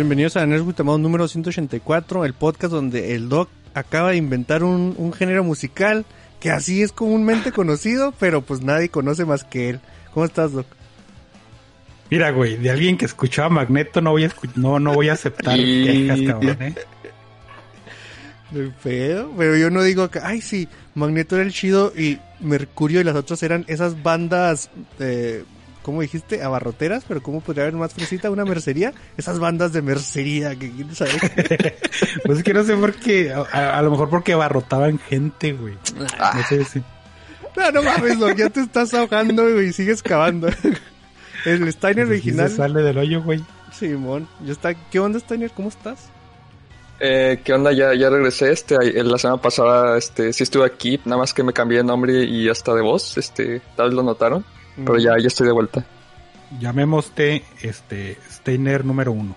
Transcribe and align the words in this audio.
Bienvenidos 0.00 0.38
a 0.38 0.46
Nerds 0.46 0.64
Gutamado 0.64 0.96
número 0.96 1.28
184, 1.28 2.24
el 2.24 2.32
podcast 2.32 2.72
donde 2.72 3.14
el 3.14 3.28
Doc 3.28 3.50
acaba 3.74 4.12
de 4.12 4.16
inventar 4.16 4.64
un, 4.64 4.94
un 4.96 5.12
género 5.12 5.44
musical 5.44 6.06
que 6.40 6.50
así 6.50 6.80
es 6.80 6.90
comúnmente 6.90 7.52
conocido, 7.52 8.14
pero 8.18 8.40
pues 8.40 8.62
nadie 8.62 8.88
conoce 8.88 9.26
más 9.26 9.44
que 9.44 9.68
él. 9.68 9.80
¿Cómo 10.14 10.24
estás, 10.24 10.52
Doc? 10.52 10.64
Mira, 12.08 12.30
güey, 12.30 12.56
de 12.56 12.70
alguien 12.70 12.96
que 12.96 13.04
escuchaba 13.04 13.50
Magneto 13.50 14.00
no 14.00 14.12
voy 14.12 14.24
a, 14.24 14.30
no, 14.54 14.78
no 14.78 14.94
voy 14.94 15.10
a 15.10 15.12
aceptar 15.12 15.56
quejas, 15.58 16.20
cabrón, 16.26 16.62
¿eh? 16.62 16.74
Pedo, 18.82 19.30
pero 19.36 19.58
yo 19.58 19.68
no 19.68 19.82
digo 19.82 20.10
que, 20.10 20.20
ay, 20.20 20.40
sí, 20.40 20.66
Magneto 20.94 21.36
era 21.36 21.44
el 21.44 21.52
chido 21.52 21.92
y 21.94 22.18
Mercurio 22.40 23.02
y 23.02 23.04
las 23.04 23.16
otras 23.16 23.42
eran 23.42 23.66
esas 23.68 24.02
bandas, 24.02 24.70
eh, 24.98 25.44
¿cómo 25.82 26.02
dijiste? 26.02 26.42
Abarroteras, 26.42 27.04
pero 27.06 27.22
¿cómo 27.22 27.40
podría 27.40 27.64
haber 27.64 27.74
más 27.74 27.94
fresita? 27.94 28.30
¿Una 28.30 28.44
mercería? 28.44 28.92
Esas 29.16 29.38
bandas 29.38 29.72
de 29.72 29.82
mercería 29.82 30.56
que 30.56 30.70
quién 30.70 30.94
sabe. 30.94 31.12
Pues 32.24 32.38
es 32.38 32.44
que 32.44 32.54
no 32.54 32.64
sé 32.64 32.76
por 32.76 32.94
qué, 32.94 33.32
a, 33.32 33.78
a 33.78 33.82
lo 33.82 33.90
mejor 33.90 34.08
porque 34.08 34.32
abarrotaban 34.32 34.98
gente, 34.98 35.52
güey. 35.52 35.74
Ah. 36.18 36.32
No 36.36 36.42
sé 36.44 36.64
si... 36.64 36.82
no, 37.56 37.72
no 37.72 37.82
mames, 37.82 38.18
ya 38.36 38.50
te 38.50 38.60
estás 38.60 38.94
ahogando 38.94 39.42
güey, 39.42 39.68
y 39.68 39.72
sigues 39.72 40.02
cavando. 40.02 40.48
El 41.44 41.72
Steiner 41.72 42.06
pues, 42.06 42.20
original. 42.20 42.50
se 42.50 42.56
sale 42.56 42.82
del 42.82 42.98
hoyo, 42.98 43.22
güey. 43.22 43.42
Simón, 43.72 44.28
ya 44.44 44.52
está. 44.52 44.74
¿Qué 44.74 45.00
onda, 45.00 45.18
Steiner? 45.18 45.50
¿Cómo 45.50 45.68
estás? 45.68 46.10
Eh, 46.98 47.40
¿Qué 47.42 47.52
onda? 47.54 47.72
Ya, 47.72 47.94
ya 47.94 48.10
regresé. 48.10 48.52
Este, 48.52 48.76
la 49.02 49.18
semana 49.18 49.40
pasada, 49.40 49.96
este, 49.96 50.32
sí 50.32 50.42
estuve 50.42 50.66
aquí, 50.66 51.00
nada 51.04 51.18
más 51.18 51.32
que 51.32 51.42
me 51.42 51.52
cambié 51.52 51.78
de 51.78 51.84
nombre 51.84 52.24
y 52.24 52.48
hasta 52.48 52.74
de 52.74 52.82
voz. 52.82 53.16
Este, 53.16 53.62
tal 53.76 53.88
vez 53.88 53.94
lo 53.94 54.02
notaron, 54.02 54.44
pero 54.84 54.98
ya, 54.98 55.18
ya 55.18 55.26
estoy 55.28 55.46
de 55.46 55.52
vuelta. 55.52 55.84
Llamémoste, 56.60 57.44
este, 57.62 58.18
Steiner 58.30 58.84
número 58.84 59.12
uno. 59.12 59.36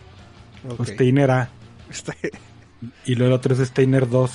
Ok. 0.70 0.80
O 0.80 0.86
Steiner 0.86 1.32
A. 1.32 1.50
Está- 1.90 2.16
Y 3.06 3.16
luego 3.16 3.34
el 3.34 3.40
otro 3.40 3.54
es 3.54 3.68
Steiner 3.68 4.10
2. 4.10 4.32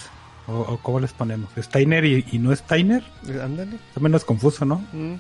O, 0.47 0.53
o 0.61 0.79
¿cómo 0.79 1.01
les 1.01 1.13
ponemos? 1.13 1.51
¿Steiner 1.59 2.05
y, 2.05 2.25
y 2.33 2.39
no 2.39 2.55
Steiner? 2.55 3.03
Ándale. 3.43 3.77
Está 3.89 4.01
menos 4.01 4.25
confuso, 4.25 4.65
¿no? 4.65 4.77
Mm. 4.93 5.15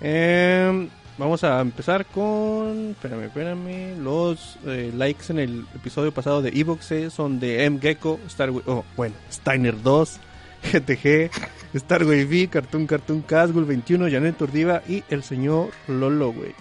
Em, 0.00 0.88
vamos 1.16 1.44
a 1.44 1.60
empezar 1.60 2.04
con. 2.06 2.90
Espérame, 2.90 3.24
espérame. 3.24 3.96
Los 4.02 4.58
eh, 4.66 4.92
likes 4.94 5.24
en 5.30 5.38
el 5.38 5.66
episodio 5.74 6.12
pasado 6.12 6.42
de 6.42 6.50
Evox 6.50 6.90
eh, 6.92 7.10
son 7.10 7.40
de 7.40 7.64
M. 7.64 7.78
Gecko, 7.80 8.20
Starway. 8.28 8.62
Oh, 8.66 8.84
bueno, 8.96 9.14
Steiner 9.32 9.80
2, 9.82 10.20
GTG, 10.72 11.30
Starway 11.74 12.24
V, 12.24 12.48
Cartoon 12.48 12.86
Cartoon 12.86 13.22
Casgul 13.22 13.64
21, 13.64 14.10
Janet 14.10 14.40
Urdiva 14.40 14.82
y 14.88 15.02
el 15.10 15.22
señor 15.22 15.70
Lolo, 15.88 16.32
güey. 16.32 16.54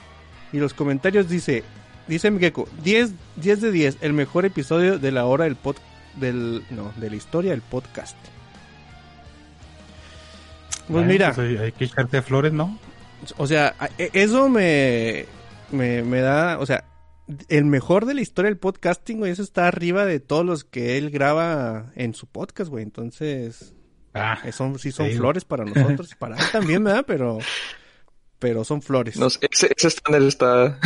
Y 0.51 0.57
los 0.57 0.73
comentarios 0.73 1.29
dice. 1.29 1.63
Dice 2.07 2.27
M. 2.27 2.39
Gecko, 2.39 2.67
10, 2.83 3.13
10 3.37 3.61
de 3.61 3.71
10, 3.71 3.97
el 4.01 4.11
mejor 4.11 4.45
episodio 4.45 4.99
de 4.99 5.11
la 5.11 5.25
hora 5.25 5.45
del 5.45 5.55
pod. 5.55 5.77
Del, 6.15 6.63
no, 6.69 6.91
de 6.97 7.09
la 7.09 7.15
historia 7.15 7.51
del 7.51 7.61
podcast. 7.61 8.17
Pues 10.87 11.05
mira. 11.05 11.33
pues 11.33 11.59
hay, 11.59 11.71
que 11.71 11.85
echarte 11.85 12.21
flores, 12.21 12.51
¿no? 12.53 12.77
O 13.37 13.47
sea, 13.47 13.73
e- 13.97 14.11
eso 14.13 14.49
me, 14.49 15.25
me, 15.71 16.03
me 16.03 16.19
da, 16.19 16.59
o 16.59 16.65
sea, 16.65 16.83
el 17.47 17.65
mejor 17.65 18.05
de 18.05 18.15
la 18.15 18.21
historia 18.21 18.49
del 18.49 18.59
podcasting, 18.59 19.19
güey, 19.19 19.31
eso 19.31 19.41
está 19.41 19.67
arriba 19.67 20.05
de 20.05 20.19
todos 20.19 20.45
los 20.45 20.65
que 20.65 20.97
él 20.97 21.09
graba 21.09 21.91
en 21.95 22.13
su 22.13 22.27
podcast, 22.27 22.69
güey. 22.69 22.83
Entonces, 22.83 23.73
Ah, 24.13 24.39
eh, 24.43 24.51
son, 24.51 24.77
sí 24.79 24.91
son 24.91 25.11
Sí, 25.11 25.13
flores 25.13 25.45
para 25.45 25.65
nosotros 25.65 26.11
y 26.11 26.15
para 26.15 26.39
él 26.39 26.49
también, 26.49 26.83
¿verdad? 26.83 27.05
Pero, 27.07 27.49
pero 28.39 28.63
son 28.65 28.81
flores. 28.81 29.25
No 29.25 29.29
sé, 29.29 29.39
ese, 29.51 29.71
ese 29.75 29.87
estándar 29.87 30.21
está, 30.23 30.79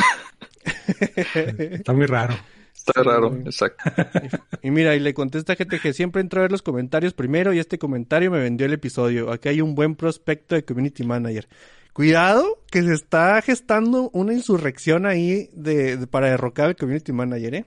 está 1.69 1.93
muy 1.93 2.05
raro. 2.05 2.45
está 2.75 3.03
Sí, 3.03 3.03
raro, 3.03 3.41
exacto. 3.45 3.83
Y 4.61 4.71
mira, 4.71 4.95
y 4.95 4.99
le 4.99 5.13
contesta 5.13 5.55
gente 5.55 5.79
que 5.79 5.93
siempre 5.93 6.21
entra 6.21 6.41
a 6.41 6.43
ver 6.43 6.51
los 6.51 6.61
comentarios 6.63 7.13
primero 7.13 7.53
y 7.53 7.59
este 7.59 7.77
comentario 7.77 8.31
me 8.31 8.39
vendió 8.39 8.65
el 8.65 8.73
episodio. 8.73 9.31
Aquí 9.31 9.49
hay 9.49 9.61
un 9.61 9.75
buen 9.75 9.95
prospecto 9.95 10.55
de 10.55 10.65
community 10.65 11.03
manager. 11.03 11.47
Cuidado, 11.94 12.63
que 12.71 12.83
se 12.83 12.94
está 12.94 13.41
gestando 13.41 14.09
una 14.13 14.33
insurrección 14.33 15.05
ahí 15.05 15.49
de, 15.53 15.97
de- 15.97 16.07
para 16.07 16.29
derrocar 16.29 16.67
al 16.67 16.75
community 16.75 17.11
manager, 17.11 17.55
¿eh? 17.55 17.65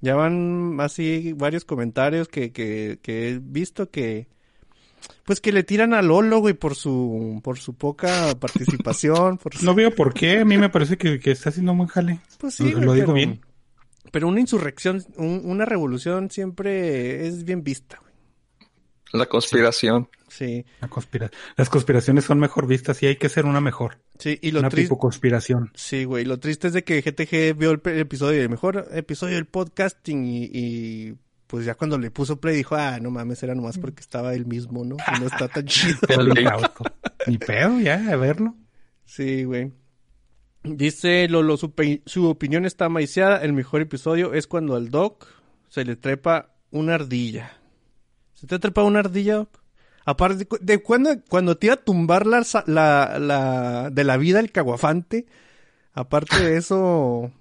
Ya 0.00 0.14
van 0.16 0.78
así 0.80 1.34
varios 1.34 1.64
comentarios 1.66 2.28
que, 2.28 2.52
que, 2.52 2.98
que 3.02 3.30
he 3.30 3.38
visto 3.38 3.90
que, 3.90 4.28
pues 5.24 5.40
que 5.40 5.52
le 5.52 5.62
tiran 5.62 5.94
a 5.94 6.02
Lolo, 6.02 6.38
güey, 6.40 6.54
por 6.54 6.74
su, 6.74 7.40
por 7.42 7.58
su 7.58 7.74
poca 7.74 8.34
participación, 8.40 9.38
por 9.38 9.54
su- 9.56 9.64
No 9.64 9.74
veo 9.74 9.94
por 9.94 10.12
qué. 10.14 10.40
A 10.40 10.44
mí 10.44 10.58
me 10.58 10.68
parece 10.70 10.96
que, 10.98 11.18
que 11.20 11.30
está 11.30 11.50
haciendo 11.50 11.72
un 11.72 11.78
buen 11.78 11.88
jale. 11.88 12.20
pues 12.38 12.54
sí, 12.54 12.64
lo- 12.64 12.72
güey, 12.72 12.84
lo 12.86 12.92
digo 12.94 13.06
pero- 13.06 13.14
bien. 13.14 13.40
Pero 14.12 14.26
una 14.28 14.40
insurrección, 14.40 15.04
un- 15.16 15.42
una 15.44 15.64
revolución 15.64 16.30
siempre 16.30 17.26
es 17.28 17.44
bien 17.44 17.62
vista, 17.62 17.98
güey. 18.00 18.10
La 19.12 19.26
conspiración. 19.26 20.08
Sí. 20.28 20.64
La 20.80 20.88
conspira- 20.88 21.30
Las 21.56 21.68
conspiraciones 21.68 22.24
son 22.24 22.38
mejor 22.38 22.66
vistas 22.68 23.02
y 23.02 23.06
hay 23.06 23.16
que 23.16 23.26
hacer 23.26 23.44
una 23.44 23.60
mejor. 23.60 23.98
Sí, 24.18 24.38
y 24.40 24.52
lo 24.52 24.60
una 24.60 24.68
triste. 24.68 24.86
tipo 24.88 24.98
conspiración. 24.98 25.72
Sí, 25.74 26.04
güey. 26.04 26.24
Lo 26.24 26.38
triste 26.38 26.68
es 26.68 26.72
de 26.72 26.84
que 26.84 27.02
GTG 27.02 27.56
vio 27.58 27.72
el, 27.72 27.80
episodio, 27.98 28.40
el 28.42 28.48
mejor 28.48 28.86
episodio 28.92 29.34
del 29.34 29.46
podcasting 29.46 30.24
y, 30.24 30.44
y, 30.44 31.14
pues 31.50 31.64
ya 31.64 31.74
cuando 31.74 31.98
le 31.98 32.10
puso 32.10 32.40
play 32.40 32.56
dijo, 32.56 32.76
ah, 32.76 32.98
no 33.00 33.10
mames, 33.10 33.42
era 33.42 33.54
nomás 33.54 33.76
porque 33.78 34.00
estaba 34.00 34.34
él 34.34 34.46
mismo, 34.46 34.84
¿no? 34.84 34.96
Y 35.16 35.20
no 35.20 35.26
está 35.26 35.48
tan 35.48 35.64
chido. 35.66 35.98
Ni 37.26 37.38
pedo, 37.38 37.80
ya, 37.80 37.96
a 38.12 38.16
verlo. 38.16 38.54
Sí, 39.04 39.44
güey. 39.44 39.72
Dice 40.62 41.26
Lolo, 41.28 41.56
su, 41.56 41.72
su 42.06 42.28
opinión 42.28 42.66
está 42.66 42.88
maiciada. 42.88 43.38
El 43.42 43.52
mejor 43.52 43.80
episodio 43.80 44.34
es 44.34 44.46
cuando 44.46 44.76
al 44.76 44.90
Doc 44.90 45.26
se 45.68 45.84
le 45.84 45.96
trepa 45.96 46.54
una 46.70 46.94
ardilla. 46.94 47.52
¿Se 48.34 48.46
te 48.46 48.58
trepa 48.58 48.82
una 48.84 49.00
ardilla, 49.00 49.36
Doc? 49.36 49.60
Aparte, 50.04 50.36
de, 50.38 50.46
cu- 50.46 50.58
de 50.60 50.82
cuando, 50.82 51.10
cuando 51.28 51.56
te 51.56 51.66
iba 51.66 51.74
a 51.74 51.84
tumbar 51.84 52.26
la, 52.26 52.44
la, 52.66 53.18
la, 53.18 53.90
de 53.90 54.04
la 54.04 54.16
vida 54.16 54.38
el 54.40 54.52
caguafante. 54.52 55.26
Aparte 55.92 56.38
de 56.42 56.56
eso, 56.56 57.32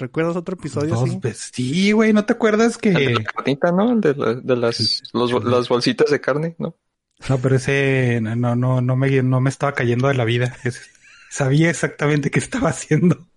¿recuerdas 0.00 0.36
otro 0.36 0.54
episodio 0.56 0.94
Dos 0.94 1.08
así? 1.08 1.18
veces. 1.22 1.50
Sí, 1.54 1.92
güey, 1.92 2.12
¿no 2.12 2.24
te 2.24 2.32
acuerdas 2.32 2.78
El 2.82 2.94
de 2.94 3.04
que...? 3.06 3.14
la 3.14 3.24
carnita, 3.24 3.72
¿no? 3.72 3.92
El 3.92 4.00
de, 4.00 4.14
la- 4.14 4.34
de 4.34 4.56
las, 4.56 5.02
los 5.12 5.44
las 5.44 5.68
bolsitas 5.68 6.10
de 6.10 6.20
carne, 6.20 6.56
¿no? 6.58 6.74
No, 7.28 7.38
pero 7.38 7.56
ese 7.56 8.20
no, 8.22 8.56
no, 8.56 8.80
no 8.80 8.96
me, 8.96 9.22
no 9.22 9.40
me 9.40 9.50
estaba 9.50 9.72
cayendo 9.74 10.08
de 10.08 10.14
la 10.14 10.24
vida. 10.24 10.56
Sabía 11.30 11.70
exactamente 11.70 12.30
qué 12.30 12.38
estaba 12.38 12.70
haciendo. 12.70 13.28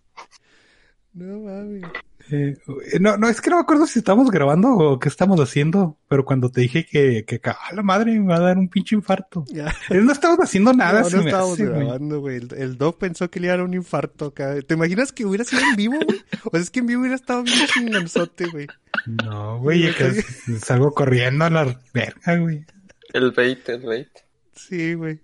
No 1.14 1.40
mames. 1.42 1.84
Eh, 2.32 2.58
no, 3.00 3.18
no, 3.18 3.28
es 3.28 3.42
que 3.42 3.50
no 3.50 3.58
me 3.58 3.64
acuerdo 3.64 3.86
si 3.86 4.00
estábamos 4.00 4.32
grabando 4.32 4.70
o 4.70 5.00
qué 5.00 5.10
estamos 5.10 5.40
haciendo, 5.40 5.98
pero 6.08 6.24
cuando 6.26 6.50
te 6.50 6.62
dije 6.62 6.86
que, 6.86 7.26
que 7.26 7.42
a 7.50 7.74
la 7.74 7.84
madre 7.84 8.18
me 8.20 8.28
va 8.28 8.38
a 8.38 8.42
dar 8.42 8.58
un 8.58 8.70
pinche 8.70 8.96
infarto. 8.96 9.46
Ya. 9.50 9.74
No 9.90 10.12
estábamos 10.12 10.46
haciendo 10.46 10.74
nada, 10.74 11.02
no, 11.02 11.10
no 11.10 11.22
estábamos 11.22 11.54
hace, 11.54 11.66
grabando, 11.66 12.22
güey. 12.22 12.38
El, 12.38 12.54
el 12.58 12.78
Doc 12.78 12.98
pensó 12.98 13.30
que 13.30 13.40
le 13.40 13.48
iba 13.48 13.56
a 13.56 13.58
dar 13.58 13.66
un 13.66 13.74
infarto 13.74 14.28
acá. 14.28 14.56
¿Te 14.62 14.74
imaginas 14.74 15.12
que 15.12 15.26
hubiera 15.26 15.44
sido 15.44 15.62
en 15.62 15.76
vivo, 15.76 15.96
güey? 16.06 16.22
O 16.46 16.52
sea, 16.52 16.60
es 16.62 16.70
que 16.70 16.80
en 16.80 16.88
vivo 16.88 17.02
hubiera 17.02 17.16
estado 17.16 17.44
bien 17.44 17.58
chingonzote, 17.68 18.46
güey. 18.48 18.68
No, 19.06 19.60
güey, 19.60 19.94
que 19.94 20.22
salgo 20.60 20.94
corriendo 20.94 21.46
a 21.46 21.50
la 21.50 21.80
verga, 21.94 22.38
güey. 22.38 22.66
El 23.14 23.32
bait, 23.32 23.68
el 23.70 23.82
bait. 23.82 24.10
Sí, 24.56 24.94
güey. 24.94 25.20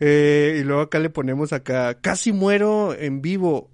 Eh, 0.00 0.58
y 0.60 0.64
luego 0.64 0.80
acá 0.80 0.98
le 0.98 1.10
ponemos 1.10 1.52
acá, 1.52 2.00
casi 2.00 2.32
muero 2.32 2.94
en 2.94 3.20
vivo, 3.20 3.70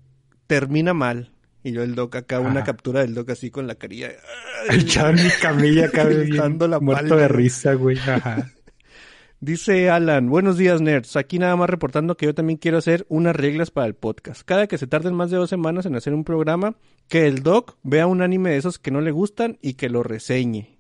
termina 0.48 0.92
mal. 0.92 1.32
Y 1.66 1.72
yo 1.72 1.82
el 1.82 1.96
Doc 1.96 2.14
acá, 2.14 2.38
una 2.38 2.62
captura 2.62 3.00
del 3.00 3.12
Doc 3.12 3.30
así 3.30 3.50
con 3.50 3.66
la 3.66 3.74
carilla. 3.74 4.12
Echado 4.70 5.08
en 5.08 5.16
mi 5.16 5.30
camilla 5.42 5.86
acá, 5.86 6.06
Dando 6.36 6.68
la 6.68 6.78
muerto 6.78 7.16
de 7.16 7.26
risa, 7.26 7.74
güey. 7.74 7.98
Ajá. 7.98 8.52
Dice 9.40 9.90
Alan, 9.90 10.30
buenos 10.30 10.58
días 10.58 10.80
nerds, 10.80 11.16
aquí 11.16 11.40
nada 11.40 11.56
más 11.56 11.68
reportando 11.68 12.16
que 12.16 12.26
yo 12.26 12.36
también 12.36 12.56
quiero 12.56 12.78
hacer 12.78 13.04
unas 13.08 13.34
reglas 13.34 13.72
para 13.72 13.88
el 13.88 13.94
podcast. 13.94 14.42
Cada 14.44 14.68
que 14.68 14.78
se 14.78 14.86
tarden 14.86 15.14
más 15.14 15.32
de 15.32 15.38
dos 15.38 15.50
semanas 15.50 15.86
en 15.86 15.96
hacer 15.96 16.14
un 16.14 16.22
programa, 16.22 16.76
que 17.08 17.26
el 17.26 17.42
doc 17.42 17.78
vea 17.82 18.06
un 18.06 18.22
anime 18.22 18.50
de 18.50 18.58
esos 18.58 18.78
que 18.78 18.92
no 18.92 19.00
le 19.00 19.10
gustan 19.10 19.58
y 19.60 19.74
que 19.74 19.88
lo 19.88 20.04
reseñe. 20.04 20.75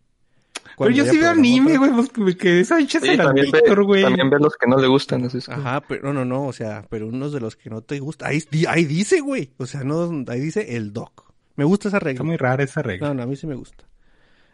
Pero 0.78 0.90
yo 0.90 1.04
sí 1.06 1.18
veo 1.18 1.30
anime, 1.30 1.78
güey, 1.78 1.90
pues 2.14 2.36
que 2.36 2.60
esa 2.60 2.80
hincha 2.80 3.00
Sí, 3.00 3.06
se 3.06 3.16
la 3.16 3.24
también 3.24 3.50
ve, 3.50 3.60
Víctor, 3.60 3.84
güey. 3.84 4.02
también 4.02 4.30
ve 4.30 4.38
los 4.38 4.54
que 4.56 4.66
no 4.66 4.78
le 4.78 4.86
gustan. 4.86 5.24
Así 5.24 5.38
es 5.38 5.48
Ajá, 5.48 5.80
pero 5.88 6.12
no, 6.12 6.24
no, 6.24 6.44
o 6.46 6.52
sea, 6.52 6.86
pero 6.90 7.08
unos 7.08 7.32
de 7.32 7.40
los 7.40 7.56
que 7.56 7.70
no 7.70 7.82
te 7.82 7.98
gustan. 7.98 8.30
Ahí, 8.30 8.42
ahí 8.68 8.84
dice, 8.84 9.20
güey. 9.20 9.52
O 9.56 9.66
sea, 9.66 9.84
no, 9.84 10.24
ahí 10.28 10.40
dice 10.40 10.76
el 10.76 10.92
doc. 10.92 11.32
Me 11.56 11.64
gusta 11.64 11.88
esa 11.88 11.98
regla. 11.98 12.12
Está 12.18 12.24
muy 12.24 12.36
rara 12.36 12.62
esa 12.62 12.82
regla. 12.82 13.08
No, 13.08 13.14
no, 13.14 13.22
a 13.22 13.26
mí 13.26 13.36
sí 13.36 13.46
me 13.46 13.54
gusta. 13.54 13.84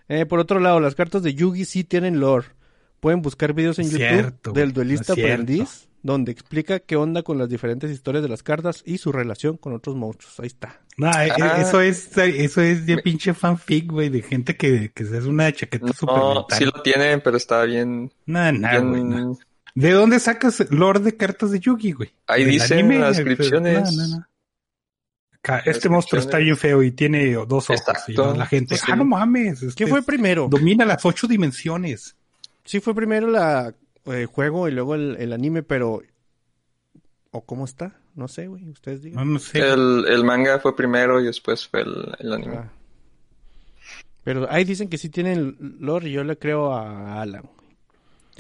Eh, 0.08 0.26
por 0.26 0.38
otro 0.38 0.60
lado, 0.60 0.78
las 0.80 0.94
cartas 0.94 1.22
de 1.22 1.34
Yugi 1.34 1.64
sí 1.64 1.84
tienen 1.84 2.20
lore. 2.20 2.46
Pueden 3.00 3.22
buscar 3.22 3.52
videos 3.52 3.78
en 3.80 3.86
YouTube 3.86 3.98
Cierto, 3.98 4.52
del 4.52 4.72
duelista 4.72 5.14
no 5.16 5.22
aprendiz, 5.22 5.88
donde 6.02 6.32
explica 6.32 6.81
qué 6.81 6.96
onda 6.96 7.22
con 7.22 7.38
las 7.38 7.49
diferentes 7.49 7.90
historias 7.90 8.22
de 8.22 8.28
las 8.28 8.43
cartas 8.43 8.82
y 8.84 8.99
su 8.99 9.12
relación 9.12 9.56
con 9.56 9.72
otros 9.72 9.94
monstruos. 9.96 10.38
Ahí 10.40 10.49
está. 10.49 10.81
No, 10.96 11.08
eh, 11.10 11.31
Ah. 11.40 11.58
eso 11.60 11.81
es, 11.81 12.16
eso 12.19 12.60
es 12.60 12.87
de 12.87 12.99
pinche 12.99 13.34
fanfic, 13.34 13.90
güey, 13.90 14.08
de 14.08 14.22
gente 14.22 14.56
que, 14.56 14.90
que 14.93 15.04
se 15.04 15.19
hace 15.19 15.28
una 15.28 15.52
chaqueta 15.52 15.87
No, 15.87 15.93
suplemental. 15.93 16.58
sí 16.58 16.64
lo 16.64 16.82
tienen, 16.82 17.20
pero 17.22 17.37
está 17.37 17.62
bien. 17.64 18.10
No, 18.26 18.52
no, 18.52 18.69
bien- 18.70 18.88
güey, 18.90 19.04
no. 19.04 19.38
¿De 19.75 19.90
dónde 19.93 20.20
sacas 20.20 20.66
lore 20.70 21.00
de 21.00 21.16
cartas 21.16 21.50
de 21.50 21.60
Yugi, 21.60 21.93
güey? 21.93 22.10
Ahí 22.26 22.44
¿Del 22.44 22.52
dice 22.55 22.75
en 22.75 22.81
anime? 22.87 22.98
las 22.98 23.16
descripciones. 23.16 23.93
No, 23.96 24.06
no, 24.08 24.16
no. 24.19 24.26
Este 25.64 25.88
monstruo 25.88 26.20
está 26.20 26.38
bien 26.38 26.56
feo 26.56 26.82
y 26.82 26.93
tiene 26.93 27.32
dos 27.34 27.69
ojos. 27.70 27.82
Y 28.06 28.12
la 28.12 28.46
gente, 28.46 28.76
ah, 28.88 28.94
no 28.96 29.05
mames. 29.05 29.62
este 29.62 29.84
¿Qué 29.84 29.90
fue 29.90 30.02
primero? 30.02 30.46
Domina 30.48 30.84
las 30.84 31.05
ocho 31.05 31.26
dimensiones. 31.26 32.14
Sí 32.64 32.78
fue 32.81 32.94
primero 32.94 33.28
la 33.28 33.75
el 34.06 34.26
juego 34.26 34.69
y 34.69 34.72
luego 34.72 34.94
el, 34.94 35.16
el 35.19 35.32
anime, 35.32 35.62
pero 35.62 36.02
o 37.31 37.44
cómo 37.44 37.64
está, 37.64 37.99
no 38.14 38.28
sé, 38.28 38.46
güey, 38.46 38.69
ustedes 38.69 39.00
No, 39.00 39.04
digan. 39.04 39.32
no 39.32 39.38
sé. 39.38 39.58
El, 39.60 40.04
el 40.08 40.25
manga 40.25 40.58
fue 40.60 40.76
primero 40.76 41.20
y 41.20 41.25
después 41.25 41.66
fue 41.66 41.81
el, 41.82 42.14
el 42.19 42.32
anime. 42.32 42.56
Ah. 42.56 42.72
Pero 44.25 44.46
ahí 44.50 44.64
dicen 44.64 44.88
que 44.88 44.99
sí 44.99 45.08
tienen 45.08 45.56
lore 45.81 46.08
y 46.08 46.12
yo 46.12 46.22
le 46.25 46.38
creo 46.38 46.72
a 46.72 47.20
Alan. 47.22 47.49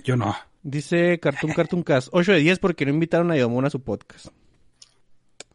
Yo 0.04 0.16
no. 0.16 0.36
Dice 0.62 1.18
Cartoon 1.20 1.52
Cartoon 1.54 1.82
Cast 1.82 2.08
8 2.12 2.32
de 2.32 2.38
10 2.38 2.58
porque 2.60 2.84
no 2.86 2.92
invitaron 2.92 3.30
a 3.32 3.36
Yomon 3.36 3.64
a 3.64 3.70
su 3.70 3.80
podcast. 3.82 4.26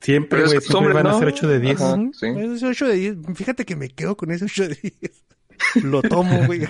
Siempre, 0.02 0.44
es 0.44 0.48
güey, 0.50 0.62
siempre 0.62 0.94
van 0.94 1.08
a 1.08 1.12
¿no? 1.12 1.20
ser 1.20 1.30
8 1.30 1.48
de 1.48 1.60
10. 1.60 1.82
Ajá. 1.82 1.98
Sí. 2.14 2.26
Ese 2.28 2.66
8 2.68 2.88
de 2.88 2.94
10, 2.96 3.16
fíjate 3.36 3.66
que 3.66 3.76
me 3.76 3.90
quedo 3.90 4.18
con 4.18 4.32
ese 4.32 4.46
8 4.46 4.68
de 4.68 4.76
10. 5.00 5.26
Lo 5.86 6.02
tomo, 6.02 6.46
güey. 6.46 6.62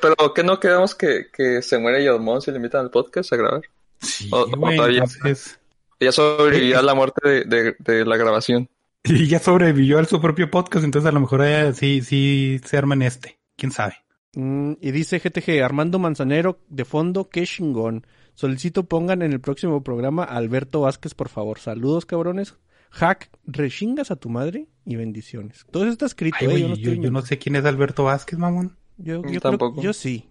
Pero 0.00 0.34
que 0.34 0.42
no 0.42 0.58
quedamos 0.60 0.94
que, 0.94 1.26
que 1.32 1.62
se 1.62 1.78
muere 1.78 2.04
Yodmon 2.04 2.40
si 2.42 2.50
le 2.50 2.56
invitan 2.58 2.82
al 2.82 2.90
podcast 2.90 3.32
a 3.32 3.36
grabar. 3.36 3.62
Sí, 4.00 4.28
O- 4.32 4.40
o 4.42 4.46
güey, 4.56 4.76
todavía- 4.76 5.02
entonces... 5.04 5.58
Ella 6.00 6.12
sobrevivió 6.12 6.78
a 6.78 6.82
la 6.82 6.94
muerte 6.94 7.28
de, 7.28 7.44
de, 7.44 7.76
de 7.80 8.04
la 8.04 8.16
grabación. 8.16 8.68
Y 9.02 9.26
ya 9.26 9.40
sobrevivió 9.40 9.98
a 9.98 10.04
su 10.04 10.20
propio 10.20 10.48
podcast, 10.50 10.84
entonces 10.84 11.08
a 11.08 11.12
lo 11.12 11.18
mejor 11.20 11.42
ella 11.42 11.72
sí, 11.72 12.02
sí 12.02 12.60
se 12.64 12.76
arma 12.76 12.94
en 12.94 13.02
este. 13.02 13.38
¿Quién 13.56 13.72
sabe? 13.72 13.94
Mm, 14.34 14.74
y 14.80 14.90
dice 14.92 15.18
GTG, 15.18 15.60
Armando 15.64 15.98
Manzanero, 15.98 16.60
de 16.68 16.84
fondo, 16.84 17.28
qué 17.28 17.44
chingón. 17.44 18.06
Solicito 18.34 18.84
pongan 18.84 19.22
en 19.22 19.32
el 19.32 19.40
próximo 19.40 19.82
programa 19.82 20.22
a 20.22 20.36
Alberto 20.36 20.82
Vázquez, 20.82 21.14
por 21.14 21.28
favor. 21.30 21.58
Saludos, 21.58 22.06
cabrones. 22.06 22.54
Hack, 22.90 23.30
rechingas 23.44 24.12
a 24.12 24.16
tu 24.16 24.28
madre 24.30 24.68
y 24.86 24.94
bendiciones. 24.94 25.66
Todo 25.72 25.82
eso 25.82 25.92
está 25.92 26.06
escrito, 26.06 26.36
Ay, 26.40 26.46
eh, 26.46 26.50
güey, 26.50 26.62
yo 26.62 26.68
no 26.68 26.74
yo, 26.76 26.90
estoy 26.92 27.04
yo 27.04 27.10
no 27.10 27.22
sé 27.22 27.38
quién 27.38 27.56
es 27.56 27.64
Alberto 27.64 28.04
Vázquez, 28.04 28.38
mamón. 28.38 28.76
Yo, 28.98 29.22
yo 29.22 29.30
Yo 29.30 29.40
creo- 29.40 29.80
yo 29.80 29.92
sí, 29.92 30.28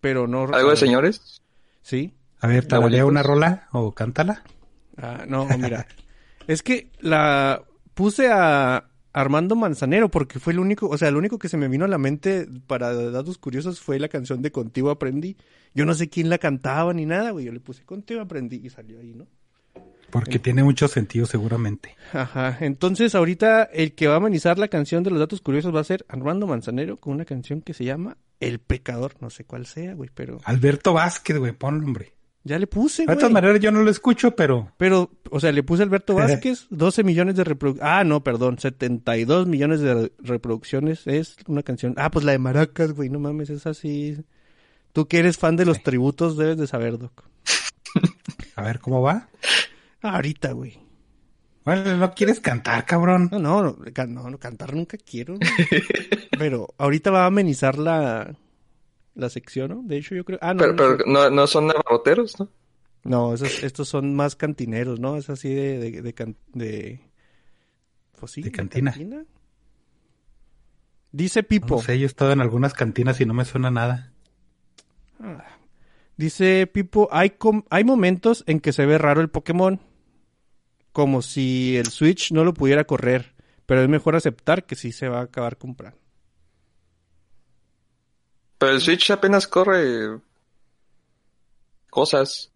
pero 0.00 0.26
no... 0.26 0.44
¿Algo 0.44 0.70
de 0.70 0.76
señores? 0.76 1.42
Sí. 1.82 2.14
A 2.40 2.46
ver, 2.46 2.66
tararea 2.66 3.02
Abuelitos. 3.02 3.08
una 3.10 3.22
rola 3.22 3.68
o 3.72 3.92
cántala. 3.92 4.42
Ah, 4.96 5.24
no, 5.28 5.46
mira. 5.58 5.86
es 6.46 6.62
que 6.62 6.90
la 7.00 7.62
puse 7.94 8.30
a 8.30 8.86
Armando 9.12 9.56
Manzanero 9.56 10.10
porque 10.10 10.38
fue 10.38 10.52
el 10.52 10.58
único, 10.58 10.88
o 10.88 10.96
sea, 10.96 11.08
el 11.08 11.16
único 11.16 11.38
que 11.38 11.48
se 11.48 11.56
me 11.56 11.68
vino 11.68 11.84
a 11.84 11.88
la 11.88 11.98
mente 11.98 12.46
para 12.66 12.94
datos 12.94 13.38
curiosos 13.38 13.80
fue 13.80 13.98
la 13.98 14.08
canción 14.08 14.40
de 14.42 14.52
Contigo 14.52 14.90
Aprendí. 14.90 15.36
Yo 15.74 15.84
no 15.84 15.94
sé 15.94 16.08
quién 16.08 16.28
la 16.28 16.38
cantaba 16.38 16.92
ni 16.94 17.06
nada, 17.06 17.30
güey. 17.30 17.44
Yo 17.46 17.52
le 17.52 17.60
puse 17.60 17.84
Contigo 17.84 18.20
Aprendí 18.20 18.60
y 18.64 18.70
salió 18.70 19.00
ahí, 19.00 19.14
¿no? 19.14 19.26
Porque 20.10 20.38
tiene 20.38 20.62
mucho 20.62 20.88
sentido 20.88 21.26
seguramente. 21.26 21.96
Ajá. 22.12 22.56
Entonces, 22.60 23.14
ahorita 23.14 23.64
el 23.64 23.94
que 23.94 24.06
va 24.08 24.14
a 24.14 24.16
amenizar 24.18 24.58
la 24.58 24.68
canción 24.68 25.02
de 25.02 25.10
los 25.10 25.18
datos 25.18 25.40
curiosos 25.40 25.74
va 25.74 25.80
a 25.80 25.84
ser 25.84 26.04
Armando 26.08 26.46
Manzanero 26.46 26.96
con 26.98 27.12
una 27.14 27.24
canción 27.24 27.60
que 27.62 27.74
se 27.74 27.84
llama 27.84 28.16
El 28.40 28.58
Pecador. 28.58 29.14
No 29.20 29.30
sé 29.30 29.44
cuál 29.44 29.66
sea, 29.66 29.94
güey, 29.94 30.10
pero 30.14 30.38
Alberto 30.44 30.92
Vázquez, 30.92 31.36
güey, 31.38 31.52
ponlo, 31.52 31.84
hombre. 31.86 32.14
ya 32.44 32.58
le 32.58 32.66
puse, 32.66 33.02
De 33.02 33.06
güey. 33.06 33.18
todas 33.18 33.32
maneras 33.32 33.60
yo 33.60 33.70
no 33.70 33.82
lo 33.82 33.90
escucho, 33.90 34.34
pero 34.34 34.72
Pero, 34.78 35.10
o 35.30 35.40
sea, 35.40 35.52
le 35.52 35.62
puse 35.62 35.82
Alberto 35.82 36.14
Vázquez, 36.16 36.66
12 36.70 37.04
millones 37.04 37.36
de 37.36 37.44
reproducciones. 37.44 37.92
Ah, 37.94 38.04
no, 38.04 38.22
perdón, 38.24 38.58
72 38.58 39.46
millones 39.46 39.80
de 39.80 39.94
re- 39.94 40.12
reproducciones. 40.18 41.06
Es 41.06 41.36
una 41.46 41.62
canción. 41.62 41.94
Ah, 41.98 42.10
pues 42.10 42.24
la 42.24 42.32
de 42.32 42.38
Maracas, 42.38 42.92
güey, 42.92 43.08
no 43.10 43.18
mames, 43.20 43.50
es 43.50 43.66
así. 43.66 44.16
Tú 44.92 45.06
que 45.06 45.18
eres 45.18 45.38
fan 45.38 45.54
de 45.56 45.66
los 45.66 45.82
tributos, 45.84 46.36
debes 46.36 46.56
de 46.56 46.66
saber, 46.66 46.98
Doc. 46.98 47.24
a 48.56 48.62
ver 48.62 48.80
cómo 48.80 49.02
va. 49.02 49.28
Ah, 50.02 50.16
ahorita, 50.16 50.52
güey. 50.52 50.78
Bueno, 51.64 51.96
no 51.96 52.14
quieres 52.14 52.40
cantar, 52.40 52.86
cabrón. 52.86 53.28
No, 53.30 53.38
no, 53.38 53.62
no, 53.62 54.06
no, 54.06 54.30
no, 54.30 54.38
cantar 54.38 54.74
nunca 54.74 54.96
quiero. 54.96 55.36
Pero 56.38 56.68
ahorita 56.78 57.10
va 57.10 57.24
a 57.24 57.26
amenizar 57.26 57.78
la, 57.78 58.34
la 59.14 59.28
sección, 59.28 59.70
¿no? 59.70 59.82
De 59.82 59.98
hecho, 59.98 60.14
yo 60.14 60.24
creo. 60.24 60.38
Ah, 60.40 60.54
no, 60.54 60.60
Pero, 60.60 60.72
no, 60.72 60.76
pero 60.76 60.96
no, 61.06 61.30
no 61.30 61.46
son 61.46 61.66
navarroteros, 61.66 62.40
¿no? 62.40 62.48
No, 63.04 63.34
esos- 63.34 63.62
estos 63.62 63.88
son 63.88 64.14
más 64.14 64.36
cantineros, 64.36 65.00
¿no? 65.00 65.16
Es 65.16 65.28
así 65.30 65.52
de. 65.54 65.78
de, 65.78 66.02
de, 66.02 66.14
can- 66.14 66.36
de- 66.54 67.00
pues 68.18 68.32
sí, 68.32 68.42
De 68.42 68.50
cantina. 68.52 68.94
Dice 71.12 71.42
Pipo. 71.42 71.76
No 71.76 71.82
sé, 71.82 71.98
yo 71.98 72.04
he 72.04 72.06
estado 72.06 72.32
en 72.32 72.40
algunas 72.40 72.72
cantinas 72.72 73.20
y 73.20 73.26
no 73.26 73.34
me 73.34 73.44
suena 73.44 73.70
nada. 73.70 74.12
Ah. 75.20 75.44
Dice 76.16 76.66
Pipo, 76.66 77.08
hay, 77.10 77.30
com- 77.30 77.64
hay 77.70 77.84
momentos 77.84 78.44
en 78.46 78.60
que 78.60 78.72
se 78.72 78.86
ve 78.86 78.96
raro 78.98 79.20
el 79.20 79.28
Pokémon. 79.28 79.80
Como 80.92 81.22
si 81.22 81.76
el 81.76 81.86
Switch 81.86 82.32
no 82.32 82.44
lo 82.44 82.54
pudiera 82.54 82.84
correr. 82.84 83.34
Pero 83.66 83.82
es 83.82 83.88
mejor 83.88 84.16
aceptar 84.16 84.66
que 84.66 84.74
sí 84.74 84.90
se 84.92 85.08
va 85.08 85.20
a 85.20 85.24
acabar 85.24 85.56
comprando. 85.56 85.98
Pero 88.58 88.72
el 88.72 88.80
Switch 88.80 89.10
apenas 89.10 89.46
corre 89.46 90.20
cosas. 91.88 92.50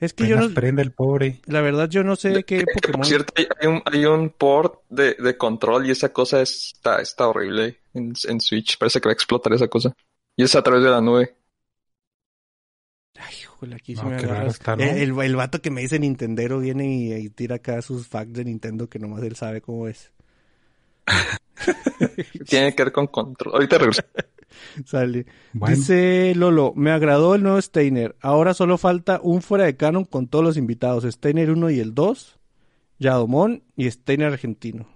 Es 0.00 0.12
que 0.14 0.26
yo 0.26 0.36
no, 0.36 0.52
prende 0.52 0.82
el 0.82 0.90
pobre. 0.92 1.40
la 1.46 1.60
verdad 1.60 1.88
yo 1.88 2.02
no 2.02 2.16
sé 2.16 2.30
de 2.30 2.42
qué 2.42 2.64
Por 2.64 2.74
Pokémon. 2.74 3.04
cierto, 3.04 3.32
hay- 3.36 3.46
hay 3.60 3.68
un, 3.68 3.82
hay 3.84 4.04
un 4.04 4.30
port 4.30 4.80
de, 4.88 5.14
de 5.14 5.36
control 5.36 5.86
y 5.86 5.92
esa 5.92 6.12
cosa 6.12 6.42
está, 6.42 7.00
está 7.00 7.28
horrible 7.28 7.78
en, 7.94 8.12
en 8.28 8.40
Switch. 8.40 8.78
Parece 8.78 9.00
que 9.00 9.08
va 9.08 9.12
a 9.12 9.14
explotar 9.14 9.52
esa 9.52 9.68
cosa. 9.68 9.94
Y 10.36 10.42
es 10.42 10.56
a 10.56 10.62
través 10.62 10.82
de 10.82 10.90
la 10.90 11.00
nube. 11.00 11.36
Ay, 13.62 13.68
híjole, 13.68 13.76
aquí 13.76 13.96
se 13.96 14.02
No, 14.02 14.10
me 14.10 14.46
está, 14.46 14.76
¿no? 14.76 14.82
el, 14.82 15.18
el 15.20 15.36
vato 15.36 15.60
que 15.60 15.70
me 15.70 15.80
dice 15.80 15.98
Nintendero 15.98 16.58
viene 16.58 16.94
y, 16.94 17.12
y 17.12 17.30
tira 17.30 17.56
acá 17.56 17.80
sus 17.82 18.06
facts 18.06 18.32
de 18.34 18.44
Nintendo 18.44 18.88
que 18.88 18.98
nomás 18.98 19.22
él 19.22 19.36
sabe 19.36 19.60
cómo 19.60 19.88
es. 19.88 20.12
Tiene 22.48 22.74
que 22.74 22.84
ver 22.84 22.92
con 22.92 23.06
control. 23.06 23.54
Ahorita 23.54 23.78
regreso. 23.78 24.02
Sale. 24.84 25.26
Bueno, 25.52 25.76
Dice 25.76 26.34
Lolo, 26.36 26.72
me 26.76 26.90
agradó 26.90 27.34
el 27.34 27.42
nuevo 27.42 27.60
Steiner. 27.60 28.16
Ahora 28.20 28.54
solo 28.54 28.78
falta 28.78 29.20
un 29.22 29.42
fuera 29.42 29.64
de 29.64 29.76
canon 29.76 30.04
con 30.04 30.28
todos 30.28 30.44
los 30.44 30.56
invitados. 30.56 31.04
Steiner 31.04 31.50
1 31.50 31.70
y 31.70 31.80
el 31.80 31.94
2, 31.94 32.38
Yadomón 32.98 33.62
y 33.76 33.90
Steiner 33.90 34.32
argentino. 34.32 34.86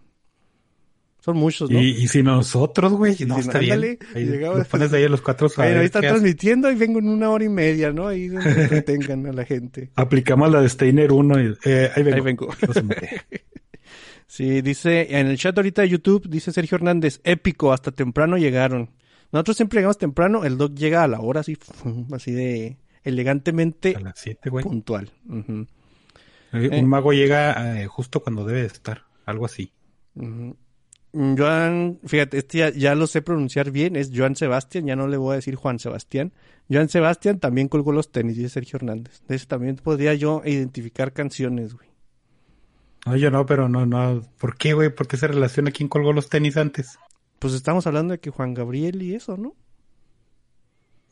Son 1.26 1.37
muchos, 1.37 1.69
¿no? 1.70 1.78
y, 1.82 1.88
y 1.90 2.08
si 2.08 2.23
nosotros, 2.23 2.93
güey, 2.93 3.17
no 3.26 3.34
si 3.34 3.40
está 3.43 3.58
bien. 3.58 3.99
Ahí, 4.14 4.25
llegaba- 4.25 4.56
lo 4.59 4.64
pones 4.64 4.90
ahí 4.95 5.04
a 5.04 5.09
los 5.11 5.21
cuatro. 5.21 5.49
a 5.56 5.62
ver 5.62 5.76
ahí 5.78 5.87
hace. 5.87 6.00
transmitiendo 6.00 6.71
y 6.71 6.76
vengo 6.76 7.00
en 7.00 7.09
una 7.09 7.28
hora 7.28 7.45
y 7.45 7.49
media, 7.50 7.92
¿no? 7.92 8.06
Ahí 8.06 8.28
donde 8.28 8.49
entretengan 8.62 9.26
a 9.26 9.33
la 9.33 9.45
gente. 9.45 9.90
Aplicamos 9.97 10.50
la 10.50 10.62
de 10.62 10.68
Steiner 10.71 11.12
1 11.12 11.42
y 11.42 11.54
eh, 11.64 11.90
ahí 11.95 12.02
vengo. 12.02 12.16
Ahí 12.16 12.21
vengo. 12.23 12.49
Sí, 14.28 14.61
dice, 14.61 15.16
en 15.18 15.28
el 15.28 15.38
chat 15.38 15.56
ahorita 15.56 15.83
de 15.83 15.88
YouTube, 15.88 16.28
dice 16.28 16.52
Sergio 16.52 16.76
Hernández, 16.76 17.21
épico, 17.25 17.73
hasta 17.73 17.92
temprano 17.92 18.37
llegaron. 18.37 18.90
Nosotros 19.33 19.56
siempre 19.56 19.78
llegamos 19.78 19.99
temprano, 19.99 20.45
el 20.45 20.59
doc 20.59 20.75
llega 20.75 21.04
a 21.04 21.09
la 21.09 21.21
hora 21.21 21.40
así, 21.40 21.56
así 22.12 22.33
de 22.33 22.76
elegantemente 23.04 23.95
A 23.97 24.00
las 24.00 24.18
7, 24.18 24.50
güey. 24.50 24.64
puntual. 24.64 25.11
Eh, 25.30 25.64
Eh. 26.52 26.80
Un 26.80 26.88
mago 26.88 27.12
llega 27.12 27.80
eh, 27.83 27.87
justo 27.87 28.21
cuando 28.21 28.45
debe 28.45 28.61
de 28.62 28.66
estar. 28.66 29.02
Algo 29.26 29.45
así. 29.47 29.73
Ujú. 30.14 30.56
Joan, 31.37 31.99
fíjate, 32.04 32.38
este 32.38 32.58
ya, 32.58 32.70
ya 32.70 32.94
lo 32.94 33.06
sé 33.06 33.23
pronunciar 33.23 33.70
bien, 33.70 33.96
es 33.96 34.11
Joan 34.14 34.37
Sebastián, 34.37 34.87
ya 34.87 34.96
no 34.96 35.08
le 35.08 35.16
voy 35.16 35.32
a 35.32 35.37
decir 35.37 35.54
Juan 35.54 35.78
Sebastián. 35.78 36.32
Joan 36.70 36.88
Sebastián 36.88 37.38
también 37.38 37.68
colgó 37.68 37.92
los 37.92 38.11
tenis, 38.12 38.37
dice 38.37 38.49
Sergio 38.50 38.76
Hernández. 38.76 39.23
De 39.28 39.37
ese 39.37 39.46
también 39.46 39.76
podría 39.76 40.14
yo 40.14 40.42
identificar 40.44 41.12
canciones, 41.12 41.75
güey. 41.75 41.88
No, 43.06 43.16
yo 43.16 43.30
no, 43.30 43.46
pero 43.46 43.68
no, 43.68 43.87
no. 43.87 44.23
¿Por 44.38 44.56
qué, 44.56 44.75
güey? 44.75 44.94
¿Por 44.94 45.06
qué 45.06 45.16
se 45.16 45.28
relaciona 45.28 45.70
quién 45.70 45.88
colgó 45.88 46.12
los 46.12 46.28
tenis 46.28 46.56
antes? 46.56 46.99
Pues 47.38 47.54
estamos 47.54 47.87
hablando 47.87 48.12
de 48.12 48.20
que 48.20 48.30
Juan 48.30 48.52
Gabriel 48.54 49.00
y 49.02 49.14
eso, 49.14 49.37
¿no? 49.37 49.54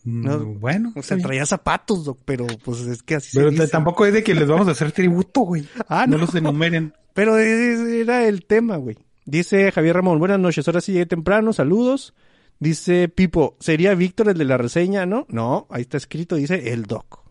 Mm, 0.03 0.25
No, 0.25 0.39
bueno. 0.45 0.93
O 0.97 1.03
sea, 1.03 1.17
traía 1.19 1.47
zapatos, 1.47 2.05
doc, 2.05 2.19
pero 2.25 2.47
pues 2.65 2.81
es 2.81 3.03
que 3.03 3.15
así 3.17 3.31
Pero 3.37 3.53
se 3.53 3.53
dice. 3.53 3.69
tampoco 3.69 4.05
es 4.07 4.13
de 4.13 4.23
que 4.25 4.35
les 4.35 4.49
vamos 4.49 4.69
a 4.69 4.73
hacer 4.73 4.93
tributo, 4.93 5.43
güey. 5.43 5.69
Ah, 5.89 6.07
no 6.07 6.19
no. 6.19 6.19
los 6.19 6.35
enumeren. 6.35 6.95
Pero 7.15 7.39
ese 7.39 8.01
era 8.01 8.27
el 8.27 8.45
tema, 8.45 8.77
güey. 8.77 8.99
Dice 9.25 9.73
Javier 9.73 9.97
Ramón, 9.97 10.19
buenas 10.19 10.39
noches, 10.39 10.67
ahora 10.69 10.81
sí 10.81 10.93
llegué 10.93 11.07
temprano, 11.07 11.53
saludos. 11.53 12.15
Dice 12.59 13.09
Pipo, 13.09 13.57
¿sería 13.59 13.95
Víctor 13.95 14.29
el 14.29 14.39
de 14.39 14.45
la 14.45 14.57
reseña? 14.59 15.07
No, 15.07 15.27
no, 15.29 15.67
ahí 15.71 15.83
está 15.83 15.97
escrito, 15.97 16.37
dice 16.37 16.73
el 16.73 16.85
doc. 16.85 17.25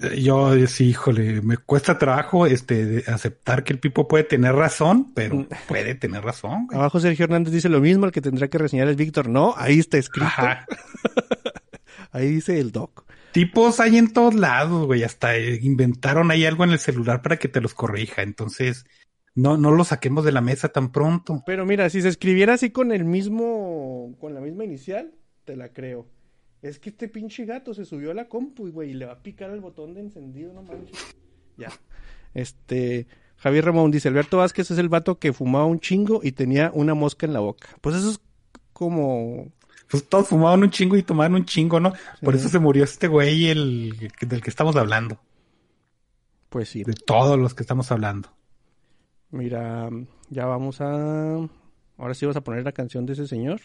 Eh, 0.00 0.20
Yo, 0.22 0.54
eh, 0.54 0.66
sí, 0.66 0.88
híjole, 0.88 1.42
me 1.42 1.58
cuesta 1.58 1.98
trabajo 1.98 2.46
este 2.46 3.04
aceptar 3.06 3.62
que 3.62 3.72
el 3.74 3.78
Pipo 3.78 4.08
puede 4.08 4.24
tener 4.24 4.54
razón, 4.54 5.12
pero 5.14 5.36
Mm. 5.36 5.46
puede 5.68 5.94
tener 5.94 6.24
razón. 6.24 6.66
güey. 6.66 6.78
Abajo 6.78 6.98
Sergio 6.98 7.24
Hernández 7.24 7.52
dice 7.52 7.68
lo 7.68 7.80
mismo, 7.80 8.06
el 8.06 8.12
que 8.12 8.20
tendrá 8.22 8.48
que 8.48 8.58
reseñar 8.58 8.88
es 8.88 8.96
Víctor. 8.96 9.28
No, 9.28 9.54
ahí 9.56 9.78
está 9.78 9.98
escrito. 9.98 10.26
Ajá. 10.26 10.66
Ahí 12.10 12.26
dice 12.28 12.58
el 12.58 12.72
doc. 12.72 13.04
Tipos 13.32 13.80
hay 13.80 13.98
en 13.98 14.10
todos 14.14 14.34
lados, 14.34 14.86
güey. 14.86 15.02
Hasta 15.04 15.36
eh, 15.36 15.58
inventaron 15.62 16.30
ahí 16.30 16.46
algo 16.46 16.64
en 16.64 16.70
el 16.70 16.78
celular 16.78 17.20
para 17.20 17.36
que 17.36 17.48
te 17.48 17.60
los 17.60 17.74
corrija. 17.74 18.22
Entonces, 18.22 18.86
no, 19.38 19.56
no 19.56 19.70
lo 19.70 19.84
saquemos 19.84 20.24
de 20.24 20.32
la 20.32 20.40
mesa 20.40 20.68
tan 20.68 20.90
pronto. 20.90 21.44
Pero 21.46 21.64
mira, 21.64 21.88
si 21.90 22.02
se 22.02 22.08
escribiera 22.08 22.54
así 22.54 22.70
con 22.70 22.90
el 22.90 23.04
mismo, 23.04 24.16
con 24.20 24.34
la 24.34 24.40
misma 24.40 24.64
inicial, 24.64 25.14
te 25.44 25.54
la 25.54 25.68
creo. 25.68 26.08
Es 26.60 26.80
que 26.80 26.90
este 26.90 27.08
pinche 27.08 27.44
gato 27.44 27.72
se 27.72 27.84
subió 27.84 28.10
a 28.10 28.14
la 28.14 28.28
compu, 28.28 28.68
güey, 28.72 28.90
y 28.90 28.94
le 28.94 29.06
va 29.06 29.12
a 29.12 29.22
picar 29.22 29.50
el 29.50 29.60
botón 29.60 29.94
de 29.94 30.00
encendido, 30.00 30.52
no 30.52 30.62
manches. 30.62 30.98
Ya. 31.56 31.72
Este, 32.34 33.08
Javier 33.36 33.64
Ramón 33.64 33.90
dice, 33.90 34.08
Alberto 34.08 34.38
Vázquez 34.38 34.70
es 34.70 34.78
el 34.78 34.88
vato 34.88 35.18
que 35.18 35.32
fumaba 35.32 35.66
un 35.66 35.80
chingo 35.80 36.20
y 36.22 36.30
tenía 36.30 36.70
una 36.72 36.94
mosca 36.94 37.26
en 37.26 37.32
la 37.32 37.40
boca. 37.40 37.68
Pues 37.80 37.96
eso 37.96 38.10
es 38.10 38.20
como... 38.72 39.52
Pues 39.90 40.08
todos 40.08 40.28
fumaban 40.28 40.62
un 40.62 40.70
chingo 40.70 40.96
y 40.96 41.02
tomaban 41.02 41.34
un 41.34 41.44
chingo, 41.44 41.80
¿no? 41.80 41.94
Por 42.22 42.36
eso 42.36 42.48
se 42.48 42.60
murió 42.60 42.84
este 42.84 43.08
güey 43.08 43.48
el, 43.48 44.12
del 44.20 44.40
que 44.40 44.50
estamos 44.50 44.76
hablando. 44.76 45.20
Pues 46.48 46.68
sí. 46.68 46.84
De 46.84 46.92
todos 46.92 47.36
los 47.38 47.54
que 47.54 47.64
estamos 47.64 47.90
hablando. 47.90 48.37
Mira, 49.30 49.88
ya 50.30 50.46
vamos 50.46 50.80
a... 50.80 51.36
Ahora 51.96 52.14
sí 52.14 52.26
vas 52.26 52.36
a 52.36 52.42
poner 52.42 52.64
la 52.64 52.72
canción 52.72 53.06
de 53.06 53.14
ese 53.14 53.26
señor. 53.26 53.60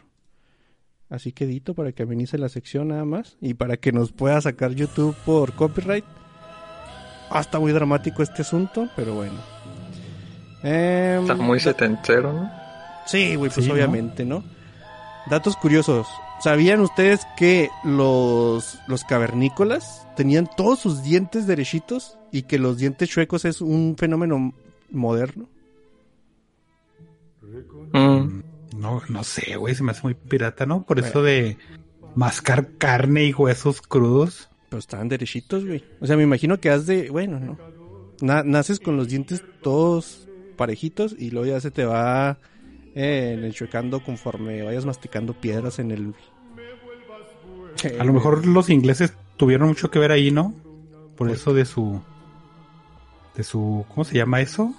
Así 1.10 1.32
que 1.32 1.44
edito 1.46 1.76
para 1.76 1.92
que 1.92 2.04
amenice 2.04 2.38
la 2.38 2.50
sección 2.50 2.90
nada 2.90 3.06
más. 3.06 3.38
Y 3.40 3.54
para 3.54 3.78
que 3.78 3.92
nos 3.92 4.12
pueda 4.12 4.42
sacar 4.42 4.72
YouTube 4.72 5.16
por 5.26 5.54
copyright. 5.54 6.06
Ah, 7.30 7.42
está 7.42 7.60
muy 7.60 7.72
dramático 7.72 8.24
este 8.24 8.42
asunto, 8.42 8.90
pero 8.96 9.16
bueno. 9.16 9.40
Em, 10.64 11.22
está 11.22 11.36
muy 11.36 11.60
setentero, 11.60 12.34
¿no? 12.34 12.52
Sí, 13.06 13.36
güey, 13.36 13.52
pues 13.52 13.70
obviamente, 13.70 14.26
¿no? 14.26 14.44
Datos 15.30 15.56
curiosos. 15.58 16.08
¿Sabían 16.40 16.80
ustedes 16.80 17.26
que 17.38 17.70
los, 17.84 18.80
los 18.88 19.04
cavernícolas 19.04 20.08
tenían 20.16 20.50
todos 20.58 20.80
sus 20.80 21.04
dientes 21.04 21.48
derechitos 21.48 22.18
y 22.32 22.44
que 22.44 22.60
los 22.60 22.78
dientes 22.78 23.10
chuecos 23.10 23.46
es 23.46 23.62
un 23.62 23.96
fenómeno 23.98 24.54
moderno? 24.90 25.48
Mm. 27.94 28.42
No, 28.78 29.02
no 29.08 29.24
sé, 29.24 29.56
güey, 29.56 29.76
se 29.76 29.84
me 29.84 29.92
hace 29.92 30.02
muy 30.04 30.14
pirata, 30.14 30.66
¿no? 30.66 30.84
Por 30.84 31.00
eso 31.00 31.22
de 31.22 31.58
mascar 32.16 32.78
carne 32.78 33.26
y 33.26 33.34
huesos 33.34 33.82
crudos. 33.82 34.50
Pero 34.70 34.80
estaban 34.80 35.10
derechitos, 35.10 35.66
güey. 35.66 35.84
O 36.02 36.08
sea, 36.08 36.18
me 36.18 36.24
imagino 36.24 36.60
que 36.60 36.70
has 36.70 36.86
de, 36.86 37.10
bueno, 37.10 37.40
¿no? 37.40 38.44
naces 38.44 38.80
con 38.80 38.96
los 38.96 39.10
dientes 39.10 39.44
todos 39.62 40.28
parejitos 40.56 41.16
y 41.18 41.32
luego 41.32 41.48
ya 41.48 41.60
se 41.60 41.72
te 41.72 41.86
va 41.86 42.38
eh, 42.96 43.40
enchuecando 43.44 44.04
conforme 44.04 44.64
vayas 44.64 44.86
masticando 44.86 45.34
piedras 45.34 45.80
en 45.80 45.92
el... 45.92 46.14
A 48.00 48.04
lo 48.04 48.14
mejor 48.14 48.46
los 48.46 48.70
ingleses 48.70 49.14
tuvieron 49.36 49.68
mucho 49.68 49.92
que 49.92 50.00
ver 50.00 50.12
ahí, 50.12 50.32
¿no? 50.32 50.54
Por 51.18 51.28
pues 51.28 51.42
eso 51.42 51.54
de 51.54 51.66
su 51.66 52.02
de 53.36 53.44
su, 53.44 53.86
¿cómo 53.90 54.04
se 54.04 54.16
llama 54.16 54.42
eso? 54.42 54.74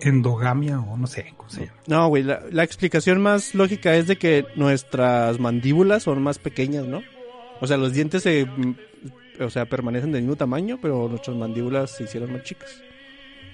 Endogamia 0.00 0.80
o 0.80 0.96
no 0.96 1.06
sé, 1.06 1.34
¿cómo 1.36 1.50
se 1.50 1.66
llama? 1.66 1.72
No, 1.86 2.08
güey, 2.08 2.22
la, 2.22 2.42
la, 2.50 2.62
explicación 2.62 3.20
más 3.20 3.54
lógica 3.54 3.96
es 3.96 4.06
de 4.06 4.16
que 4.16 4.46
nuestras 4.54 5.40
mandíbulas 5.40 6.04
son 6.04 6.22
más 6.22 6.38
pequeñas, 6.38 6.86
¿no? 6.86 7.02
O 7.60 7.66
sea, 7.66 7.76
los 7.76 7.92
dientes 7.92 8.22
se, 8.22 8.44
mm, 8.44 8.76
o 9.40 9.50
sea, 9.50 9.66
permanecen 9.66 10.12
del 10.12 10.22
mismo 10.22 10.36
tamaño, 10.36 10.78
pero 10.80 11.08
nuestras 11.08 11.36
mandíbulas 11.36 11.96
se 11.96 12.04
hicieron 12.04 12.32
más 12.32 12.42
chicas. 12.42 12.82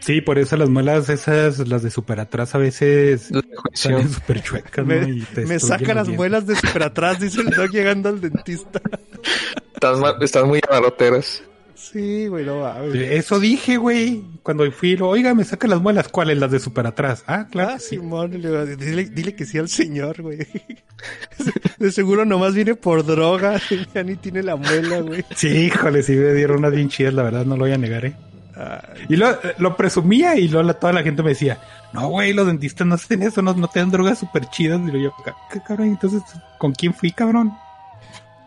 Sí, 0.01 0.21
por 0.21 0.39
eso 0.39 0.59
las 0.59 0.69
muelas 0.69 1.09
esas, 1.09 1.67
las 1.67 1.83
de 1.83 1.91
super 1.91 2.21
atrás 2.21 2.55
a 2.55 2.59
veces 2.59 3.31
salen 3.73 4.11
súper 4.11 4.43
chuecas, 4.43 4.85
Me, 4.85 5.25
me 5.47 5.59
saca 5.59 5.95
las 5.95 6.09
muelas 6.09 6.47
de 6.47 6.57
super 6.57 6.83
atrás, 6.83 7.21
dice 7.21 7.41
el 7.41 7.49
dog 7.49 7.71
llegando 7.71 8.11
al 8.11 8.21
dentista. 8.21 8.83
Están, 9.73 10.03
están 10.21 10.49
muy 10.49 10.61
abarroteras. 10.69 11.43
Sí, 11.95 12.27
güey, 12.27 12.45
no 12.45 12.67
Eso 12.93 13.39
dije, 13.39 13.77
güey. 13.77 14.25
Cuando 14.43 14.69
fui, 14.73 14.99
oiga, 15.01 15.33
me 15.33 15.45
saca 15.45 15.69
las 15.69 15.81
muelas. 15.81 16.09
¿Cuáles? 16.09 16.37
Las 16.39 16.51
de 16.51 16.59
super 16.59 16.89
atrás. 16.89 17.23
Ah, 17.29 17.47
claro. 17.49 17.75
Ah, 17.77 17.79
Simón, 17.79 18.33
dile, 18.33 19.05
dile, 19.05 19.37
que 19.37 19.47
sí 19.47 19.59
al 19.59 19.69
señor, 19.69 20.21
güey. 20.21 20.39
De 21.79 21.93
seguro 21.93 22.25
nomás 22.25 22.53
viene 22.53 22.75
por 22.75 23.07
droga. 23.07 23.61
Ya 23.95 24.03
ni 24.03 24.17
tiene 24.17 24.43
la 24.43 24.57
muela, 24.57 25.03
güey. 25.03 25.25
Sí, 25.37 25.47
híjole, 25.47 26.03
sí 26.03 26.17
me 26.17 26.33
dieron 26.33 26.59
unas 26.59 26.73
bien 26.73 26.89
chidas, 26.89 27.15
la 27.15 27.23
verdad, 27.23 27.45
no 27.45 27.57
lo 27.57 27.63
voy 27.63 27.73
a 27.73 27.79
negar, 27.79 28.07
eh. 28.07 28.17
y 29.09 29.15
lo, 29.15 29.39
lo, 29.59 29.77
presumía 29.77 30.37
y 30.37 30.49
luego 30.49 30.75
toda 30.75 30.93
la 30.93 31.05
gente 31.05 31.23
me 31.23 31.29
decía, 31.29 31.61
no, 31.93 32.09
güey, 32.09 32.33
los 32.33 32.49
dentistas 32.49 32.89
no 32.89 32.97
hacen 32.97 33.23
eso, 33.23 33.41
no, 33.41 33.55
no 33.55 33.69
te 33.69 33.79
dan 33.79 33.93
drogas 33.93 34.19
súper 34.19 34.47
chidas. 34.47 34.81
Y 34.93 35.01
yo, 35.01 35.15
¿qué 35.53 35.61
cabrón? 35.61 35.89
Entonces, 35.89 36.23
¿con 36.59 36.73
quién 36.73 36.93
fui, 36.93 37.13
cabrón? 37.13 37.53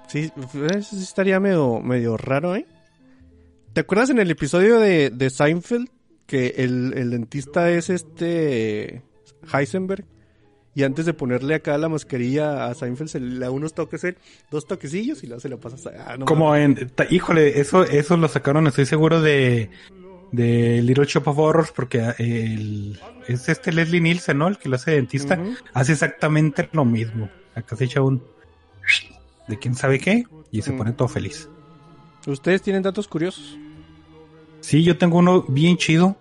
Sí, 0.08 0.34
eso 0.76 0.98
estaría 0.98 1.40
medio, 1.40 1.80
medio 1.80 2.18
raro, 2.18 2.54
¿eh? 2.54 2.66
¿Te 3.78 3.82
acuerdas 3.82 4.10
en 4.10 4.18
el 4.18 4.32
episodio 4.32 4.80
de, 4.80 5.12
de 5.12 5.30
Seinfeld 5.30 5.88
que 6.26 6.56
el, 6.58 6.96
el, 6.98 7.12
dentista 7.12 7.70
es 7.70 7.92
este 7.92 9.04
Heisenberg? 9.54 10.04
Y 10.74 10.82
antes 10.82 11.06
de 11.06 11.14
ponerle 11.14 11.54
acá 11.54 11.78
la 11.78 11.88
mascarilla 11.88 12.66
a 12.66 12.74
Seinfeld 12.74 13.08
se 13.08 13.20
le 13.20 13.38
da 13.38 13.52
unos 13.52 13.76
toques, 13.76 14.02
dos 14.50 14.66
toquecillos 14.66 15.24
y 15.24 15.28
luego 15.28 15.42
se 15.42 15.50
lo 15.50 15.60
pasas 15.60 15.86
a... 15.86 16.14
Ah, 16.14 16.18
Como 16.26 16.56
en... 16.56 16.92
Híjole, 17.12 17.60
eso, 17.60 17.84
eso 17.84 18.18
lo 18.18 18.28
sacaron, 18.28 18.66
estoy 18.66 18.88
seguro 18.88 19.22
de... 19.22 19.70
De 20.32 20.82
Little 20.82 21.06
Shop 21.06 21.28
of 21.28 21.38
Horrors, 21.38 21.72
porque 21.72 22.16
el, 22.18 23.00
es 23.28 23.48
este 23.48 23.72
Leslie 23.72 24.02
Nielsen, 24.02 24.40
¿no? 24.40 24.48
El 24.48 24.58
que 24.58 24.70
lo 24.70 24.78
hace 24.78 24.90
dentista, 24.90 25.40
hace 25.76 25.92
exactamente 25.92 26.68
lo 26.72 26.84
mismo. 26.84 27.30
Acá 27.54 27.76
se 27.76 27.84
echa 27.84 28.02
un 28.02 28.24
de 29.48 29.60
quién 29.60 29.76
sabe 29.76 30.00
qué 30.00 30.24
y 30.52 30.64
se 30.64 30.72
pone 30.72 30.94
todo 30.94 31.08
feliz. 31.08 31.48
¿Ustedes 32.26 32.64
tienen 32.64 32.82
datos 32.82 33.08
curiosos? 33.08 33.56
Sí, 34.62 34.84
yo 34.84 34.98
tengo 34.98 35.18
uno 35.18 35.44
bien 35.48 35.78
chido. 35.78 36.18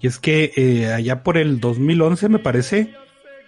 Y 0.00 0.06
es 0.06 0.18
que 0.18 0.52
eh, 0.56 0.92
allá 0.92 1.22
por 1.22 1.38
el 1.38 1.60
2011, 1.60 2.28
me 2.28 2.38
parece, 2.38 2.94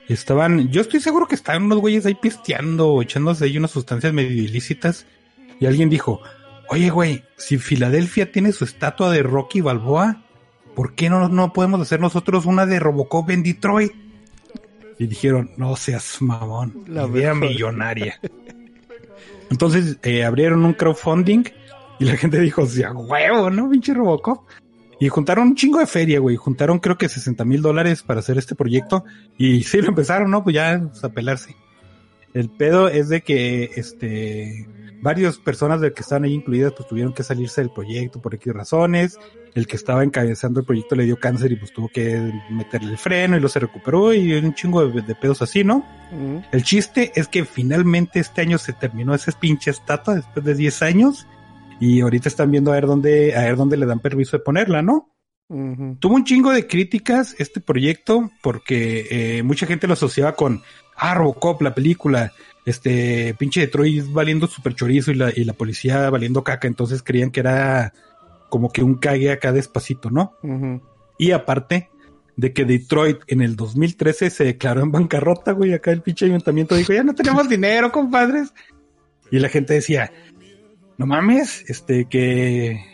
estaban, 0.09 0.71
yo 0.71 0.81
estoy 0.81 1.01
seguro 1.01 1.29
que 1.29 1.35
estaban 1.35 1.65
unos 1.65 1.79
güeyes 1.79 2.07
ahí 2.07 2.15
pisteando 2.15 3.01
echándose 3.03 3.45
ahí 3.45 3.59
unas 3.59 3.71
sustancias 3.71 4.13
medio 4.13 4.43
ilícitas. 4.43 5.07
Y 5.61 5.67
alguien 5.67 5.91
dijo, 5.91 6.21
oye 6.69 6.91
güey, 6.91 7.25
si 7.37 7.59
Filadelfia 7.59 8.33
tiene 8.33 8.53
su 8.53 8.65
estatua 8.65 9.11
de 9.11 9.23
Rocky 9.23 9.61
Balboa, 9.61 10.23
¿por 10.75 10.95
qué 10.95 11.11
no, 11.11 11.29
no 11.29 11.53
podemos 11.53 11.81
hacer 11.81 12.01
nosotros 12.01 12.47
una 12.47 12.67
de 12.67 12.81
Robocop 12.81 13.31
en 13.31 13.43
Detroit? 13.43 13.93
Y 14.99 15.07
dijeron, 15.07 15.53
no 15.57 15.77
seas 15.77 16.21
mamón, 16.21 16.85
la 16.89 17.07
idea 17.07 17.35
millonaria. 17.35 18.21
Entonces 19.51 19.99
eh, 20.03 20.25
abrieron 20.25 20.65
un 20.65 20.75
crowdfunding 20.75 21.45
y 21.99 22.05
la 22.05 22.17
gente 22.17 22.41
dijo, 22.41 22.67
sí, 22.67 22.83
a 22.83 22.93
huevo, 22.93 23.51
¿no? 23.51 23.71
Pinche 23.71 23.95
Robocop. 23.95 24.49
Y 25.01 25.09
juntaron 25.09 25.49
un 25.49 25.55
chingo 25.55 25.79
de 25.79 25.87
feria, 25.87 26.19
güey. 26.19 26.37
Juntaron 26.37 26.79
creo 26.79 26.99
que 26.99 27.09
60 27.09 27.45
mil 27.45 27.63
dólares 27.63 28.03
para 28.03 28.21
hacer 28.21 28.37
este 28.39 28.55
proyecto. 28.55 29.05
Y 29.37 29.63
sí 29.63 29.81
lo 29.81 29.89
empezaron, 29.89 30.31
¿no? 30.31 30.43
Pues 30.43 30.55
ya 30.55 30.81
pues, 30.81 31.05
a 31.05 31.11
pelarse. 31.11 31.55
El 32.35 32.51
pedo 32.51 32.89
es 32.89 33.09
de 33.09 33.23
que, 33.23 33.71
este, 33.77 34.69
varias 35.01 35.39
personas 35.39 35.81
de 35.81 35.93
que 35.93 36.03
estaban 36.03 36.25
ahí 36.25 36.35
incluidas, 36.35 36.73
pues 36.73 36.89
tuvieron 36.89 37.13
que 37.13 37.23
salirse 37.23 37.61
del 37.61 37.71
proyecto 37.71 38.21
por 38.21 38.35
X 38.35 38.53
razones. 38.53 39.19
El 39.55 39.67
que 39.67 39.77
estaba 39.77 40.05
encabezando 40.05 40.61
el 40.61 40.67
proyecto 40.67 40.95
le 40.95 41.05
dio 41.05 41.19
cáncer 41.19 41.53
y 41.53 41.57
pues 41.57 41.73
tuvo 41.73 41.89
que 41.89 42.33
meterle 42.51 42.93
el 42.93 42.99
freno 42.99 43.37
y 43.37 43.41
lo 43.41 43.49
se 43.49 43.61
recuperó 43.61 44.13
y 44.13 44.33
un 44.35 44.55
chingo 44.55 44.87
de, 44.87 45.15
pedos 45.15 45.43
así, 45.43 45.65
¿no? 45.65 45.85
El 46.53 46.63
chiste 46.63 47.13
es 47.15 47.29
que 47.29 47.45
finalmente 47.45 48.21
este 48.21 48.41
año 48.41 48.59
se 48.59 48.73
terminó 48.73 49.15
esa 49.15 49.33
pinche 49.33 49.71
estatua 49.71 50.17
después 50.17 50.45
de 50.45 50.55
10 50.55 50.83
años 50.83 51.27
y 51.81 52.01
ahorita 52.01 52.29
están 52.29 52.51
viendo 52.51 52.71
a 52.71 52.75
ver 52.75 52.87
dónde, 52.87 53.37
a 53.37 53.43
ver 53.43 53.57
dónde 53.57 53.77
le 53.77 53.87
dan 53.87 54.01
permiso 54.01 54.37
de 54.37 54.43
ponerla, 54.43 54.83
¿no? 54.83 55.15
Tuvo 55.49 56.15
un 56.15 56.25
chingo 56.25 56.53
de 56.53 56.67
críticas 56.67 57.35
este 57.39 57.61
proyecto 57.61 58.31
porque 58.43 59.07
eh, 59.11 59.43
mucha 59.43 59.67
gente 59.67 59.87
lo 59.87 59.95
asociaba 59.95 60.35
con 60.35 60.63
ah, 60.95 61.15
Robocop, 61.15 61.63
la 61.63 61.75
película, 61.75 62.33
este 62.67 63.35
pinche 63.39 63.61
Detroit 63.61 64.13
valiendo 64.13 64.47
super 64.47 64.75
chorizo 64.75 65.11
y 65.11 65.15
la, 65.15 65.33
y 65.35 65.45
la 65.45 65.55
policía 65.55 66.11
valiendo 66.11 66.45
caca, 66.45 66.69
entonces 66.69 67.03
creían 67.03 67.31
que 67.31 67.41
era 67.41 67.95
como 68.51 68.71
que 68.71 68.83
un 68.83 68.97
cague 68.97 69.31
acá 69.31 69.53
despacito, 69.53 70.11
¿no? 70.11 70.35
Y 71.19 71.31
aparte 71.33 71.89
de 72.37 72.53
que 72.53 72.65
Detroit 72.65 73.19
en 73.27 73.41
el 73.41 73.57
2013 73.57 74.31
se 74.31 74.45
declaró 74.45 74.83
en 74.83 74.93
bancarrota, 74.93 75.53
güey, 75.53 75.73
acá 75.73 75.91
el 75.91 76.03
pinche 76.03 76.27
ayuntamiento 76.27 76.75
dijo, 76.75 76.93
ya 76.93 77.03
no 77.03 77.15
tenemos 77.15 77.49
dinero, 77.49 77.91
compadres. 77.91 78.53
Y 79.31 79.39
la 79.41 79.49
gente 79.49 79.75
decía, 79.75 80.13
no 80.99 81.07
mames, 81.07 81.65
este, 81.69 82.05
que... 82.05 82.85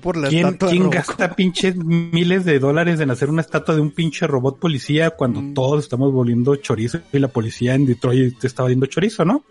Por 0.00 0.16
la 0.16 0.28
¿Quién, 0.28 0.54
¿quién 0.54 0.90
gasta 0.90 1.36
pinches 1.36 1.76
miles 1.76 2.44
de 2.44 2.58
dólares 2.58 2.98
en 2.98 3.10
hacer 3.10 3.30
una 3.30 3.40
estatua 3.40 3.76
de 3.76 3.80
un 3.80 3.92
pinche 3.92 4.26
robot 4.26 4.58
policía 4.58 5.10
cuando 5.10 5.40
mm. 5.40 5.54
todos 5.54 5.84
estamos 5.84 6.12
volviendo 6.12 6.56
chorizo 6.56 6.98
y 7.12 7.20
la 7.20 7.28
policía 7.28 7.74
en 7.74 7.86
Detroit 7.86 8.44
está 8.44 8.62
volviendo 8.62 8.86
chorizo, 8.86 9.24
¿no? 9.24 9.44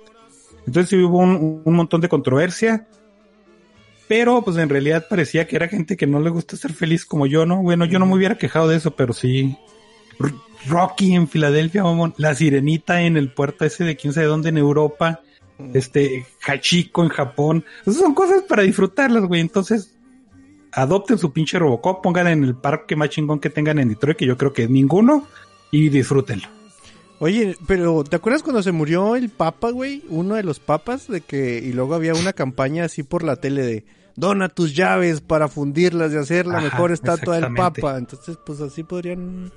Entonces 0.67 0.91
hubo 1.01 1.19
un, 1.19 1.62
un 1.63 1.74
montón 1.74 2.01
de 2.01 2.09
controversia, 2.09 2.85
pero 4.09 4.41
pues 4.41 4.57
en 4.57 4.67
realidad 4.67 5.05
parecía 5.09 5.47
que 5.47 5.55
era 5.55 5.69
gente 5.69 5.95
que 5.95 6.05
no 6.05 6.19
le 6.19 6.29
gusta 6.29 6.57
ser 6.57 6.74
feliz 6.74 7.05
como 7.05 7.27
yo, 7.27 7.45
¿no? 7.45 7.62
Bueno, 7.62 7.85
yo 7.85 7.97
no 7.97 8.05
me 8.05 8.12
mm. 8.12 8.15
hubiera 8.15 8.38
quejado 8.38 8.67
de 8.67 8.75
eso, 8.75 8.91
pero 8.91 9.13
sí. 9.13 9.57
Rocky 10.67 11.15
en 11.15 11.29
Filadelfia, 11.29 11.83
la 12.17 12.35
sirenita 12.35 13.01
en 13.03 13.15
el 13.15 13.31
puerto 13.31 13.63
ese 13.63 13.85
de 13.85 13.95
quién 13.95 14.12
sabe 14.12 14.27
dónde 14.27 14.50
en 14.50 14.57
Europa 14.57 15.21
este, 15.74 16.25
Hachiko 16.45 17.03
en 17.03 17.09
Japón. 17.09 17.65
Esas 17.81 17.97
son 18.01 18.13
cosas 18.13 18.43
para 18.43 18.63
disfrutarlas, 18.63 19.24
güey. 19.24 19.41
Entonces, 19.41 19.95
adopten 20.71 21.17
su 21.17 21.31
pinche 21.31 21.57
Robocop, 21.57 22.01
pongan 22.03 22.27
en 22.27 22.43
el 22.43 22.55
parque 22.55 22.95
más 22.95 23.09
chingón 23.09 23.39
que 23.39 23.50
tengan 23.50 23.79
en 23.79 23.89
Detroit, 23.89 24.17
que 24.17 24.25
yo 24.25 24.38
creo 24.38 24.53
que 24.53 24.63
es 24.63 24.69
ninguno, 24.69 25.27
y 25.71 25.89
disfrútenlo. 25.89 26.47
Oye, 27.19 27.55
pero 27.65 28.03
¿te 28.03 28.17
acuerdas 28.17 28.43
cuando 28.43 28.62
se 28.62 28.74
murió 28.74 29.15
el 29.15 29.29
Papa, 29.29 29.71
güey? 29.71 30.03
Uno 30.09 30.35
de 30.35 30.43
los 30.43 30.59
papas, 30.59 31.07
de 31.07 31.21
que, 31.21 31.59
y 31.59 31.71
luego 31.71 31.95
había 31.95 32.13
una 32.13 32.33
campaña 32.33 32.83
así 32.83 33.03
por 33.03 33.24
la 33.24 33.38
tele 33.38 33.63
de 33.63 33.85
dona 34.17 34.50
tus 34.50 34.75
llaves 34.75 35.21
para 35.21 35.47
fundirlas 35.47 36.13
y 36.13 36.17
hacer 36.17 36.45
la 36.45 36.57
Ajá, 36.57 36.65
mejor 36.65 36.91
estatua 36.91 37.39
del. 37.39 37.53
Papa. 37.53 37.97
Entonces, 37.97 38.38
pues 38.45 38.59
así 38.59 38.83
podrían 38.83 39.51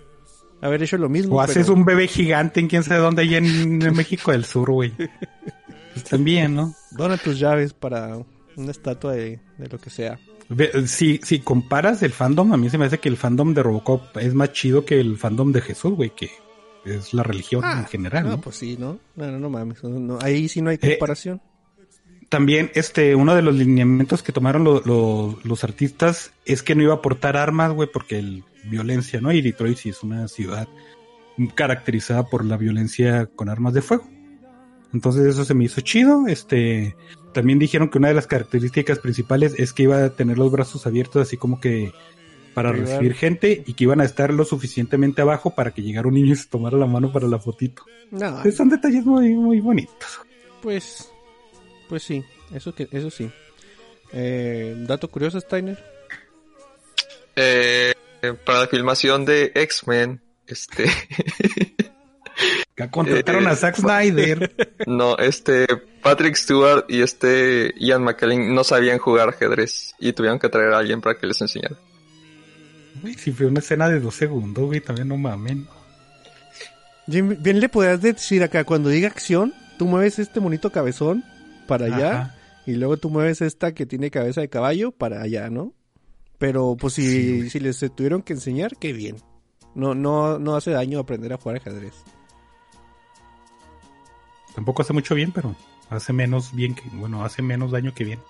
haber 0.60 0.84
hecho 0.84 0.98
lo 0.98 1.08
mismo. 1.08 1.36
O 1.36 1.40
haces 1.40 1.68
un 1.68 1.84
bebé 1.84 2.06
gigante 2.06 2.60
en 2.60 2.68
quién 2.68 2.84
sabe 2.84 3.00
dónde, 3.00 3.22
allá 3.22 3.38
en, 3.38 3.82
en 3.82 3.94
México 3.94 4.30
del 4.30 4.44
Sur, 4.44 4.70
güey. 4.70 4.92
También, 6.10 6.54
¿no? 6.54 6.74
Dona 6.92 7.16
tus 7.16 7.38
llaves 7.38 7.72
para 7.72 8.18
una 8.56 8.70
estatua 8.70 9.12
de, 9.14 9.40
de 9.58 9.68
lo 9.68 9.78
que 9.78 9.90
sea. 9.90 10.18
Si, 10.86 11.20
si 11.22 11.40
comparas 11.40 12.02
el 12.02 12.12
fandom, 12.12 12.52
a 12.52 12.56
mí 12.56 12.70
se 12.70 12.78
me 12.78 12.86
hace 12.86 12.98
que 12.98 13.08
el 13.10 13.16
fandom 13.18 13.52
de 13.54 13.62
Robocop 13.62 14.16
es 14.16 14.32
más 14.34 14.52
chido 14.52 14.84
que 14.84 14.98
el 14.98 15.18
fandom 15.18 15.52
de 15.52 15.60
Jesús, 15.60 15.92
güey, 15.94 16.10
que 16.16 16.30
es 16.86 17.12
la 17.12 17.22
religión 17.22 17.62
en 17.64 17.84
general, 17.86 18.24
no, 18.24 18.30
¿no? 18.30 18.40
pues 18.40 18.56
sí, 18.56 18.76
¿no? 18.78 18.98
No, 19.14 19.30
no, 19.30 19.38
no 19.38 19.50
mames. 19.50 19.82
no, 19.84 20.18
ahí 20.22 20.48
sí 20.48 20.62
no 20.62 20.70
hay 20.70 20.78
Eh, 20.80 20.92
comparación. 20.96 21.42
También, 22.30 22.70
este, 22.74 23.14
uno 23.14 23.34
de 23.34 23.42
los 23.42 23.54
lineamientos 23.54 24.22
que 24.22 24.32
tomaron 24.32 24.64
lo- 24.64 24.80
lo- 24.84 25.38
los 25.44 25.64
artistas 25.64 26.32
es 26.46 26.62
que 26.62 26.74
no 26.74 26.82
iba 26.82 26.94
a 26.94 27.02
portar 27.02 27.36
armas, 27.36 27.72
güey, 27.72 27.88
porque 27.92 28.18
el 28.18 28.44
violencia, 28.64 29.20
¿no? 29.20 29.32
Y 29.32 29.40
Detroit 29.42 29.76
sí 29.78 29.88
es 29.90 30.02
una 30.02 30.28
ciudad 30.28 30.66
caracterizada 31.54 32.24
por 32.26 32.44
la 32.44 32.56
violencia 32.56 33.26
con 33.26 33.48
armas 33.48 33.74
de 33.74 33.82
fuego. 33.82 34.08
Entonces 34.92 35.26
eso 35.26 35.44
se 35.44 35.54
me 35.54 35.64
hizo 35.64 35.80
chido. 35.80 36.26
Este, 36.26 36.96
también 37.32 37.58
dijeron 37.58 37.90
que 37.90 37.98
una 37.98 38.08
de 38.08 38.14
las 38.14 38.26
características 38.26 38.98
principales 38.98 39.54
es 39.58 39.72
que 39.72 39.84
iba 39.84 40.04
a 40.04 40.10
tener 40.10 40.38
los 40.38 40.50
brazos 40.50 40.86
abiertos, 40.86 41.22
así 41.22 41.36
como 41.36 41.60
que 41.60 41.92
para 42.54 42.72
recibir 42.72 43.14
gente 43.14 43.62
y 43.66 43.74
que 43.74 43.84
iban 43.84 44.00
a 44.00 44.04
estar 44.04 44.32
lo 44.32 44.44
suficientemente 44.44 45.22
abajo 45.22 45.54
para 45.54 45.70
que 45.70 45.82
llegara 45.82 46.08
un 46.08 46.14
niño 46.14 46.32
y 46.32 46.36
se 46.36 46.48
tomara 46.48 46.76
la 46.76 46.86
mano 46.86 47.12
para 47.12 47.28
la 47.28 47.38
fotito. 47.38 47.84
No, 48.10 48.42
Son 48.50 48.68
detalles 48.68 49.04
muy, 49.04 49.34
muy 49.34 49.60
bonitos. 49.60 50.20
pues, 50.60 51.08
pues 51.88 52.02
sí, 52.02 52.24
eso 52.52 52.74
que, 52.74 52.88
eso 52.90 53.10
sí. 53.10 53.30
Eh, 54.12 54.74
dato 54.88 55.08
curioso, 55.08 55.40
Steiner. 55.40 55.78
Eh, 57.36 57.94
para 58.44 58.60
la 58.60 58.66
filmación 58.66 59.24
de 59.24 59.52
X-Men, 59.54 60.20
este, 60.48 60.86
contrataron 62.90 63.44
Eh, 63.44 63.48
a 63.48 63.56
Zack 63.56 63.76
Snyder. 63.76 64.52
no, 64.86 65.16
este, 65.18 65.66
Patrick 66.02 66.36
Stewart 66.36 66.84
y 66.88 67.02
este 67.02 67.74
Ian 67.78 68.04
McKellen 68.04 68.54
no 68.54 68.64
sabían 68.64 68.98
jugar 68.98 69.30
ajedrez 69.30 69.94
y 69.98 70.12
tuvieron 70.12 70.38
que 70.38 70.48
traer 70.48 70.72
a 70.72 70.78
alguien 70.78 71.00
para 71.00 71.18
que 71.18 71.26
les 71.26 71.40
enseñara. 71.40 71.76
Güey, 73.02 73.14
si 73.14 73.32
fue 73.32 73.46
una 73.46 73.60
escena 73.60 73.88
de 73.88 74.00
dos 74.00 74.14
segundos, 74.14 74.64
güey, 74.66 74.80
también 74.80 75.08
no 75.08 75.16
mamen. 75.16 75.66
Jim, 77.10 77.36
bien 77.40 77.60
le 77.60 77.68
podías 77.68 78.00
decir 78.02 78.42
acá, 78.42 78.64
cuando 78.64 78.88
diga 78.90 79.08
acción, 79.08 79.54
tú 79.78 79.86
mueves 79.86 80.18
este 80.18 80.40
monito 80.40 80.70
cabezón 80.70 81.24
para 81.66 81.86
allá 81.86 82.10
Ajá. 82.20 82.34
y 82.66 82.72
luego 82.74 82.96
tú 82.96 83.08
mueves 83.10 83.40
esta 83.40 83.72
que 83.72 83.86
tiene 83.86 84.10
cabeza 84.10 84.40
de 84.40 84.48
caballo 84.48 84.90
para 84.92 85.22
allá, 85.22 85.48
¿no? 85.48 85.72
Pero 86.38 86.76
pues 86.78 86.94
si, 86.94 87.42
Sí, 87.42 87.50
si 87.50 87.60
les 87.60 87.78
tuvieron 87.96 88.22
que 88.22 88.34
enseñar, 88.34 88.76
qué 88.78 88.92
bien. 88.92 89.16
No, 89.74 89.94
no, 89.94 90.38
no 90.38 90.56
hace 90.56 90.70
daño 90.72 90.98
aprender 90.98 91.32
a 91.32 91.36
jugar 91.38 91.56
ajedrez. 91.58 91.94
Tampoco 94.54 94.82
hace 94.82 94.92
mucho 94.92 95.14
bien, 95.14 95.32
pero 95.32 95.54
hace 95.90 96.12
menos 96.12 96.52
bien 96.54 96.74
que, 96.74 96.82
bueno, 96.92 97.24
hace 97.24 97.42
menos 97.42 97.70
daño 97.70 97.94
que 97.94 98.04
bien. 98.04 98.20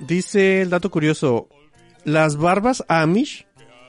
Dice 0.00 0.62
el 0.62 0.70
dato 0.70 0.90
curioso, 0.90 1.48
las 2.04 2.36
barbas 2.36 2.84
Amish 2.88 3.46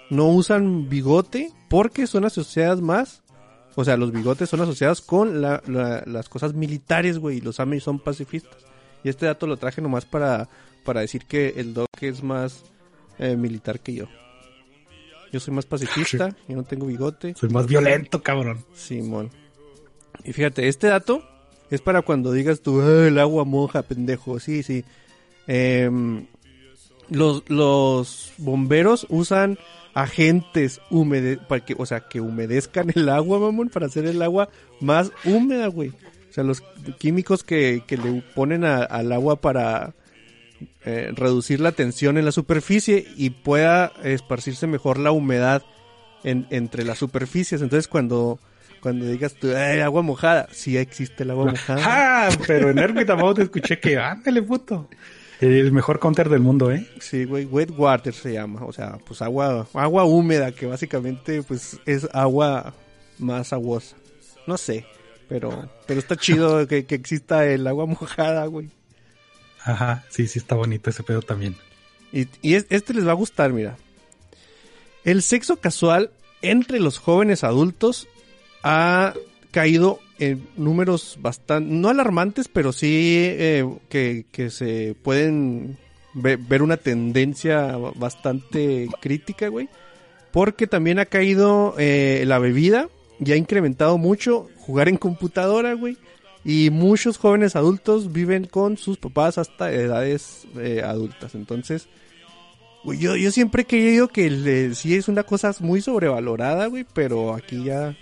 no 0.09 0.27
usan 0.29 0.87
bigote 0.89 1.51
porque 1.69 2.07
son 2.07 2.23
asociadas 2.25 2.81
más, 2.81 3.23
o 3.75 3.83
sea, 3.83 3.97
los 3.97 4.11
bigotes 4.11 4.49
son 4.49 4.61
asociados 4.61 5.01
con 5.01 5.41
la- 5.41 5.61
la- 5.67 6.03
las 6.05 6.29
cosas 6.29 6.53
militares, 6.53 7.17
güey, 7.19 7.37
y 7.37 7.41
los 7.41 7.59
Amish 7.59 7.81
son 7.83 7.99
pacifistas. 7.99 8.57
Y 9.03 9.09
este 9.09 9.25
dato 9.25 9.47
lo 9.47 9.57
traje 9.57 9.81
nomás 9.81 10.05
para, 10.05 10.49
para 10.85 11.01
decir 11.01 11.25
que 11.25 11.53
el 11.57 11.73
Doc 11.73 11.87
es 12.01 12.23
más 12.23 12.63
eh, 13.19 13.35
militar 13.35 13.79
que 13.79 13.93
yo. 13.95 14.05
Yo 15.33 15.39
soy 15.39 15.53
más 15.53 15.65
pacifista, 15.65 16.35
yo 16.47 16.55
no 16.55 16.63
tengo 16.63 16.85
bigote. 16.85 17.33
Soy 17.35 17.49
más 17.49 17.65
violento, 17.67 18.23
cabrón. 18.23 18.63
Simón. 18.75 19.29
Y 20.23 20.33
fíjate, 20.33 20.67
este 20.67 20.87
dato 20.87 21.23
es 21.69 21.81
para 21.81 22.01
cuando 22.01 22.31
digas 22.31 22.61
tú, 22.61 22.81
"Ah, 22.81 23.07
el 23.07 23.19
agua 23.19 23.43
moja, 23.45 23.81
pendejo. 23.83 24.39
Sí, 24.39 24.63
sí. 24.63 24.83
Em, 25.47 26.25
los, 27.09 27.43
los 27.49 28.33
bomberos 28.37 29.05
usan 29.09 29.57
agentes 29.93 30.79
húmedos, 30.91 31.43
para 31.47 31.63
que, 31.65 31.75
o 31.77 31.85
sea, 31.85 32.01
que 32.01 32.21
humedezcan 32.21 32.91
el 32.95 33.09
agua, 33.09 33.39
mamón, 33.39 33.69
para 33.69 33.87
hacer 33.87 34.05
el 34.05 34.21
agua 34.21 34.49
más 34.79 35.11
húmeda, 35.25 35.67
güey. 35.67 35.89
O 35.89 36.33
sea, 36.33 36.43
los 36.43 36.61
químicos 36.99 37.43
que, 37.43 37.83
que 37.87 37.97
le 37.97 38.21
ponen 38.35 38.63
al 38.63 39.11
agua 39.11 39.37
para 39.41 39.93
eh, 40.85 41.11
reducir 41.15 41.59
la 41.59 41.71
tensión 41.71 42.17
en 42.17 42.25
la 42.25 42.31
superficie 42.31 43.07
y 43.15 43.29
pueda 43.31 43.91
esparcirse 44.03 44.67
mejor 44.67 44.99
la 44.99 45.11
humedad 45.11 45.63
en- 46.23 46.45
entre 46.49 46.83
las 46.83 46.97
superficies. 46.99 47.61
Entonces, 47.61 47.87
cuando, 47.87 48.39
cuando 48.81 49.05
digas 49.05 49.33
tú, 49.35 49.49
"Ay, 49.55 49.79
agua 49.79 50.01
mojada, 50.01 50.47
sí 50.51 50.77
existe 50.77 51.23
el 51.23 51.31
agua 51.31 51.45
mojada. 51.51 51.81
¡Ah! 51.83 52.29
Pero 52.47 52.69
en 52.69 52.79
Erwin 52.79 53.05
tampoco 53.05 53.35
te 53.35 53.43
escuché 53.43 53.79
que, 53.79 53.97
ándale, 53.97 54.41
puto. 54.41 54.89
El 55.39 55.71
mejor 55.71 55.99
counter 55.99 56.29
del 56.29 56.39
mundo, 56.39 56.71
¿eh? 56.71 56.87
Sí, 56.99 57.25
güey, 57.25 57.45
wet 57.45 57.69
water 57.77 58.13
se 58.13 58.33
llama, 58.33 58.63
o 58.65 58.73
sea, 58.73 58.97
pues 59.05 59.21
agua, 59.21 59.67
agua 59.73 60.03
húmeda, 60.05 60.51
que 60.51 60.65
básicamente 60.65 61.43
pues 61.43 61.79
es 61.85 62.07
agua 62.11 62.73
más 63.19 63.53
aguosa. 63.53 63.95
No 64.47 64.57
sé, 64.57 64.85
pero, 65.29 65.69
pero 65.85 65.99
está 65.99 66.15
chido 66.15 66.67
que, 66.67 66.85
que 66.85 66.95
exista 66.95 67.45
el 67.45 67.67
agua 67.67 67.85
mojada, 67.85 68.45
güey. 68.47 68.69
Ajá, 69.63 70.05
sí, 70.09 70.27
sí 70.27 70.39
está 70.39 70.55
bonito 70.55 70.89
ese 70.89 71.03
pedo 71.03 71.21
también. 71.21 71.55
Y, 72.11 72.27
y 72.41 72.55
es- 72.55 72.65
este 72.69 72.93
les 72.95 73.05
va 73.05 73.11
a 73.11 73.15
gustar, 73.15 73.51
mira. 73.53 73.75
El 75.03 75.21
sexo 75.21 75.57
casual 75.57 76.09
entre 76.41 76.79
los 76.79 76.97
jóvenes 76.97 77.43
adultos 77.43 78.07
ha 78.63 79.13
caído 79.51 79.99
en 80.19 80.47
números 80.57 81.17
bastante, 81.21 81.71
no 81.73 81.89
alarmantes, 81.89 82.47
pero 82.47 82.71
sí 82.73 83.13
eh, 83.29 83.65
que, 83.89 84.25
que 84.31 84.49
se 84.49 84.95
pueden 85.03 85.77
ve- 86.13 86.37
ver 86.37 86.61
una 86.63 86.77
tendencia 86.77 87.77
bastante 87.95 88.87
crítica, 88.99 89.47
güey. 89.49 89.69
Porque 90.31 90.67
también 90.67 90.99
ha 90.99 91.05
caído 91.05 91.75
eh, 91.77 92.23
la 92.27 92.39
bebida 92.39 92.89
y 93.19 93.31
ha 93.31 93.35
incrementado 93.37 93.97
mucho 93.97 94.47
jugar 94.57 94.89
en 94.89 94.97
computadora, 94.97 95.73
güey. 95.73 95.97
Y 96.43 96.69
muchos 96.69 97.17
jóvenes 97.17 97.55
adultos 97.55 98.11
viven 98.13 98.45
con 98.45 98.77
sus 98.77 98.97
papás 98.97 99.37
hasta 99.37 99.71
edades 99.71 100.45
eh, 100.57 100.81
adultas. 100.83 101.35
Entonces, 101.35 101.87
güey, 102.83 102.99
yo, 102.99 103.15
yo 103.15 103.31
siempre 103.31 103.63
he 103.63 103.65
creído 103.65 104.07
que 104.07 104.27
el- 104.27 104.75
sí 104.75 104.95
es 104.95 105.07
una 105.07 105.23
cosa 105.23 105.53
muy 105.59 105.81
sobrevalorada, 105.81 106.67
güey. 106.67 106.85
Pero 106.93 107.33
aquí 107.33 107.63
ya, 107.63 107.95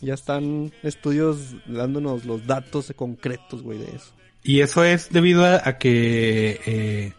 ya 0.00 0.14
están 0.14 0.72
estudios 0.82 1.54
dándonos 1.66 2.24
los 2.24 2.46
datos 2.46 2.92
concretos, 2.96 3.62
güey, 3.62 3.78
de 3.78 3.86
eso. 3.96 4.12
Y 4.42 4.60
eso 4.60 4.84
es 4.84 5.10
debido 5.10 5.44
a, 5.44 5.60
a 5.64 5.76
que 5.78 6.60
eh, 6.66 7.12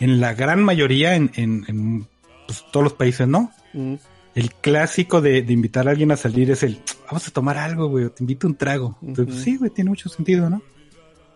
en 0.00 0.20
la 0.20 0.34
gran 0.34 0.62
mayoría, 0.64 1.14
en, 1.14 1.30
en- 1.34 1.64
en, 1.68 2.08
pues, 2.46 2.64
todos 2.72 2.84
los 2.84 2.92
países, 2.94 3.28
¿no? 3.28 3.52
Mm, 3.74 3.94
El 4.34 4.52
clásico 4.54 5.20
de, 5.20 5.42
de 5.42 5.52
invitar 5.52 5.86
a 5.88 5.90
alguien 5.90 6.12
a 6.12 6.16
salir 6.16 6.50
es 6.50 6.62
el, 6.62 6.80
vamos 7.06 7.26
a 7.28 7.30
tomar 7.30 7.58
algo, 7.58 7.88
güey, 7.88 8.08
te 8.10 8.22
invito 8.22 8.46
un 8.46 8.54
trago. 8.56 8.96
Entonces, 9.02 9.34
Ujú. 9.34 9.44
sí, 9.44 9.56
güey, 9.56 9.70
tiene 9.70 9.90
mucho 9.90 10.08
sentido, 10.08 10.48
¿no? 10.50 10.62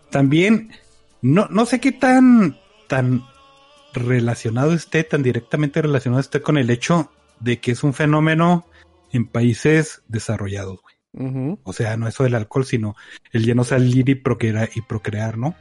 También, 0.09 0.71
no, 1.21 1.47
no 1.49 1.65
sé 1.65 1.79
qué 1.79 1.91
tan, 1.91 2.57
tan 2.87 3.23
relacionado 3.93 4.73
esté, 4.73 5.03
tan 5.03 5.23
directamente 5.23 5.81
relacionado 5.81 6.19
esté 6.21 6.41
con 6.41 6.57
el 6.57 6.69
hecho 6.69 7.11
de 7.39 7.59
que 7.59 7.71
es 7.71 7.83
un 7.83 7.93
fenómeno 7.93 8.65
en 9.13 9.27
países 9.27 10.01
desarrollados, 10.07 10.79
güey. 10.81 11.57
O 11.63 11.73
sea, 11.73 11.97
no 11.97 12.07
eso 12.07 12.23
del 12.23 12.35
alcohol, 12.35 12.65
sino 12.65 12.95
el 13.33 13.45
ya 13.45 13.53
no 13.53 13.63
salir 13.63 14.07
y 14.09 14.15
procrear, 14.15 14.69
y 14.75 14.81
procrear, 14.81 15.37
¿no? 15.37 15.55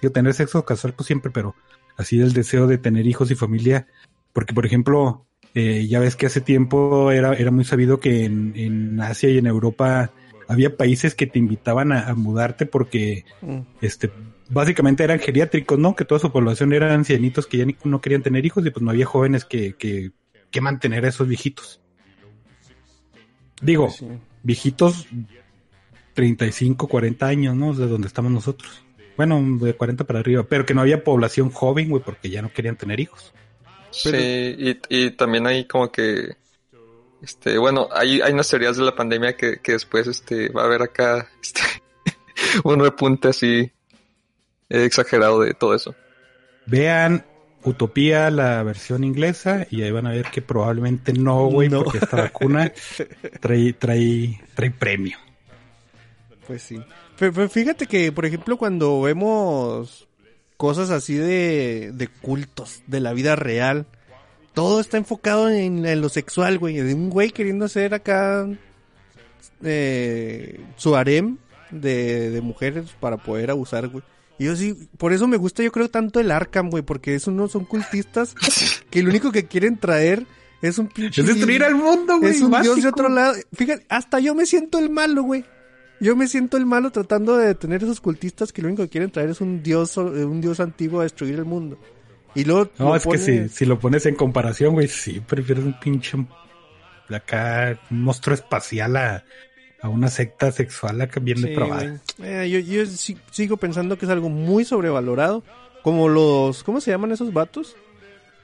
Digo, 0.00 0.12
tener 0.12 0.32
sexo 0.34 0.64
casual, 0.64 0.94
pues 0.94 1.06
siempre, 1.08 1.30
pero 1.32 1.54
así 1.96 2.20
el 2.20 2.32
deseo 2.32 2.66
de 2.66 2.78
tener 2.78 3.06
hijos 3.06 3.30
y 3.30 3.34
familia. 3.34 3.88
Porque, 4.32 4.54
por 4.54 4.64
ejemplo, 4.66 5.26
eh, 5.54 5.86
ya 5.88 5.98
ves 5.98 6.14
que 6.16 6.26
hace 6.26 6.40
tiempo 6.40 7.10
era, 7.10 7.32
era 7.34 7.50
muy 7.50 7.64
sabido 7.64 7.98
que 7.98 8.24
en, 8.26 8.52
en 8.54 9.00
Asia 9.00 9.28
y 9.30 9.38
en 9.38 9.46
Europa 9.46 10.12
había 10.48 10.76
países 10.76 11.14
que 11.16 11.26
te 11.26 11.38
invitaban 11.40 11.90
a, 11.92 12.08
a 12.08 12.14
mudarte 12.14 12.66
porque, 12.66 13.24
Mm. 13.42 13.60
este, 13.80 14.10
básicamente 14.50 15.02
eran 15.02 15.18
geriátricos, 15.18 15.78
¿no? 15.78 15.96
Que 15.96 16.04
toda 16.04 16.20
su 16.20 16.30
población 16.30 16.72
eran 16.72 16.92
ancianitos 16.92 17.46
que 17.48 17.56
ya 17.56 17.64
ni- 17.64 17.76
no 17.82 18.00
querían 18.00 18.22
tener 18.22 18.46
hijos 18.46 18.64
y 18.64 18.70
pues 18.70 18.82
no 18.82 18.90
había 18.92 19.06
jóvenes 19.06 19.44
que, 19.44 19.72
que, 19.72 20.12
que 20.52 20.60
mantener 20.60 21.04
a 21.04 21.08
esos 21.08 21.26
viejitos. 21.26 21.80
Digo, 23.62 23.90
Sí. 23.90 24.06
viejitos 24.42 25.06
35, 26.14 26.88
40 26.88 27.26
años, 27.26 27.54
¿no? 27.56 27.74
De 27.74 27.86
donde 27.86 28.08
estamos 28.08 28.32
nosotros. 28.32 28.82
Bueno, 29.16 29.42
de 29.64 29.74
40 29.74 30.04
para 30.04 30.20
arriba, 30.20 30.44
pero 30.48 30.66
que 30.66 30.74
no 30.74 30.82
había 30.82 31.02
población 31.04 31.50
joven, 31.50 31.88
güey, 31.90 32.02
porque 32.02 32.28
ya 32.30 32.42
no 32.42 32.52
querían 32.52 32.76
tener 32.76 33.00
hijos. 33.00 33.32
Pero- 34.04 34.18
Sí, 34.18 34.56
y, 34.58 34.80
y 35.06 35.10
también 35.12 35.46
hay 35.46 35.64
como 35.66 35.90
que, 35.90 36.36
este, 37.22 37.56
bueno, 37.56 37.88
hay, 37.92 38.20
hay 38.20 38.32
unas 38.32 38.48
teorías 38.48 38.76
de 38.76 38.84
la 38.84 38.94
pandemia 38.94 39.36
que, 39.36 39.58
que 39.62 39.72
después, 39.72 40.06
este, 40.06 40.50
va 40.50 40.62
a 40.62 40.66
haber 40.66 40.82
acá, 40.82 41.28
este, 41.42 41.60
un 42.64 42.78
repunte 42.80 43.28
así 43.28 43.70
eh, 44.68 44.84
exagerado 44.84 45.40
de 45.40 45.54
todo 45.54 45.74
eso. 45.74 45.94
Vean 46.66 47.24
Utopía, 47.66 48.30
la 48.30 48.62
versión 48.62 49.04
inglesa, 49.04 49.66
y 49.70 49.82
ahí 49.82 49.90
van 49.90 50.06
a 50.06 50.10
ver 50.12 50.26
que 50.30 50.40
probablemente 50.40 51.12
no, 51.12 51.46
güey, 51.46 51.68
No. 51.68 51.82
porque 51.82 51.98
esta 51.98 52.16
vacuna 52.16 52.72
trae, 53.40 53.72
trae, 53.72 54.40
trae 54.54 54.70
premio. 54.70 55.18
Pues 56.46 56.62
sí. 56.62 56.80
Pero, 57.18 57.32
pero 57.32 57.48
fíjate 57.48 57.86
que, 57.86 58.12
por 58.12 58.24
ejemplo, 58.24 58.56
cuando 58.56 59.00
vemos 59.02 60.06
cosas 60.56 60.90
así 60.90 61.14
de, 61.14 61.90
de 61.92 62.08
cultos, 62.08 62.82
de 62.86 63.00
la 63.00 63.12
vida 63.12 63.36
real, 63.36 63.86
todo 64.54 64.80
está 64.80 64.96
enfocado 64.96 65.50
en, 65.50 65.84
en 65.84 66.00
lo 66.00 66.08
sexual, 66.08 66.58
güey. 66.58 66.76
De 66.76 66.94
un 66.94 67.10
güey 67.10 67.30
queriendo 67.30 67.64
hacer 67.66 67.92
acá 67.94 68.46
eh, 69.64 70.60
su 70.76 70.94
harem 70.96 71.38
de, 71.70 72.30
de 72.30 72.40
mujeres 72.40 72.90
para 73.00 73.16
poder 73.16 73.50
abusar, 73.50 73.88
güey. 73.88 74.04
Y 74.38 74.44
yo 74.44 74.56
sí, 74.56 74.88
por 74.98 75.12
eso 75.12 75.26
me 75.26 75.36
gusta 75.36 75.62
yo 75.62 75.72
creo 75.72 75.88
tanto 75.88 76.20
el 76.20 76.30
Arkham, 76.30 76.70
güey, 76.70 76.82
porque 76.82 77.14
esos 77.14 77.32
no 77.32 77.48
son 77.48 77.64
cultistas 77.64 78.34
que 78.90 79.02
lo 79.02 79.10
único 79.10 79.32
que 79.32 79.46
quieren 79.46 79.78
traer 79.78 80.26
es 80.62 80.78
un 80.78 80.88
pinche... 80.88 81.22
Es 81.22 81.26
destruir 81.26 81.64
al 81.64 81.74
mundo, 81.74 82.18
güey. 82.18 82.32
Es 82.32 82.40
un 82.42 82.50
dios 82.62 82.82
de 82.82 82.88
otro 82.88 83.08
lado. 83.08 83.34
Fíjate, 83.52 83.86
hasta 83.88 84.20
yo 84.20 84.34
me 84.34 84.46
siento 84.46 84.78
el 84.78 84.90
malo, 84.90 85.22
güey. 85.22 85.44
Yo 86.00 86.14
me 86.14 86.26
siento 86.28 86.58
el 86.58 86.66
malo 86.66 86.90
tratando 86.90 87.36
de 87.36 87.46
detener 87.46 87.82
esos 87.82 88.00
cultistas 88.00 88.52
que 88.52 88.60
lo 88.60 88.68
único 88.68 88.82
que 88.82 88.90
quieren 88.90 89.10
traer 89.10 89.30
es 89.30 89.40
un 89.40 89.62
dios, 89.62 89.96
un 89.96 90.40
dios 90.42 90.60
antiguo 90.60 91.00
a 91.00 91.04
destruir 91.04 91.36
el 91.36 91.46
mundo. 91.46 91.78
Y 92.34 92.44
luego 92.44 92.70
No, 92.78 92.88
lo 92.88 92.96
es 92.96 93.06
que 93.06 93.16
si, 93.16 93.48
si 93.48 93.64
lo 93.64 93.78
pones 93.78 94.04
en 94.04 94.14
comparación, 94.14 94.74
güey, 94.74 94.88
sí, 94.88 95.20
prefieres 95.20 95.64
un 95.64 95.80
pinche 95.80 96.18
acá, 97.08 97.80
un 97.90 98.02
monstruo 98.02 98.34
espacial 98.34 98.96
a, 98.96 99.24
a 99.80 99.88
una 99.88 100.08
secta 100.08 100.52
sexual 100.52 101.00
acá 101.00 101.20
bien 101.20 101.38
Sí, 101.38 101.48
depravada. 101.48 102.00
Eh, 102.22 102.48
yo 102.50 102.58
yo 102.58 102.84
sigo 103.30 103.56
pensando 103.56 103.98
que 103.98 104.06
es 104.06 104.10
algo 104.10 104.28
muy 104.28 104.64
sobrevalorado. 104.64 105.42
Como 105.82 106.08
los, 106.08 106.64
¿cómo 106.64 106.80
se 106.80 106.90
llaman 106.90 107.12
esos 107.12 107.32
vatos? 107.32 107.76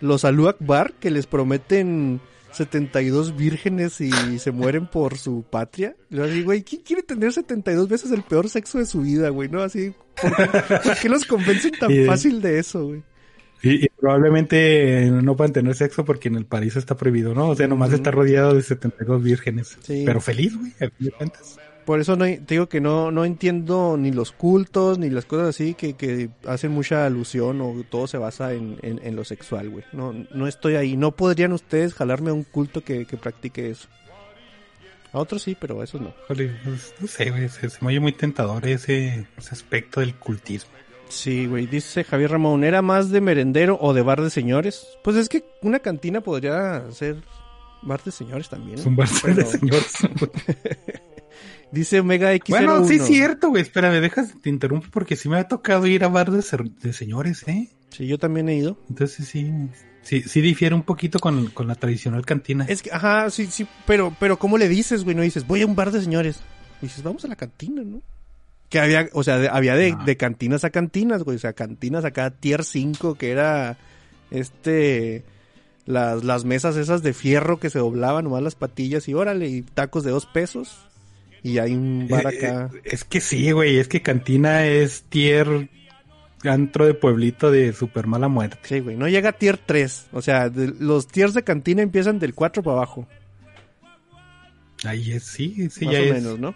Los 0.00 0.24
Alu 0.24 0.48
Akbar 0.48 0.92
que 0.94 1.10
les 1.10 1.26
prometen 1.26 2.20
72 2.52 3.36
vírgenes 3.36 4.00
y 4.00 4.38
se 4.38 4.52
mueren 4.52 4.86
por 4.86 5.18
su 5.18 5.44
patria. 5.48 5.96
Y 6.10 6.16
luego 6.16 6.30
así, 6.30 6.42
güey, 6.42 6.62
¿quién 6.62 6.82
quiere 6.82 7.02
tener 7.02 7.32
72 7.32 7.88
veces 7.88 8.12
el 8.12 8.22
peor 8.22 8.48
sexo 8.48 8.78
de 8.78 8.86
su 8.86 9.00
vida, 9.00 9.30
güey? 9.30 9.48
¿No? 9.48 9.62
Así, 9.62 9.92
¿por 10.20 10.36
qué, 10.36 10.46
por 10.78 10.98
qué 10.98 11.08
los 11.08 11.24
convencen 11.24 11.72
tan 11.72 11.90
fácil 12.06 12.40
de 12.42 12.58
eso, 12.58 12.86
güey? 12.86 13.02
Y, 13.62 13.84
y 13.84 13.88
probablemente 13.90 15.08
no 15.10 15.36
puedan 15.36 15.52
tener 15.52 15.74
sexo 15.74 16.04
porque 16.04 16.28
en 16.28 16.36
el 16.36 16.46
paraíso 16.46 16.78
está 16.78 16.96
prohibido, 16.96 17.34
¿no? 17.34 17.50
O 17.50 17.54
sea, 17.54 17.68
nomás 17.68 17.88
Ujú. 17.90 17.96
está 17.96 18.10
rodeado 18.10 18.54
de 18.54 18.62
72 18.62 19.22
vírgenes. 19.22 19.78
Sí. 19.82 20.02
Pero 20.04 20.20
feliz, 20.20 20.56
güey, 20.58 20.72
a 20.72 20.90
fin 20.90 21.06
de 21.06 21.10
cuentas. 21.12 21.58
Por 21.84 22.00
eso 22.00 22.14
no, 22.16 22.24
te 22.24 22.40
digo 22.48 22.68
que 22.68 22.80
no, 22.80 23.10
no 23.10 23.24
entiendo 23.24 23.96
ni 23.96 24.12
los 24.12 24.30
cultos, 24.30 24.98
ni 24.98 25.10
las 25.10 25.24
cosas 25.24 25.48
así 25.48 25.74
que, 25.74 25.94
que 25.94 26.30
hacen 26.46 26.70
mucha 26.70 27.06
alusión 27.06 27.60
o 27.60 27.82
todo 27.90 28.06
se 28.06 28.18
basa 28.18 28.52
en, 28.52 28.78
en, 28.82 29.00
en 29.02 29.16
lo 29.16 29.24
sexual, 29.24 29.68
güey. 29.68 29.84
No, 29.92 30.12
no 30.12 30.46
estoy 30.46 30.76
ahí. 30.76 30.96
No 30.96 31.10
podrían 31.12 31.52
ustedes 31.52 31.92
jalarme 31.94 32.30
a 32.30 32.34
un 32.34 32.44
culto 32.44 32.82
que, 32.82 33.04
que 33.04 33.16
practique 33.16 33.70
eso. 33.70 33.88
A 35.12 35.18
otros 35.18 35.42
sí, 35.42 35.56
pero 35.60 35.80
a 35.80 35.84
esos 35.84 36.00
no. 36.00 36.14
Híjole, 36.24 36.52
pues, 36.64 36.94
no 37.00 37.06
sé, 37.06 37.30
güey, 37.30 37.48
se, 37.48 37.68
se 37.68 37.78
me 37.80 37.88
oye 37.88 38.00
muy 38.00 38.12
tentador 38.12 38.66
ese, 38.66 39.26
ese 39.36 39.50
aspecto 39.50 40.00
del 40.00 40.14
cultismo. 40.14 40.70
Sí, 41.12 41.46
güey, 41.46 41.66
dice 41.66 42.04
Javier 42.04 42.30
Ramón, 42.30 42.64
¿era 42.64 42.80
más 42.80 43.10
de 43.10 43.20
merendero 43.20 43.76
o 43.80 43.92
de 43.92 44.00
bar 44.00 44.22
de 44.22 44.30
señores? 44.30 44.86
Pues 45.04 45.16
es 45.16 45.28
que 45.28 45.44
una 45.60 45.78
cantina 45.80 46.22
podría 46.22 46.90
ser 46.90 47.16
bar 47.82 48.02
de 48.02 48.10
señores 48.10 48.48
también. 48.48 48.78
Es 48.78 48.84
¿no? 48.86 48.90
un 48.92 48.96
bar 48.96 49.08
Pero- 49.22 49.34
de 49.36 49.44
señores. 49.44 49.92
Dice 51.70 52.00
Omega 52.00 52.34
X01. 52.34 52.48
bueno, 52.48 52.84
sí 52.86 52.94
es 52.96 53.06
cierto, 53.06 53.48
güey, 53.48 53.62
espérame, 53.62 54.00
dejas, 54.00 54.34
te 54.42 54.50
interrumpo 54.50 54.88
porque 54.90 55.16
sí 55.16 55.28
me 55.28 55.38
ha 55.38 55.48
tocado 55.48 55.86
ir 55.86 56.04
a 56.04 56.08
bar 56.08 56.30
de, 56.30 56.42
ser- 56.42 56.70
de 56.70 56.92
señores, 56.92 57.46
¿eh? 57.48 57.68
Sí, 57.90 58.06
yo 58.06 58.18
también 58.18 58.48
he 58.50 58.56
ido. 58.56 58.78
Entonces 58.90 59.26
sí, 59.28 59.50
sí, 60.02 60.22
sí 60.22 60.40
difiere 60.42 60.74
un 60.74 60.82
poquito 60.82 61.18
con, 61.18 61.46
con 61.48 61.68
la 61.68 61.74
tradicional 61.74 62.24
cantina. 62.26 62.64
Es 62.68 62.82
que, 62.82 62.90
ajá, 62.92 63.28
sí, 63.30 63.46
sí, 63.46 63.66
pero, 63.86 64.14
pero 64.20 64.38
¿cómo 64.38 64.58
le 64.58 64.68
dices, 64.68 65.04
güey? 65.04 65.16
No 65.16 65.22
dices, 65.22 65.46
voy 65.46 65.62
a 65.62 65.66
un 65.66 65.74
bar 65.74 65.90
de 65.92 66.00
señores. 66.02 66.40
dices, 66.82 67.02
vamos 67.02 67.24
a 67.24 67.28
la 67.28 67.36
cantina, 67.36 67.82
¿no? 67.82 68.02
Que 68.72 68.80
había, 68.80 69.08
o 69.12 69.22
sea, 69.22 69.38
de- 69.38 69.48
había 69.48 69.76
de, 69.76 69.92
No. 69.92 70.04
de 70.04 70.16
cantinas 70.16 70.64
a 70.64 70.70
cantinas, 70.70 71.22
güey. 71.22 71.36
O 71.36 71.38
sea, 71.38 71.52
cantinas 71.52 72.04
acá 72.04 72.30
tier 72.30 72.64
5, 72.64 73.14
que 73.16 73.30
era, 73.30 73.76
este, 74.30 75.22
las, 75.86 76.24
las 76.24 76.44
mesas 76.44 76.76
esas 76.76 77.02
de 77.04 77.12
fierro 77.12 77.60
que 77.60 77.68
se 77.70 77.78
doblaban, 77.78 78.24
nomás 78.24 78.42
las 78.42 78.54
patillas 78.56 79.06
y 79.08 79.14
órale, 79.14 79.46
y 79.48 79.62
tacos 79.62 80.02
de 80.04 80.10
dos 80.10 80.26
pesos. 80.26 80.88
Y 81.44 81.58
hay 81.58 81.74
un 81.74 82.08
bar 82.08 82.32
Eh, 82.32 82.38
acá. 82.38 82.70
eh, 82.74 82.80
es 82.84 83.04
que 83.04 83.20
sí, 83.20 83.50
güey, 83.52 83.78
es 83.78 83.88
que 83.88 84.00
cantina 84.00 84.64
es 84.66 85.02
tier 85.04 85.68
antro 86.44 86.86
de 86.86 86.94
pueblito 86.94 87.50
de 87.50 87.72
super 87.74 88.06
mala 88.06 88.28
muerte. 88.28 88.58
Sí, 88.62 88.80
güey, 88.80 88.96
no 88.96 89.06
llega 89.06 89.28
a 89.28 89.32
tier 89.32 89.58
3. 89.58 90.06
O 90.12 90.22
sea, 90.22 90.48
de- 90.48 90.72
los 90.80 91.06
tiers 91.08 91.34
de 91.34 91.44
cantina 91.44 91.82
empiezan 91.82 92.18
del 92.18 92.34
4 92.34 92.62
para 92.62 92.78
abajo. 92.78 93.06
Ahí 94.84 95.12
es, 95.12 95.24
sí, 95.24 95.68
sí, 95.70 95.84
más 95.84 95.94
ya 95.94 96.00
o 96.00 96.04
es 96.04 96.12
menos, 96.14 96.38
¿no? 96.38 96.54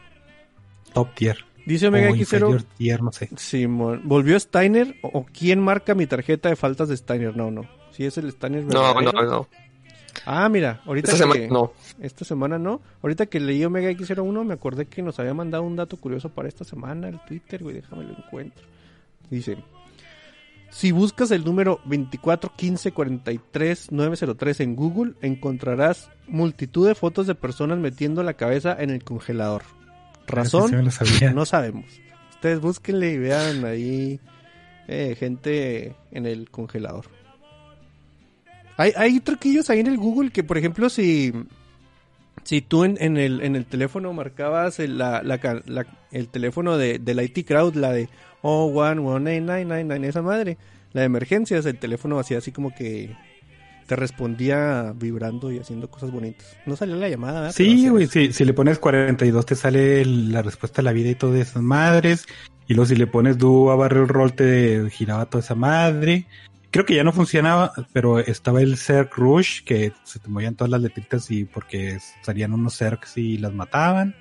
top 0.93 1.15
tier. 1.15 1.37
Dice 1.67 1.89
Omega 1.89 2.11
o 2.11 2.15
X0. 2.15 2.19
inferior 2.21 2.63
tier, 2.63 3.03
no 3.03 3.13
sé. 3.13 3.29
Simón, 3.37 4.01
¿volvió 4.05 4.39
Steiner? 4.39 4.95
¿O 5.03 5.27
quién 5.27 5.61
marca 5.61 5.95
mi 5.95 6.07
tarjeta 6.07 6.49
de 6.49 6.57
faltas 6.57 6.89
de 6.89 6.97
Steiner? 6.97 7.37
No, 7.37 7.51
no. 7.51 7.69
Si 7.91 8.05
es 8.05 8.17
el 8.19 8.31
Steiner 8.31 8.65
No, 8.65 9.01
no, 9.01 9.13
no. 9.13 9.49
Ah, 10.25 10.49
mira, 10.49 10.81
ahorita 10.87 11.13
Esta 11.13 11.27
que... 11.27 11.33
semana 11.33 11.53
no. 11.53 11.73
Esta 12.01 12.25
semana 12.25 12.59
no. 12.59 12.81
Ahorita 13.03 13.27
que 13.27 13.41
leí 13.41 13.63
Omega 13.65 13.91
X01 13.91 14.45
me 14.45 14.55
acordé 14.55 14.87
que 14.87 15.03
nos 15.03 15.19
había 15.19 15.35
mandado 15.35 15.65
un 15.65 15.77
dato 15.77 15.97
curioso 15.99 16.29
para 16.31 16.49
esta 16.49 16.65
semana 16.65 17.09
el 17.09 17.21
Twitter, 17.27 17.63
güey, 17.63 17.75
déjame 17.75 18.05
lo 18.05 18.17
encuentro. 18.17 18.65
Dice, 19.29 19.59
si 20.71 20.93
buscas 20.93 21.33
el 21.33 21.45
número 21.45 21.81
241543903 21.87 24.61
en 24.61 24.77
Google, 24.77 25.15
encontrarás 25.21 26.11
multitud 26.29 26.87
de 26.87 26.95
fotos 26.95 27.27
de 27.27 27.35
personas 27.35 27.79
metiendo 27.79 28.23
la 28.23 28.35
cabeza 28.35 28.77
en 28.79 28.91
el 28.91 29.03
congelador. 29.03 29.63
¿Razón? 30.27 30.71
Sí. 31.07 31.25
No 31.35 31.45
sabemos. 31.47 31.85
Ustedes 32.31 32.61
búsquenle 32.61 33.13
y 33.13 33.19
vean 33.19 33.65
ahí 33.65 34.21
eh, 34.89 35.17
gente 35.19 35.95
en 36.13 36.27
el 36.27 36.51
congelador. 36.51 37.07
Hay, 38.77 38.93
hay 38.97 39.21
truquillos 39.21 39.71
ahí 39.71 39.81
en 39.81 39.87
el 39.87 39.97
Google 39.97 40.31
que, 40.31 40.45
por 40.45 40.59
ejemplo, 40.59 40.91
si, 40.91 41.33
si 42.45 42.61
tú 42.61 42.85
en, 42.85 42.99
en 43.01 43.17
el, 43.17 43.41
en 43.43 43.57
el 43.57 43.65
teléfono 43.65 44.13
marcabas 44.13 44.79
el, 44.81 44.99
la, 44.99 45.23
la 45.23 45.39
ca- 45.39 45.63
la- 45.67 45.87
el 46.13 46.29
teléfono 46.29 46.77
de, 46.77 46.99
del 46.99 47.21
IT 47.23 47.47
Crowd, 47.47 47.75
la 47.75 47.93
de 47.93 48.09
oh, 48.43 48.67
one, 48.67 49.01
one, 49.01 49.41
nine, 49.41 49.41
nine, 49.41 49.65
nine, 49.65 49.85
nine, 49.95 50.09
esa 50.09 50.21
madre, 50.23 50.59
la 50.93 51.01
de 51.01 51.07
emergencias, 51.07 51.65
el 51.65 51.79
teléfono 51.79 52.19
hacía 52.19 52.39
así 52.39 52.53
como 52.53 52.75
que 52.75 53.17
te 53.87 53.97
respondía 53.97 54.93
vibrando 54.97 55.53
y 55.53 55.59
haciendo 55.59 55.89
cosas 55.91 56.11
bonitas. 56.11 56.57
No 56.67 56.77
salió 56.77 56.97
la 56.97 57.09
llamada, 57.09 57.53
Sí, 57.53 57.89
güey, 57.89 58.07
sí, 58.07 58.33
si 58.33 58.45
le 58.45 58.53
pones 58.53 58.79
42 58.79 59.47
te 59.47 59.55
sale 59.55 60.05
la 60.05 60.43
respuesta 60.43 60.81
a 60.81 60.85
la 60.85 60.93
vida 60.93 61.11
y 61.11 61.15
todas 61.15 61.41
esas 61.41 61.63
madres. 61.63 62.27
Y 62.67 62.75
luego 62.75 62.89
si 62.89 62.97
le 62.97 63.07
pones 63.07 63.39
do 63.39 63.71
a 63.71 63.77
barrel 63.77 64.09
roll 64.09 64.33
te 64.33 64.91
giraba 64.91 65.27
toda 65.27 65.43
esa 65.43 65.55
madre. 65.55 66.27
Creo 66.71 66.85
que 66.85 66.97
ya 66.97 67.05
no 67.05 67.13
funcionaba, 67.13 67.73
pero 67.93 68.19
estaba 68.19 68.61
el 68.61 68.77
Zerg 68.77 69.11
Rush, 69.15 69.63
que 69.65 69.93
se 70.03 70.19
te 70.19 70.29
movían 70.29 70.57
todas 70.57 70.71
las 70.71 70.83
letritas 70.83 71.31
y 71.31 71.45
porque 71.45 71.99
salían 72.23 72.53
unos 72.53 72.77
Zergs 72.77 73.17
y 73.17 73.39
las 73.39 73.55
mataban. 73.55 74.15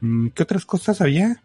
Mm, 0.00 0.28
¿Qué 0.28 0.42
otras 0.42 0.64
cosas 0.64 1.00
había? 1.00 1.42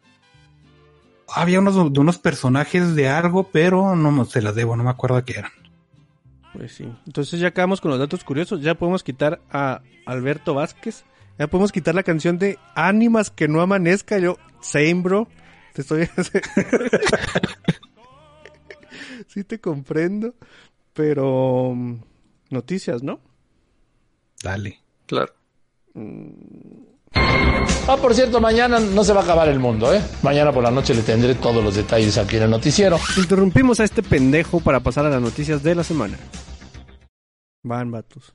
Había 1.28 1.60
unos 1.60 1.92
de 1.92 2.00
unos 2.00 2.18
personajes 2.18 2.96
de 2.96 3.10
algo, 3.10 3.50
pero 3.52 3.96
no 3.96 4.26
se 4.26 4.42
las 4.42 4.56
debo, 4.56 4.76
no 4.76 4.84
me 4.84 4.90
acuerdo 4.90 5.24
qué 5.26 5.40
eran. 5.40 5.52
Pues 6.54 6.74
sí. 6.74 6.86
Entonces 7.06 7.40
ya 7.40 7.50
acabamos 7.50 7.82
con 7.82 7.92
los 7.92 8.00
datos 8.00 8.24
curiosos. 8.24 8.62
Ya 8.62 8.76
podemos 8.76 9.04
quitar 9.04 9.42
a 9.52 9.82
Alberto 10.06 10.54
Vázquez. 10.54 11.04
Ya 11.38 11.48
podemos 11.48 11.72
quitar 11.72 11.96
la 11.96 12.04
canción 12.04 12.38
de 12.38 12.58
Ánimas 12.76 13.32
que 13.32 13.48
no 13.48 13.62
amanezca. 13.62 14.20
Yo, 14.20 14.38
same, 14.62 14.96
bro. 14.96 15.28
Te 15.74 15.82
estoy. 15.82 16.10
sí, 19.28 19.44
te 19.44 19.60
comprendo. 19.60 20.36
Pero. 20.94 21.74
mm, 21.76 22.02
Noticias, 22.50 23.04
¿no? 23.04 23.22
Dale. 24.44 24.80
Claro. 25.06 25.34
Ah, 27.16 27.98
por 28.00 28.14
cierto, 28.14 28.40
mañana 28.40 28.80
no 28.80 29.04
se 29.04 29.14
va 29.14 29.22
a 29.22 29.24
acabar 29.24 29.48
el 29.50 29.60
mundo, 29.60 29.94
¿eh? 29.94 30.02
Mañana 30.22 30.52
por 30.52 30.64
la 30.64 30.72
noche 30.72 30.94
le 30.94 31.02
tendré 31.02 31.36
todos 31.36 31.64
los 31.64 31.76
detalles 31.76 32.18
aquí 32.18 32.38
en 32.38 32.44
el 32.44 32.50
noticiero. 32.52 33.00
Interrumpimos 33.18 33.80
a 33.80 33.84
este 33.84 34.04
pendejo 34.04 34.60
para 34.60 34.80
pasar 34.80 35.06
a 35.06 35.10
las 35.10 35.22
noticias 35.22 35.64
de 35.64 35.76
la 35.76 35.84
semana. 35.84 36.18
Van, 37.64 37.90
vatos. 37.92 38.34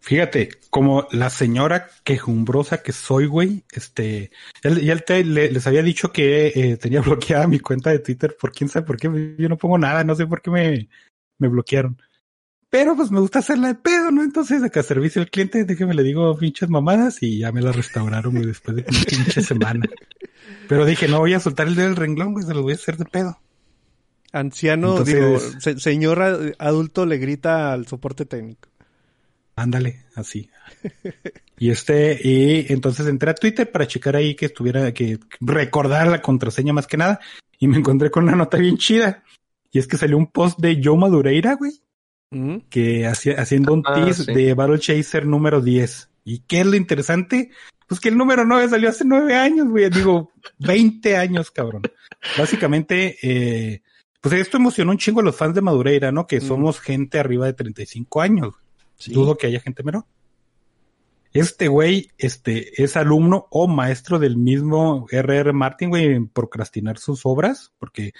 Fíjate, 0.00 0.50
como 0.70 1.06
la 1.12 1.30
señora 1.30 1.88
quejumbrosa 2.04 2.82
que 2.82 2.92
soy, 2.92 3.26
güey, 3.26 3.64
este, 3.72 4.30
ya, 4.62 4.70
ya 4.70 4.96
te- 4.98 5.24
le- 5.24 5.50
les 5.50 5.66
había 5.66 5.82
dicho 5.82 6.12
que 6.12 6.48
eh, 6.54 6.76
tenía 6.76 7.00
bloqueada 7.02 7.46
mi 7.46 7.58
cuenta 7.58 7.90
de 7.90 8.00
Twitter 8.00 8.36
por 8.38 8.52
quién 8.52 8.68
sabe 8.68 8.86
por 8.86 8.96
qué, 8.98 9.34
yo 9.38 9.48
no 9.48 9.56
pongo 9.56 9.78
nada, 9.78 10.04
no 10.04 10.14
sé 10.14 10.26
por 10.26 10.42
qué 10.42 10.50
me, 10.50 10.88
me 11.38 11.48
bloquearon. 11.48 12.00
Pero 12.74 12.96
pues 12.96 13.12
me 13.12 13.20
gusta 13.20 13.38
hacerla 13.38 13.68
de 13.68 13.74
pedo, 13.76 14.10
¿no? 14.10 14.24
Entonces, 14.24 14.60
acá 14.64 14.82
servicio 14.82 15.22
al 15.22 15.30
cliente, 15.30 15.62
déjeme 15.64 15.94
le 15.94 16.02
digo 16.02 16.36
pinches 16.36 16.68
mamadas 16.68 17.22
y 17.22 17.38
ya 17.38 17.52
me 17.52 17.62
la 17.62 17.70
restauraron, 17.70 18.32
güey, 18.34 18.46
después 18.46 18.76
de 18.76 18.84
una 18.88 18.98
pinche 19.08 19.42
semana. 19.42 19.84
Pero 20.68 20.84
dije, 20.84 21.06
no 21.06 21.20
voy 21.20 21.34
a 21.34 21.38
soltar 21.40 21.68
el 21.68 21.76
dedo 21.76 21.86
del 21.86 21.94
renglón, 21.96 22.32
güey, 22.32 22.44
se 22.44 22.52
lo 22.52 22.62
voy 22.62 22.72
a 22.72 22.74
hacer 22.74 22.96
de 22.96 23.04
pedo. 23.04 23.38
Anciano, 24.32 24.98
Entonces- 24.98 25.14
digo, 25.14 25.38
se- 25.60 25.78
señor 25.78 26.54
adulto 26.58 27.06
le 27.06 27.18
grita 27.18 27.72
al 27.72 27.86
soporte 27.86 28.26
técnico. 28.26 28.68
Ándale, 29.54 30.06
así. 30.16 30.50
Y 31.60 31.70
este, 31.70 32.18
y 32.26 32.66
entonces 32.72 33.06
entré 33.06 33.30
a 33.30 33.34
Twitter 33.36 33.70
para 33.70 33.86
checar 33.86 34.16
ahí 34.16 34.34
que 34.34 34.46
estuviera, 34.46 34.92
que 34.92 35.20
recordar 35.40 36.08
la 36.08 36.20
contraseña 36.20 36.72
más 36.72 36.88
que 36.88 36.96
nada, 36.96 37.20
y 37.60 37.68
me 37.68 37.76
encontré 37.78 38.10
con 38.10 38.24
una 38.24 38.34
nota 38.34 38.56
bien 38.58 38.78
chida. 38.78 39.22
Y 39.70 39.78
es 39.78 39.86
que 39.86 39.96
salió 39.96 40.16
un 40.16 40.26
post 40.26 40.58
de 40.58 40.80
Joe 40.82 40.98
Madureira, 40.98 41.54
güey, 41.54 41.70
Mm, 42.34 42.56
que 42.68 43.06
hacía, 43.06 43.40
haciendo 43.40 43.72
un 43.72 43.82
Ah, 43.86 43.94
tease 43.94 44.24
sí. 44.24 44.34
de 44.34 44.54
Battle 44.54 44.78
Chaser 44.78 45.24
número 45.26 45.60
10. 45.60 46.10
¿Y 46.24 46.40
qué 46.40 46.60
es 46.60 46.66
lo 46.66 46.74
interesante? 46.76 47.50
Pues 47.86 48.00
que 48.00 48.08
el 48.08 48.16
número 48.16 48.44
9 48.44 48.68
salió 48.68 48.88
hace 48.88 49.04
nueve 49.04 49.34
años, 49.36 49.68
güey. 49.68 49.88
Digo, 49.90 50.32
20 50.58 51.16
años, 51.16 51.50
cabrón. 51.50 51.82
Básicamente, 52.38 53.16
eh, 53.22 53.82
pues 54.20 54.34
esto 54.34 54.56
emocionó 54.56 54.90
un 54.92 54.98
chingo 54.98 55.20
a 55.20 55.22
los 55.24 55.36
fans 55.36 55.54
de 55.54 55.60
Madureira, 55.60 56.10
¿no? 56.10 56.26
Que 56.26 56.38
Mm. 56.40 56.48
somos 56.48 56.80
gente 56.80 57.18
arriba 57.18 57.46
de 57.46 57.52
35 57.54 58.20
años. 58.20 58.54
sí. 58.96 59.12
Dudo 59.12 59.36
que 59.36 59.48
haya 59.48 59.60
gente 59.60 59.82
menor. 59.82 60.04
Este 61.32 61.66
güey, 61.68 62.10
este, 62.16 62.82
es 62.82 62.96
alumno 62.96 63.48
o 63.50 63.66
maestro 63.66 64.18
del 64.20 64.36
mismo 64.36 65.06
R.R. 65.10 65.52
Martin, 65.52 65.88
güey, 65.90 66.04
en 66.06 66.28
procrastinar 66.28 66.96
sus 66.98 67.26
obras, 67.26 67.72
porque 67.78 68.12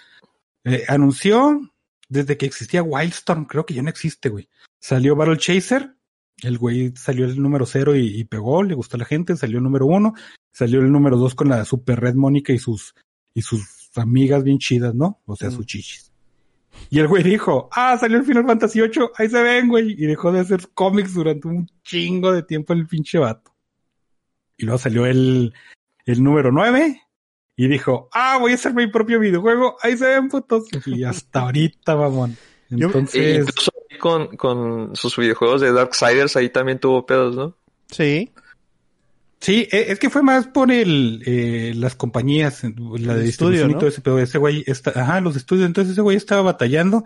eh, 0.64 0.84
anunció 0.88 1.60
desde 2.08 2.36
que 2.36 2.46
existía 2.46 2.82
Wildstorm, 2.82 3.46
creo 3.46 3.64
que 3.66 3.74
ya 3.74 3.82
no 3.82 3.88
existe, 3.90 4.28
güey. 4.28 4.48
Salió 4.80 5.16
Battle 5.16 5.38
Chaser, 5.38 5.94
el 6.42 6.58
güey 6.58 6.92
salió 6.96 7.24
el 7.24 7.40
número 7.40 7.64
cero 7.66 7.94
y, 7.96 8.06
y 8.20 8.24
pegó, 8.24 8.62
le 8.62 8.74
gustó 8.74 8.96
a 8.96 9.00
la 9.00 9.04
gente, 9.06 9.36
salió 9.36 9.58
el 9.58 9.64
número 9.64 9.86
uno, 9.86 10.14
salió 10.52 10.80
el 10.80 10.92
número 10.92 11.16
dos 11.16 11.34
con 11.34 11.48
la 11.48 11.64
super 11.64 12.00
red 12.00 12.14
Mónica 12.14 12.52
y 12.52 12.58
sus, 12.58 12.94
y 13.32 13.42
sus 13.42 13.90
amigas 13.96 14.44
bien 14.44 14.58
chidas, 14.58 14.94
¿no? 14.94 15.20
O 15.26 15.36
sea, 15.36 15.48
Mm. 15.48 15.52
sus 15.52 15.66
chichis. 15.66 16.10
Y 16.90 16.98
el 16.98 17.06
güey 17.08 17.22
dijo, 17.22 17.68
ah, 17.72 17.96
salió 17.98 18.18
el 18.18 18.24
Final 18.24 18.44
Fantasy 18.46 18.80
VIII, 18.80 19.08
ahí 19.16 19.28
se 19.28 19.40
ven, 19.42 19.68
güey. 19.68 19.92
Y 19.92 20.06
dejó 20.06 20.32
de 20.32 20.40
hacer 20.40 20.68
cómics 20.74 21.14
durante 21.14 21.46
un 21.46 21.70
chingo 21.84 22.32
de 22.32 22.42
tiempo 22.42 22.72
el 22.72 22.86
pinche 22.88 23.18
vato. 23.18 23.54
Y 24.56 24.64
luego 24.64 24.78
salió 24.78 25.06
el, 25.06 25.54
el 26.04 26.22
número 26.22 26.50
9 26.50 27.00
y 27.56 27.68
dijo, 27.68 28.08
ah, 28.12 28.38
voy 28.40 28.52
a 28.52 28.54
hacer 28.56 28.74
mi 28.74 28.86
propio 28.88 29.20
videojuego, 29.20 29.76
ahí 29.82 29.96
se 29.96 30.06
ven 30.06 30.28
putos. 30.28 30.64
Y 30.86 31.04
hasta 31.04 31.40
ahorita, 31.40 31.96
mamón. 31.96 32.36
Entonces, 32.70 33.40
incluso 33.46 33.70
ahí 33.90 33.98
con, 33.98 34.36
con 34.36 34.96
sus 34.96 35.16
videojuegos 35.16 35.60
de 35.60 35.72
Darksiders 35.72 36.36
ahí 36.36 36.48
también 36.48 36.78
tuvo 36.80 37.06
pedos, 37.06 37.36
¿no? 37.36 37.56
Sí. 37.90 38.32
sí, 39.40 39.68
e- 39.70 39.92
es 39.92 39.98
que 40.00 40.10
fue 40.10 40.22
más 40.22 40.48
por 40.48 40.72
el, 40.72 41.22
eh, 41.26 41.72
las 41.76 41.94
compañías, 41.94 42.62
la 42.64 43.14
de 43.14 43.28
estudio, 43.28 43.68
¿no? 43.68 43.72
y 43.72 43.74
todo 43.74 43.88
ese 43.88 44.00
pedo. 44.00 44.18
Ese 44.18 44.38
güey 44.38 44.64
está, 44.66 44.90
ajá, 45.00 45.20
los 45.20 45.36
estudios. 45.36 45.66
Entonces 45.66 45.92
ese 45.92 46.00
güey 46.00 46.16
estaba 46.16 46.42
batallando 46.42 47.04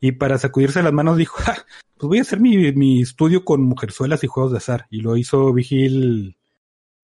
y 0.00 0.12
para 0.12 0.38
sacudirse 0.38 0.82
las 0.82 0.92
manos 0.94 1.18
dijo, 1.18 1.36
"Ja, 1.44 1.66
pues 1.98 2.08
voy 2.08 2.18
a 2.18 2.22
hacer 2.22 2.40
mi, 2.40 2.72
mi 2.72 3.02
estudio 3.02 3.44
con 3.44 3.62
mujerzuelas 3.62 4.24
y 4.24 4.28
juegos 4.28 4.52
de 4.52 4.58
azar. 4.58 4.86
Y 4.88 5.02
lo 5.02 5.18
hizo 5.18 5.52
Vigil, 5.52 6.36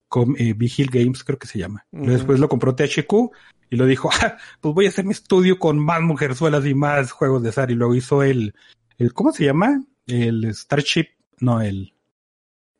com- 0.08 0.34
eh, 0.38 0.52
Vigil 0.54 0.88
Games, 0.90 1.24
creo 1.24 1.38
que 1.38 1.46
se 1.46 1.58
llama. 1.58 1.86
Después 1.90 2.38
lo 2.40 2.48
compró 2.48 2.74
THQ 2.74 3.30
y 3.70 3.76
lo 3.76 3.86
dijo, 3.86 4.08
"Ja, 4.08 4.36
pues 4.60 4.74
voy 4.74 4.86
a 4.86 4.88
hacer 4.88 5.04
mi 5.04 5.12
estudio 5.12 5.58
con 5.58 5.78
más 5.78 6.00
mujerzuelas 6.02 6.64
y 6.66 6.74
más 6.74 7.12
juegos 7.12 7.42
de 7.42 7.50
azar. 7.50 7.70
Y 7.70 7.74
luego 7.74 7.94
hizo 7.94 8.22
el, 8.22 8.54
el 8.98 9.12
¿cómo 9.12 9.32
se 9.32 9.44
llama? 9.44 9.82
El 10.06 10.54
Starship, 10.54 11.06
no, 11.40 11.60
el 11.60 11.94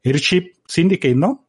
Airship 0.05 0.53
Syndicate, 0.67 1.15
¿no? 1.15 1.49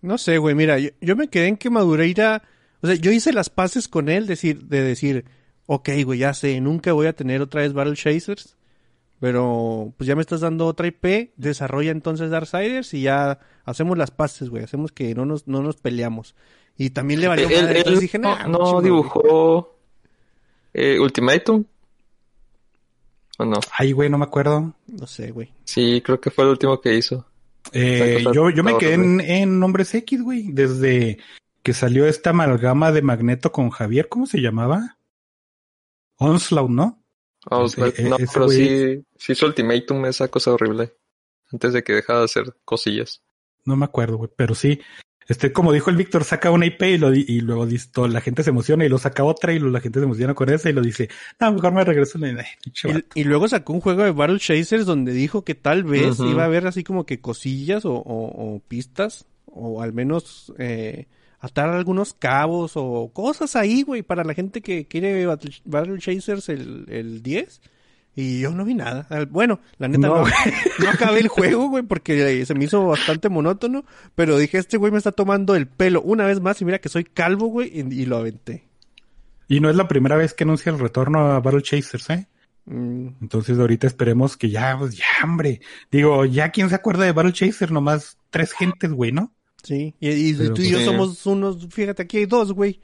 No 0.00 0.16
sé, 0.16 0.38
güey, 0.38 0.54
mira, 0.54 0.78
yo, 0.78 0.90
yo 1.00 1.16
me 1.16 1.28
quedé 1.28 1.48
en 1.48 1.56
que 1.56 1.70
Madureira, 1.70 2.42
o 2.80 2.86
sea, 2.86 2.96
yo 2.96 3.10
hice 3.10 3.32
las 3.32 3.50
paces 3.50 3.88
con 3.88 4.08
él, 4.08 4.26
decir, 4.26 4.64
de 4.64 4.82
decir, 4.82 5.24
ok, 5.66 5.90
güey, 6.04 6.20
ya 6.20 6.34
sé, 6.34 6.60
nunca 6.60 6.92
voy 6.92 7.08
a 7.08 7.12
tener 7.14 7.42
otra 7.42 7.62
vez 7.62 7.72
Battle 7.72 7.96
Chasers, 7.96 8.56
pero 9.20 9.92
pues 9.96 10.06
ya 10.06 10.14
me 10.14 10.20
estás 10.20 10.40
dando 10.40 10.66
otra 10.66 10.86
IP, 10.86 11.32
desarrolla 11.36 11.90
entonces 11.90 12.30
Darksiders 12.30 12.94
y 12.94 13.02
ya 13.02 13.40
hacemos 13.64 13.98
las 13.98 14.10
paces, 14.10 14.48
güey, 14.48 14.62
hacemos 14.64 14.92
que 14.92 15.14
no 15.14 15.24
nos, 15.24 15.48
no 15.48 15.62
nos 15.62 15.76
peleamos. 15.76 16.34
Y 16.76 16.90
también 16.90 17.20
le 17.20 17.28
valió 17.28 17.48
Él, 17.48 17.54
madre, 17.54 17.70
él 17.70 17.76
entonces 17.78 18.00
dije, 18.00 18.18
no, 18.18 18.36
nah, 18.36 18.46
no 18.46 18.58
pinche 18.58 18.84
dibujó 18.84 19.78
eh, 20.72 20.98
Ultimatum. 21.00 21.64
¿O 23.38 23.44
no? 23.44 23.58
Ay, 23.76 23.92
güey, 23.92 24.08
no 24.08 24.18
me 24.18 24.24
acuerdo. 24.24 24.74
No 24.86 25.06
sé, 25.06 25.30
güey. 25.30 25.52
Sí, 25.64 26.00
creo 26.04 26.20
que 26.20 26.30
fue 26.30 26.44
el 26.44 26.50
último 26.50 26.80
que 26.80 26.94
hizo. 26.94 27.26
Eh, 27.72 28.24
yo, 28.32 28.50
yo 28.50 28.64
me 28.64 28.78
quedé 28.78 28.94
en, 28.94 29.20
en 29.20 29.60
Nombres 29.60 29.94
X, 29.94 30.22
güey, 30.22 30.50
desde 30.52 31.18
que 31.62 31.74
salió 31.74 32.06
esta 32.06 32.30
amalgama 32.30 32.92
de 32.92 33.02
Magneto 33.02 33.52
con 33.52 33.70
Javier, 33.70 34.08
¿cómo 34.08 34.26
se 34.26 34.40
llamaba? 34.40 34.98
Onslaught, 36.16 36.70
¿no? 36.70 37.02
Oh, 37.50 37.66
Ese- 37.66 37.80
no, 37.80 37.86
e- 37.86 38.22
ese 38.22 38.32
pero 38.32 38.48
sí, 38.48 39.04
sí 39.16 39.32
hizo 39.32 39.46
Ultimatum, 39.46 40.06
esa 40.06 40.28
cosa 40.28 40.52
horrible. 40.52 40.92
Antes 41.52 41.72
de 41.72 41.82
que 41.82 41.94
dejara 41.94 42.20
de 42.20 42.24
hacer 42.26 42.54
cosillas. 42.64 43.22
No 43.64 43.76
me 43.76 43.84
acuerdo, 43.86 44.16
güey, 44.18 44.30
pero 44.36 44.54
sí. 44.54 44.80
Este, 45.26 45.52
como 45.52 45.72
dijo 45.74 45.90
el 45.90 45.96
Víctor, 45.96 46.24
saca 46.24 46.50
una 46.50 46.64
IP 46.64 46.82
y, 46.94 46.96
lo, 46.98 47.10
di- 47.10 47.26
y 47.28 47.42
luego 47.42 47.66
dice, 47.66 47.90
todo, 47.92 48.08
la 48.08 48.22
gente 48.22 48.42
se 48.42 48.48
emociona 48.48 48.86
y 48.86 48.88
lo 48.88 48.96
saca 48.96 49.24
otra 49.24 49.52
y 49.52 49.58
lo- 49.58 49.68
la 49.70 49.80
gente 49.80 49.98
se 49.98 50.04
emociona 50.06 50.32
con 50.34 50.48
esa 50.48 50.70
y 50.70 50.72
lo 50.72 50.80
dice, 50.80 51.10
no, 51.38 51.52
mejor 51.52 51.72
me 51.74 51.84
regreso. 51.84 52.18
Pinche 52.18 52.88
vato. 52.88 53.06
Y, 53.14 53.20
y 53.20 53.24
luego 53.24 53.46
sacó 53.46 53.74
un 53.74 53.80
juego 53.82 54.04
de 54.04 54.10
Battle 54.12 54.38
Chasers 54.38 54.86
donde 54.86 55.12
dijo 55.12 55.44
que 55.44 55.54
tal 55.54 55.84
vez 55.84 56.18
iba 56.20 56.42
a 56.44 56.46
haber 56.46 56.66
así 56.66 56.82
como 56.82 57.04
que 57.04 57.20
cosillas 57.20 57.84
o, 57.84 57.92
o- 57.92 58.54
o 58.56 58.60
pistas, 58.68 59.26
o 59.46 59.82
al 59.82 59.92
menos 59.92 60.52
eh, 60.58 61.06
atar 61.40 61.68
algunos 61.70 62.12
cabos 62.14 62.72
o 62.74 63.10
cosas 63.12 63.56
ahí, 63.56 63.82
güey, 63.82 64.02
para 64.02 64.24
la 64.24 64.34
gente 64.34 64.60
que 64.60 64.86
quiere 64.86 65.26
Battle, 65.26 65.52
Battle 65.64 65.98
Chasers 65.98 66.48
el, 66.48 66.86
el 66.88 67.22
10. 67.22 67.60
Y 68.16 68.40
yo 68.40 68.50
no 68.50 68.64
vi 68.64 68.74
nada. 68.74 69.06
Bueno, 69.30 69.60
la 69.78 69.86
neta 69.86 70.08
No, 70.08 70.22
no, 70.22 70.30
no 70.80 70.90
acabé 70.90 71.20
el 71.20 71.28
juego, 71.28 71.68
güey, 71.68 71.84
porque 71.84 72.44
se 72.44 72.54
me 72.54 72.64
hizo 72.64 72.84
bastante 72.84 73.28
monótono. 73.28 73.84
Pero 74.16 74.36
dije, 74.36 74.58
este 74.58 74.76
güey 74.76 74.90
me 74.90 74.98
está 74.98 75.12
tomando 75.12 75.54
el 75.54 75.68
pelo 75.68 76.02
una 76.02 76.26
vez 76.26 76.40
más 76.40 76.60
y 76.60 76.64
mira 76.64 76.80
que 76.80 76.88
soy 76.88 77.04
calvo, 77.04 77.46
güey, 77.46 77.70
y, 77.72 78.02
y 78.02 78.06
lo 78.06 78.16
aventé. 78.16 78.68
Y 79.46 79.60
no 79.60 79.70
es 79.70 79.76
la 79.76 79.86
primera 79.86 80.16
vez 80.16 80.34
que 80.34 80.44
anuncia 80.44 80.70
el 80.72 80.80
retorno 80.80 81.20
a 81.30 81.40
Battle 81.40 81.62
Chasers, 81.62 82.10
¿eh? 82.10 82.28
Mm, 82.64 83.08
Entonces 83.22 83.58
ahorita 83.58 83.86
esperemos 83.86 84.36
que 84.36 84.50
ya, 84.50 84.76
pues 84.78 84.96
ya, 84.96 85.04
hombre. 85.24 85.60
Digo, 85.90 86.24
ya 86.24 86.50
quién 86.50 86.68
se 86.68 86.74
acuerda 86.74 87.04
de 87.04 87.12
Battle 87.12 87.32
Chaser, 87.32 87.70
nomás 87.72 88.18
tres 88.30 88.52
gentes, 88.52 88.92
güey, 88.92 89.12
¿no? 89.12 89.32
Sí, 89.68 89.94
y, 90.00 90.08
y 90.10 90.34
Pero, 90.34 90.54
tú 90.54 90.62
y 90.62 90.70
yo 90.70 90.78
pues, 90.78 90.80
sí. 90.80 90.84
somos 90.90 91.26
unos, 91.26 91.66
fíjate, 91.70 92.02
aquí 92.02 92.16
hay 92.18 92.26
dos, 92.26 92.52
güey. 92.52 92.80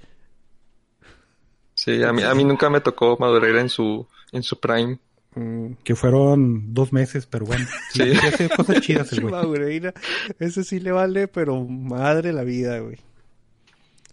Sí, 1.75 2.03
a 2.03 2.13
mí, 2.13 2.23
a 2.23 2.35
mí 2.35 2.45
nunca 2.45 2.71
me 2.71 2.81
tocó 2.81 3.17
Madureira 3.19 3.61
en 3.61 3.69
su, 3.69 4.07
en 4.33 4.43
su 4.43 4.59
prime. 4.61 4.99
Mm. 5.35 5.73
Que 5.83 5.97
fueron 5.97 6.73
dos 6.73 6.93
meses, 6.93 7.27
pero 7.27 7.47
bueno. 7.47 7.67
Sí, 7.93 8.03
Sí. 8.37 8.49
cosas 8.57 8.81
chidas 8.81 9.13
el 9.13 9.21
güey. 9.23 9.33
Madureira, 9.33 9.93
ese 10.39 10.63
sí 10.65 10.79
le 10.81 10.93
vale, 10.93 11.27
pero 11.29 11.65
madre 11.65 12.33
la 12.33 12.45
vida, 12.45 12.79
güey. 12.79 12.97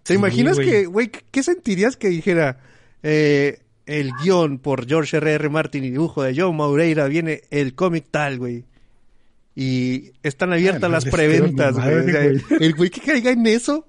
¿Te 0.04 0.14
Sí, 0.14 0.20
imaginas 0.20 0.56
güey. 0.58 0.70
que, 0.70 0.86
güey, 0.88 1.12
qué 1.30 1.44
sentirías 1.44 1.96
que 1.96 2.10
dijera 2.10 2.60
eh, 3.04 3.60
el 3.86 4.12
guion 4.24 4.58
por 4.58 4.88
George 4.88 5.18
R. 5.18 5.32
R. 5.34 5.50
Martin 5.50 5.84
y 5.84 5.92
dibujo 5.92 6.24
de 6.24 6.36
Joe 6.36 6.52
Madureira 6.52 7.06
viene 7.08 7.42
el 7.52 7.76
cómic 7.76 8.08
tal, 8.10 8.40
güey? 8.40 8.66
Y 9.56 10.12
están 10.24 10.54
abiertas 10.54 10.90
las 10.90 11.06
preventas, 11.06 11.76
güey. 11.76 11.96
O 11.96 12.04
sea, 12.04 12.24
el 12.60 12.74
güey 12.76 12.90
que 12.90 13.02
caiga 13.02 13.32
en 13.32 13.46
eso, 13.48 13.88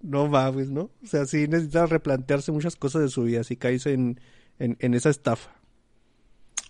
no 0.00 0.28
mames, 0.28 0.70
¿no? 0.70 0.90
O 1.02 1.06
sea, 1.06 1.26
sí 1.26 1.48
necesita 1.48 1.86
replantearse 1.86 2.52
muchas 2.52 2.76
cosas 2.76 3.02
de 3.02 3.08
su 3.08 3.24
vida 3.24 3.44
si 3.44 3.56
caes 3.56 3.86
en, 3.86 4.20
en, 4.58 4.76
en 4.80 4.94
esa 4.94 5.10
estafa. 5.10 5.50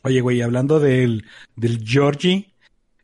Oye, 0.03 0.21
güey, 0.21 0.43
hablando 0.43 0.81
del, 0.81 1.25
del 1.57 1.85
Georgie, 1.87 2.53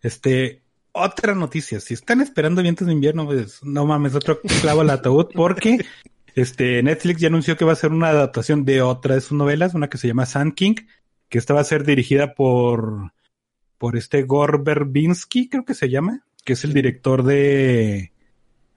este, 0.03 0.63
otra 0.93 1.35
noticia. 1.35 1.81
Si 1.81 1.95
están 1.95 2.21
esperando 2.21 2.63
vientos 2.63 2.87
de 2.87 2.93
invierno, 2.93 3.27
pues 3.27 3.63
no 3.63 3.87
mames, 3.87 4.15
otro 4.15 4.41
clavo 4.61 4.81
al 4.81 4.91
ataúd, 4.91 5.29
porque 5.35 5.85
este 6.35 6.83
Netflix 6.83 7.21
ya 7.21 7.29
anunció 7.29 7.57
que 7.57 7.65
va 7.65 7.73
a 7.73 7.77
ser 7.77 7.93
una 7.93 8.09
adaptación 8.09 8.65
de 8.65 8.83
otra 8.83 9.15
de 9.15 9.21
sus 9.21 9.33
novelas, 9.33 9.75
una 9.75 9.89
que 9.89 9.99
se 9.99 10.09
llama 10.09 10.27
Sand 10.27 10.55
King, 10.55 10.75
que 11.29 11.39
esta 11.39 11.55
va 11.55 11.61
a 11.61 11.65
ser 11.65 11.85
dirigida 11.85 12.35
por, 12.35 13.13
por 13.79 13.97
este 13.97 14.25
Gore 14.25 14.59
Verbinski, 14.61 15.49
creo 15.49 15.65
que 15.65 15.75
se 15.75 15.89
llama, 15.89 16.25
que 16.45 16.53
es 16.55 16.65
el 16.65 16.75
director 16.75 17.23
de, 17.23 18.13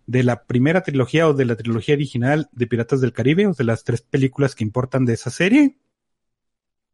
de 0.05 0.23
la 0.23 0.43
primera 0.43 0.81
trilogía 0.83 1.27
o 1.27 1.33
de 1.33 1.45
la 1.45 1.55
trilogía 1.55 1.95
original 1.95 2.49
de 2.51 2.67
Piratas 2.67 3.01
del 3.01 3.13
Caribe, 3.13 3.47
o 3.47 3.53
de 3.53 3.63
las 3.63 3.83
tres 3.83 4.01
películas 4.01 4.55
que 4.55 4.63
importan 4.63 5.05
de 5.05 5.13
esa 5.13 5.29
serie. 5.29 5.77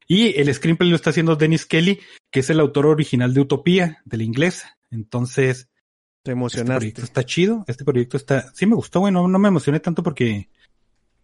Y 0.07 0.39
el 0.39 0.53
screenplay 0.53 0.89
lo 0.89 0.95
está 0.95 1.09
haciendo 1.09 1.35
Dennis 1.35 1.65
Kelly, 1.65 1.99
que 2.31 2.39
es 2.39 2.49
el 2.49 2.61
autor 2.61 2.85
original 2.85 3.33
de 3.33 3.41
Utopía, 3.41 4.01
de 4.05 4.17
la 4.17 4.23
inglesa. 4.23 4.77
Entonces, 4.89 5.67
Te 6.23 6.31
este 6.31 6.63
proyecto 6.63 7.03
está 7.03 7.25
chido. 7.25 7.65
Este 7.67 7.83
proyecto 7.83 8.15
está, 8.15 8.53
sí 8.53 8.65
me 8.65 8.75
gustó, 8.75 9.01
güey, 9.01 9.11
no, 9.11 9.27
no 9.27 9.39
me 9.39 9.49
emocioné 9.49 9.81
tanto 9.81 10.03
porque, 10.03 10.49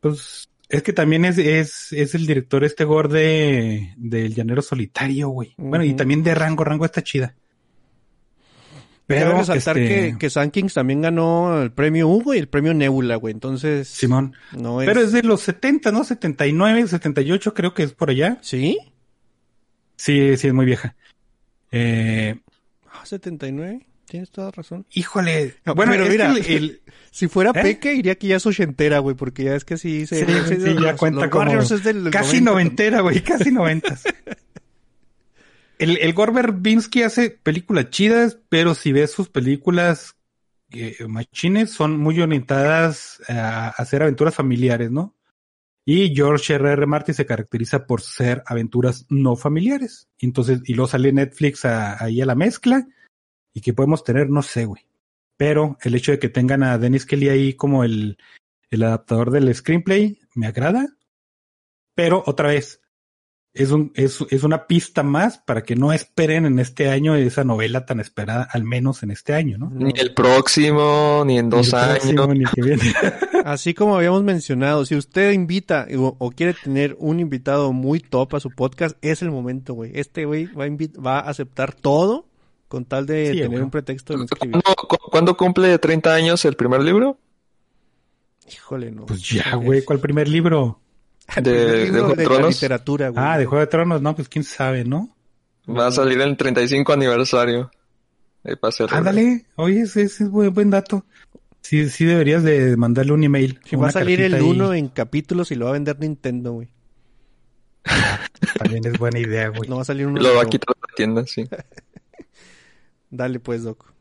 pues, 0.02 0.50
es 0.74 0.84
que 0.84 0.94
también 0.94 1.26
es, 1.26 1.38
es, 1.38 1.94
es 1.94 2.16
el 2.16 2.26
director 2.26 2.64
este 2.64 2.84
gore 2.84 3.10
de, 3.10 3.94
del 3.98 4.34
Llanero 4.34 4.62
Solitario, 4.62 5.30
güey. 5.30 5.54
Bueno, 5.58 5.84
y 5.84 5.94
también 5.94 6.24
de 6.24 6.36
Rango, 6.36 6.64
Rango 6.64 6.86
está 6.86 7.02
chida. 7.02 7.36
Pero 9.06 9.28
Pero 9.28 9.38
resaltar 9.40 9.78
este, 9.78 10.12
que, 10.12 10.18
que 10.18 10.30
Sun 10.30 10.50
Kings 10.50 10.74
también 10.74 11.02
ganó 11.02 11.62
el 11.62 11.72
premio 11.72 12.08
Hugo 12.08 12.34
y 12.34 12.38
el 12.38 12.48
premio 12.48 12.74
Nebula, 12.74 13.18
güey. 13.18 13.34
Entonces, 13.34 13.88
Simón. 13.88 14.34
no 14.58 14.82
es... 14.82 14.88
Pero 14.88 15.02
es 15.02 15.12
de 15.12 15.24
los 15.24 15.42
70, 15.42 15.92
¿no? 15.92 16.04
79, 16.04 16.88
78 16.88 17.54
creo 17.54 17.74
que 17.74 17.84
es 17.84 17.94
por 17.94 18.10
allá. 18.10 18.38
¿Sí? 18.42 18.78
Sí, 19.98 20.38
sí, 20.38 20.48
es 20.48 20.54
muy 20.54 20.66
vieja. 20.66 20.96
Eh, 21.72 22.36
Ah, 22.94 23.06
79. 23.06 23.86
Tienes 24.14 24.30
toda 24.30 24.52
razón. 24.52 24.86
híjole. 24.92 25.56
No, 25.66 25.74
bueno, 25.74 25.94
pero 25.94 26.06
mira, 26.06 26.32
que 26.36 26.56
el- 26.56 26.64
el- 26.66 26.82
Si 27.10 27.28
fuera 27.28 27.50
¿Eh? 27.50 27.64
Peque, 27.64 27.94
diría 27.94 28.14
que 28.14 28.28
ya 28.28 28.36
es 28.36 28.46
ochentera, 28.46 29.00
güey, 29.00 29.16
porque 29.16 29.44
ya 29.46 29.56
es 29.56 29.66
que 29.66 29.76
sí 29.76 30.06
se... 30.06 30.24
Sí, 30.24 30.56
sí, 30.56 30.62
ya 30.62 30.70
los- 30.92 31.00
cuenta 31.00 31.22
los 31.22 31.30
como 31.32 31.46
Warriors 31.46 31.72
es 31.72 31.84
del 31.84 32.12
casi 32.12 32.40
90. 32.40 32.52
noventera, 32.52 33.02
güey, 33.02 33.22
casi 33.24 33.50
noventas. 33.52 34.04
el, 35.80 35.98
el 35.98 36.14
Gore 36.14 36.32
Verbinski 36.32 37.02
hace 37.02 37.32
películas 37.32 37.90
chidas, 37.90 38.38
pero 38.50 38.76
si 38.76 38.92
ves 38.92 39.10
sus 39.12 39.30
películas 39.30 40.16
eh, 40.72 40.96
machines, 41.08 41.72
son 41.72 41.98
muy 41.98 42.22
orientadas 42.22 43.20
a 43.28 43.70
hacer 43.70 44.04
aventuras 44.04 44.36
familiares, 44.36 44.92
¿no? 44.92 45.16
Y 45.86 46.16
George 46.16 46.54
R. 46.54 46.72
R. 46.72 46.86
Martin 46.86 47.16
se 47.16 47.26
caracteriza 47.26 47.88
por 47.88 48.02
ser 48.02 48.44
aventuras 48.46 49.08
no 49.10 49.36
familiares. 49.36 50.08
Entonces, 50.20 50.62
y 50.66 50.76
luego 50.76 50.88
sale 50.88 51.12
Netflix 51.12 51.66
ahí 51.66 52.22
a 52.22 52.26
la 52.28 52.36
mezcla. 52.36 52.88
Y 53.54 53.62
que 53.62 53.74
podemos 53.74 54.04
tener, 54.04 54.30
no 54.30 54.42
sé, 54.42 54.66
güey. 54.66 54.84
Pero 55.38 55.78
el 55.82 55.96
hecho 55.96 56.12
de 56.12 56.20
que 56.20 56.30
tengan 56.30 56.64
a 56.64 56.78
Dennis 56.78 57.06
Kelly 57.06 57.30
ahí 57.30 57.54
como 57.54 57.84
el, 57.84 58.18
el 58.70 58.84
adaptador 58.84 59.32
del 59.32 59.54
screenplay 59.54 60.20
me 60.36 60.48
agrada. 60.48 60.88
Pero 61.96 62.24
otra 62.26 62.50
vez, 62.50 62.82
es, 63.54 63.70
un, 63.70 63.92
es, 63.94 64.20
es 64.32 64.44
una 64.44 64.66
pista 64.66 65.04
más 65.04 65.38
para 65.38 65.62
que 65.64 65.76
no 65.76 65.94
esperen 65.94 66.46
en 66.48 66.58
este 66.58 66.90
año 66.90 67.14
esa 67.16 67.44
novela 67.44 67.86
tan 67.86 68.00
esperada, 68.00 68.48
al 68.52 68.64
menos 68.64 69.04
en 69.04 69.12
este 69.12 69.34
año, 69.36 69.60
¿no? 69.60 69.70
Ni 69.70 69.94
el 70.00 70.14
próximo, 70.16 71.24
ni 71.26 71.38
en 71.38 71.50
dos 71.52 71.72
Ni 71.72 71.80
el 71.80 71.86
próximo, 71.90 72.24
años. 72.24 72.36
ni 72.38 72.44
el 72.46 72.50
que 72.50 72.62
viene. 72.64 72.94
Así 73.46 73.74
como 73.76 73.96
habíamos 73.96 74.24
mencionado, 74.24 74.86
si 74.86 74.96
usted 74.96 75.34
invita 75.34 75.86
o, 75.96 76.16
o 76.18 76.32
quiere 76.32 76.56
tener 76.56 76.96
un 76.98 77.20
invitado 77.20 77.74
muy 77.74 78.00
top 78.00 78.36
a 78.36 78.40
su 78.40 78.50
podcast, 78.50 78.98
es 79.04 79.22
el 79.22 79.30
momento, 79.30 79.76
güey. 79.76 79.92
Este 79.94 80.26
güey 80.26 80.46
va, 80.46 80.64
a 80.64 80.68
invi- 80.68 81.06
va 81.06 81.20
a 81.20 81.30
aceptar 81.30 81.74
todo 81.76 82.26
con 82.74 82.86
tal 82.86 83.06
de 83.06 83.34
Sí, 83.34 83.40
tener 83.40 83.62
un 83.62 83.70
pretexto 83.70 84.14
de 84.14 84.18
no 84.18 84.26
escribir. 84.26 84.60
¿Cuándo, 84.64 84.76
cu- 84.88 85.10
cuándo 85.12 85.38
cumple 85.38 85.78
30 85.78 86.12
años 86.12 86.44
el 86.44 86.56
primer 86.56 86.82
libro? 86.82 87.20
Híjole, 88.52 88.90
no. 88.90 89.06
Pues 89.06 89.22
ya, 89.30 89.54
güey, 89.58 89.84
¿cuál 89.86 90.00
primer 90.00 90.28
libro? 90.28 90.80
El 91.36 91.44
de- 91.44 91.52
primer 91.52 91.76
de 91.78 91.84
libro 91.86 92.00
Juego 92.00 92.16
de 92.16 92.24
la 92.24 92.30
Tronos. 92.30 92.54
literatura, 92.56 93.10
güey. 93.10 93.24
Ah, 93.24 93.38
de 93.38 93.46
Juego 93.46 93.60
de 93.60 93.68
Tronos, 93.68 94.02
no, 94.02 94.16
pues 94.16 94.28
quién 94.28 94.44
sabe, 94.44 94.86
¿no? 94.86 95.16
Va 95.70 95.86
a 95.86 95.92
salir 95.92 96.20
el 96.20 96.36
35 96.36 96.92
aniversario. 96.94 97.70
Ahí 98.44 98.56
va 98.62 98.70
a 98.70 98.72
ser- 98.72 98.88
Ándale, 98.92 99.46
oye, 99.56 99.82
ese, 99.82 100.02
ese 100.02 100.24
es 100.24 100.30
buen, 100.32 100.52
buen 100.52 100.72
dato. 100.72 101.06
Sí, 101.62 101.88
sí 101.92 102.06
deberías 102.06 102.42
de 102.42 102.76
mandarle 102.76 103.14
un 103.14 103.24
email. 103.24 103.60
Va 103.80 103.90
a 103.90 103.92
salir 103.92 104.20
el 104.20 104.32
cartita 104.32 104.50
ahí. 104.52 104.58
1 104.58 104.74
en 104.74 104.88
capítulos 104.88 105.52
y 105.52 105.56
lo 105.56 105.66
va 105.66 105.70
a 105.70 105.74
vender 105.74 106.00
Nintendo, 106.00 106.54
güey. 106.54 106.70
También 108.58 108.84
es 108.88 108.98
buena 108.98 109.20
idea, 109.20 109.50
güey. 109.50 109.70
No 109.70 109.76
va 109.76 109.84
a 109.84 109.86
salir 109.86 110.08
uno. 110.08 110.20
Lo 110.20 110.36
va 110.36 110.42
a 110.42 110.46
quitar 110.48 110.74
de 110.76 110.82
la 110.90 110.96
tienda, 110.96 111.26
sí. 111.28 111.46
Dale 113.14 113.40
pues, 113.40 113.62
Doc. 113.62 113.94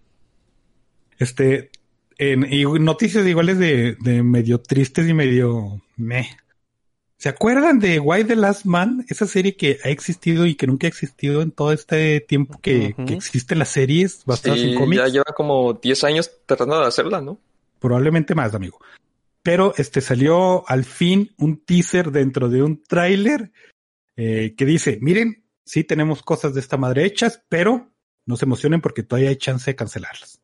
Este, 1.18 1.70
en, 2.16 2.51
y 2.51 2.64
noticias 2.64 3.27
iguales 3.27 3.59
de, 3.59 3.96
de 4.01 4.22
medio 4.22 4.59
tristes 4.59 5.07
y 5.07 5.12
medio 5.12 5.83
meh. 5.96 6.31
¿Se 7.18 7.29
acuerdan 7.29 7.79
de 7.79 8.01
Why 8.01 8.25
the 8.25 8.35
Last 8.37 8.64
Man? 8.64 9.05
Esa 9.09 9.27
serie 9.27 9.55
que 9.55 9.79
ha 9.85 9.90
existido 9.90 10.46
y 10.46 10.55
que 10.55 10.66
nunca 10.66 10.87
ha 10.87 10.88
existido 10.88 11.42
en 11.42 11.51
todo 11.53 11.72
este 11.72 12.20
tiempo 12.20 12.59
que, 12.61 12.94
Ujú. 12.96 13.05
que 13.05 13.14
existen 13.14 13.59
las 13.59 13.68
series 13.68 14.25
basadas 14.25 14.59
Sí, 14.59 14.72
en 14.72 14.79
cómics. 14.79 15.03
ya 15.03 15.09
lleva 15.09 15.33
como 15.37 15.75
10 15.75 16.05
años 16.05 16.31
tratando 16.46 16.81
de 16.81 16.87
hacerla, 16.87 17.20
¿no? 17.20 17.38
Probablemente 17.81 18.35
más, 18.35 18.55
amigo. 18.55 18.81
Pero 19.42 19.75
este 19.77 20.01
salió 20.01 20.66
al 20.68 20.85
fin 20.85 21.33
un 21.37 21.59
teaser 21.59 22.11
dentro 22.12 22.48
de 22.48 22.62
un 22.62 22.83
tráiler 22.83 23.53
eh, 24.16 24.55
que 24.57 24.64
dice, 24.64 24.98
miren, 25.03 25.44
sí 25.64 25.85
tenemos 25.85 26.22
cosas 26.22 26.55
de 26.55 26.61
esta 26.61 26.79
madre 26.79 27.05
hechas, 27.05 27.42
pero 27.51 27.92
no 28.27 28.37
se 28.37 28.45
emocionen 28.45 28.81
porque 28.81 29.03
todavía 29.03 29.31
hay 29.31 29.37
chance 29.37 29.71
de 29.71 29.77
cancelarlas. 29.77 30.41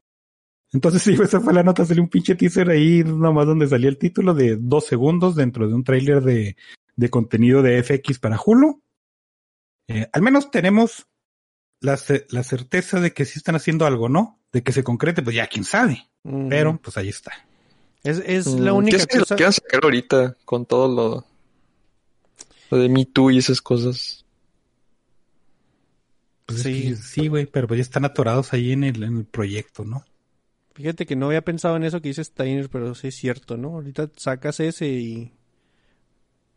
Entonces 0.73 1.03
sí, 1.05 1.17
esa 1.23 1.41
fue 1.41 1.53
la 1.55 1.63
nota, 1.63 1.85
salió 1.85 2.03
un 2.03 2.09
pinche 2.11 2.35
teaser 2.35 2.71
ahí 2.71 3.03
nomás 3.05 3.47
donde 3.47 3.67
salía 3.69 3.89
el 3.89 3.99
título 3.99 4.35
de 4.35 4.57
dos 4.57 4.87
segundos 4.87 5.35
dentro 5.35 5.67
de 5.69 5.75
un 5.75 5.85
tráiler 5.85 6.23
de, 6.23 6.57
de 6.97 7.11
contenido 7.11 7.63
de 7.63 7.83
FX 7.83 8.19
para 8.19 8.39
Hulu. 8.45 8.83
Eh, 9.89 10.09
al 10.13 10.23
menos 10.23 10.51
tenemos 10.51 11.07
la, 11.81 11.99
la 12.31 12.43
certeza 12.43 13.01
de 13.01 13.13
que 13.13 13.25
sí 13.25 13.39
están 13.39 13.55
haciendo 13.55 13.87
algo, 13.87 14.09
¿no? 14.09 14.39
De 14.53 14.63
que 14.63 14.73
se 14.73 14.83
concrete, 14.85 15.23
pues 15.23 15.37
ya 15.37 15.47
quién 15.47 15.65
sabe. 15.65 16.09
Mm. 16.25 16.49
Pero 16.49 16.79
pues 16.83 16.97
ahí 16.97 17.09
está. 17.09 17.33
Es, 18.03 18.19
es 18.25 18.47
Mm, 18.47 18.59
la 18.61 18.73
única 18.73 18.97
¿qué 18.97 19.03
es 19.03 19.07
que 19.07 19.19
lo 19.19 19.23
cosa. 19.25 19.37
quieran 19.37 19.53
sacar 19.53 19.81
ahorita 19.85 20.37
con 20.45 20.67
todo 20.67 20.89
lo, 20.89 21.25
lo 22.71 22.79
de 22.79 22.89
Me 22.89 23.07
Too 23.07 23.31
y 23.31 23.39
esas 23.39 23.61
cosas? 23.63 24.18
Pues 26.49 26.63
Sí. 26.63 26.95
sí, 26.95 26.97
sí, 26.97 27.29
güey, 27.29 27.45
pero 27.45 27.69
pues 27.69 27.77
ya 27.77 27.83
están 27.83 28.07
atorados 28.07 28.55
ahí 28.55 28.73
en 28.73 28.83
el, 28.83 29.03
en 29.03 29.19
el 29.19 29.25
proyecto, 29.27 29.85
¿no? 29.85 30.03
Fíjate 30.75 31.05
que 31.05 31.15
no 31.15 31.27
había 31.27 31.43
pensado 31.43 31.77
en 31.77 31.85
eso 31.85 32.01
que 32.01 32.09
dice 32.09 32.25
Steiner, 32.25 32.71
pero 32.71 32.95
sí 32.95 33.09
es 33.09 33.17
cierto, 33.17 33.57
¿no? 33.59 33.75
Ahorita 33.75 34.09
sacas 34.17 34.59
ese 34.61 34.87
y. 34.89 35.33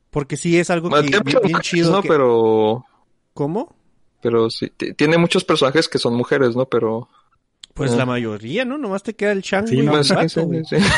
Porque 0.09 0.37
sí 0.37 0.57
es 0.57 0.69
algo 0.69 0.89
Bueno, 0.89 1.03
que 1.03 1.09
bien, 1.09 1.21
muchas 1.25 1.41
bien 1.41 1.51
mujeres, 1.53 1.69
chido. 1.69 1.91
¿no? 1.91 2.01
que- 2.01 2.07
Pero, 2.07 2.85
¿Cómo? 3.33 3.75
pero 4.21 4.49
sí, 4.49 4.71
tiene 4.95 5.17
muchos 5.17 5.43
personajes 5.43 5.89
que 5.89 5.97
son 5.97 6.15
mujeres, 6.15 6.55
¿no? 6.55 6.65
Pero, 6.67 7.09
Pues 7.73 7.91
Ah. 7.93 7.95
la 7.97 8.05
mayoría, 8.05 8.65
¿no? 8.65 8.77
Nomás 8.77 9.01
te 9.01 9.13
queda 9.15 9.31
el 9.31 9.41
Chang, 9.43 9.65
Sí, 9.67 9.75
güey, 9.75 9.87
no, 9.87 9.93
y 9.93 9.95
el 9.95 10.03
vato, 10.15 10.49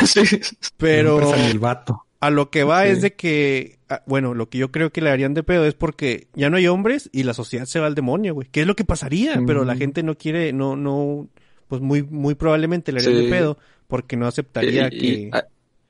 sí, 0.05 0.25
sí, 0.25 0.25
sí. 0.41 0.57
Pero 0.77 1.33
el 1.35 1.59
vato. 1.59 2.03
A 2.25 2.29
lo 2.29 2.49
que 2.49 2.63
va 2.63 2.85
es 2.87 3.01
de 3.01 3.13
que, 3.13 3.77
ah, 3.89 4.01
bueno, 4.05 4.33
lo 4.33 4.49
que 4.49 4.57
yo 4.57 4.71
creo 4.71 4.91
que 4.91 5.01
le 5.01 5.09
harían 5.09 5.33
de 5.33 5.43
pedo 5.43 5.65
es 5.65 5.73
porque 5.73 6.27
ya 6.35 6.49
no 6.49 6.57
hay 6.57 6.67
hombres 6.67 7.09
y 7.11 7.23
la 7.23 7.33
sociedad 7.33 7.65
se 7.65 7.79
va 7.79 7.87
al 7.87 7.95
demonio, 7.95 8.33
güey. 8.33 8.47
¿Qué 8.51 8.61
es 8.61 8.67
lo 8.67 8.75
que 8.75 8.85
pasaría? 8.85 9.41
Pero 9.45 9.65
la 9.65 9.75
gente 9.75 10.03
no 10.03 10.15
quiere, 10.17 10.53
no, 10.53 10.75
no, 10.75 11.27
pues 11.67 11.81
muy, 11.81 12.03
muy 12.03 12.35
probablemente 12.35 12.91
le 12.91 12.99
harían 13.01 13.15
Sí. 13.17 13.23
de 13.25 13.29
pedo 13.29 13.57
porque 13.87 14.15
no 14.15 14.27
aceptaría 14.27 14.87
Y, 14.87 14.89
que... 14.99 15.05
y- 15.05 15.31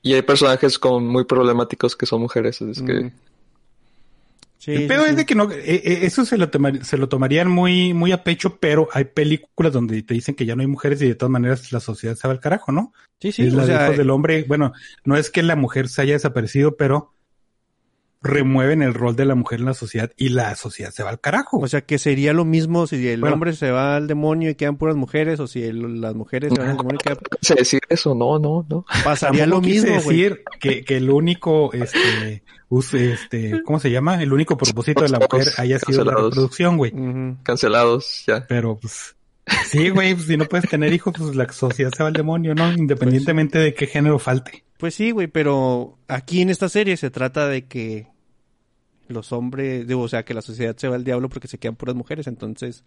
y 0.05 0.13
hay 0.15 0.21
personajes 0.21 0.77
con 0.79 1.07
muy 1.07 1.23
problemáticos 1.25 1.95
que 1.95 2.05
son 2.05 2.21
mujeres, 2.21 2.61
es 2.61 2.81
que 2.81 2.93
Mm. 2.93 3.11
Sí, 4.63 4.71
el 4.71 4.87
pedo 4.87 5.03
sí. 5.03 5.09
es 5.09 5.17
de 5.17 5.25
que 5.25 5.35
no, 5.35 5.51
eh, 5.51 5.61
eh, 5.65 5.99
eso 6.03 6.23
se 6.25 6.37
lo, 6.37 6.49
tomar- 6.49 6.83
se 6.85 6.97
lo 6.97 7.09
tomarían 7.09 7.49
muy, 7.49 7.93
muy 7.93 8.13
a 8.13 8.23
pecho, 8.23 8.57
pero 8.61 8.87
hay 8.93 9.03
películas 9.03 9.73
donde 9.73 10.01
te 10.03 10.13
dicen 10.13 10.35
que 10.35 10.45
ya 10.45 10.55
no 10.55 10.61
hay 10.61 10.67
mujeres 10.67 11.01
y 11.01 11.07
de 11.07 11.15
todas 11.15 11.31
maneras 11.31 11.73
la 11.73 11.81
sociedad 11.81 12.15
se 12.15 12.27
va 12.29 12.33
al 12.33 12.39
carajo, 12.39 12.71
¿no? 12.71 12.93
Sí, 13.19 13.33
sí, 13.33 13.45
es 13.45 13.53
la 13.53 13.65
sea, 13.65 13.83
hijos 13.85 13.97
del 13.97 14.09
hombre. 14.09 14.45
Bueno, 14.47 14.71
no 15.03 15.17
es 15.17 15.29
que 15.29 15.43
la 15.43 15.57
mujer 15.57 15.89
se 15.89 16.01
haya 16.01 16.13
desaparecido, 16.13 16.77
pero 16.77 17.13
remueven 18.23 18.81
el 18.81 18.93
rol 18.93 19.15
de 19.15 19.25
la 19.25 19.35
mujer 19.35 19.59
en 19.59 19.65
la 19.65 19.73
sociedad 19.73 20.11
y 20.17 20.29
la 20.29 20.55
sociedad 20.55 20.91
se 20.91 21.03
va 21.03 21.09
al 21.09 21.19
carajo. 21.19 21.59
O 21.59 21.67
sea, 21.67 21.81
que 21.81 21.99
sería 21.99 22.33
lo 22.33 22.45
mismo 22.45 22.87
si 22.87 23.07
el 23.07 23.19
Bueno. 23.19 23.35
hombre 23.35 23.53
se 23.53 23.69
va 23.71 23.95
al 23.97 24.07
demonio 24.07 24.49
y 24.49 24.55
quedan 24.55 24.77
puras 24.77 24.95
mujeres, 24.95 25.39
o 25.39 25.47
si 25.47 25.63
el- 25.63 25.99
las 26.01 26.15
mujeres 26.15 26.51
se 26.53 26.59
van 26.59 26.69
al 26.71 26.77
demonio 26.77 26.99
y 27.01 27.03
quedan... 27.03 27.17
se 27.41 27.55
decir 27.55 27.81
eso, 27.89 28.15
no, 28.15 28.39
no, 28.39 28.65
no. 28.69 28.85
Pasaría 29.03 29.45
lo 29.45 29.61
mismo, 29.61 29.93
decir 29.93 30.43
que, 30.59 30.83
que 30.85 30.97
el 30.97 31.09
único, 31.09 31.71
este, 31.73 32.43
este, 32.93 33.61
¿cómo 33.63 33.79
se 33.79 33.91
llama? 33.91 34.21
El 34.23 34.33
único 34.33 34.57
propósito 34.57 35.03
de 35.03 35.09
la 35.09 35.19
mujer 35.19 35.47
haya 35.57 35.77
sido 35.79 36.03
la 36.03 36.11
Cancelados. 36.11 36.31
reproducción, 36.31 36.77
güey. 36.77 36.93
Cancelados, 37.43 38.23
ya. 38.27 38.45
Pero 38.47 38.77
pues, 38.79 39.15
sí, 39.69 39.89
güey, 39.89 40.13
pues, 40.15 40.27
si 40.27 40.37
no 40.37 40.45
puedes 40.45 40.69
tener 40.69 40.93
hijos, 40.93 41.13
pues 41.17 41.35
la 41.35 41.51
sociedad 41.51 41.91
se 41.95 42.03
va 42.03 42.07
al 42.07 42.13
demonio, 42.15 42.55
¿no? 42.55 42.71
Independientemente 42.71 43.59
de 43.59 43.73
qué 43.73 43.87
género 43.87 44.19
falte. 44.19 44.63
Pues 44.77 44.95
sí, 44.95 45.11
güey, 45.11 45.27
pero 45.27 45.97
aquí 46.07 46.41
en 46.41 46.49
esta 46.49 46.67
serie 46.69 46.97
se 46.97 47.09
trata 47.09 47.47
de 47.47 47.65
que 47.67 48.07
los 49.07 49.31
hombres, 49.31 49.87
digo, 49.87 50.01
o 50.01 50.07
sea, 50.07 50.23
que 50.23 50.33
la 50.33 50.41
sociedad 50.41 50.75
se 50.77 50.87
va 50.87 50.95
al 50.95 51.03
diablo 51.03 51.29
porque 51.29 51.47
se 51.47 51.57
quedan 51.57 51.75
puras 51.75 51.95
mujeres, 51.95 52.27
entonces... 52.27 52.83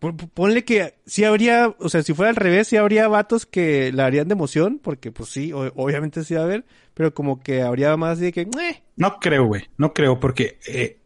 Pon- 0.00 0.16
Ponle 0.16 0.64
que 0.64 0.94
sí 1.06 1.24
habría, 1.24 1.74
o 1.78 1.88
sea, 1.88 2.02
si 2.02 2.12
fuera 2.14 2.30
al 2.30 2.36
revés, 2.36 2.68
sí 2.68 2.76
habría 2.76 3.08
vatos 3.08 3.46
que 3.46 3.92
la 3.92 4.06
harían 4.06 4.28
de 4.28 4.34
emoción, 4.34 4.80
porque 4.82 5.12
pues 5.12 5.30
sí, 5.30 5.52
o- 5.52 5.72
obviamente 5.76 6.24
sí 6.24 6.34
va 6.34 6.40
a 6.40 6.44
haber, 6.44 6.64
pero 6.94 7.14
como 7.14 7.40
que 7.42 7.62
habría 7.62 7.96
más 7.96 8.18
de 8.18 8.32
que, 8.32 8.42
"Eh". 8.42 8.82
No 8.96 9.18
creo, 9.18 9.46
güey, 9.46 9.62
no 9.78 9.92
creo, 9.94 10.20
porque 10.20 10.58
eh, 10.66 10.98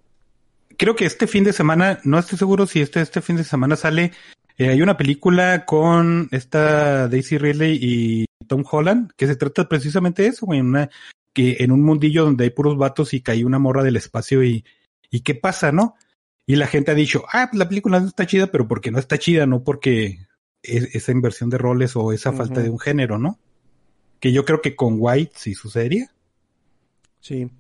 creo 0.77 0.97
que 0.97 1.05
este 1.07 1.27
fin 1.27 1.45
de 1.45 1.53
semana, 1.53 2.01
no 2.05 2.19
estoy 2.19 2.39
seguro 2.39 2.67
si 2.67 2.81
este, 2.81 3.01
este 3.01 3.21
fin 3.21 3.37
de 3.37 3.45
semana 3.45 3.77
sale, 3.77 4.13
eh, 4.57 4.69
hay 4.71 4.83
una 4.83 4.97
película 4.97 5.65
con 5.65 6.29
esta 6.33 7.07
Daisy 7.09 7.39
Ridley 7.39 7.79
y 7.81 8.25
Tom 8.49 8.65
Holland, 8.69 9.13
que 9.17 9.27
se 9.29 9.37
trata 9.37 9.69
precisamente 9.69 10.23
de 10.23 10.29
eso, 10.29 10.47
güey, 10.47 10.59
en 10.61 10.67
una, 10.67 10.91
que 11.33 11.59
en 11.61 11.71
un 11.73 11.83
mundillo 11.83 12.25
donde 12.25 12.45
hay 12.45 12.51
puros 12.51 12.77
vatos 12.77 13.15
y 13.15 13.21
cae 13.21 13.45
una 13.45 13.59
morra 13.59 13.83
del 13.85 13.97
espacio 13.97 14.43
y, 14.43 14.65
y 15.11 15.21
qué 15.21 15.35
pasa, 15.35 15.73
¿no? 15.73 15.95
Y 16.47 16.57
la 16.57 16.67
gente 16.67 16.91
ha 16.91 16.95
dicho, 16.95 17.25
ah, 17.33 17.49
pues 17.51 17.59
la 17.59 17.69
película 17.69 18.01
no 18.01 18.07
está 18.09 18.27
chida, 18.27 18.47
pero 18.49 18.67
porque 18.67 18.91
no 18.91 18.99
está 18.99 19.19
chida, 19.19 19.47
no 19.47 19.63
porque 19.63 20.27
es- 20.63 20.95
esa 20.95 21.13
inversión 21.13 21.51
de 21.51 21.59
roles 21.59 21.95
o 21.97 22.13
esa 22.13 22.33
falta 22.33 22.61
de 22.61 22.71
un 22.71 22.79
género, 22.79 23.19
¿no? 23.19 23.39
Que 24.21 24.33
yo 24.33 24.45
creo 24.45 24.61
que 24.63 24.75
con 24.75 24.97
White 24.99 25.33
sí 25.37 25.55
sucedería. 25.55 26.11
Sí. 27.21 27.51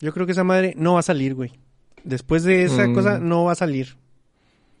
Yo 0.00 0.12
creo 0.12 0.26
que 0.26 0.32
esa 0.32 0.44
madre 0.44 0.74
no 0.76 0.94
va 0.94 1.00
a 1.00 1.02
salir, 1.04 1.34
güey. 1.34 1.52
Después 2.04 2.42
de 2.44 2.64
esa 2.64 2.86
Mm. 2.88 2.94
cosa, 2.94 3.18
no 3.18 3.44
va 3.44 3.52
a 3.52 3.56
salir. 3.56 3.96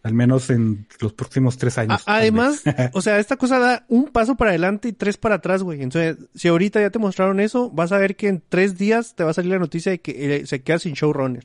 Al 0.02 0.14
menos 0.14 0.48
en 0.50 0.86
los 1.00 1.12
próximos 1.12 1.58
tres 1.58 1.76
años. 1.78 2.02
A- 2.06 2.16
además, 2.18 2.62
o 2.92 3.02
sea, 3.02 3.18
esta 3.18 3.36
cosa 3.36 3.58
da 3.58 3.84
un 3.88 4.06
paso 4.08 4.36
para 4.36 4.50
adelante 4.50 4.88
y 4.88 4.92
tres 4.92 5.16
para 5.16 5.36
atrás, 5.36 5.62
güey. 5.62 5.82
Entonces, 5.82 6.16
si 6.34 6.48
ahorita 6.48 6.80
ya 6.80 6.90
te 6.90 6.98
mostraron 6.98 7.40
eso, 7.40 7.70
vas 7.70 7.92
a 7.92 7.98
ver 7.98 8.16
que 8.16 8.28
en 8.28 8.42
tres 8.48 8.78
días 8.78 9.14
te 9.16 9.24
va 9.24 9.30
a 9.30 9.34
salir 9.34 9.50
la 9.52 9.58
noticia 9.58 9.90
de 9.92 10.00
que 10.00 10.36
eh, 10.36 10.46
se 10.46 10.62
queda 10.62 10.78
sin 10.78 10.94
showrunner. 10.94 11.44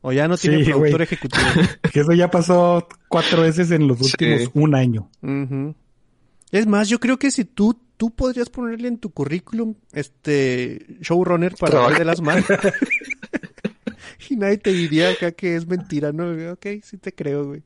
O 0.00 0.10
ya 0.12 0.26
no 0.26 0.36
tiene 0.36 0.64
Sí, 0.64 0.70
productor 0.70 1.02
ejecutivo. 1.02 1.44
Que 1.92 2.00
eso 2.00 2.12
ya 2.12 2.28
pasó 2.30 2.88
cuatro 3.08 3.42
veces 3.42 3.70
en 3.70 3.86
los 3.86 3.98
Sí. 3.98 4.04
últimos 4.06 4.50
un 4.54 4.74
año. 4.74 5.08
Es 6.50 6.66
más, 6.66 6.88
yo 6.88 6.98
creo 6.98 7.18
que 7.18 7.30
si 7.30 7.44
tú, 7.44 7.78
tú 7.96 8.10
podrías 8.10 8.50
ponerle 8.50 8.88
en 8.88 8.98
tu 8.98 9.10
currículum, 9.10 9.74
este, 9.92 10.86
showrunner 11.00 11.54
para. 11.54 11.86
Rey 11.88 11.98
de 11.98 12.04
las 12.04 12.20
Manos. 12.20 12.44
y 14.28 14.36
nadie 14.36 14.58
te 14.58 14.72
diría 14.72 15.10
acá 15.10 15.32
que 15.32 15.56
es 15.56 15.66
mentira, 15.66 16.12
¿no? 16.12 16.52
Ok, 16.52 16.66
sí 16.82 16.96
te 16.98 17.12
creo, 17.14 17.46
güey. 17.46 17.62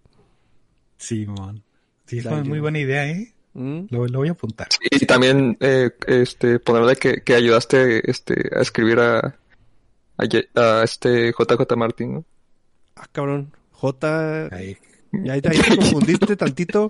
Sí, 0.99 1.26
man. 1.26 1.62
Sí, 2.07 2.18
es 2.18 2.44
muy 2.44 2.61
buena 2.61 2.78
idea, 2.78 3.09
¿eh? 3.09 3.32
Mm. 3.55 3.86
Lo, 3.90 4.07
lo 4.07 4.18
voy 4.18 4.28
a 4.28 4.32
apuntar. 4.32 4.68
Y 4.90 5.07
también 5.07 5.57
eh, 5.61 5.90
este 6.07 6.59
ponerle 6.59 6.97
que, 6.97 7.22
que 7.22 7.34
ayudaste 7.34 8.09
este 8.11 8.51
a 8.55 8.61
escribir 8.61 9.01
a 9.01 9.36
a, 10.18 10.61
a 10.61 10.84
este 10.84 11.32
JJ 11.32 11.76
Martin, 11.76 12.14
¿no? 12.14 12.24
Ah, 12.97 13.07
cabrón. 13.12 13.53
J. 13.72 14.49
Ahí. 14.55 14.76
Ya 15.12 15.34
ahí 15.34 15.40
te 15.40 15.51
confundiste 15.76 16.36
tantito. 16.36 16.88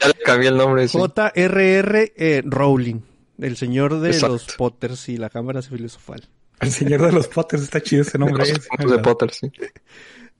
Ya 0.00 0.08
le 0.08 0.14
cambié 0.24 0.48
el 0.48 0.56
nombre, 0.56 0.86
sí. 0.88 0.98
J.R.R. 0.98 2.12
eh, 2.16 2.42
Rowling. 2.44 3.00
El 3.38 3.56
señor 3.56 4.00
de 4.00 4.10
Exacto. 4.10 4.34
los 4.34 4.54
Potters 4.56 5.08
y 5.08 5.16
la 5.16 5.30
cámara 5.30 5.62
filosofal. 5.62 6.28
El 6.60 6.70
señor 6.70 7.02
de 7.06 7.12
los 7.12 7.28
Potters 7.28 7.62
está 7.62 7.80
chido 7.82 8.02
ese 8.02 8.18
nombre. 8.18 8.44
Los. 8.46 8.48
Sí, 8.48 8.86
de. 8.86 8.98
Potter, 8.98 9.32
sí. 9.32 9.50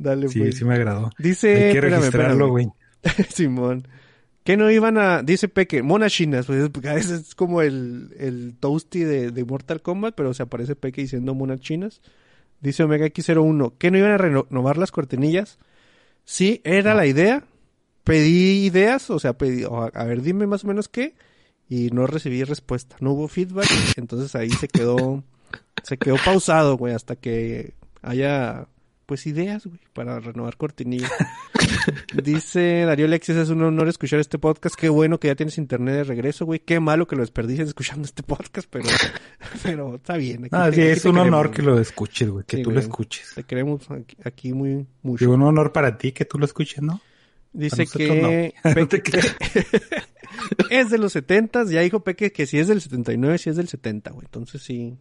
Dale, 0.00 0.28
Sí, 0.28 0.38
pues. 0.40 0.56
sí 0.56 0.64
me 0.64 0.74
agradó. 0.74 1.10
Dice. 1.18 1.48
Hay 1.54 1.60
que 1.60 1.68
espérame, 1.78 1.96
registrarlo, 1.98 2.48
güey. 2.48 2.68
Simón. 3.28 3.86
Que 4.44 4.56
no 4.56 4.70
iban 4.70 4.96
a. 4.96 5.22
Dice 5.22 5.48
Peque, 5.48 5.82
monas 5.82 6.10
chinas. 6.12 6.46
Pues 6.46 6.72
es- 7.10 7.34
como 7.34 7.60
el, 7.60 8.14
el 8.18 8.54
Toasty 8.58 9.00
de, 9.04 9.30
de 9.30 9.44
Mortal 9.44 9.82
Kombat, 9.82 10.14
pero 10.16 10.32
se 10.32 10.42
aparece 10.42 10.74
Peque 10.74 11.02
diciendo 11.02 11.34
monas 11.34 11.60
chinas. 11.60 12.00
Dice 12.62 12.82
Omega 12.82 13.06
X01. 13.06 13.74
Que 13.78 13.90
no 13.90 13.98
iban 13.98 14.12
a 14.12 14.16
renovar 14.18 14.78
las 14.78 14.90
cortinillas. 14.90 15.58
Sí, 16.24 16.62
era 16.64 16.94
la 16.94 17.06
idea. 17.06 17.44
Pedí 18.04 18.64
ideas, 18.64 19.10
o 19.10 19.18
sea, 19.18 19.34
pedí, 19.34 19.64
o 19.64 19.82
a, 19.82 19.88
a 19.88 20.04
ver, 20.04 20.22
dime 20.22 20.46
más 20.46 20.64
o 20.64 20.68
menos 20.68 20.88
qué. 20.88 21.14
Y 21.68 21.90
no 21.90 22.06
recibí 22.06 22.42
respuesta. 22.42 22.96
No 23.00 23.12
hubo 23.12 23.28
feedback. 23.28 23.68
Entonces 23.96 24.34
ahí 24.34 24.48
se 24.50 24.66
quedó. 24.68 25.22
Se 25.82 25.98
quedó 25.98 26.16
pausado, 26.24 26.76
güey, 26.78 26.94
hasta 26.94 27.16
que 27.16 27.74
haya. 28.02 28.66
Pues 29.10 29.26
ideas, 29.26 29.66
güey, 29.66 29.80
para 29.92 30.20
renovar 30.20 30.56
cortinillas. 30.56 31.10
Dice 32.22 32.84
Darío 32.86 33.06
Alexis, 33.06 33.34
es 33.34 33.48
un 33.48 33.60
honor 33.60 33.88
escuchar 33.88 34.20
este 34.20 34.38
podcast. 34.38 34.76
Qué 34.76 34.88
bueno 34.88 35.18
que 35.18 35.26
ya 35.26 35.34
tienes 35.34 35.58
internet 35.58 35.96
de 35.96 36.04
regreso, 36.04 36.46
güey. 36.46 36.60
Qué 36.60 36.78
malo 36.78 37.08
que 37.08 37.16
lo 37.16 37.22
desperdicies 37.22 37.66
escuchando 37.66 38.04
este 38.04 38.22
podcast, 38.22 38.68
pero, 38.70 38.84
pero 39.64 39.96
está 39.96 40.16
bien. 40.16 40.44
Aquí 40.44 40.50
Ah, 40.54 40.70
te- 40.70 40.76
sí, 40.76 40.80
aquí 40.82 40.90
es 40.92 41.04
un 41.06 41.14
queremos, 41.14 41.26
honor 41.26 41.46
güey. 41.48 41.56
que 41.56 41.62
lo 41.62 41.80
escuches, 41.80 42.28
güey. 42.30 42.44
Que 42.46 42.58
Sí, 42.58 42.62
tú 42.62 42.70
lo 42.70 42.78
escuches. 42.78 43.32
Te 43.34 43.42
queremos 43.42 43.90
aquí, 43.90 44.16
aquí 44.22 44.52
muy 44.52 44.70
Y 44.70 44.86
mucho. 45.02 45.28
un 45.28 45.42
honor 45.42 45.72
para 45.72 45.98
ti 45.98 46.12
que 46.12 46.24
tú 46.24 46.38
lo 46.38 46.44
escuches, 46.44 46.80
¿no? 46.80 47.00
Dice 47.52 47.86
que 47.88 48.52
no. 48.62 48.84
Te 48.86 49.00
es 50.70 50.88
de 50.90 50.98
los 50.98 51.12
70 51.14 51.64
ya 51.64 51.80
dijo 51.80 51.98
Peque 52.04 52.30
que 52.30 52.46
si 52.46 52.60
es 52.60 52.68
del 52.68 52.80
79, 52.80 53.38
si 53.38 53.50
es 53.50 53.56
del 53.56 53.66
70, 53.66 54.12
güey. 54.12 54.24
Entonces 54.26 54.62
sí. 54.62 54.96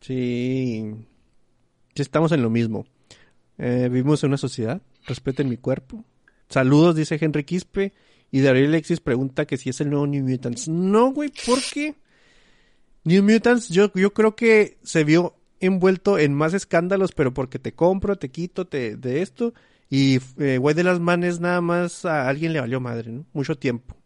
Sí. 0.00 0.84
Estamos 2.02 2.32
en 2.32 2.42
lo 2.42 2.50
mismo. 2.50 2.86
Eh, 3.58 3.88
vivimos 3.90 4.22
en 4.22 4.28
una 4.28 4.36
sociedad. 4.36 4.82
Respeten 5.06 5.48
mi 5.48 5.56
cuerpo. 5.56 6.04
Saludos, 6.48 6.96
dice 6.96 7.18
Henry 7.20 7.44
Quispe. 7.44 7.92
Y 8.30 8.40
Darío 8.40 8.66
Alexis 8.66 9.00
pregunta 9.00 9.46
que 9.46 9.56
si 9.56 9.70
es 9.70 9.80
el 9.80 9.90
nuevo 9.90 10.06
New 10.06 10.26
Mutants. 10.28 10.68
No, 10.68 11.12
güey, 11.12 11.32
¿por 11.46 11.60
qué? 11.72 11.94
New 13.04 13.22
Mutants, 13.22 13.68
yo, 13.68 13.92
yo 13.94 14.12
creo 14.12 14.34
que 14.34 14.78
se 14.82 15.04
vio 15.04 15.36
envuelto 15.60 16.18
en 16.18 16.34
más 16.34 16.54
escándalos, 16.54 17.12
pero 17.12 17.32
porque 17.32 17.58
te 17.58 17.72
compro, 17.72 18.16
te 18.16 18.30
quito, 18.30 18.66
te, 18.66 18.96
de 18.96 19.22
esto. 19.22 19.54
Y 19.88 20.18
eh, 20.38 20.58
güey 20.58 20.74
de 20.74 20.82
las 20.82 20.98
manes 20.98 21.38
nada 21.38 21.60
más 21.60 22.04
a 22.04 22.28
alguien 22.28 22.52
le 22.52 22.60
valió 22.60 22.80
madre, 22.80 23.12
¿no? 23.12 23.24
Mucho 23.32 23.56
tiempo. 23.56 23.96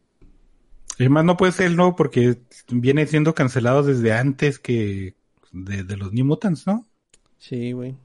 Y 0.99 1.09
más 1.09 1.25
no 1.25 1.39
puede 1.39 1.53
ser 1.53 1.71
nuevo 1.71 1.97
porque 1.97 2.37
viene 2.69 3.07
siendo 3.07 3.35
cancelado 3.35 3.83
desde 3.83 4.13
antes 4.13 4.59
que 4.59 5.15
de 5.51 5.97
los 5.97 6.13
New 6.13 6.27
Mutants, 6.27 6.67
¿no? 6.67 6.90
Sí, 7.41 7.73
güey. 7.73 7.97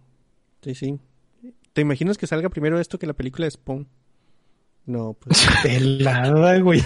Sí, 0.64 0.74
sí. 0.74 0.98
¿Te 1.74 1.82
imaginas 1.82 2.18
que 2.18 2.26
salga 2.26 2.50
primero 2.50 2.80
esto 2.80 2.98
que 2.98 3.06
la 3.06 3.14
película 3.14 3.46
de 3.46 3.52
Spawn? 3.52 3.88
No, 4.86 5.14
pues. 5.20 5.46
Pelada, 5.64 6.58
güey. 6.60 6.80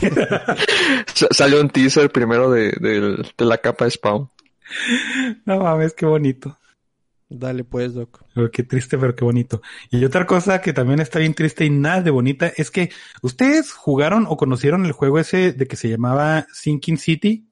Sa- 1.13 1.27
Salió 1.31 1.61
un 1.61 1.69
teaser 1.69 2.11
primero 2.11 2.49
de, 2.51 2.71
de 2.71 3.45
la 3.45 3.57
capa 3.59 3.85
de 3.85 3.91
Spawn. 3.91 4.29
no 5.45 5.59
mames, 5.59 5.93
qué 5.93 6.05
bonito. 6.05 6.57
Dale 7.31 7.63
pues, 7.63 7.93
Doc. 7.93 8.23
Oh, 8.35 8.49
qué 8.51 8.63
triste, 8.63 8.97
pero 8.97 9.15
qué 9.15 9.23
bonito. 9.23 9.61
Y 9.91 10.03
otra 10.03 10.25
cosa 10.25 10.61
que 10.61 10.73
también 10.73 10.99
está 10.99 11.19
bien 11.19 11.35
triste 11.35 11.63
y 11.65 11.69
nada 11.69 12.01
de 12.01 12.09
bonita 12.09 12.51
es 12.57 12.71
que 12.71 12.89
ustedes 13.21 13.71
jugaron 13.71 14.25
o 14.27 14.35
conocieron 14.35 14.85
el 14.87 14.93
juego 14.93 15.19
ese 15.19 15.53
de 15.53 15.67
que 15.67 15.75
se 15.75 15.89
llamaba 15.89 16.47
Sinking 16.51 16.97
City. 16.97 17.45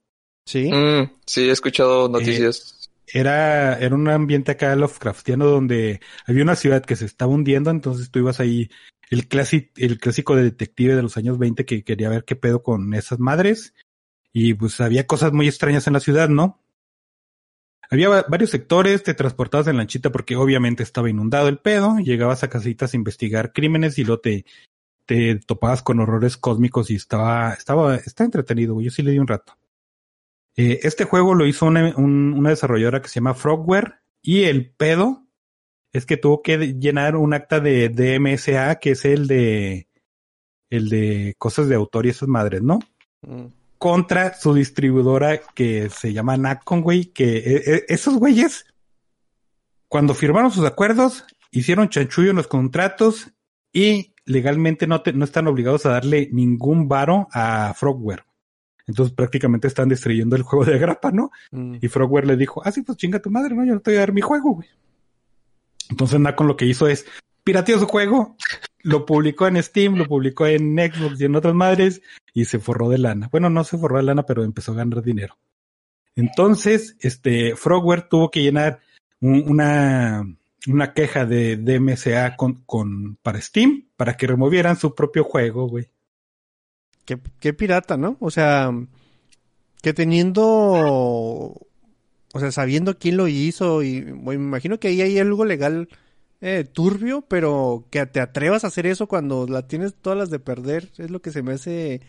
Sí. 0.46 0.72
Mm, 0.72 1.12
sí, 1.28 1.48
he 1.48 1.52
escuchado 1.52 2.10
noticias. 2.10 2.77
Era, 3.14 3.78
era 3.80 3.96
un 3.96 4.08
ambiente 4.10 4.52
acá 4.52 4.76
Lovecraftiano 4.76 5.46
donde 5.46 6.02
había 6.26 6.44
una 6.44 6.56
ciudad 6.56 6.84
que 6.86 6.96
se 6.98 7.06
estaba 7.06 7.32
hundiendo, 7.32 7.70
entonces 7.72 8.12
tú 8.12 8.20
ibas 8.20 8.40
ahí, 8.42 8.70
el, 9.10 9.30
clasi- 9.30 9.72
el 9.78 9.98
clásico 10.00 10.36
de 10.36 10.44
detective 10.44 10.96
de 10.96 11.02
los 11.04 11.16
años 11.18 11.38
20 11.40 11.66
que 11.66 11.84
quería 11.84 12.10
ver 12.10 12.26
qué 12.26 12.36
pedo 12.36 12.62
con 12.64 12.94
esas 12.94 13.20
madres. 13.20 13.74
Y 14.34 14.54
pues 14.54 14.80
había 14.82 15.08
cosas 15.08 15.32
muy 15.34 15.48
extrañas 15.48 15.88
en 15.88 15.94
la 15.94 16.00
ciudad, 16.02 16.30
¿no? 16.30 16.62
Había 17.90 18.10
va- 18.10 18.26
varios 18.28 18.50
sectores, 18.50 19.04
te 19.04 19.14
transportabas 19.14 19.68
en 19.68 19.78
lanchita 19.78 20.12
porque 20.12 20.36
obviamente 20.36 20.84
estaba 20.84 21.10
inundado 21.10 21.48
el 21.48 21.60
pedo, 21.60 21.98
llegabas 22.00 22.44
a 22.44 22.50
casitas 22.50 22.94
a 22.94 22.98
investigar 22.98 23.54
crímenes 23.54 23.98
y 23.98 24.04
luego 24.04 24.20
te, 24.22 24.46
te 25.06 25.36
topabas 25.40 25.82
con 25.84 26.00
horrores 26.02 26.38
cósmicos 26.38 26.92
y 26.92 26.96
estaba, 26.96 27.54
estaba, 27.54 27.96
estaba 27.96 28.26
entretenido, 28.26 28.74
güey. 28.74 28.86
Yo 28.88 28.92
sí 28.92 29.04
le 29.04 29.12
di 29.12 29.20
un 29.20 29.28
rato. 29.28 29.58
Eh, 30.58 30.80
este 30.84 31.04
juego 31.06 31.34
lo 31.36 31.46
hizo 31.46 31.66
una, 31.68 31.94
un- 31.96 32.34
una 32.36 32.50
desarrolladora 32.50 33.02
que 33.02 33.10
se 33.10 33.16
llama 33.16 33.36
Frogware 33.36 33.96
y 34.22 34.44
el 34.44 34.70
pedo 34.72 35.24
es 35.94 36.06
que 36.06 36.18
tuvo 36.18 36.42
que 36.42 36.58
llenar 36.74 37.16
un 37.16 37.34
acta 37.34 37.60
de 37.60 37.90
DMSA 37.90 38.76
que 38.80 38.92
es 38.92 39.06
el 39.06 39.28
de 39.28 39.88
el 40.70 40.90
de 40.90 41.34
cosas 41.38 41.70
de 41.70 41.76
autor 41.76 42.06
y 42.06 42.10
esas 42.10 42.28
madres, 42.28 42.62
¿no? 42.62 42.80
Mm. 43.22 43.46
Contra 43.78 44.34
su 44.34 44.54
distribuidora 44.54 45.40
que 45.56 45.90
se 45.90 46.12
llama 46.12 46.36
Nacon, 46.36 46.82
güey, 46.82 47.06
que 47.06 47.38
eh, 47.38 47.64
eh, 47.68 47.86
esos 47.88 48.16
güeyes 48.16 48.66
cuando 49.88 50.14
firmaron 50.14 50.52
sus 50.52 50.66
acuerdos 50.66 51.24
hicieron 51.52 51.88
chanchullo 51.90 52.32
en 52.32 52.36
los 52.36 52.48
contratos 52.48 53.30
y 53.72 54.14
legalmente 54.26 54.88
no, 54.88 55.02
te- 55.02 55.14
no 55.14 55.24
están 55.24 55.48
obligados 55.48 55.86
a 55.86 55.92
darle 55.92 56.28
ningún 56.34 56.90
varo 56.90 57.28
a 57.32 57.74
Frogware. 57.76 58.24
Entonces 58.88 59.14
prácticamente 59.14 59.68
están 59.68 59.90
destruyendo 59.90 60.36
el 60.36 60.44
juego 60.44 60.64
de 60.66 60.80
grapa, 60.80 61.12
¿no? 61.12 61.30
Mm. 61.52 61.76
Y 61.82 61.88
Frogware 61.90 62.26
le 62.26 62.38
dijo, 62.38 62.62
ah, 62.66 62.72
sí, 62.72 62.82
pues 62.82 62.98
chinga 62.98 63.20
tu 63.22 63.30
madre, 63.30 63.54
¿no? 63.54 63.66
Yo 63.66 63.74
no 63.74 63.82
te 63.82 63.92
voy 63.92 63.98
a 63.98 64.02
dar 64.02 64.14
mi 64.14 64.22
juego, 64.22 64.54
güey. 64.56 64.68
Entonces 65.90 66.20
Nacon 66.20 66.48
lo 66.48 66.58
que 66.58 66.66
hizo 66.66 66.88
es 66.88 67.06
pirateó 67.44 67.80
su 67.80 67.86
juego, 67.86 68.36
lo 68.84 69.06
publicó 69.06 69.48
en 69.48 69.62
Steam, 69.64 69.96
lo 69.96 70.06
publicó 70.06 70.46
en 70.48 70.76
Xbox 70.78 71.20
y 71.22 71.26
en 71.26 71.36
otras 71.36 71.54
madres 71.54 72.02
y 72.34 72.46
se 72.46 72.60
forró 72.60 72.90
de 72.90 72.98
lana. 72.98 73.30
Bueno, 73.32 73.50
no 73.50 73.64
se 73.64 73.78
forró 73.78 73.98
de 73.98 74.04
lana, 74.04 74.24
pero 74.24 74.44
empezó 74.44 74.74
a 74.74 74.76
ganar 74.76 75.02
dinero. 75.02 75.38
Entonces, 76.16 76.96
este, 77.00 77.56
Frogware 77.56 78.08
tuvo 78.10 78.32
que 78.32 78.42
llenar 78.42 78.80
un- 79.22 79.44
una, 79.48 80.24
una 80.68 80.94
queja 80.94 81.26
de 81.26 81.58
DMCA 81.58 82.36
con, 82.36 82.64
con, 82.66 83.16
para 83.18 83.40
Steam 83.42 83.88
para 83.96 84.18
que 84.18 84.28
removieran 84.28 84.76
su 84.78 84.94
propio 84.96 85.24
juego, 85.24 85.68
güey. 85.70 85.88
Qué, 87.08 87.54
pirata, 87.54 87.96
¿no? 87.96 88.18
O 88.20 88.30
sea, 88.32 88.70
que 89.82 89.94
teniendo, 89.94 90.44
o 90.44 92.40
sea, 92.40 92.52
sabiendo 92.52 92.98
quién 93.00 93.16
lo 93.16 93.30
hizo 93.30 93.82
y 93.82 94.02
me 94.02 94.34
imagino 94.34 94.78
que 94.78 94.90
ahí 94.90 95.02
hay 95.02 95.18
algo 95.18 95.46
legal 95.46 95.88
eh, 96.42 96.66
turbio, 96.70 97.22
pero 97.22 97.86
que 97.92 98.06
te 98.08 98.20
atrevas 98.20 98.66
a 98.66 98.68
hacer 98.68 98.86
eso 98.86 99.08
cuando 99.08 99.48
la 99.48 99.68
tienes 99.68 99.94
todas 99.96 100.20
las 100.20 100.30
de 100.30 100.40
perder 100.40 100.90
es 100.98 101.10
lo 101.10 101.22
que 101.22 101.32
se 101.32 101.44
me 101.44 101.54
hace 101.54 102.02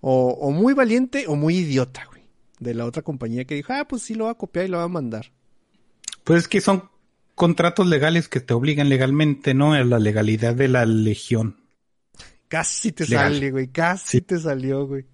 o, 0.00 0.28
o 0.28 0.52
muy 0.52 0.72
valiente 0.72 1.24
o 1.26 1.34
muy 1.34 1.56
idiota, 1.56 2.04
güey, 2.06 2.22
de 2.60 2.74
la 2.74 2.84
otra 2.84 3.02
compañía 3.02 3.46
que 3.46 3.56
dijo, 3.56 3.72
ah, 3.72 3.88
pues 3.88 4.02
sí 4.02 4.14
lo 4.14 4.26
va 4.26 4.30
a 4.30 4.38
copiar 4.38 4.66
y 4.66 4.68
lo 4.68 4.78
va 4.78 4.84
a 4.84 4.88
mandar. 4.88 5.32
Pues 6.22 6.42
es 6.42 6.48
que 6.48 6.60
son 6.60 6.90
contratos 7.34 7.88
legales 7.88 8.28
que 8.28 8.38
te 8.38 8.54
obligan 8.54 8.88
legalmente, 8.88 9.52
¿no? 9.52 9.72
A 9.72 9.82
la 9.82 9.98
legalidad 9.98 10.54
de 10.54 10.68
la 10.68 10.86
legión. 10.86 11.63
Casi 12.58 12.92
te 12.92 13.04
Legal. 13.06 13.32
sale, 13.34 13.50
güey, 13.50 13.68
casi 13.68 14.20
te 14.20 14.38
salió, 14.38 14.86
güey. 14.86 15.04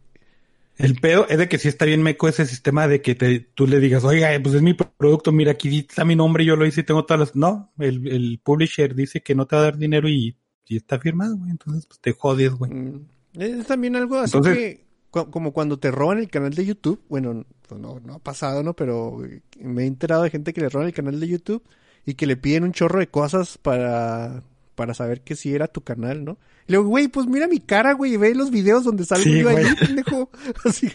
El 0.76 0.94
pedo 1.00 1.26
es 1.28 1.36
de 1.38 1.48
que 1.48 1.58
si 1.58 1.68
está 1.68 1.84
bien 1.84 2.02
meco 2.02 2.26
ese 2.28 2.46
sistema 2.46 2.88
de 2.88 3.02
que 3.02 3.14
te, 3.14 3.40
tú 3.40 3.66
le 3.66 3.80
digas, 3.80 4.02
oiga, 4.04 4.30
pues 4.42 4.54
es 4.54 4.62
mi 4.62 4.74
producto, 4.74 5.30
mira, 5.32 5.52
aquí 5.52 5.78
está 5.80 6.04
mi 6.04 6.16
nombre, 6.16 6.44
yo 6.44 6.56
lo 6.56 6.64
hice 6.66 6.80
y 6.80 6.84
tengo 6.84 7.04
todas 7.04 7.20
las... 7.20 7.36
No, 7.36 7.70
el, 7.78 8.08
el 8.08 8.40
publisher 8.42 8.94
dice 8.94 9.22
que 9.22 9.34
no 9.34 9.46
te 9.46 9.56
va 9.56 9.62
a 9.62 9.64
dar 9.66 9.76
dinero 9.78 10.08
y 10.08 10.36
y 10.66 10.76
está 10.76 11.00
firmado, 11.00 11.36
güey. 11.36 11.50
Entonces, 11.50 11.84
pues 11.86 11.98
te 12.00 12.12
jodes, 12.12 12.52
güey. 12.52 12.70
Mm, 12.72 13.06
Es 13.40 13.66
también 13.66 13.96
algo 13.96 14.18
así 14.18 14.36
Entonces- 14.36 14.56
que, 14.56 14.84
cu- 15.10 15.28
como 15.30 15.52
cuando 15.52 15.78
te 15.80 15.90
roban 15.90 16.18
el 16.18 16.28
canal 16.30 16.54
de 16.54 16.64
YouTube, 16.64 17.02
bueno, 17.08 17.44
pues 17.68 17.80
no, 17.80 17.98
no 17.98 18.14
ha 18.14 18.18
pasado, 18.20 18.62
¿no? 18.62 18.74
Pero 18.74 19.24
eh, 19.24 19.42
me 19.60 19.82
he 19.82 19.86
enterado 19.86 20.22
de 20.22 20.30
gente 20.30 20.52
que 20.52 20.60
le 20.60 20.68
roban 20.68 20.86
el 20.86 20.94
canal 20.94 21.18
de 21.18 21.26
YouTube 21.26 21.64
y 22.06 22.14
que 22.14 22.24
le 22.26 22.36
piden 22.36 22.62
un 22.62 22.72
chorro 22.72 23.00
de 23.00 23.08
cosas 23.08 23.58
para, 23.58 24.44
para 24.80 24.94
saber 24.94 25.20
que 25.20 25.36
sí 25.36 25.54
era 25.54 25.68
tu 25.68 25.82
canal, 25.82 26.24
¿no? 26.24 26.38
Y 26.66 26.72
luego, 26.72 26.88
güey, 26.88 27.08
pues 27.08 27.26
mira 27.26 27.46
mi 27.46 27.60
cara, 27.60 27.92
güey, 27.92 28.14
y 28.14 28.16
ve 28.16 28.34
los 28.34 28.50
videos 28.50 28.82
donde 28.82 29.04
salgo 29.04 29.24
Sí, 29.24 29.40
yo 29.40 29.50
ahí, 29.50 29.66
pendejo. 29.78 30.30
Así, 30.64 30.90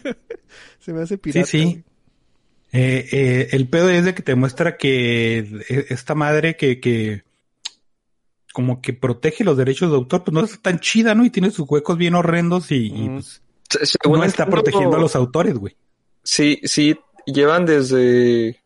se 0.79 0.91
me 0.91 1.03
hace 1.03 1.19
pirata. 1.19 1.45
sí. 1.45 1.63
güey. 1.63 1.83
Eh, 2.71 3.07
eh, 3.11 3.47
el 3.51 3.69
pedo 3.69 3.91
es 3.91 4.03
de 4.05 4.15
que 4.15 4.23
te 4.23 4.33
muestra 4.33 4.75
que 4.75 5.37
eh, 5.69 5.85
esta 5.89 6.15
madre 6.15 6.57
que, 6.57 6.79
que 6.79 7.23
como 8.53 8.81
que 8.81 8.91
protege 8.93 9.43
los 9.43 9.55
derechos 9.55 9.91
de 9.91 9.97
autor, 9.97 10.23
pues 10.23 10.33
no 10.33 10.41
es 10.43 10.59
tan 10.63 10.79
chida, 10.79 11.13
¿no? 11.13 11.23
Y 11.25 11.29
tiene 11.29 11.51
sus 11.51 11.69
huecos 11.69 11.95
bien 11.95 12.15
horrendos 12.15 12.71
y, 12.71 12.87
y, 12.87 13.09
Mm. 13.09 13.13
pues, 13.13 13.41
Se- 13.69 13.85
según 13.85 14.17
no 14.19 14.23
está 14.25 14.43
entiendo, 14.45 14.63
protegiendo 14.63 14.97
a 14.97 14.99
los 14.99 15.15
autores, 15.15 15.53
güey. 15.59 15.77
Sí, 16.23 16.59
sí, 16.63 16.97
llevan 17.27 17.65
desde... 17.67 18.59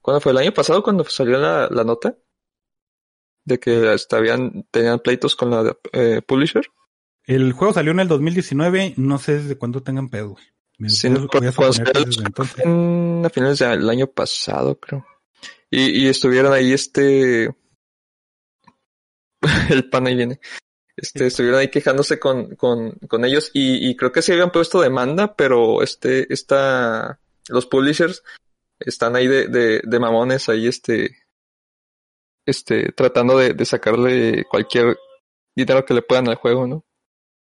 ¿Cuándo 0.00 0.20
fue? 0.22 0.32
¿El 0.32 0.38
año 0.38 0.54
pasado 0.54 0.82
cuando 0.82 1.04
salió 1.04 1.36
la, 1.36 1.68
la 1.70 1.84
nota? 1.84 2.16
De 3.48 3.58
que 3.58 3.88
hasta 3.88 4.18
habían, 4.18 4.66
tenían 4.70 4.98
pleitos 4.98 5.34
con 5.34 5.50
la 5.50 5.74
eh, 5.92 6.20
publisher. 6.20 6.66
El 7.24 7.52
juego 7.52 7.72
salió 7.72 7.92
en 7.92 8.00
el 8.00 8.08
2019, 8.08 8.94
no 8.98 9.18
sé 9.18 9.38
desde 9.38 9.56
cuándo 9.56 9.82
tengan 9.82 10.10
pedo, 10.10 10.36
Sí, 10.86 11.08
no, 11.10 11.26
voy 11.26 11.46
a 11.46 11.50
desde 11.50 12.62
en, 12.62 13.28
finales 13.32 13.58
del 13.58 13.88
año 13.88 14.06
pasado, 14.06 14.78
creo. 14.78 15.04
Y, 15.70 16.04
y 16.04 16.08
estuvieron 16.08 16.52
ahí 16.52 16.72
este... 16.72 17.52
el 19.70 19.88
pan 19.90 20.06
ahí 20.06 20.14
viene. 20.14 20.40
Este, 20.96 21.26
estuvieron 21.26 21.60
ahí 21.60 21.68
quejándose 21.68 22.18
con, 22.18 22.54
con, 22.54 22.92
con 23.08 23.24
ellos 23.24 23.50
y, 23.54 23.88
y 23.88 23.96
creo 23.96 24.12
que 24.12 24.22
se 24.22 24.32
habían 24.32 24.52
puesto 24.52 24.80
demanda, 24.80 25.34
pero 25.34 25.82
este, 25.82 26.32
esta, 26.32 27.18
los 27.48 27.66
publishers 27.66 28.22
están 28.78 29.16
ahí 29.16 29.26
de, 29.26 29.48
de, 29.48 29.80
de 29.84 30.00
mamones 30.00 30.48
ahí 30.48 30.66
este, 30.66 31.16
este, 32.48 32.92
tratando 32.92 33.36
de, 33.36 33.52
de 33.52 33.64
sacarle 33.66 34.44
cualquier 34.50 34.96
dinero 35.54 35.84
que 35.84 35.92
le 35.92 36.02
puedan 36.02 36.28
al 36.28 36.36
juego, 36.36 36.66
¿no? 36.66 36.84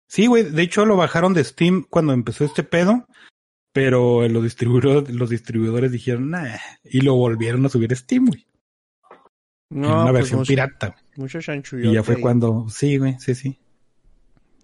Sí, 0.08 0.26
güey, 0.26 0.44
de 0.44 0.62
hecho 0.62 0.86
lo 0.86 0.96
bajaron 0.96 1.34
de 1.34 1.44
Steam 1.44 1.84
cuando 1.90 2.12
empezó 2.12 2.44
este 2.44 2.62
pedo, 2.62 3.06
pero 3.72 4.26
los 4.28 4.42
distribuidores, 4.42 5.14
los 5.14 5.28
distribuidores 5.28 5.92
dijeron, 5.92 6.30
nah, 6.30 6.56
y 6.84 7.02
lo 7.02 7.14
volvieron 7.16 7.66
a 7.66 7.68
subir 7.68 7.92
a 7.92 7.96
Steam, 7.96 8.26
güey. 8.26 8.46
en 9.70 10.00
una 10.00 10.12
pues 10.12 10.14
versión 10.14 10.38
mucho, 10.40 10.48
pirata. 10.48 10.88
güey. 10.88 11.00
mucho 11.16 11.38
Y 11.82 11.92
ya 11.92 12.02
fue 12.02 12.14
ahí. 12.14 12.20
cuando, 12.22 12.66
sí, 12.70 12.96
güey, 12.96 13.16
sí, 13.18 13.34
sí. 13.34 13.58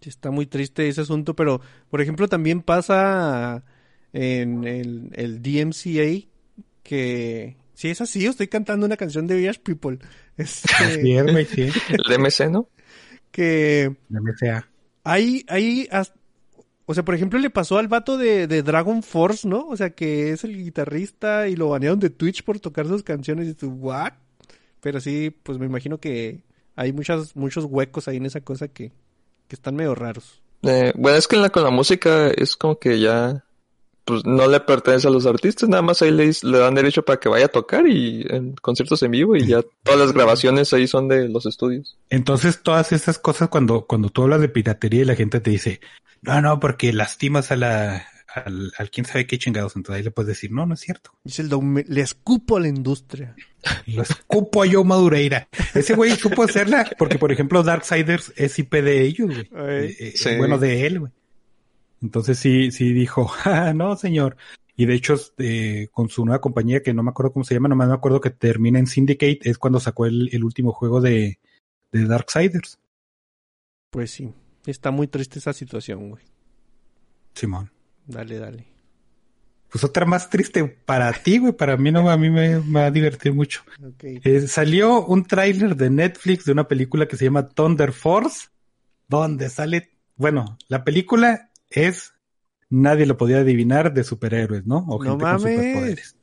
Sí, 0.01 0.09
Está 0.09 0.31
muy 0.31 0.47
triste 0.47 0.89
ese 0.89 1.03
asunto, 1.03 1.37
pero 1.37 1.61
por 1.91 2.01
ejemplo 2.01 2.27
también 2.27 2.63
pasa 2.63 3.65
en 4.13 4.65
el, 4.65 5.11
el 5.13 5.43
DMCA 5.43 6.27
que 6.83 7.57
si 7.75 7.89
es 7.89 8.01
así, 8.01 8.21
yo 8.21 8.31
estoy 8.31 8.47
cantando 8.47 8.87
una 8.87 8.97
canción 8.97 9.27
de 9.27 9.37
Village 9.37 9.61
People. 9.61 9.99
Este, 10.37 10.69
es, 11.17 11.23
güey, 11.31 11.45
sí. 11.47 11.71
El 11.89 12.03
DMC, 12.09 12.51
¿no? 12.51 12.69
que 13.33 13.97
La 14.11 14.21
MCA. 14.21 14.69
hay, 15.03 15.45
hay, 15.49 15.89
o 16.85 16.95
sea, 16.95 17.05
por 17.05 17.15
ejemplo, 17.15 17.41
le 17.41 17.51
pasó 17.51 17.79
al 17.79 17.89
vato 17.89 18.17
de, 18.19 18.47
de 18.47 18.63
Dragon 18.63 19.03
Force, 19.03 19.49
¿no? 19.49 19.67
O 19.67 19.77
sea, 19.77 19.91
que 19.91 20.31
es 20.31 20.45
el 20.45 20.57
guitarrista 20.57 21.49
y 21.49 21.57
lo 21.57 21.71
banearon 21.71 21.99
de 21.99 22.11
Twitch 22.11 22.45
por 22.45 22.61
tocar 22.61 22.87
sus 22.87 23.03
canciones 23.03 23.49
y 23.49 23.55
tú, 23.55 23.71
¿what? 23.71 24.13
Pero 24.81 25.01
sí, 25.01 25.35
pues 25.43 25.59
me 25.59 25.67
imagino 25.67 25.99
que 25.99 26.43
hay 26.77 26.93
muchas, 26.93 27.35
muchos 27.35 27.65
huecos 27.65 28.07
ahí 28.07 28.19
en 28.19 28.27
esa 28.27 28.43
cosa 28.43 28.69
que, 28.69 28.93
que 29.49 29.57
están 29.57 29.75
medio 29.75 29.95
raros. 29.95 30.43
Eh, 30.63 30.93
bueno, 30.97 31.19
es 31.19 31.27
que 31.27 31.37
en 31.37 31.43
la, 31.43 31.51
con 31.51 31.65
la 31.65 31.71
música 31.71 32.29
es 32.29 32.57
como 32.57 32.79
que 32.79 33.01
ya 33.01 33.45
pues 34.05 34.25
no 34.25 34.49
le 34.49 34.61
pertenece 34.61 35.09
a 35.09 35.11
los 35.11 35.27
artistas, 35.27 35.69
nada 35.69 35.83
más 35.83 36.03
ahí 36.03 36.11
le, 36.11 36.31
le 36.43 36.59
dan 36.59 36.75
derecho 36.75 37.05
para 37.05 37.21
que 37.21 37.29
vaya 37.29 37.47
a 37.47 37.49
tocar 37.49 37.87
y 37.87 38.27
en 38.29 38.55
conciertos 38.57 39.03
en 39.03 39.13
vivo 39.13 39.37
y 39.37 39.47
ya 39.47 39.63
todas 39.83 40.01
las 40.01 40.13
grabaciones 40.13 40.73
ahí 40.73 40.87
son 40.87 41.09
de 41.09 41.29
los 41.29 41.47
estudios. 41.47 41.97
Entonces, 42.11 42.63
todas 42.63 42.93
esas 42.93 43.19
cosas, 43.19 43.49
cuando, 43.49 43.87
cuando 43.87 44.09
tú 44.09 44.23
hablas 44.23 44.41
de 44.41 44.49
piratería 44.49 45.03
y 45.03 45.07
la 45.07 45.15
gente 45.15 45.41
te 45.41 45.51
dice, 45.51 45.81
no, 46.21 46.41
no, 46.41 46.59
porque 46.59 46.93
lastimas 46.93 47.53
a 47.53 47.57
la, 47.57 48.07
al, 48.35 48.73
al 48.77 48.91
quién 48.91 49.05
sabe 49.07 49.27
qué 49.27 49.39
chingados, 49.39 49.77
entonces 49.77 49.99
ahí 49.99 50.05
le 50.05 50.11
puedes 50.11 50.29
decir, 50.29 50.51
no, 50.51 50.67
no 50.67 50.75
es 50.75 50.81
cierto. 50.81 51.13
Dice 51.23 51.43
el 51.43 51.49
Dom, 51.49 51.77
le 51.87 52.01
escupo 52.01 52.57
a 52.57 52.61
la 52.61 52.69
industria. 52.69 53.37
Lo 53.87 54.03
escupo 54.03 54.63
a 54.63 54.67
Joe 54.71 54.85
Madureira. 54.85 55.49
Ese 55.75 55.95
güey 55.95 56.17
supo 56.17 56.43
hacerla, 56.43 56.91
porque 56.99 57.19
por 57.19 57.31
ejemplo, 57.31 57.63
Darksiders 57.63 58.33
es 58.37 58.59
IP 58.59 58.75
de 58.75 59.03
ellos, 59.03 59.29
güey. 59.29 59.49
Eh, 59.69 59.97
eh, 59.99 60.13
sí. 60.17 60.37
Bueno, 60.37 60.59
de 60.59 60.87
él, 60.87 61.01
güey. 61.01 61.13
Entonces 62.03 62.39
sí, 62.39 62.71
sí 62.71 62.93
dijo, 62.93 63.31
"Ah, 63.45 63.73
no, 63.75 63.97
señor. 63.97 64.37
Y 64.77 64.87
de 64.87 64.95
hecho, 64.95 65.15
eh, 65.39 65.89
con 65.93 66.09
su 66.09 66.25
nueva 66.25 66.41
compañía, 66.41 66.83
que 66.83 66.95
no 66.95 67.03
me 67.03 67.11
acuerdo 67.11 67.33
cómo 67.33 67.45
se 67.45 67.55
llama, 67.55 67.69
nomás 67.69 67.89
me 67.89 67.95
acuerdo 67.95 68.21
que 68.21 68.31
termina 68.31 68.79
en 68.79 68.87
Syndicate, 68.87 69.41
es 69.43 69.59
cuando 69.59 69.81
sacó 69.81 70.07
el, 70.07 70.31
el 70.33 70.45
último 70.45 70.73
juego 70.73 71.01
de, 71.01 71.39
de 71.93 72.07
Darksiders. 72.07 72.79
Pues 73.91 74.11
sí, 74.11 74.33
está 74.67 74.91
muy 74.91 75.07
triste 75.09 75.39
esa 75.39 75.53
situación, 75.53 76.11
güey. 76.11 76.25
Simón. 77.35 77.71
Dale, 78.07 78.39
dale. 78.39 78.67
Pues 79.71 79.85
otra 79.85 80.05
más 80.05 80.29
triste 80.29 80.65
para 80.65 81.13
ti, 81.13 81.39
güey. 81.39 81.53
Para 81.53 81.77
mí 81.77 81.91
no, 81.91 82.11
a 82.11 82.17
mí 82.17 82.31
me, 82.31 82.59
me 82.61 82.81
va 82.81 82.87
a 82.87 82.91
divertir 82.91 83.33
mucho. 83.33 83.63
Ok. 83.83 84.05
Eh, 84.05 84.47
salió 84.49 85.05
un 85.05 85.25
tráiler 85.25 85.77
de 85.77 85.91
Netflix 85.91 86.45
de 86.45 86.53
una 86.53 86.69
película 86.69 87.07
que 87.07 87.17
se 87.17 87.27
llama 87.27 87.49
Thunder 87.49 87.93
Force, 87.93 88.49
donde 89.09 89.49
sale, 89.49 89.91
bueno, 90.17 90.59
la 90.69 90.85
película 90.85 91.51
es, 91.75 92.13
nadie 92.71 93.07
lo 93.07 93.17
podía 93.17 93.39
adivinar, 93.39 93.93
de 93.93 94.05
superhéroes, 94.05 94.67
¿no? 94.67 94.79
O 94.89 95.03
No 95.03 95.11
gente 95.13 95.25
con 95.25 95.33
mames. 95.33 95.43
superpoderes. 95.57 96.17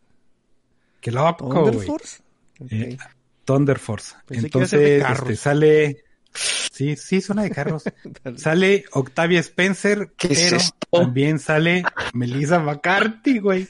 Qué 1.01 1.11
loco, 1.11 1.49
¿Thunder 1.49 1.75
güey. 1.75 1.87
Force? 1.87 2.21
Eh, 2.69 2.97
Thunder 3.45 3.79
Force. 3.79 4.15
Pensé 4.25 4.45
Entonces, 4.47 5.03
este, 5.03 5.35
sale, 5.35 6.03
sí, 6.33 6.95
sí, 6.95 7.21
suena 7.21 7.43
de 7.43 7.51
carros. 7.51 7.83
Sale 8.35 8.83
Octavia 8.91 9.39
Spencer, 9.39 10.11
¿Qué 10.17 10.33
es 10.33 10.73
pero 10.91 11.03
también 11.03 11.39
sale 11.39 11.83
Melissa 12.13 12.59
McCarthy, 12.59 13.39
güey. 13.39 13.67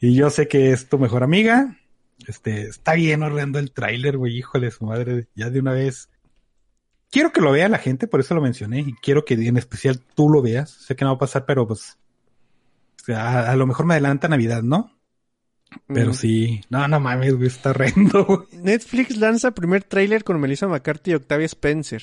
Y 0.00 0.14
yo 0.14 0.30
sé 0.30 0.48
que 0.48 0.72
es 0.72 0.88
tu 0.88 0.98
mejor 0.98 1.22
amiga. 1.22 1.78
Este, 2.26 2.62
está 2.62 2.94
bien 2.94 3.22
horrendo 3.22 3.58
el 3.58 3.72
tráiler, 3.72 4.16
güey, 4.16 4.38
híjole, 4.38 4.70
su 4.70 4.86
madre, 4.86 5.28
ya 5.34 5.50
de 5.50 5.60
una 5.60 5.72
vez. 5.72 6.08
Quiero 7.14 7.30
que 7.32 7.40
lo 7.40 7.52
vea 7.52 7.68
la 7.68 7.78
gente, 7.78 8.08
por 8.08 8.18
eso 8.18 8.34
lo 8.34 8.40
mencioné, 8.40 8.80
y 8.80 8.92
quiero 8.94 9.24
que 9.24 9.34
en 9.34 9.56
especial 9.56 10.00
tú 10.16 10.28
lo 10.28 10.42
veas. 10.42 10.68
Sé 10.68 10.96
que 10.96 11.04
no 11.04 11.12
va 11.12 11.14
a 11.14 11.18
pasar, 11.20 11.46
pero 11.46 11.64
pues, 11.64 11.96
a, 13.06 13.52
a 13.52 13.54
lo 13.54 13.68
mejor 13.68 13.86
me 13.86 13.94
adelanta 13.94 14.26
Navidad, 14.26 14.64
¿no? 14.64 14.90
Pero 15.86 16.10
Mm. 16.10 16.14
sí, 16.14 16.60
no, 16.70 16.88
no 16.88 16.98
mames, 16.98 17.36
güey, 17.36 17.46
está 17.46 17.70
horrendo, 17.70 18.24
güey. 18.26 18.40
Netflix 18.50 19.16
lanza 19.16 19.52
primer 19.52 19.84
tráiler 19.84 20.24
con 20.24 20.40
Melissa 20.40 20.66
McCarthy 20.66 21.12
y 21.12 21.14
Octavia 21.14 21.46
Spencer. 21.46 22.02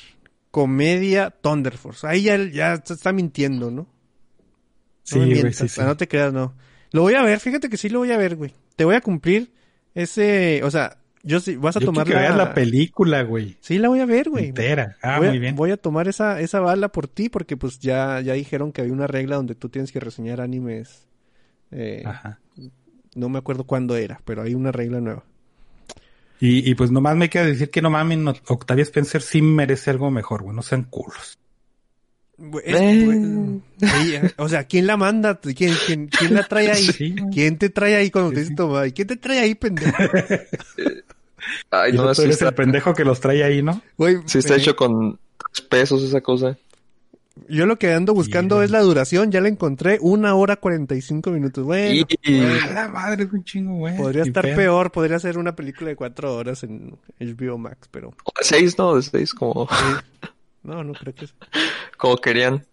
Comedia 0.49 1.29
Thunder 1.29 1.77
Force. 1.77 2.07
Ahí 2.07 2.23
ya, 2.23 2.37
ya 2.37 2.75
está 2.75 3.11
mintiendo, 3.11 3.69
¿no? 3.69 3.87
Sí, 5.03 5.19
no 5.19 5.25
me 5.25 5.35
güey, 5.35 5.43
mientas, 5.43 5.71
sí, 5.71 5.81
sí. 5.81 5.81
No 5.81 5.97
te 5.97 6.07
creas, 6.07 6.31
no. 6.31 6.55
Lo 6.91 7.01
voy 7.01 7.15
a 7.15 7.23
ver, 7.23 7.41
fíjate 7.41 7.67
que 7.69 7.75
sí 7.75 7.89
lo 7.89 7.99
voy 7.99 8.11
a 8.13 8.17
ver, 8.17 8.37
güey. 8.37 8.55
Te 8.77 8.85
voy 8.85 8.95
a 8.95 9.01
cumplir 9.01 9.51
ese, 9.93 10.61
o 10.63 10.71
sea, 10.71 11.00
yo 11.23 11.39
sí, 11.39 11.55
vas 11.55 11.77
a 11.77 11.79
Yo 11.79 11.85
tomar 11.87 12.05
que 12.07 12.13
la... 12.13 12.19
veas 12.21 12.35
la 12.37 12.53
película, 12.53 13.21
güey. 13.23 13.57
Sí, 13.61 13.77
la 13.77 13.89
voy 13.89 13.99
a 13.99 14.05
ver, 14.05 14.29
güey. 14.29 14.47
Entera. 14.47 14.97
Ah, 15.01 15.17
voy, 15.19 15.27
a- 15.27 15.29
muy 15.31 15.39
bien. 15.39 15.55
voy 15.55 15.71
a 15.71 15.77
tomar 15.77 16.07
esa, 16.07 16.39
esa 16.41 16.59
bala 16.59 16.89
por 16.91 17.07
ti 17.07 17.29
porque 17.29 17.57
pues 17.57 17.79
ya, 17.79 18.19
ya 18.21 18.33
dijeron 18.33 18.71
que 18.71 18.81
había 18.81 18.93
una 18.93 19.07
regla 19.07 19.35
donde 19.35 19.55
tú 19.55 19.69
tienes 19.69 19.91
que 19.91 19.99
reseñar 19.99 20.41
animes. 20.41 21.07
Eh, 21.71 22.03
Ajá. 22.05 22.39
no 23.15 23.29
me 23.29 23.37
acuerdo 23.39 23.65
cuándo 23.65 23.95
era, 23.95 24.19
pero 24.25 24.41
hay 24.41 24.55
una 24.55 24.71
regla 24.71 24.99
nueva. 24.99 25.23
Y, 26.39 26.69
y 26.69 26.73
pues 26.75 26.89
nomás 26.91 27.15
me 27.15 27.29
queda 27.29 27.45
decir 27.45 27.69
que 27.69 27.81
no 27.83 27.89
mamen, 27.91 28.23
no- 28.23 28.33
Octavia 28.47 28.81
Spencer 28.83 29.21
sí 29.21 29.41
merece 29.43 29.91
algo 29.91 30.09
mejor, 30.09 30.41
güey, 30.43 30.55
no 30.55 30.63
sean 30.63 30.83
culos. 30.83 31.37
Güey, 32.37 32.63
Eh. 32.65 33.05
güey, 33.05 34.31
o 34.37 34.49
sea, 34.49 34.63
¿quién 34.63 34.87
la 34.87 34.97
manda? 34.97 35.39
¿Quién, 35.39 35.73
quién, 35.85 36.07
quién 36.07 36.33
la 36.33 36.41
trae 36.47 36.71
ahí? 36.71 36.83
Sí. 36.97 37.13
¿Quién 37.31 37.59
te 37.59 37.69
trae 37.69 37.95
ahí 37.95 38.09
cuando 38.09 38.31
Sí, 38.31 38.35
te 38.35 38.41
sí. 38.41 38.43
dices 38.45 38.55
toma? 38.57 38.87
¿Y 38.87 38.91
quién 38.93 39.07
te 39.07 39.17
trae 39.17 39.39
ahí, 39.39 39.53
pendejo? 39.53 39.91
Ay, 41.69 41.93
Y 41.93 41.97
no, 41.97 42.07
tú 42.07 42.15
sí 42.15 42.21
eres 42.23 42.35
está, 42.35 42.49
el 42.49 42.55
pendejo 42.55 42.93
que 42.93 43.05
los 43.05 43.19
trae 43.19 43.43
ahí, 43.43 43.61
¿no? 43.61 43.81
Güey, 43.97 44.17
sí 44.25 44.39
está 44.39 44.55
eh, 44.55 44.57
hecho 44.57 44.75
con 44.75 45.19
tres 45.37 45.67
pesos 45.67 46.03
esa 46.03 46.21
cosa. 46.21 46.57
Yo 47.47 47.65
lo 47.65 47.79
que 47.79 47.93
ando 47.93 48.13
buscando 48.13 48.59
Sí, 48.59 48.65
es 48.65 48.71
la 48.71 48.81
duración, 48.81 49.31
ya 49.31 49.39
la 49.39 49.47
encontré, 49.47 49.97
una 50.01 50.35
hora 50.35 50.57
cuarenta 50.57 50.95
y 50.95 51.01
cinco 51.01 51.31
minutos. 51.31 51.63
Bueno, 51.63 52.05
A 52.25 52.73
la 52.73 52.89
madre, 52.89 53.23
es 53.23 53.31
un 53.31 53.43
chingo, 53.43 53.75
güey. 53.75 53.97
podría 53.97 54.23
estar 54.23 54.43
peor, 54.43 54.91
podría 54.91 55.17
ser 55.19 55.37
una 55.37 55.55
película 55.55 55.89
de 55.89 55.95
cuatro 55.95 56.35
horas 56.35 56.63
en 56.63 56.97
HBO 57.19 57.57
Max, 57.57 57.87
pero 57.89 58.09
O 58.09 58.31
de 58.37 58.43
seis, 58.43 58.77
¿no? 58.77 58.95
De 58.95 59.01
seis, 59.01 59.33
como, 59.33 59.67
no, 60.63 60.83
no 60.83 60.93
creo 60.93 61.15
que 61.15 61.25
es. 61.25 61.33
como 61.97 62.17
querían. 62.17 62.65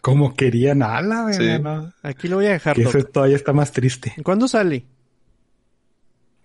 Como 0.00 0.34
querían 0.34 0.82
a 0.82 1.00
la, 1.00 1.22
güey. 1.22 1.34
Sí. 1.34 1.58
no. 1.62 1.92
Aquí 2.02 2.28
lo 2.28 2.36
voy 2.36 2.46
a 2.46 2.52
dejar. 2.52 2.76
Que 2.76 2.82
eso 2.82 3.02
todavía 3.04 3.36
está 3.36 3.52
más 3.52 3.72
triste. 3.72 4.14
¿Cuándo 4.22 4.48
sale? 4.48 4.84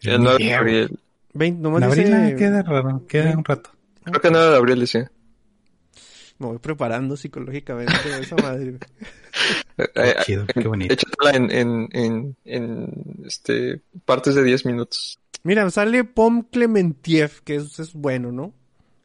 El 0.01 0.24
9 0.24 0.43
de 0.43 0.53
abril. 0.53 0.99
Vein- 1.34 1.62
nomás 1.62 1.84
En 1.84 1.90
dice- 1.92 2.14
abril 2.16 2.36
queda 2.36 2.62
raro, 2.64 3.06
queda 3.08 3.38
un 3.38 3.44
rato. 3.46 3.72
Creo 4.04 4.22
que 4.22 4.32
no 4.32 4.38
era 4.40 4.52
de 4.52 4.58
abril, 4.58 4.88
sí. 4.88 5.00
Me 6.40 6.48
voy 6.48 6.58
preparando 6.60 7.18
psicológicamente 7.18 7.94
a 8.14 8.20
esa 8.20 8.36
madre. 8.38 8.78
Eh, 9.78 9.88
eh, 9.96 10.16
chido, 10.26 10.46
qué 10.48 10.60
bonito. 10.68 10.94
Échatela 10.94 11.32
en, 11.38 11.50
en, 11.52 11.88
en, 11.94 12.36
en 12.44 13.24
este, 13.26 13.80
partes 14.04 14.36
de 14.36 14.44
10 14.44 14.66
minutos. 14.66 15.20
Mira, 15.44 15.70
sale 15.70 16.04
Pom 16.04 16.42
Clementiev, 16.52 17.42
que 17.46 17.56
es, 17.56 17.80
es 17.80 17.94
bueno, 17.94 18.34
¿no? 18.34 18.54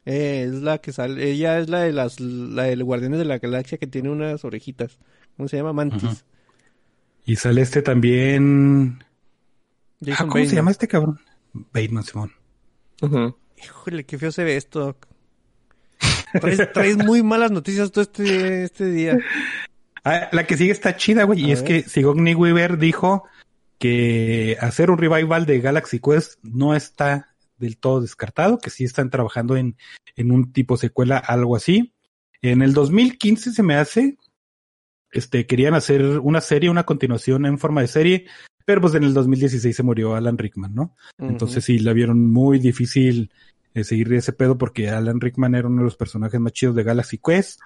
Eh, 0.05 0.45
es 0.49 0.55
la 0.61 0.79
que 0.79 0.91
sale, 0.91 1.29
ella 1.31 1.59
es 1.59 1.69
la 1.69 1.79
de 1.81 1.93
las, 1.93 2.19
la 2.19 2.63
del 2.63 2.83
Guardianes 2.83 3.19
de 3.19 3.25
la 3.25 3.37
Galaxia 3.37 3.77
que 3.77 3.87
tiene 3.87 4.09
unas 4.09 4.43
orejitas. 4.43 4.97
¿Cómo 5.37 5.47
se 5.47 5.55
llama? 5.55 5.71
Mantis. 5.71 6.25
Y 7.25 7.37
sale 7.37 7.61
este 7.61 7.81
también. 7.81 9.01
Ah, 10.11 10.25
¿Cómo 10.27 10.43
se 10.45 10.55
llama 10.55 10.71
este 10.71 10.89
cabrón? 10.89 11.19
Bateman 11.73 12.03
Simón. 12.03 12.33
Ujú. 13.01 13.35
Híjole, 13.57 14.05
qué 14.05 14.17
feo 14.17 14.31
se 14.31 14.43
ve 14.43 14.57
esto. 14.57 14.97
Traes, 16.39 16.59
traes 16.73 16.97
muy 16.97 17.23
malas 17.23 17.51
noticias 17.51 17.91
todo 17.91 18.03
este, 18.03 18.63
este 18.63 18.89
día. 18.89 19.17
Ah, 20.03 20.29
la 20.31 20.45
que 20.45 20.57
sigue 20.57 20.71
está 20.71 20.95
chida, 20.95 21.23
güey. 21.23 21.43
A 21.43 21.47
Y 21.47 21.51
es 21.51 21.63
que 21.63 21.83
Sigourney 21.83 22.35
Weaver 22.35 22.77
dijo 22.77 23.23
que 23.79 24.57
hacer 24.59 24.91
un 24.91 24.97
revival 24.97 25.45
de 25.45 25.59
Galaxy 25.59 25.99
Quest 25.99 26.39
no 26.43 26.75
está 26.75 27.35
del 27.57 27.77
todo 27.77 28.01
descartado, 28.01 28.59
que 28.59 28.69
sí 28.69 28.83
están 28.83 29.09
trabajando 29.09 29.55
en, 29.55 29.77
en 30.15 30.31
un 30.31 30.51
tipo 30.51 30.77
secuela, 30.77 31.17
algo 31.17 31.55
así. 31.55 31.93
En 32.41 32.61
el 32.61 32.73
2015 32.73 33.51
se 33.51 33.63
me 33.63 33.75
hace, 33.75 34.17
este, 35.11 35.47
querían 35.47 35.73
hacer 35.73 36.19
una 36.19 36.41
serie, 36.41 36.69
una 36.69 36.85
continuación 36.85 37.45
en 37.45 37.57
forma 37.57 37.81
de 37.81 37.87
serie, 37.87 38.25
pero 38.65 38.81
pues 38.81 38.95
en 38.95 39.03
el 39.03 39.13
2016 39.13 39.75
se 39.75 39.83
murió 39.83 40.15
Alan 40.15 40.37
Rickman, 40.37 40.73
¿no? 40.73 40.95
Entonces 41.29 41.63
sí, 41.63 41.79
la 41.79 41.93
vieron 41.93 42.31
muy 42.31 42.59
difícil 42.59 43.31
eh, 43.73 43.83
seguir 43.83 44.11
ese 44.13 44.33
pedo 44.33 44.57
porque 44.57 44.89
Alan 44.89 45.21
Rickman 45.21 45.55
era 45.55 45.67
uno 45.67 45.79
de 45.79 45.85
los 45.85 45.95
personajes 45.97 46.39
más 46.39 46.53
chidos 46.53 46.75
de 46.75 46.83
Galaxy 46.83 47.17
Quest. 47.19 47.59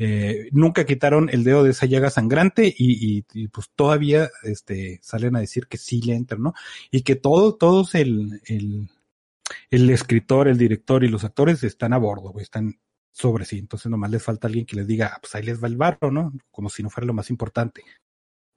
Eh, 0.00 0.48
nunca 0.52 0.86
quitaron 0.86 1.28
el 1.32 1.42
dedo 1.42 1.64
de 1.64 1.70
esa 1.70 1.86
llaga 1.86 2.08
sangrante 2.10 2.66
y, 2.78 3.18
y- 3.18 3.24
y, 3.34 3.48
pues 3.48 3.68
todavía 3.74 4.30
este, 4.44 5.00
salen 5.02 5.34
a 5.34 5.40
decir 5.40 5.66
que 5.66 5.76
sí 5.76 6.00
le 6.02 6.14
entran, 6.14 6.40
¿no? 6.42 6.54
Y 6.92 7.02
que 7.02 7.16
todo, 7.16 7.56
todos 7.56 7.96
el, 7.96 8.40
el, 8.46 8.88
el 9.70 9.90
escritor, 9.90 10.46
el 10.48 10.56
director 10.58 11.02
y 11.02 11.08
los 11.08 11.24
actores 11.24 11.64
están 11.64 11.92
a 11.94 11.98
bordo, 11.98 12.30
güey, 12.30 12.44
están 12.44 12.78
sobre 13.12 13.44
sí. 13.44 13.58
Entonces 13.58 13.90
nomás 13.90 14.10
les 14.12 14.22
falta 14.22 14.46
alguien 14.46 14.66
que 14.66 14.76
les 14.76 14.86
diga, 14.86 15.10
"Ah, 15.14 15.18
pues 15.20 15.34
ahí 15.34 15.42
les 15.42 15.60
va 15.60 15.66
el 15.66 15.76
barro, 15.76 16.12
¿no? 16.12 16.32
Como 16.52 16.68
si 16.70 16.84
no 16.84 16.90
fuera 16.90 17.06
lo 17.06 17.14
más 17.14 17.30
importante. 17.30 17.82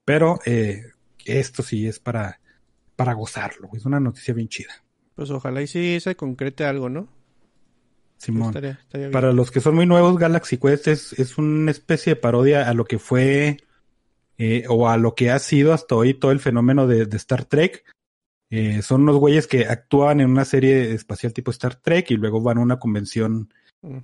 Pero 0.04 0.38
eh, 0.46 0.82
esto 1.26 1.62
sí 1.62 1.86
es 1.86 1.98
para, 1.98 2.40
para 2.96 3.14
gozarlo. 3.14 3.70
Es 3.74 3.84
una 3.84 4.00
noticia 4.00 4.34
bien 4.34 4.48
chida. 4.48 4.82
Pues 5.14 5.30
ojalá 5.30 5.62
y 5.62 5.66
sí 5.66 5.98
se 6.00 6.16
concrete 6.16 6.64
algo, 6.64 6.88
¿no? 6.88 7.08
Simón. 8.16 8.54
Estaría. 8.56 9.10
Para 9.10 9.32
los 9.32 9.50
que 9.50 9.60
son 9.60 9.74
muy 9.74 9.86
nuevos, 9.86 10.16
Galaxy 10.18 10.56
Quest 10.56 10.88
es, 10.88 11.12
es 11.18 11.38
una 11.38 11.70
especie 11.70 12.14
de 12.14 12.20
parodia 12.20 12.68
a 12.68 12.74
lo 12.74 12.84
que 12.84 12.98
fue 12.98 13.58
eh, 14.38 14.64
o 14.68 14.88
a 14.88 14.96
lo 14.96 15.14
que 15.14 15.30
ha 15.30 15.38
sido 15.38 15.72
hasta 15.72 15.96
hoy 15.96 16.14
todo 16.14 16.30
el 16.30 16.40
fenómeno 16.40 16.86
de, 16.86 17.06
de 17.06 17.16
Star 17.16 17.44
Trek. 17.44 17.84
Eh, 18.50 18.82
son 18.82 19.02
unos 19.02 19.16
güeyes 19.16 19.46
que 19.46 19.66
actúan 19.66 20.20
en 20.20 20.30
una 20.30 20.44
serie 20.44 20.92
espacial 20.92 21.32
tipo 21.32 21.50
Star 21.50 21.76
Trek 21.76 22.10
y 22.10 22.16
luego 22.16 22.40
van 22.40 22.58
a 22.58 22.62
una 22.62 22.78
convención. 22.78 23.52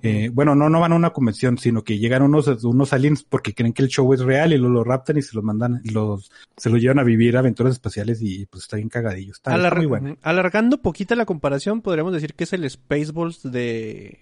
Eh, 0.01 0.29
bueno, 0.33 0.55
no, 0.55 0.69
no 0.69 0.81
van 0.81 0.91
a 0.91 0.95
una 0.95 1.11
convención, 1.11 1.57
sino 1.57 1.85
que 1.85 1.97
llegan 1.97 2.21
unos, 2.21 2.47
unos 2.65 2.91
aliens 2.91 3.23
porque 3.23 3.53
creen 3.53 3.71
que 3.71 3.81
el 3.81 3.87
show 3.87 4.13
es 4.13 4.19
real 4.19 4.51
y 4.51 4.57
lo, 4.57 4.67
lo 4.67 4.83
raptan 4.83 5.17
y 5.17 5.21
se 5.21 5.33
los 5.35 5.43
mandan, 5.43 5.81
los, 5.85 6.31
se 6.57 6.69
los 6.69 6.81
llevan 6.81 6.99
a 6.99 7.03
vivir 7.03 7.37
aventuras 7.37 7.73
espaciales 7.73 8.21
y 8.21 8.45
pues 8.47 8.63
está 8.63 8.75
bien 8.75 8.89
cagadillo. 8.89 9.31
Está, 9.31 9.51
está 9.55 9.67
Alar- 9.69 9.77
muy 9.77 9.85
bueno. 9.85 10.17
Alargando 10.21 10.81
poquita 10.81 11.15
la 11.15 11.25
comparación, 11.25 11.81
podríamos 11.81 12.11
decir 12.11 12.33
que 12.33 12.43
es 12.43 12.51
el 12.51 12.69
Spaceballs 12.69 13.41
de, 13.43 14.19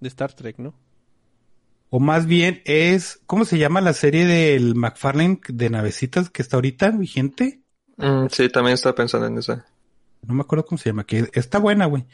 de 0.00 0.08
Star 0.08 0.32
Trek, 0.32 0.58
¿no? 0.58 0.74
O 1.90 2.00
más 2.00 2.26
bien 2.26 2.60
es, 2.64 3.20
¿cómo 3.26 3.44
se 3.44 3.58
llama 3.58 3.80
la 3.80 3.92
serie 3.92 4.26
del 4.26 4.74
McFarlane 4.74 5.38
de 5.46 5.70
navecitas 5.70 6.30
que 6.30 6.42
está 6.42 6.56
ahorita 6.56 6.90
vigente? 6.90 7.60
Mm, 7.96 8.26
sí, 8.28 8.48
también 8.48 8.74
estaba 8.74 8.96
pensando 8.96 9.28
en 9.28 9.38
esa. 9.38 9.64
No 10.26 10.34
me 10.34 10.40
acuerdo 10.40 10.64
cómo 10.64 10.78
se 10.78 10.90
llama, 10.90 11.04
que 11.04 11.28
está 11.34 11.58
buena, 11.60 11.86
güey. 11.86 12.04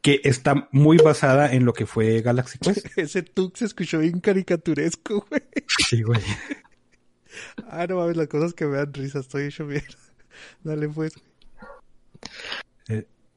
Que 0.00 0.20
está 0.24 0.68
muy 0.70 0.96
basada 0.98 1.52
en 1.52 1.64
lo 1.64 1.72
que 1.72 1.86
fue 1.86 2.22
Galaxy 2.22 2.58
Quest. 2.58 2.86
Ese 2.96 3.22
tuk 3.22 3.56
se 3.56 3.64
escuchó 3.64 3.98
bien 3.98 4.20
caricaturesco, 4.20 5.26
güey. 5.28 5.42
Sí, 5.88 6.02
güey. 6.02 6.20
Ah, 7.68 7.86
no 7.86 7.96
mames, 7.96 8.16
las 8.16 8.28
cosas 8.28 8.54
que 8.54 8.66
me 8.66 8.76
dan 8.76 8.92
risa, 8.92 9.20
estoy 9.20 9.44
hecho 9.44 9.64
mierda. 9.64 9.86
Dale, 10.64 10.88
pues. 10.88 11.12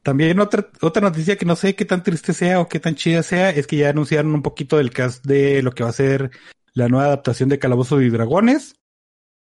También 0.02 0.40
otra, 0.40 0.68
otra 0.80 1.00
noticia 1.00 1.36
que 1.36 1.46
no 1.46 1.54
sé 1.54 1.76
qué 1.76 1.84
tan 1.84 2.02
triste 2.02 2.32
sea 2.32 2.60
o 2.60 2.68
qué 2.68 2.80
tan 2.80 2.96
chida 2.96 3.22
sea, 3.22 3.50
es 3.50 3.68
que 3.68 3.76
ya 3.76 3.90
anunciaron 3.90 4.34
un 4.34 4.42
poquito 4.42 4.76
del 4.76 4.90
cast 4.90 5.24
de 5.24 5.62
lo 5.62 5.72
que 5.72 5.84
va 5.84 5.90
a 5.90 5.94
ser 5.94 6.32
la 6.74 6.88
nueva 6.88 7.06
adaptación 7.06 7.48
de 7.48 7.60
Calabozo 7.60 8.00
y 8.00 8.10
Dragones. 8.10 8.74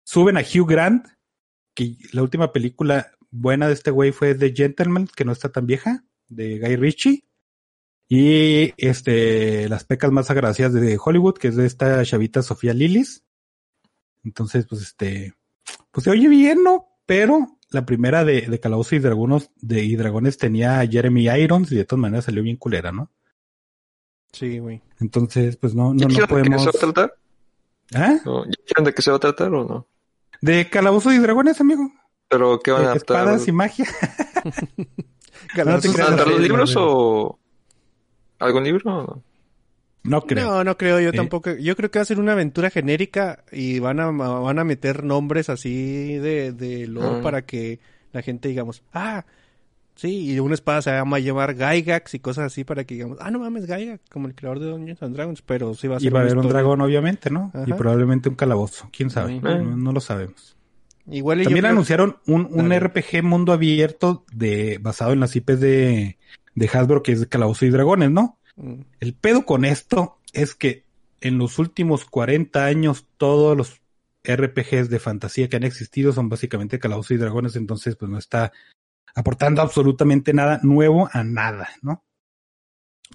Suben 0.05 0.37
a 0.37 0.41
Hugh 0.41 0.67
Grant, 0.67 1.07
que 1.73 1.95
la 2.11 2.23
última 2.23 2.51
película 2.51 3.11
buena 3.31 3.67
de 3.67 3.73
este 3.73 3.91
güey 3.91 4.11
fue 4.11 4.35
The 4.35 4.53
Gentleman, 4.53 5.07
que 5.07 5.23
no 5.23 5.31
está 5.31 5.49
tan 5.49 5.65
vieja, 5.65 6.03
de 6.29 6.59
Guy 6.59 6.75
Ritchie. 6.75 7.25
Y 8.09 8.73
este, 8.77 9.67
las 9.69 9.85
pecas 9.85 10.11
más 10.11 10.29
agraciadas 10.29 10.73
de 10.73 10.99
Hollywood, 11.03 11.35
que 11.37 11.47
es 11.47 11.55
de 11.55 11.65
esta 11.65 12.03
chavita 12.05 12.41
Sofía 12.43 12.73
Lillis. 12.73 13.23
Entonces, 14.23 14.65
pues 14.67 14.81
este, 14.81 15.33
pues 15.91 16.03
se 16.03 16.11
oye 16.11 16.27
bien, 16.27 16.63
¿no? 16.63 16.89
Pero 17.05 17.57
la 17.71 17.85
primera 17.85 18.23
de, 18.23 18.41
de 18.41 18.59
Calabozo 18.59 18.95
y 18.95 18.99
Dragones, 18.99 19.49
de 19.57 19.83
y 19.83 19.95
Dragones 19.95 20.37
tenía 20.37 20.79
a 20.79 20.87
Jeremy 20.87 21.27
Irons 21.27 21.71
y 21.71 21.75
de 21.75 21.85
todas 21.85 22.01
maneras 22.01 22.25
salió 22.25 22.43
bien 22.43 22.57
culera, 22.57 22.91
¿no? 22.91 23.11
Sí, 24.31 24.59
güey. 24.59 24.81
Entonces, 24.99 25.57
pues 25.57 25.73
no, 25.75 25.93
¿Ya 25.95 26.07
no, 26.07 26.07
no 26.07 26.07
dijeron 26.07 26.27
de 26.29 26.43
qué 26.43 26.49
podemos. 26.49 26.61
se 26.63 26.67
va 26.67 26.71
a 26.89 26.93
tratar? 26.93 27.17
¿Ah? 27.95 28.19
No, 28.25 28.45
¿Ya 28.45 28.51
dijeron 28.61 28.85
de 28.85 28.93
qué 28.93 29.01
se 29.01 29.11
va 29.11 29.17
a 29.17 29.19
tratar 29.19 29.53
o 29.53 29.63
no? 29.65 29.87
De 30.41 30.69
Calabozo 30.69 31.11
y 31.13 31.17
Dragones, 31.17 31.59
amigo. 31.61 31.91
¿Pero 32.29 32.59
qué 32.59 32.71
van 32.71 32.81
a 32.81 32.85
De 32.85 32.91
adaptar? 32.91 33.17
espadas 33.17 33.47
y 33.47 33.51
magia. 33.51 33.85
Calabozos 35.55 35.81
te 35.83 35.87
¿Van 35.89 35.93
a 35.93 35.93
creas, 35.93 36.07
adaptar 36.09 36.27
los 36.27 36.41
libros 36.41 36.75
no, 36.75 36.81
o 36.85 37.39
algún 38.39 38.63
libro? 38.63 38.81
no? 38.85 39.23
No 40.05 40.21
creo. 40.23 40.45
No, 40.51 40.63
no 40.65 40.77
creo, 40.77 40.99
yo 40.99 41.09
Eh. 41.09 41.13
tampoco. 41.13 41.51
Yo 41.55 41.75
creo 41.77 41.89
que 41.89 41.99
va 41.99 42.03
a 42.03 42.05
ser 42.05 42.19
una 42.19 42.33
aventura 42.33 42.69
genérica 42.69 43.43
y 43.51 43.79
van 43.79 43.99
a, 44.01 44.11
van 44.11 44.59
a 44.59 44.63
meter 44.65 45.03
nombres 45.03 45.49
así 45.49 46.15
de, 46.17 46.51
de 46.51 46.87
lore 46.87 47.19
Ah. 47.19 47.21
para 47.21 47.43
que 47.45 47.79
la 48.11 48.21
gente 48.21 48.49
digamos, 48.49 48.83
ah, 48.93 49.25
sí, 49.95 50.31
y 50.33 50.39
una 50.39 50.55
espada 50.55 50.81
se 50.81 50.91
llama 50.91 51.19
llamar 51.19 51.55
Gygax 51.55 52.15
y 52.15 52.19
cosas 52.19 52.45
así 52.47 52.65
para 52.65 52.83
que 52.83 52.95
digamos, 52.95 53.17
ah, 53.21 53.31
no 53.31 53.39
mames, 53.39 53.65
Gygax, 53.65 54.01
como 54.11 54.27
el 54.27 54.35
creador 54.35 54.59
de 54.59 54.65
Dungeons 54.71 55.01
and 55.03 55.15
Dragons, 55.15 55.41
pero 55.41 55.73
sí 55.73 55.87
va 55.87 55.95
a 55.95 55.99
ser 56.01 56.07
Y 56.07 56.11
va 56.11 56.19
a 56.19 56.23
haber 56.23 56.37
un 56.37 56.49
dragón, 56.49 56.81
obviamente, 56.81 57.29
¿no? 57.29 57.51
Y 57.65 57.71
Ajá. 57.71 57.77
probablemente 57.77 58.27
un 58.27 58.35
calabozo. 58.35 58.89
¿Quién 58.91 59.09
sabe? 59.09 59.39
No, 59.39 59.61
no 59.77 59.91
lo 59.93 60.01
sabemos. 60.01 60.57
Igual 61.07 61.43
También 61.43 61.65
anunciaron 61.65 62.17
un, 62.27 62.47
un. 62.51 62.71
RPG 62.71 63.23
mundo 63.23 63.51
abierto 63.51 64.25
de 64.31 64.77
basado 64.81 65.11
en 65.11 65.19
las 65.19 65.35
IPs 65.35 65.59
de, 65.59 66.17
de 66.55 66.69
Hasbro, 66.71 67.03
que 67.03 67.11
es 67.11 67.19
de 67.19 67.27
Calabozo 67.27 67.65
y 67.65 67.69
Dragones, 67.69 68.09
¿no? 68.11 68.39
Mm, 68.55 68.81
El 68.99 69.13
pedo 69.13 69.45
con 69.45 69.65
esto 69.65 70.19
es 70.31 70.55
que 70.55 70.85
en 71.19 71.37
los 71.37 71.59
últimos 71.59 72.05
40 72.05 72.65
años 72.65 73.05
todos 73.17 73.57
los 73.57 73.81
RPGs 74.23 74.89
de 74.89 74.99
fantasía 74.99 75.49
que 75.49 75.57
han 75.57 75.63
existido 75.63 76.13
son 76.13 76.29
básicamente 76.29 76.79
Calabozos 76.79 77.11
y 77.11 77.17
Dragones, 77.17 77.55
entonces 77.57 77.95
pues 77.97 78.09
no 78.09 78.17
está 78.17 78.53
aportando 79.15 79.61
absolutamente 79.61 80.33
nada 80.33 80.59
nuevo 80.63 81.09
a 81.11 81.23
nada, 81.23 81.69
¿no? 81.81 82.03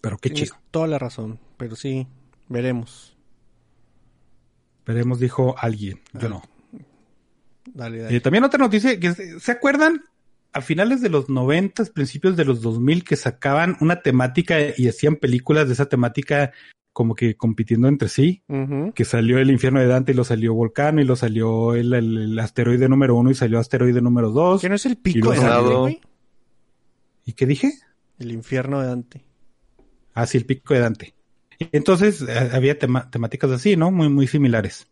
Pero 0.03 0.19
qué 0.19 0.29
tienes 0.31 0.51
chido. 0.51 0.61
toda 0.71 0.87
la 0.87 0.99
razón, 0.99 1.41
pero 1.57 1.75
sí, 1.75 2.07
veremos. 2.49 3.17
Veremos, 4.87 5.19
dijo 5.21 5.55
alguien, 5.59 6.01
yo 6.15 6.27
Ah, 6.27 6.31
no. 6.31 6.43
Dale, 7.79 7.99
dale. 8.03 8.17
Eh, 8.17 8.21
también 8.21 8.43
otra 8.45 8.59
noticia, 8.59 8.99
que 8.99 9.13
se 9.15 9.39
¿se 9.41 9.53
acuerdan? 9.53 10.03
A 10.53 10.61
finales 10.63 11.01
de 11.01 11.11
los 11.11 11.29
90, 11.29 11.85
principios 11.95 12.37
de 12.37 12.45
los 12.45 12.61
2000, 12.63 13.05
que 13.05 13.17
sacaban 13.17 13.77
una 13.81 14.01
temática 14.03 14.57
y 14.77 14.89
hacían 14.89 15.17
películas 15.17 15.69
de 15.69 15.75
esa 15.75 15.87
temática 15.87 16.53
como 16.93 17.15
que 17.15 17.37
compitiendo 17.37 17.87
entre 17.87 18.09
sí. 18.09 18.43
Que 18.95 19.05
salió 19.05 19.39
el 19.39 19.51
infierno 19.53 19.79
de 19.79 19.87
Dante 19.87 20.11
y 20.13 20.15
lo 20.17 20.25
salió 20.25 20.55
Volcano 20.55 21.01
y 21.01 21.05
lo 21.05 21.15
salió 21.15 21.75
el, 21.77 21.93
el- 21.95 22.19
el 22.19 22.39
asteroide 22.41 22.89
número 22.89 23.15
uno 23.15 23.31
y 23.31 23.35
salió 23.35 23.59
asteroide 23.61 24.01
número 24.01 24.31
dos. 24.33 24.61
¿Que 24.61 24.69
no 24.69 24.75
es 24.75 24.87
el 24.87 24.93
Y 24.93 24.97
pico 24.97 25.31
de 25.31 25.39
Dante, 25.39 25.75
güey? 25.75 26.01
¿Y 27.25 27.33
qué 27.35 27.47
dije? 27.47 27.73
El 28.19 28.33
infierno 28.33 28.81
de 28.81 28.89
Dante. 28.89 29.25
Ah, 30.15 30.27
sí, 30.27 30.39
el 30.39 30.47
pico 30.47 30.75
de 30.75 30.81
Dante. 30.81 31.15
Y 31.61 31.69
Entonces 31.73 32.23
eh, 32.23 32.51
había 32.53 32.77
tema- 32.79 33.09
temáticas 33.11 33.51
así, 33.53 33.77
¿no? 33.77 33.93
Muy, 33.93 34.09
muy 34.09 34.27
similares. 34.27 34.89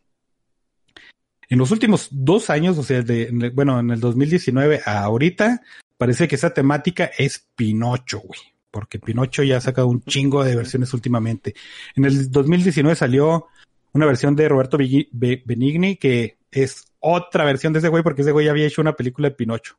En 1.49 1.59
los 1.59 1.71
últimos 1.71 2.09
dos 2.11 2.51
años, 2.51 2.77
o 2.79 2.83
sea, 2.83 3.03
de, 3.03 3.31
bueno, 3.55 3.79
en 3.79 3.91
el 3.91 4.01
2019 4.01 4.83
a 4.85 5.05
ahorita, 5.05 5.63
parece 5.97 6.27
que 6.29 6.35
esa 6.35 6.53
temática 6.53 7.11
es 7.19 7.49
Pinocho, 7.55 8.21
güey. 8.21 8.41
Porque 8.71 8.99
Pinocho 8.99 9.43
ya 9.43 9.57
ha 9.57 9.61
sacado 9.61 9.89
un 9.89 10.03
chingo 10.03 10.45
de 10.45 10.57
versiones 10.57 10.93
últimamente. 10.93 11.55
En 11.95 12.05
el 12.05 12.31
2019 12.31 12.95
salió 12.97 13.47
una 13.93 14.07
versión 14.07 14.37
de 14.37 14.49
Roberto 14.49 14.77
Benigni 14.77 15.97
que 15.97 16.37
es 16.51 16.85
otra 17.01 17.45
versión 17.45 17.73
de 17.73 17.79
ese 17.79 17.89
güey 17.89 18.03
porque 18.03 18.23
ese 18.23 18.33
güey 18.33 18.49
había 18.49 18.67
hecho 18.67 18.83
una 18.83 18.95
película 18.95 19.31
de 19.31 19.35
Pinocho. 19.35 19.79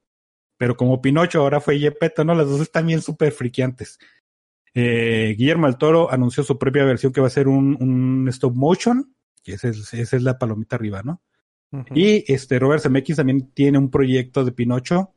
Pero 0.57 0.76
como 0.76 1.01
Pinocho 1.01 1.41
ahora 1.41 1.61
fue 1.61 1.78
Yepeto, 1.78 2.24
¿no? 2.24 2.34
Las 2.34 2.47
dos 2.47 2.61
están 2.61 2.88
bien 2.88 3.01
súper 3.01 3.32
friqueantes. 3.32 3.99
Eh, 4.74 5.36
Guillermo 5.38 5.68
del 5.68 5.78
Toro 5.78 6.11
anunció 6.11 6.43
su 6.43 6.57
propia 6.57 6.84
versión 6.84 7.13
que 7.13 7.22
va 7.22 7.28
a 7.28 7.32
ser 7.32 7.47
un, 7.47 8.28
stop 8.30 8.55
motion, 8.55 9.13
que 9.43 9.53
esa 9.53 9.70
es, 9.70 9.93
esa 9.93 10.15
es 10.15 10.24
la 10.24 10.39
palomita 10.39 10.76
arriba, 10.76 11.03
¿no? 11.03 11.22
Y 11.93 12.32
este 12.32 12.59
Robert 12.59 12.82
Zemeckis 12.82 13.18
también 13.18 13.51
tiene 13.53 13.78
un 13.78 13.89
proyecto 13.89 14.45
de 14.45 14.51
Pinocho 14.51 15.13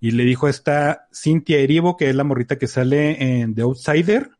y 0.00 0.12
le 0.12 0.24
dijo 0.24 0.46
a 0.46 0.50
esta 0.50 1.08
Cynthia 1.12 1.58
Erivo, 1.58 1.96
que 1.96 2.08
es 2.08 2.14
la 2.14 2.24
morrita 2.24 2.58
que 2.58 2.66
sale 2.66 3.40
en 3.40 3.54
The 3.54 3.62
Outsider, 3.62 4.30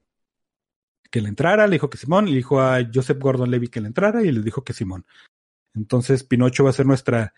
que 1.11 1.21
le 1.21 1.29
entrara, 1.29 1.67
le 1.67 1.75
dijo 1.75 1.91
que 1.91 1.99
Simón, 1.99 2.27
le 2.27 2.37
dijo 2.37 2.61
a 2.61 2.79
Joseph 2.93 3.19
Gordon-Levitt 3.19 3.71
que 3.71 3.81
le 3.81 3.89
entrara 3.89 4.23
y 4.23 4.33
le 4.33 4.41
dijo 4.41 4.65
que 4.65 4.73
Simón. 4.73 5.05
Entonces 5.75 6.25
Pinocho 6.25 6.65
va 6.65 6.71
a 6.71 6.75
ser 6.75 6.87
nuestra 6.87 7.35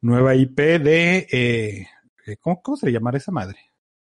nueva 0.00 0.34
IP 0.34 0.58
de 0.58 1.26
eh, 1.30 1.86
eh, 2.26 2.36
¿cómo, 2.40 2.62
¿cómo 2.62 2.76
se 2.76 2.86
le 2.86 2.92
llamará 2.92 3.18
esa 3.18 3.32
madre? 3.32 3.58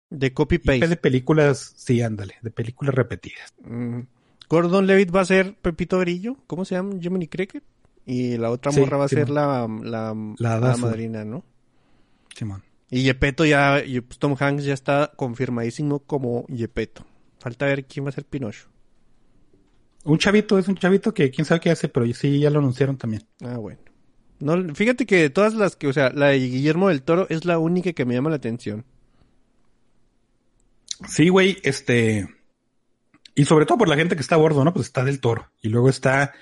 De 0.09 0.27
IP 0.27 0.33
copy-paste. 0.33 0.87
de 0.87 0.95
películas, 0.95 1.73
sí, 1.75 2.01
ándale, 2.01 2.35
de 2.41 2.51
películas 2.51 2.95
repetidas. 2.95 3.53
Mm. 3.61 4.01
Gordon 4.49 4.87
Levitt 4.87 5.13
va 5.15 5.21
a 5.21 5.25
ser 5.25 5.55
Pepito 5.55 5.99
Grillo, 5.99 6.37
¿cómo 6.47 6.65
se 6.65 6.75
llama? 6.75 6.95
Jiminy 6.99 7.27
Cricket. 7.27 7.63
Y 8.05 8.37
la 8.37 8.49
otra 8.49 8.71
Sí, 8.71 8.79
morra 8.79 8.97
va 8.97 9.05
a 9.05 9.09
ser 9.09 9.29
la, 9.29 9.67
la, 9.83 10.15
La 10.37 10.77
madrina, 10.77 11.25
¿no? 11.25 11.43
Simón. 12.35 12.63
Y 12.89 13.03
Yepeto 13.03 13.45
ya, 13.45 13.83
Tom 14.17 14.35
Hanks 14.39 14.63
ya 14.63 14.73
está 14.73 15.11
confirmadísimo 15.15 15.99
como 15.99 16.45
Yepeto. 16.47 17.05
Falta 17.39 17.65
ver 17.65 17.85
quién 17.85 18.05
va 18.05 18.09
a 18.09 18.13
ser 18.13 18.25
Pinocho. 18.25 18.67
Un 20.05 20.17
chavito, 20.17 20.57
es 20.57 20.67
un 20.67 20.75
chavito 20.75 21.13
que 21.13 21.29
quién 21.29 21.45
sabe 21.45 21.61
qué 21.61 21.69
hace, 21.69 21.87
pero 21.87 22.11
sí 22.13 22.39
ya 22.39 22.49
lo 22.49 22.59
anunciaron 22.59 22.97
también. 22.97 23.23
Ah, 23.41 23.57
bueno. 23.57 23.79
No, 24.39 24.73
fíjate 24.73 25.05
que 25.05 25.17
de 25.17 25.29
todas 25.29 25.53
las 25.53 25.75
que, 25.75 25.87
o 25.87 25.93
sea, 25.93 26.09
la 26.11 26.27
de 26.27 26.39
Guillermo 26.39 26.89
del 26.89 27.03
Toro 27.03 27.27
es 27.29 27.45
la 27.45 27.59
única 27.59 27.93
que 27.93 28.05
me 28.05 28.13
llama 28.13 28.29
la 28.29 28.37
atención. 28.37 28.85
Sí, 31.07 31.29
güey, 31.29 31.57
este. 31.63 32.27
Y 33.35 33.45
sobre 33.45 33.65
todo 33.65 33.77
por 33.77 33.87
la 33.87 33.95
gente 33.95 34.15
que 34.15 34.21
está 34.21 34.35
a 34.35 34.39
bordo, 34.39 34.65
¿no? 34.65 34.73
Pues 34.73 34.87
está 34.87 35.03
del 35.03 35.21
toro. 35.21 35.49
Y 35.61 35.69
luego 35.69 35.89
está 35.89 36.33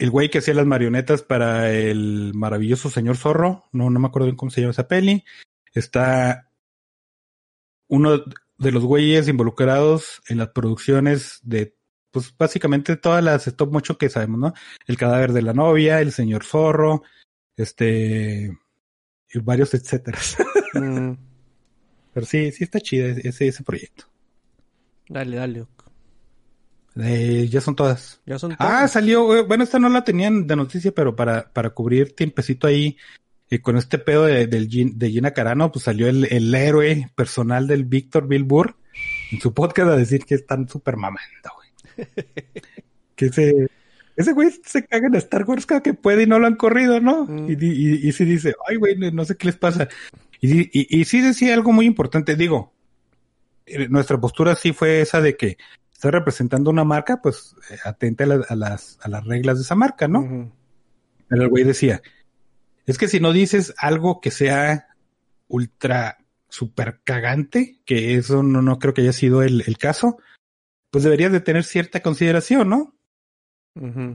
el 0.00 0.10
güey 0.10 0.30
que 0.30 0.38
hacía 0.38 0.54
las 0.54 0.64
marionetas 0.64 1.22
para 1.22 1.70
el 1.70 2.32
maravilloso 2.34 2.88
señor 2.88 3.18
zorro. 3.18 3.68
No, 3.70 3.90
no 3.90 4.00
me 4.00 4.06
acuerdo 4.08 4.24
bien 4.26 4.36
cómo 4.36 4.50
se 4.50 4.62
llama 4.62 4.70
esa 4.70 4.88
peli. 4.88 5.24
Está 5.74 6.50
uno 7.86 8.24
de 8.56 8.72
los 8.72 8.82
güeyes 8.82 9.28
involucrados 9.28 10.22
en 10.28 10.38
las 10.38 10.48
producciones 10.48 11.40
de, 11.42 11.76
pues 12.10 12.34
básicamente 12.34 12.96
todas 12.96 13.22
las 13.22 13.46
stop 13.46 13.74
motion 13.74 13.98
que 13.98 14.08
sabemos, 14.08 14.40
¿no? 14.40 14.54
El 14.86 14.96
cadáver 14.96 15.34
de 15.34 15.42
la 15.42 15.52
novia, 15.52 16.00
el 16.00 16.12
señor 16.12 16.44
zorro, 16.44 17.02
este. 17.56 18.56
Y 19.34 19.38
varios 19.40 19.74
etcétera. 19.74 20.18
Mm, 20.72 21.12
Pero 22.14 22.26
sí, 22.26 22.50
sí 22.52 22.64
está 22.64 22.80
chido 22.80 23.06
ese, 23.06 23.48
ese 23.48 23.62
proyecto. 23.62 24.06
dale, 25.10 25.36
dale. 25.36 25.66
Eh, 26.96 27.48
ya 27.50 27.60
son 27.60 27.76
todas. 27.76 28.20
Ya 28.26 28.38
son 28.38 28.52
Ah, 28.52 28.56
todas. 28.58 28.92
salió, 28.92 29.36
eh, 29.36 29.42
bueno, 29.42 29.64
esta 29.64 29.78
no 29.78 29.88
la 29.88 30.02
tenían 30.04 30.46
de 30.46 30.56
noticia, 30.56 30.92
pero 30.92 31.14
para, 31.14 31.50
para 31.52 31.70
cubrir 31.70 32.14
tiempecito 32.14 32.66
ahí, 32.66 32.96
eh, 33.48 33.60
con 33.60 33.76
este 33.76 33.98
pedo 33.98 34.24
de, 34.24 34.46
del 34.46 34.68
Gin- 34.68 34.94
de 34.96 35.10
Gina 35.10 35.32
Carano, 35.32 35.70
pues 35.72 35.84
salió 35.84 36.08
el, 36.08 36.24
el 36.32 36.54
héroe 36.54 37.10
personal 37.14 37.66
del 37.66 37.84
Víctor 37.84 38.26
Bilbur 38.28 38.76
en 39.32 39.40
su 39.40 39.54
podcast 39.54 39.90
a 39.90 39.96
decir 39.96 40.24
que 40.24 40.34
están 40.34 40.68
súper 40.68 40.96
mamando, 40.96 41.50
güey. 41.56 42.06
que 43.16 43.26
ese, 43.26 43.68
ese 44.16 44.32
güey 44.32 44.50
se 44.64 44.84
caga 44.86 45.06
en 45.06 45.14
Star 45.16 45.44
Wars 45.44 45.66
cada 45.66 45.82
que 45.82 45.94
puede 45.94 46.24
y 46.24 46.26
no 46.26 46.38
lo 46.38 46.46
han 46.46 46.56
corrido, 46.56 47.00
¿no? 47.00 47.24
Mm. 47.26 47.50
Y, 47.50 47.52
y, 47.64 48.08
y 48.08 48.12
sí 48.12 48.24
dice, 48.24 48.54
ay, 48.68 48.76
güey, 48.76 48.96
no- 48.96 49.24
sé 49.24 49.36
qué 49.36 49.46
les 49.46 49.56
pasa. 49.56 49.88
Y, 50.40 50.62
y, 50.78 51.00
y 51.00 51.04
sí 51.04 51.20
decía 51.20 51.54
algo 51.54 51.72
muy 51.72 51.86
importante, 51.86 52.34
digo, 52.34 52.72
eh, 53.66 53.88
nuestra 53.88 54.20
postura 54.20 54.54
sí 54.56 54.72
fue 54.72 55.00
esa 55.02 55.20
de 55.20 55.36
que 55.36 55.56
está 56.00 56.10
representando 56.10 56.70
una 56.70 56.82
marca, 56.82 57.20
pues 57.20 57.54
eh, 57.70 57.76
atente 57.84 58.24
a, 58.24 58.26
la- 58.26 58.46
a 58.48 58.56
las, 58.56 58.98
a 59.02 59.08
las 59.10 59.22
reglas 59.26 59.58
de 59.58 59.64
esa 59.64 59.74
marca, 59.74 60.08
¿no? 60.08 60.50
Pero 61.28 61.42
el 61.42 61.48
güey 61.50 61.62
decía, 61.62 62.00
es 62.86 62.96
que 62.96 63.06
si 63.06 63.20
no 63.20 63.34
dices 63.34 63.74
algo 63.76 64.18
que 64.22 64.30
sea 64.30 64.88
ultra 65.46 66.16
super 66.48 67.00
cagante, 67.04 67.80
que 67.84 68.14
eso 68.14 68.42
no, 68.42 68.62
no 68.62 68.78
creo 68.78 68.94
que 68.94 69.02
haya 69.02 69.12
sido 69.12 69.42
el, 69.42 69.62
el 69.66 69.76
caso, 69.76 70.16
pues 70.90 71.04
deberías 71.04 71.32
de 71.32 71.40
tener 71.40 71.64
cierta 71.64 72.00
consideración, 72.00 72.70
¿no? 72.70 72.94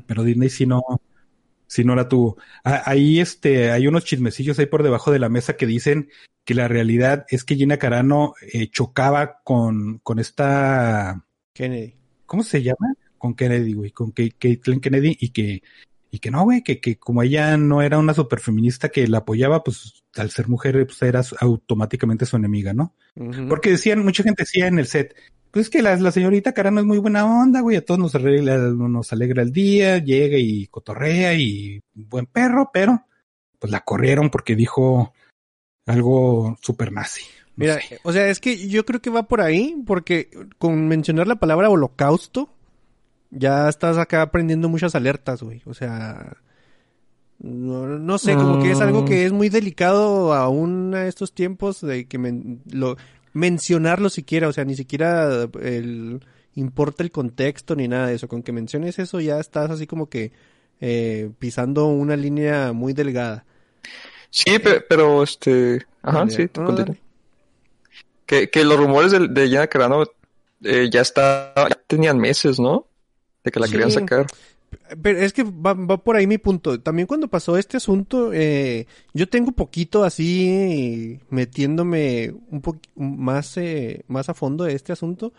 Pero 0.07 0.23
Disney 0.23 0.49
sí 0.49 0.65
no, 0.65 0.81
sí 1.67 1.83
no 1.83 1.95
la 1.95 2.09
tuvo. 2.09 2.37
Ah, 2.63 2.81
Ahí 2.85 3.19
este, 3.19 3.71
hay 3.71 3.85
unos 3.87 4.05
chismecillos 4.05 4.57
ahí 4.57 4.65
por 4.65 4.81
debajo 4.81 5.11
de 5.11 5.19
la 5.19 5.29
mesa 5.29 5.55
que 5.55 5.67
dicen 5.67 6.09
que 6.43 6.55
la 6.55 6.67
realidad 6.67 7.25
es 7.29 7.43
que 7.43 7.55
Gina 7.55 7.77
Carano 7.77 8.33
eh, 8.41 8.69
chocaba 8.69 9.39
con, 9.43 9.99
con 9.99 10.17
esta 10.19 11.24
Kennedy. 11.55 11.95
¿cómo 12.25 12.43
se 12.43 12.61
llama? 12.61 12.93
Con 13.17 13.33
Kennedy, 13.33 13.73
güey, 13.73 13.91
con 13.91 14.11
Caitlyn 14.11 14.81
Kennedy 14.81 15.17
y 15.19 15.29
que, 15.29 15.63
y 16.11 16.19
que 16.19 16.31
no, 16.31 16.43
güey, 16.43 16.61
que, 16.61 16.79
que 16.79 16.97
como 16.97 17.23
ella 17.23 17.57
no 17.57 17.81
era 17.81 17.97
una 17.97 18.13
superfeminista 18.13 18.89
que 18.89 19.07
la 19.07 19.19
apoyaba, 19.19 19.63
pues 19.63 20.03
al 20.15 20.31
ser 20.31 20.47
mujer, 20.47 20.85
pues 20.85 21.01
era 21.01 21.21
automáticamente 21.39 22.25
su 22.25 22.35
enemiga, 22.35 22.73
¿no? 22.73 22.93
Porque 23.47 23.71
decían, 23.71 24.03
mucha 24.03 24.23
gente 24.23 24.43
decía 24.43 24.67
en 24.67 24.79
el 24.79 24.87
set, 24.87 25.15
pues 25.51 25.67
es 25.67 25.69
que 25.69 25.81
la, 25.81 25.95
la 25.95 26.11
señorita 26.11 26.53
Carano 26.53 26.81
es 26.81 26.85
muy 26.85 26.97
buena 26.97 27.25
onda, 27.25 27.61
güey, 27.61 27.77
a 27.77 27.85
todos 27.85 27.99
nos 27.99 28.15
arregla, 28.15 28.57
nos 28.57 29.13
alegra 29.13 29.41
el 29.41 29.51
día, 29.51 29.99
llega 29.99 30.37
y 30.37 30.67
cotorrea 30.67 31.33
y 31.33 31.81
buen 31.93 32.25
perro, 32.25 32.69
pero 32.73 33.05
pues 33.57 33.71
la 33.71 33.79
corrieron 33.79 34.29
porque 34.29 34.55
dijo 34.55 35.13
algo 35.85 36.57
super 36.61 36.91
nazi. 36.91 37.23
Mira, 37.57 37.79
o 38.03 38.11
sea, 38.11 38.27
es 38.29 38.39
que 38.39 38.67
yo 38.67 38.85
creo 38.85 39.01
que 39.01 39.09
va 39.09 39.23
por 39.23 39.41
ahí, 39.41 39.75
porque 39.87 40.29
con 40.57 40.87
mencionar 40.87 41.27
la 41.27 41.35
palabra 41.37 41.69
holocausto, 41.69 42.49
ya 43.31 43.69
estás 43.69 43.97
acá 43.97 44.21
aprendiendo 44.21 44.67
muchas 44.69 44.93
alertas, 44.95 45.41
güey. 45.41 45.61
O 45.65 45.73
sea, 45.73 46.37
no, 47.39 47.87
no 47.87 48.17
sé, 48.17 48.35
como 48.35 48.61
que 48.61 48.71
es 48.71 48.81
algo 48.81 49.01
Mm. 49.01 49.05
que 49.05 49.25
es 49.25 49.31
muy 49.31 49.49
delicado 49.49 50.33
aún 50.33 50.93
a 50.95 51.07
estos 51.07 51.33
tiempos 51.33 51.81
de 51.81 52.05
que 52.07 52.17
men- 52.17 52.61
lo, 52.71 52.97
mencionarlo 53.33 54.09
siquiera, 54.09 54.47
o 54.47 54.53
sea, 54.53 54.63
ni 54.65 54.75
siquiera 54.75 55.47
el, 55.61 56.21
importa 56.55 57.03
el 57.03 57.11
contexto 57.11 57.75
ni 57.75 57.87
nada 57.87 58.07
de 58.07 58.15
eso. 58.15 58.27
Con 58.27 58.41
que 58.43 58.51
menciones 58.53 58.99
eso 58.99 59.19
ya 59.19 59.39
estás 59.39 59.69
así 59.71 59.85
como 59.87 60.09
que 60.09 60.31
eh, 60.81 61.29
pisando 61.39 61.85
una 61.87 62.15
línea 62.15 62.71
muy 62.73 62.93
delgada. 62.93 63.45
Sí, 64.29 64.59
pe- 64.59 64.81
pero 64.81 65.23
este. 65.23 65.85
Ajá, 66.01 66.29
sí, 66.29 66.47
no. 66.57 66.75
Que, 68.25 68.49
que 68.49 68.63
los 68.63 68.77
rumores 68.77 69.11
de, 69.11 69.27
de 69.27 69.47
Gina 69.47 69.67
Carano 69.67 70.03
eh, 70.63 70.89
ya 70.91 71.01
está, 71.01 71.53
ya 71.55 71.79
tenían 71.87 72.17
meses, 72.17 72.59
¿no? 72.59 72.87
De 73.43 73.51
que 73.51 73.59
la 73.59 73.67
Sí. 73.67 73.73
querían 73.73 73.91
sacar. 73.91 74.25
Pero 75.01 75.19
es 75.19 75.31
que 75.31 75.43
va, 75.43 75.73
va 75.73 76.03
por 76.03 76.15
ahí 76.15 76.27
mi 76.27 76.37
punto. 76.37 76.79
También 76.81 77.07
cuando 77.07 77.27
pasó 77.27 77.57
este 77.57 77.77
asunto, 77.77 78.31
eh, 78.33 78.87
yo 79.13 79.29
tengo 79.29 79.51
poquito 79.51 80.03
así 80.03 81.19
metiéndome 81.29 82.33
un 82.49 82.61
poco 82.61 82.79
más, 82.95 83.57
eh, 83.57 84.03
más 84.07 84.27
a 84.29 84.33
fondo 84.33 84.63
de 84.65 84.73
este 84.73 84.91
asunto. 84.91 85.31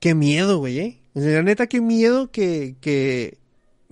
Qué 0.00 0.14
miedo, 0.14 0.58
güey, 0.58 0.78
eh. 0.78 1.00
La 1.14 1.42
neta, 1.42 1.66
qué 1.66 1.80
miedo 1.80 2.30
que, 2.30 2.76
que 2.80 3.38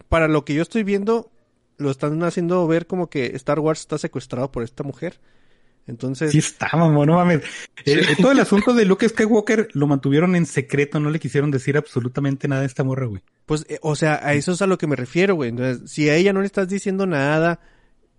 para 0.09 0.27
lo 0.29 0.45
que 0.45 0.55
yo 0.55 0.63
estoy 0.63 0.83
viendo, 0.85 1.31
lo 1.77 1.91
están 1.91 2.23
haciendo 2.23 2.67
ver 2.67 2.87
como 2.87 3.09
que 3.09 3.27
Star 3.37 3.59
Wars 3.61 3.81
está 3.81 3.99
secuestrado 3.99 4.51
por 4.53 4.63
esta 4.63 4.83
mujer. 4.85 5.21
Entonces, 5.87 6.31
Sí 6.31 6.39
está, 6.39 6.71
mamón, 6.75 7.09
no 7.09 7.15
mames. 7.15 7.43
Eh, 7.85 8.01
eh, 8.11 8.17
todo 8.21 8.33
el 8.33 8.41
asunto 8.41 8.73
de 8.73 8.85
Luke 8.85 9.09
Skywalker 9.09 9.69
lo 9.73 9.87
mantuvieron 9.87 10.37
en 10.37 10.47
secreto, 10.47 11.01
no 11.01 11.11
le 11.11 11.19
quisieron 11.19 11.51
decir 11.51 11.77
absolutamente 11.77 12.47
nada 12.47 12.63
a 12.63 12.67
esta 12.67 12.85
morra, 12.85 13.07
güey. 13.07 13.23
Pues, 13.47 13.67
eh, 13.69 13.79
o 13.83 13.97
sea, 13.97 14.21
a 14.23 14.35
eso 14.35 14.53
es 14.53 14.63
a 14.63 14.67
lo 14.67 14.79
que 14.79 14.87
me 14.87 14.97
refiero, 14.97 15.35
güey. 15.35 15.51
Entonces, 15.51 15.91
si 15.91 16.09
a 16.09 16.15
ella 16.15 16.33
no 16.33 16.41
le 16.41 16.47
estás 16.47 16.69
diciendo 16.69 17.07
nada, 17.07 17.61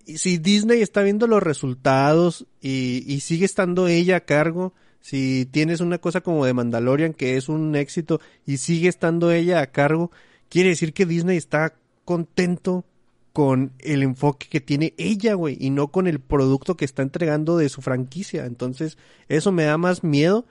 y 0.05 0.18
si 0.18 0.38
Disney 0.38 0.82
está 0.82 1.01
viendo 1.01 1.28
los 1.28 1.41
resultados 1.41 2.45
y, 2.59 3.03
y 3.07 3.22
sigue 3.22 3.45
estando 3.45 3.88
ella 3.88 4.18
a 4.18 4.26
cargo, 4.26 4.74
si 4.99 5.47
tienes 5.51 5.80
una 5.80 5.97
cosa 5.97 6.22
como 6.22 6.45
de 6.45 6.53
Mandalorian 6.53 7.14
que 7.14 7.38
es 7.38 7.49
un 7.49 7.76
éxito 7.76 8.22
y 8.45 8.57
sigue 8.57 8.89
estando 8.89 9.32
ella 9.32 9.61
a 9.61 9.68
cargo, 9.68 10.11
quiere 10.49 10.70
decir 10.70 10.93
que 10.93 11.05
Disney 11.05 11.38
está 11.38 11.76
contento 12.05 12.86
con 13.34 13.73
el 13.79 14.03
enfoque 14.03 14.47
que 14.47 14.61
tiene 14.61 14.93
ella, 14.97 15.34
güey, 15.34 15.57
y 15.59 15.71
no 15.71 15.88
con 15.88 16.05
el 16.07 16.19
producto 16.19 16.77
que 16.77 16.86
está 16.86 17.01
entregando 17.01 17.57
de 17.57 17.67
su 17.67 17.81
franquicia. 17.81 18.45
Entonces, 18.45 18.97
eso 19.27 19.51
me 19.51 19.63
da 19.63 19.77
más 19.79 20.03
miedo 20.03 20.45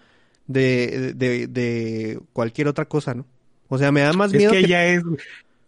de, 0.49 1.15
de, 1.15 1.47
de 1.47 2.21
cualquier 2.33 2.67
otra 2.67 2.87
cosa, 2.87 3.15
¿no? 3.15 3.25
O 3.69 3.79
sea, 3.79 3.93
me 3.93 4.01
da 4.03 4.13
más 4.13 4.33
Es 4.33 4.39
miedo 4.39 4.53
que 4.53 4.59
que 4.59 4.65
ella 4.67 4.85
es. 4.87 5.03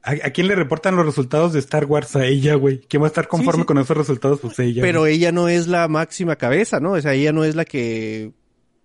¿A, 0.02 0.10
a 0.10 0.30
quién 0.30 0.48
le 0.48 0.56
reportan 0.56 0.96
los 0.96 1.06
resultados 1.06 1.52
de 1.52 1.60
Star 1.60 1.86
Wars? 1.86 2.16
A 2.16 2.26
ella, 2.26 2.56
güey. 2.56 2.80
¿Quién 2.80 3.00
va 3.00 3.06
a 3.06 3.08
estar 3.08 3.28
conforme 3.28 3.62
sí. 3.62 3.66
con 3.66 3.78
esos 3.78 3.96
resultados? 3.96 4.40
Pues 4.40 4.58
ella. 4.58 4.82
pero 4.82 5.00
güey. 5.00 5.14
ella 5.14 5.32
no 5.32 5.48
es 5.48 5.68
la 5.68 5.86
máxima 5.88 6.36
cabeza, 6.36 6.80
¿no? 6.80 6.92
O 6.92 7.00
sea, 7.00 7.14
ella 7.14 7.32
no 7.32 7.44
es 7.44 7.54
la 7.54 7.64
que, 7.64 8.32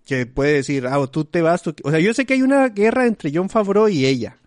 que 0.06 0.24
puede 0.24 0.54
decir, 0.54 0.86
ah, 0.86 1.04
tú 1.08 1.24
te 1.24 1.42
vas, 1.42 1.62
tú... 1.62 1.74
O 1.82 1.90
sea, 1.90 1.98
yo 1.98 2.14
sé 2.14 2.24
que 2.24 2.34
hay 2.34 2.42
una 2.42 2.68
guerra 2.68 3.06
entre 3.06 3.30
John 3.34 3.50
Favreau 3.50 3.88
y 3.88 4.06
ella. 4.06 4.38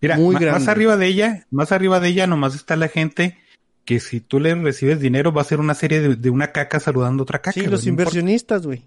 Mira, 0.00 0.16
muy 0.16 0.34
ma- 0.34 0.40
grande. 0.40 0.58
más 0.60 0.68
arriba 0.68 0.96
de 0.96 1.06
ella, 1.06 1.46
más 1.50 1.72
arriba 1.72 2.00
de 2.00 2.08
ella 2.08 2.26
nomás 2.26 2.54
está 2.54 2.76
la 2.76 2.88
gente 2.88 3.38
que 3.84 4.00
si 4.00 4.20
tú 4.20 4.40
le 4.40 4.54
recibes 4.54 5.00
dinero 5.00 5.32
va 5.32 5.42
a 5.42 5.44
ser 5.44 5.60
una 5.60 5.74
serie 5.74 6.00
de, 6.00 6.16
de 6.16 6.30
una 6.30 6.52
caca 6.52 6.80
saludando 6.80 7.22
a 7.22 7.24
otra 7.24 7.40
caca. 7.40 7.52
Sí, 7.52 7.66
los 7.66 7.84
no 7.84 7.90
inversionistas, 7.90 8.66
güey. 8.66 8.84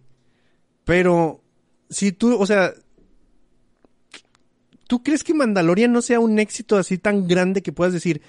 Pero, 0.85 1.41
si 1.89 2.11
tú, 2.11 2.39
o 2.39 2.45
sea, 2.45 2.73
¿tú 4.87 5.03
crees 5.03 5.23
que 5.23 5.33
Mandalorian 5.33 5.91
no 5.91 6.01
sea 6.01 6.19
un 6.19 6.39
éxito 6.39 6.77
así 6.77 6.97
tan 6.97 7.27
grande 7.27 7.61
que 7.61 7.71
puedas 7.71 7.93
decir, 7.93 8.21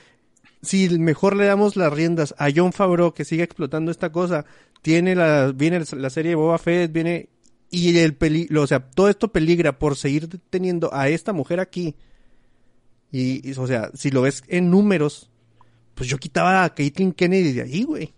si 0.63 0.99
mejor 0.99 1.37
le 1.37 1.45
damos 1.45 1.77
las 1.77 1.93
riendas 1.93 2.35
a 2.39 2.49
John 2.55 2.73
Favreau 2.73 3.13
que 3.13 3.25
siga 3.25 3.45
explotando 3.45 3.91
esta 3.91 4.11
cosa, 4.13 4.45
tiene 4.83 5.15
la, 5.15 5.53
viene 5.55 5.83
la 5.97 6.11
serie 6.11 6.31
de 6.31 6.37
Boba 6.37 6.59
Fett, 6.59 6.93
viene, 6.93 7.29
y 7.71 7.97
el 7.99 8.15
peligro, 8.15 8.63
o 8.63 8.67
sea, 8.67 8.81
todo 8.81 9.09
esto 9.09 9.29
peligra 9.33 9.79
por 9.79 9.97
seguir 9.97 10.29
teniendo 10.51 10.93
a 10.95 11.09
esta 11.09 11.33
mujer 11.33 11.61
aquí. 11.61 11.97
Y, 13.17 13.49
y, 13.49 13.53
o 13.57 13.67
sea, 13.69 13.93
si 13.95 14.11
lo 14.11 14.23
ves 14.23 14.43
en 14.49 14.73
números, 14.73 15.31
pues 15.95 16.11
yo 16.11 16.19
quitaba 16.19 16.65
a 16.65 16.75
Caitlyn 16.75 17.13
Kennedy 17.13 17.53
de 17.53 17.63
ahí, 17.63 17.85
güey. 17.85 18.13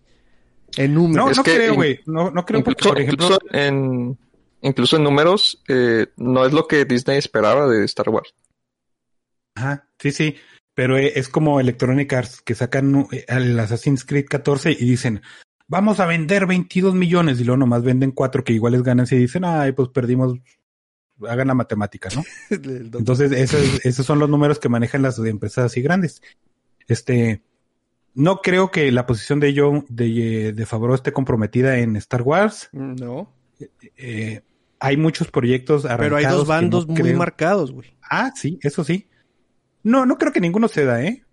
En 0.75 0.95
números. 0.95 1.27
No, 1.27 1.31
Es 1.31 1.37
no 1.37 1.43
que 1.43 1.55
creo, 1.55 1.75
güey. 1.75 2.01
No, 2.07 2.31
no 2.31 2.47
creo 2.47 2.65
porque, 2.65 2.89
Incluso, 2.89 2.95
por 2.95 3.03
ejemplo, 3.03 3.27
incluso 3.27 3.39
en, 3.53 4.19
incluso 4.63 4.97
en 4.97 5.03
números, 5.03 5.63
eh, 5.69 6.07
no 6.17 6.47
es 6.47 6.55
lo 6.55 6.67
que 6.67 6.87
Disney 6.87 7.19
esperaba 7.19 7.69
de 7.69 7.85
Star 7.85 8.09
Wars. 8.09 8.35
Ajá, 9.55 9.87
sí, 9.99 10.13
sí. 10.13 10.37
Pero 10.73 10.97
eh, 10.97 11.13
es 11.15 11.29
como 11.29 11.61
Electronic 11.61 12.11
Arts 12.15 12.41
que 12.41 12.55
sacan 12.55 13.07
eh, 13.13 13.27
el 13.29 13.61
Assassin's 13.61 14.03
Creed 14.03 14.25
14 14.31 14.71
y 14.71 14.87
dicen, 14.87 15.21
vamos 15.69 16.01
a 16.01 16.07
vender 16.07 16.47
22 16.47 16.95
millones 16.95 17.39
y 17.39 17.45
luego 17.45 17.59
nomás 17.59 17.83
venden 17.83 18.13
cuatro 18.13 18.45
que 18.45 18.55
iguales 18.55 18.83
ganan 18.83 19.07
y 19.11 19.17
dicen, 19.17 19.45
ay, 19.45 19.73
pues 19.73 19.91
perdimos, 19.91 20.39
hagan 21.29 21.49
la 21.49 21.55
matemática, 21.55 22.09
¿no? 22.15 22.23
Entonces, 22.51 23.33
esos, 23.33 23.85
esos 23.85 24.05
son 24.07 24.19
los 24.19 24.29
números 24.29 24.59
que 24.59 24.69
manejan 24.69 25.03
las 25.03 25.19
empresas 25.19 25.67
así 25.67 25.81
grandes. 25.83 26.23
Este, 26.89 27.43
no 28.15 28.41
creo 28.43 28.71
que 28.71 28.91
la 28.93 29.07
posición 29.07 29.41
de 29.41 29.55
John, 29.57 29.85
de, 29.89 30.53
de 30.53 30.67
Favreau 30.67 30.95
esté 30.95 31.13
comprometida 31.13 31.79
en 31.79 31.97
Star 31.97 32.23
Wars. 32.23 32.69
no, 32.73 33.33
Eh, 33.97 34.43
hay 34.79 34.97
muchos 34.99 35.31
proyectos 35.31 35.85
arrancados. 35.87 36.05
pero 36.05 36.17
hay 36.17 36.27
dos 36.27 36.47
bandos 36.47 36.87
no 36.87 36.93
muy 36.95 37.03
creo- 37.03 37.17
marcados, 37.19 37.73
güey. 37.73 37.95
Ah, 38.03 38.31
sí, 38.35 38.59
eso 38.63 38.85
sí. 38.85 39.09
No, 39.83 40.05
no 40.05 40.19
creo 40.19 40.33
que 40.33 40.41
ninguno 40.41 40.69
ceda, 40.69 41.03
¿eh? 41.03 41.25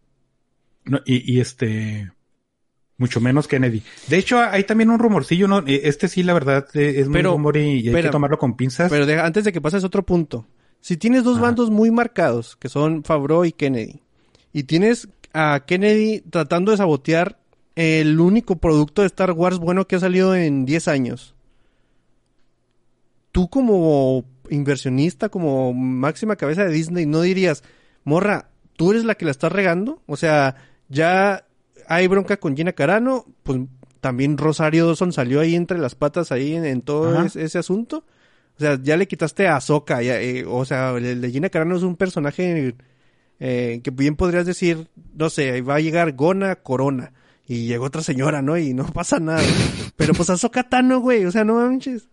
No, 0.86 1.00
y, 1.06 1.34
y 1.34 1.40
este, 1.42 2.12
mucho 2.98 3.20
menos 3.22 3.48
Kennedy. 3.48 3.84
De 4.08 4.18
hecho, 4.18 4.40
hay 4.40 4.64
también 4.64 4.90
un 4.90 5.00
rumorcillo, 5.00 5.48
¿no? 5.48 5.60
Eh, 5.66 5.82
Este 5.86 6.08
sí, 6.08 6.24
la 6.24 6.34
verdad, 6.34 6.68
eh, 6.74 6.96
es 6.98 7.08
muy 7.08 7.18
Pero, 7.20 7.32
rumor 7.34 7.58
y, 7.58 7.60
hay 7.60 7.88
espera, 7.88 8.10
que 8.10 8.12
tomarlo 8.12 8.38
con 8.38 8.56
pinzas. 8.56 8.90
Pero 8.92 9.22
antes 9.24 9.44
de 9.44 9.52
que 9.52 9.62
pases 9.62 9.84
otro 9.84 10.04
punto. 10.04 10.46
Si 10.80 10.98
tienes 10.98 11.24
dos 11.24 11.38
Ajá. 11.38 11.48
bandos 11.48 11.70
muy 11.70 11.92
marcados, 11.92 12.56
que 12.58 12.70
son 12.70 13.04
Favreau 13.04 13.46
y 13.46 13.52
Kennedy, 13.54 14.02
y 14.52 14.64
tienes 14.64 15.08
a 15.34 15.64
Kennedy 15.66 16.22
tratando 16.30 16.72
de 16.72 16.78
sabotear 16.78 17.40
el 17.76 18.20
único 18.20 18.58
producto 18.58 19.02
de 19.02 19.08
Star 19.08 19.32
Wars 19.32 19.58
bueno 19.58 19.88
que 19.88 19.96
ha 19.96 20.00
salido 20.00 20.36
en 20.36 20.66
10 20.66 20.88
años. 20.90 21.34
Tú 23.32 23.50
como 23.50 24.26
inversionista, 24.50 25.30
como 25.30 25.74
máxima 25.74 26.36
cabeza 26.36 26.66
de 26.66 26.74
Disney, 26.74 27.06
no 27.08 27.22
dirías, 27.22 27.64
morra, 28.04 28.50
tú 28.76 28.92
eres 28.92 29.06
la 29.06 29.16
que 29.16 29.26
la 29.26 29.32
estás 29.32 29.52
regando. 29.52 30.02
O 30.06 30.18
sea, 30.18 30.56
ya 30.90 31.46
hay 31.88 32.08
bronca 32.08 32.38
con 32.38 32.56
Gina 32.56 32.74
Carano, 32.74 33.26
pues 33.44 33.62
también 34.02 34.38
Rosario 34.38 34.86
Dawson 34.88 35.14
salió 35.14 35.40
ahí 35.40 35.56
entre 35.56 35.78
las 35.78 35.96
patas 35.96 36.32
ahí 36.32 36.54
en, 36.56 36.66
en 36.66 36.82
todo 36.82 37.24
es- 37.24 37.36
ese 37.36 37.58
asunto. 37.60 38.06
O 38.58 38.60
sea, 38.60 38.78
ya 38.82 38.98
le 38.98 39.08
quitaste 39.08 39.48
a 39.48 39.60
ya, 40.02 40.22
eh, 40.22 40.46
o 40.48 40.64
sea, 40.66 40.92
el 40.92 41.22
de 41.22 41.32
Gina 41.32 41.50
Carano 41.50 41.76
es 41.76 41.82
un 41.84 41.96
personaje 41.96 42.76
eh, 43.40 43.82
que 43.84 43.90
bien 43.92 44.16
podrías 44.16 44.46
decir, 44.46 44.90
no 45.16 45.30
sé, 45.30 45.62
va 45.62 45.76
a 45.76 45.80
llegar 45.80 46.14
Gona 46.16 46.56
Corona 46.58 47.14
y 47.48 47.66
llegó 47.66 47.86
otra 47.86 48.04
señora, 48.04 48.42
¿no? 48.42 48.58
Y 48.58 48.74
no 48.74 48.86
pasa 48.94 49.20
nada. 49.20 49.42
Pero 49.96 50.14
pues 50.14 50.30
Ahsoka 50.30 50.64
Tano, 50.70 51.00
güey, 51.00 51.26
o 51.26 51.32
sea, 51.32 51.44
no 51.44 51.56
manches. 51.56 52.08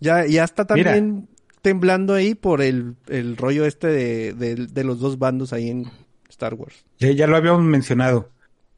Ya, 0.00 0.26
ya 0.26 0.44
está 0.44 0.66
Mira. 0.74 0.92
también 0.92 1.28
temblando 1.62 2.14
ahí 2.14 2.34
por 2.34 2.62
el, 2.62 2.94
el 3.08 3.36
rollo 3.36 3.66
este 3.66 3.88
de, 3.88 4.32
de- 4.34 4.54
de 4.66 4.84
los 4.84 5.00
dos 5.00 5.18
bandos 5.18 5.52
ahí 5.52 5.68
en 5.68 5.90
Star 6.28 6.54
Wars. 6.54 6.84
Ya, 6.98 7.10
ya 7.12 7.26
lo 7.26 7.36
habíamos 7.36 7.62
mencionado. 7.62 8.30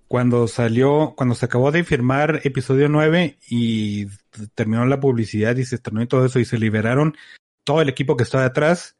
Cuando 0.08 0.48
salió, 0.48 1.14
cuando 1.16 1.34
se 1.34 1.44
acabó 1.44 1.70
de 1.70 1.84
firmar 1.84 2.40
episodio 2.44 2.88
9 2.88 3.38
y 3.48 4.06
terminó 4.54 4.86
la 4.86 5.00
publicidad 5.00 5.56
y 5.56 5.64
se 5.64 5.76
estrenó 5.76 6.02
y 6.02 6.08
todo 6.08 6.24
eso 6.24 6.38
y 6.38 6.46
se 6.46 6.58
liberaron 6.58 7.14
todo 7.62 7.82
el 7.82 7.90
equipo 7.90 8.16
que 8.16 8.24
estaba 8.24 8.46
atrás, 8.46 8.96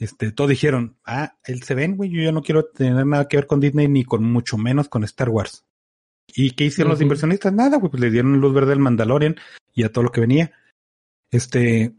este, 0.00 0.32
todos 0.32 0.50
dijeron, 0.50 0.96
ah, 1.04 1.38
él 1.44 1.62
se 1.62 1.74
ven, 1.74 1.96
güey, 1.96 2.10
yo 2.10 2.22
ya 2.22 2.32
no 2.32 2.42
quiero 2.42 2.64
tener 2.64 3.06
nada 3.06 3.28
que 3.28 3.36
ver 3.36 3.46
con 3.46 3.60
Disney 3.60 3.86
ni 3.86 4.04
con 4.04 4.24
mucho 4.24 4.58
menos 4.58 4.88
con 4.88 5.04
Star 5.04 5.28
Wars. 5.28 5.64
¿Y 6.26 6.52
qué 6.52 6.64
hicieron 6.64 6.90
los 6.90 7.02
inversionistas? 7.02 7.52
Nada, 7.52 7.76
güey, 7.76 7.90
pues 7.90 8.00
le 8.00 8.10
dieron 8.10 8.40
luz 8.40 8.54
verde 8.54 8.72
al 8.72 8.78
Mandalorian 8.78 9.36
y 9.74 9.84
a 9.84 9.92
todo 9.92 10.04
lo 10.04 10.10
que 10.10 10.22
venía. 10.22 10.52
Este, 11.30 11.94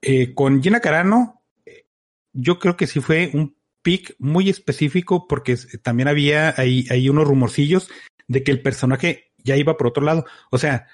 eh, 0.00 0.34
con 0.34 0.62
Gina 0.62 0.80
Carano, 0.80 1.42
eh, 1.66 1.86
yo 2.32 2.58
creo 2.58 2.76
que 2.76 2.86
sí 2.86 3.00
fue 3.00 3.30
un 3.34 3.57
pick 3.82 4.14
muy 4.18 4.48
específico 4.48 5.26
porque 5.28 5.56
también 5.82 6.08
había 6.08 6.54
ahí, 6.56 6.86
ahí 6.90 7.08
unos 7.08 7.26
rumorcillos 7.26 7.90
de 8.26 8.42
que 8.42 8.50
el 8.50 8.62
personaje 8.62 9.32
ya 9.42 9.56
iba 9.56 9.76
por 9.76 9.88
otro 9.88 10.04
lado. 10.04 10.24
O 10.50 10.58
sea, 10.58 10.86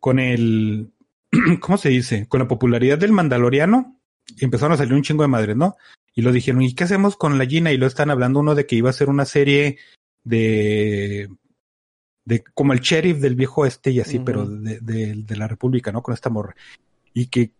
con 0.00 0.18
el, 0.18 0.92
¿cómo 1.60 1.78
se 1.78 1.88
dice? 1.88 2.26
Con 2.28 2.40
la 2.40 2.48
popularidad 2.48 2.98
del 2.98 3.12
Mandaloriano, 3.12 4.00
empezaron 4.38 4.72
a 4.72 4.76
salir 4.76 4.94
un 4.94 5.02
chingo 5.02 5.22
de 5.22 5.28
madres, 5.28 5.56
¿no? 5.56 5.76
Y 6.14 6.22
lo 6.22 6.32
dijeron, 6.32 6.62
¿y 6.62 6.74
qué 6.74 6.84
hacemos 6.84 7.16
con 7.16 7.38
la 7.38 7.46
Gina? 7.46 7.72
Y 7.72 7.78
lo 7.78 7.86
están 7.86 8.10
hablando 8.10 8.40
uno 8.40 8.54
de 8.54 8.66
que 8.66 8.76
iba 8.76 8.90
a 8.90 8.94
ser 8.94 9.08
una 9.08 9.24
serie 9.24 9.78
de, 10.24 11.28
de 12.24 12.44
como 12.54 12.74
el 12.74 12.80
sheriff 12.80 13.18
del 13.18 13.34
viejo 13.34 13.64
este 13.64 13.90
y 13.90 14.00
así, 14.00 14.18
pero 14.18 14.46
de, 14.46 14.80
de, 14.80 15.14
de 15.16 15.36
la 15.36 15.48
República, 15.48 15.90
¿no? 15.90 16.02
Con 16.02 16.12
esta 16.12 16.28
morra. 16.28 16.54
Y 17.14 17.26
que 17.26 17.52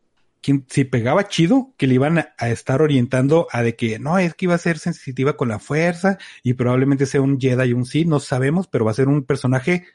quien, 0.42 0.66
si 0.68 0.84
pegaba 0.84 1.28
chido, 1.28 1.72
que 1.78 1.86
le 1.86 1.94
iban 1.94 2.18
a, 2.18 2.34
a 2.36 2.50
estar 2.50 2.82
orientando 2.82 3.46
a 3.50 3.62
de 3.62 3.76
que 3.76 3.98
no, 3.98 4.18
es 4.18 4.34
que 4.34 4.46
iba 4.46 4.54
a 4.54 4.58
ser 4.58 4.78
sensitiva 4.78 5.36
con 5.36 5.48
la 5.48 5.58
fuerza 5.58 6.18
y 6.42 6.54
probablemente 6.54 7.06
sea 7.06 7.22
un 7.22 7.40
Jedi 7.40 7.70
y 7.70 7.72
un 7.72 7.86
sí, 7.86 8.04
no 8.04 8.20
sabemos, 8.20 8.66
pero 8.68 8.84
va 8.84 8.90
a 8.90 8.94
ser 8.94 9.08
un 9.08 9.24
personaje 9.24 9.86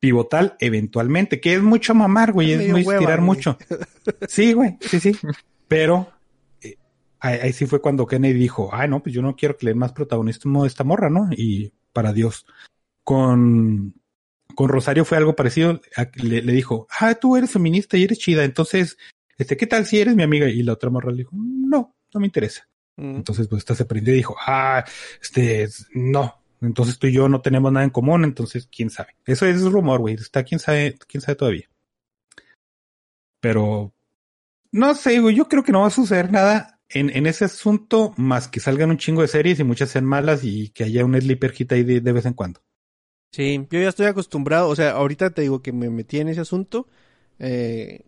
pivotal 0.00 0.56
eventualmente, 0.60 1.40
que 1.40 1.54
es 1.54 1.62
mucho 1.62 1.94
mamar, 1.94 2.32
güey, 2.32 2.52
es 2.52 2.58
Medio 2.58 2.72
muy 2.72 2.82
hueva, 2.82 3.00
estirar 3.00 3.20
güey. 3.20 3.26
mucho. 3.26 3.58
Sí, 4.28 4.52
güey, 4.52 4.76
sí, 4.80 5.00
sí. 5.00 5.16
Pero 5.66 6.12
eh, 6.60 6.76
ahí, 7.20 7.38
ahí 7.42 7.52
sí 7.54 7.64
fue 7.64 7.80
cuando 7.80 8.06
Kennedy 8.06 8.38
dijo, 8.38 8.68
ay, 8.72 8.86
no, 8.88 9.02
pues 9.02 9.14
yo 9.14 9.22
no 9.22 9.34
quiero 9.34 9.56
que 9.56 9.64
le 9.64 9.70
den 9.70 9.78
más 9.78 9.92
protagonismo 9.92 10.64
a 10.64 10.66
esta 10.66 10.84
morra, 10.84 11.08
¿no? 11.08 11.30
Y 11.32 11.72
para 11.94 12.12
Dios. 12.12 12.44
Con, 13.02 13.94
con 14.54 14.68
Rosario 14.68 15.06
fue 15.06 15.16
algo 15.16 15.34
parecido. 15.34 15.80
Le, 16.16 16.42
le 16.42 16.52
dijo, 16.52 16.86
ah, 17.00 17.14
tú 17.14 17.36
eres 17.36 17.50
feminista 17.50 17.96
y 17.96 18.04
eres 18.04 18.18
chida, 18.18 18.44
entonces, 18.44 18.98
este, 19.38 19.56
¿qué 19.56 19.66
tal 19.66 19.86
si 19.86 20.00
eres 20.00 20.14
mi 20.14 20.22
amiga? 20.22 20.48
Y 20.48 20.62
la 20.62 20.74
otra 20.74 20.90
morra 20.90 21.10
le 21.10 21.18
dijo, 21.18 21.32
no, 21.34 21.96
no 22.12 22.20
me 22.20 22.26
interesa. 22.26 22.68
Mm. 22.96 23.16
Entonces, 23.16 23.48
pues 23.48 23.60
esta 23.60 23.74
se 23.74 23.84
prendió 23.84 24.14
y 24.14 24.18
dijo, 24.18 24.36
ah, 24.46 24.84
este, 25.20 25.68
no. 25.94 26.40
Entonces 26.60 26.98
tú 26.98 27.06
y 27.06 27.12
yo 27.12 27.28
no 27.28 27.42
tenemos 27.42 27.70
nada 27.72 27.84
en 27.84 27.90
común, 27.90 28.24
entonces 28.24 28.68
quién 28.74 28.90
sabe. 28.90 29.16
Eso 29.26 29.46
es 29.46 29.62
rumor, 29.62 30.00
güey. 30.00 30.14
Está 30.14 30.44
quién 30.44 30.58
sabe, 30.58 30.96
quién 31.06 31.20
sabe 31.20 31.36
todavía. 31.36 31.68
Pero 33.40 33.92
no 34.72 34.94
sé, 34.94 35.20
güey, 35.20 35.36
yo 35.36 35.48
creo 35.48 35.62
que 35.62 35.72
no 35.72 35.82
va 35.82 35.88
a 35.88 35.90
suceder 35.90 36.32
nada 36.32 36.80
en, 36.88 37.10
en 37.10 37.26
ese 37.26 37.44
asunto 37.44 38.14
más 38.16 38.48
que 38.48 38.60
salgan 38.60 38.90
un 38.90 38.98
chingo 38.98 39.22
de 39.22 39.28
series 39.28 39.60
y 39.60 39.64
muchas 39.64 39.90
sean 39.90 40.04
malas 40.04 40.42
y 40.44 40.70
que 40.70 40.84
haya 40.84 41.04
un 41.04 41.20
sleeper 41.20 41.52
hit 41.52 41.72
ahí 41.72 41.82
de, 41.82 42.00
de 42.00 42.12
vez 42.12 42.24
en 42.24 42.34
cuando. 42.34 42.60
Sí, 43.30 43.66
yo 43.70 43.80
ya 43.80 43.88
estoy 43.88 44.06
acostumbrado, 44.06 44.68
o 44.68 44.76
sea, 44.76 44.92
ahorita 44.92 45.30
te 45.30 45.42
digo 45.42 45.60
que 45.60 45.72
me 45.72 45.90
metí 45.90 46.20
en 46.20 46.28
ese 46.28 46.40
asunto. 46.40 46.88
Eh, 47.38 48.04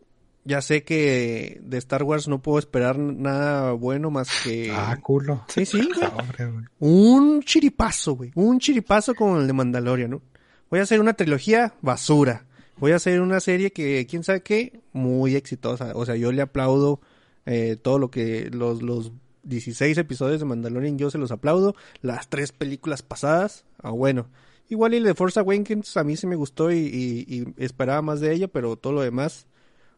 ya 0.47 0.63
sé 0.63 0.85
que 0.85 1.61
de 1.63 1.77
Star 1.79 2.03
Wars 2.05 2.29
no 2.29 2.41
puedo 2.41 2.59
esperar 2.59 2.99
nada 2.99 3.73
bueno 3.73 4.11
más 4.11 4.29
que... 4.45 4.71
Ah, 4.73 4.97
culo. 5.03 5.45
Sí, 5.49 5.67
sí, 5.67 5.81
güey. 6.39 6.65
Un 6.79 7.43
chiripazo, 7.43 8.15
güey. 8.15 8.31
Un 8.35 8.59
chiripazo 8.61 9.15
como 9.15 9.39
el 9.39 9.47
de 9.47 9.53
Mandalorian, 9.53 10.11
¿no? 10.11 10.23
Voy 10.71 10.81
a 10.81 10.85
hacer 10.85 11.01
una 11.01 11.15
trilogía 11.15 11.75
basura. 11.83 12.47
Voy 12.79 12.93
a 12.93 12.97
hacer 12.97 13.21
una 13.21 13.41
serie 13.41 13.73
que, 13.73 14.07
quién 14.09 14.23
sabe 14.25 14.43
qué, 14.43 14.81
muy 14.93 15.35
exitosa. 15.37 15.93
O 15.95 16.05
sea, 16.07 16.17
yo 16.17 16.33
le 16.33 16.43
aplaudo 16.43 17.01
eh, 17.45 17.77
todo 17.81 17.99
lo 17.99 18.11
que 18.11 18.51
los, 18.51 18.83
los 18.83 19.13
16 19.45 19.97
episodios 19.99 20.41
de 20.41 20.47
Mandalorian, 20.47 20.99
yo 20.99 21.11
se 21.11 21.19
los 21.19 21.31
aplaudo. 21.31 21.75
Las 22.03 22.29
tres 22.29 22.53
películas 22.53 23.03
pasadas, 23.03 23.65
ah, 23.83 23.91
bueno. 23.91 24.29
Igual 24.69 24.95
y 24.95 24.97
el 24.99 25.05
de 25.05 25.15
Force 25.15 25.39
Awakens 25.39 25.97
a 25.97 26.03
mí 26.05 26.17
sí 26.17 26.27
me 26.27 26.35
gustó 26.37 26.73
y, 26.73 26.77
y- 26.79 27.25
y 27.37 27.55
esperaba 27.65 28.03
más 28.03 28.21
de 28.21 28.33
ella, 28.33 28.49
pero 28.49 28.77
todo 28.77 28.93
lo 28.95 29.01
demás, 29.03 29.47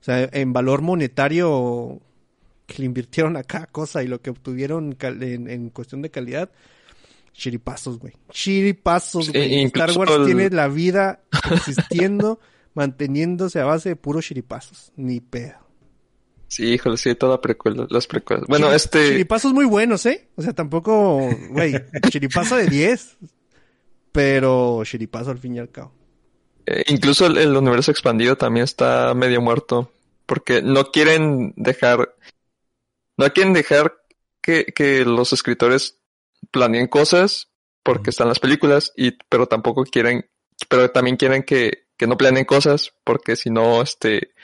o 0.00 0.04
sea, 0.04 0.28
en 0.32 0.52
valor 0.52 0.82
monetario 0.82 2.00
que 2.66 2.78
le 2.80 2.84
invirtieron 2.86 3.36
a 3.36 3.42
cada 3.42 3.66
cosa 3.66 4.02
y 4.02 4.08
lo 4.08 4.20
que 4.20 4.30
obtuvieron 4.30 4.96
en, 5.00 5.48
en 5.48 5.70
cuestión 5.70 6.02
de 6.02 6.10
calidad, 6.10 6.50
chiripazos, 7.32 7.98
güey. 7.98 8.14
Chiripazos, 8.30 9.26
Sí, 9.26 9.32
güey. 9.32 9.64
Star 9.64 9.92
Wars 9.96 10.12
el- 10.12 10.26
tiene 10.26 10.50
la 10.50 10.68
vida 10.68 11.20
existiendo, 11.52 12.40
manteniéndose 12.74 13.60
a 13.60 13.64
base 13.64 13.90
de 13.90 13.96
puros 13.96 14.24
chiripazos. 14.26 14.92
Ni 14.96 15.20
pedo. 15.20 15.54
Sí, 16.48 16.64
híjole, 16.72 16.96
sí, 16.96 17.14
toda 17.14 17.40
precuela, 17.40 17.86
las 17.90 18.06
precuelas. 18.06 18.46
Bueno, 18.48 18.68
Chiri- 18.70 18.74
este, 18.76 19.08
Chiripazos 19.08 19.52
muy 19.52 19.66
buenos, 19.66 20.04
¿eh? 20.06 20.28
O 20.36 20.42
sea, 20.42 20.52
tampoco, 20.54 21.28
güey, 21.50 21.74
chiripazo 22.10 22.56
de 22.56 22.66
10. 22.66 23.16
Pero 24.12 24.82
chiripazo 24.84 25.30
al 25.30 25.38
fin 25.38 25.56
y 25.56 25.58
al 25.58 25.70
cabo. 25.70 25.92
Eh, 26.70 26.84
incluso 26.88 27.26
el, 27.26 27.38
el 27.38 27.56
universo 27.56 27.90
expandido 27.90 28.36
también 28.36 28.64
está 28.64 29.14
medio 29.14 29.40
muerto. 29.40 29.90
Porque 30.26 30.60
no 30.60 30.90
quieren 30.90 31.54
dejar, 31.56 32.14
no 33.16 33.32
quieren 33.32 33.54
dejar 33.54 33.96
que, 34.42 34.66
que 34.66 35.04
los 35.06 35.32
escritores 35.32 35.98
planeen 36.50 36.86
cosas 36.86 37.48
porque 37.82 38.10
están 38.10 38.28
las 38.28 38.38
películas 38.38 38.92
y 38.96 39.12
pero 39.28 39.46
tampoco 39.46 39.84
quieren 39.84 40.28
pero 40.68 40.90
también 40.90 41.16
quieren 41.16 41.42
que, 41.42 41.86
que 41.96 42.06
no 42.06 42.16
planeen 42.16 42.44
cosas 42.44 42.92
porque 43.04 43.36
si 43.36 43.50
no 43.50 43.80
este 43.82 44.34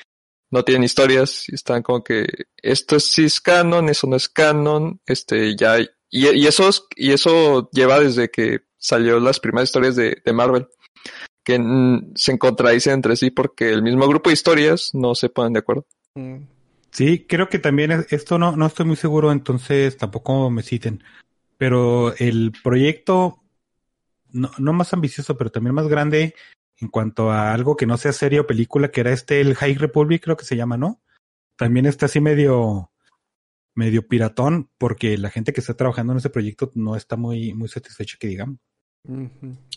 no 0.51 0.65
tienen 0.65 0.85
historias 0.85 1.49
y 1.49 1.55
están 1.55 1.83
como 1.83 2.03
que 2.03 2.27
esto 2.63 2.97
es 2.97 3.13
sí 3.13 3.25
es 3.27 3.41
canon 3.41 3.89
eso 3.89 4.07
no 4.07 4.17
es 4.17 4.29
canon 4.29 5.01
este 5.07 5.55
ya 5.57 5.79
y, 5.79 5.89
y 6.11 6.47
eso 6.47 6.69
es- 6.69 6.85
y 6.97 7.13
eso 7.13 7.69
lleva 7.73 8.01
desde 8.01 8.31
que 8.31 8.61
salió 8.79 9.21
las 9.21 9.39
primeras 9.41 9.69
historias 9.69 9.97
de, 9.97 10.21
de 10.25 10.33
Marvel 10.33 10.67
que 11.45 11.61
se 12.15 12.39
contradicen 12.39 12.95
entre 12.95 13.17
sí 13.17 13.31
porque 13.31 13.71
el 13.71 13.83
mismo 13.83 14.09
grupo 14.09 14.31
de 14.31 14.35
historias 14.35 14.91
no 14.95 15.15
se 15.15 15.29
ponen 15.29 15.53
de 15.53 15.59
acuerdo 15.61 15.87
Mm. 16.17 16.47
Sí, 16.93 17.27
creo 17.29 17.49
que 17.49 17.59
también 17.59 17.91
es- 17.91 18.13
esto 18.13 18.39
no, 18.39 18.55
no 18.57 18.67
estoy 18.67 18.87
muy 18.87 18.95
seguro, 18.95 19.33
entonces 19.33 19.97
tampoco 19.97 20.49
me 20.49 20.63
citen. 20.63 21.03
Pero 21.59 22.15
el 22.19 22.53
proyecto, 22.63 23.43
no, 24.31 24.51
no 24.59 24.73
más 24.73 24.93
ambicioso, 24.93 25.37
pero 25.37 25.51
también 25.51 25.75
más 25.75 25.89
grande 25.89 26.35
en 26.79 26.89
cuanto 26.89 27.33
a 27.33 27.53
algo 27.53 27.77
que 27.77 27.87
no 27.87 27.97
sea 27.97 28.13
serie 28.13 28.39
o 28.41 28.47
película, 28.47 28.93
que 28.93 29.01
era 29.01 29.13
este, 29.13 29.41
el 29.41 29.57
High 29.57 29.75
Republic, 29.75 30.23
creo 30.23 30.37
que 30.37 30.45
se 30.45 30.57
llama, 30.57 30.77
¿no? 30.77 31.01
También 31.57 31.87
está 31.87 32.07
así 32.07 32.21
medio, 32.21 32.93
medio 33.75 34.07
piratón, 34.07 34.71
porque 34.79 35.19
la 35.19 35.31
gente 35.31 35.53
que 35.53 35.61
está 35.61 35.75
trabajando 35.75 36.13
en 36.13 36.19
ese 36.19 36.31
proyecto 36.31 36.71
no 36.75 36.95
está 36.95 37.17
muy, 37.17 37.55
muy 37.55 37.69
satisfecha, 37.69 38.17
que 38.21 38.29
digamos. 38.29 38.59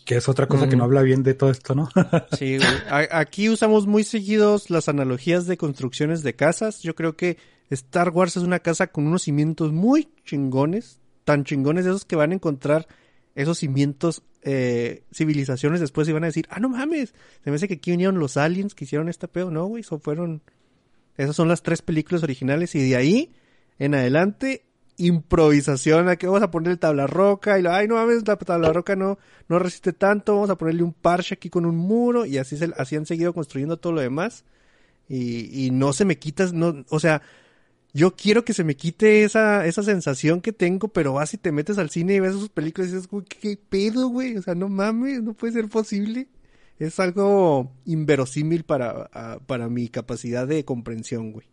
Que 0.04 0.16
es 0.16 0.28
otra 0.28 0.46
cosa 0.46 0.68
que 0.68 0.76
no 0.76 0.84
habla 0.84 1.02
bien 1.02 1.22
de 1.22 1.34
todo 1.34 1.50
esto, 1.50 1.74
¿no? 1.74 1.88
Sí, 2.38 2.56
güey. 2.56 2.68
Aquí 3.10 3.50
usamos 3.50 3.86
muy 3.86 4.04
seguidos 4.04 4.70
las 4.70 4.88
analogías 4.88 5.46
de 5.46 5.58
construcciones 5.58 6.22
de 6.22 6.34
casas. 6.34 6.82
Yo 6.82 6.94
creo 6.94 7.16
que 7.16 7.36
Star 7.70 8.10
Wars 8.10 8.36
es 8.36 8.42
una 8.42 8.60
casa 8.60 8.86
con 8.86 9.06
unos 9.06 9.22
cimientos 9.22 9.72
muy 9.72 10.08
chingones, 10.24 11.00
tan 11.24 11.44
chingones 11.44 11.84
esos 11.84 12.06
que 12.06 12.16
van 12.16 12.30
a 12.32 12.34
encontrar 12.34 12.86
esos 13.34 13.58
cimientos 13.58 14.22
eh, 14.42 15.02
civilizaciones 15.12 15.80
después 15.80 16.08
y 16.08 16.12
van 16.12 16.24
a 16.24 16.28
decir, 16.28 16.46
ah, 16.48 16.58
no 16.58 16.70
mames, 16.70 17.12
se 17.44 17.50
me 17.50 17.56
hace 17.56 17.68
que 17.68 17.74
aquí 17.74 17.90
vinieron 17.90 18.18
los 18.18 18.36
aliens 18.36 18.74
que 18.74 18.84
hicieron 18.84 19.08
este 19.08 19.28
pedo. 19.28 19.50
No, 19.50 19.66
güey, 19.66 19.82
eso 19.82 19.98
fueron... 19.98 20.42
Esas 21.18 21.36
son 21.36 21.48
las 21.48 21.62
tres 21.62 21.82
películas 21.82 22.22
originales 22.22 22.74
y 22.76 22.88
de 22.88 22.96
ahí 22.96 23.32
en 23.78 23.94
adelante 23.94 24.67
improvisación, 24.98 26.08
aquí 26.08 26.26
vamos 26.26 26.42
a 26.42 26.50
poner 26.50 26.72
el 26.72 26.78
tabla 26.78 27.06
roca 27.06 27.58
y 27.58 27.62
lo, 27.62 27.72
ay 27.72 27.88
no 27.88 27.94
mames, 27.94 28.26
la 28.26 28.36
tabla 28.36 28.72
roca 28.72 28.96
no, 28.96 29.18
no 29.48 29.58
resiste 29.58 29.92
tanto, 29.92 30.34
vamos 30.34 30.50
a 30.50 30.58
ponerle 30.58 30.82
un 30.82 30.92
parche 30.92 31.34
aquí 31.34 31.50
con 31.50 31.64
un 31.64 31.76
muro 31.76 32.26
y 32.26 32.38
así 32.38 32.56
se, 32.56 32.72
así 32.76 32.96
han 32.96 33.06
seguido 33.06 33.32
construyendo 33.32 33.78
todo 33.78 33.92
lo 33.92 34.00
demás 34.00 34.44
y, 35.08 35.66
y 35.66 35.70
no 35.70 35.92
se 35.92 36.04
me 36.04 36.18
quita, 36.18 36.46
no, 36.52 36.84
o 36.90 37.00
sea, 37.00 37.22
yo 37.94 38.14
quiero 38.14 38.44
que 38.44 38.52
se 38.52 38.64
me 38.64 38.76
quite 38.76 39.24
esa, 39.24 39.66
esa 39.66 39.82
sensación 39.82 40.40
que 40.40 40.52
tengo, 40.52 40.88
pero 40.88 41.14
vas 41.14 41.34
y 41.34 41.38
te 41.38 41.52
metes 41.52 41.78
al 41.78 41.90
cine 41.90 42.14
y 42.14 42.20
ves 42.20 42.32
sus 42.32 42.48
películas 42.50 42.90
y 42.90 42.94
dices, 42.94 43.08
güey, 43.08 43.24
¿qué, 43.24 43.56
pedo, 43.56 44.08
güey? 44.08 44.36
O 44.36 44.42
sea, 44.42 44.54
no 44.54 44.68
mames, 44.68 45.22
no 45.22 45.34
puede 45.34 45.54
ser 45.54 45.68
posible. 45.68 46.28
Es 46.78 47.00
algo 47.00 47.72
inverosímil 47.86 48.64
para, 48.64 49.10
para 49.46 49.68
mi 49.68 49.88
capacidad 49.88 50.46
de 50.46 50.64
comprensión, 50.64 51.32
güey. 51.32 51.46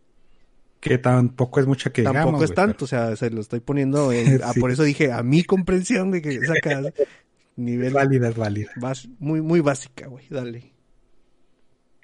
Que 0.80 0.98
tampoco 0.98 1.60
es 1.60 1.66
mucha 1.66 1.90
que 1.90 2.02
Tampoco 2.02 2.20
digamos, 2.26 2.42
es 2.42 2.48
güey, 2.50 2.54
tanto, 2.56 2.84
o 2.84 2.88
sea, 2.88 3.16
se 3.16 3.30
lo 3.30 3.40
estoy 3.40 3.60
poniendo 3.60 4.12
en, 4.12 4.40
ah, 4.44 4.52
por 4.58 4.70
eso 4.70 4.82
dije 4.84 5.12
a 5.12 5.22
mi 5.22 5.42
comprensión, 5.44 6.10
güey, 6.10 6.22
que 6.22 6.44
saca 6.46 6.60
pero 6.82 6.92
nivel 7.56 7.88
Es 7.88 7.92
válida, 7.94 8.28
es 8.28 8.36
válida. 8.36 8.70
bas- 8.76 9.08
muy, 9.18 9.40
muy 9.40 9.60
básica, 9.60 10.06
güey, 10.08 10.26
dale. 10.28 10.72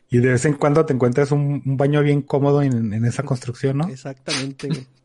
Y 0.08 0.18
de 0.18 0.28
vez 0.32 0.44
en 0.44 0.54
cuando 0.54 0.84
te 0.84 0.92
encuentras 0.92 1.30
un, 1.32 1.62
un 1.64 1.76
baño 1.76 2.02
bien 2.02 2.22
cómodo 2.22 2.62
en, 2.62 2.92
en 2.92 3.04
esa 3.04 3.22
construcción, 3.22 3.78
¿no? 3.78 3.88
Exactamente, 3.88 4.68
güey. 4.68 4.86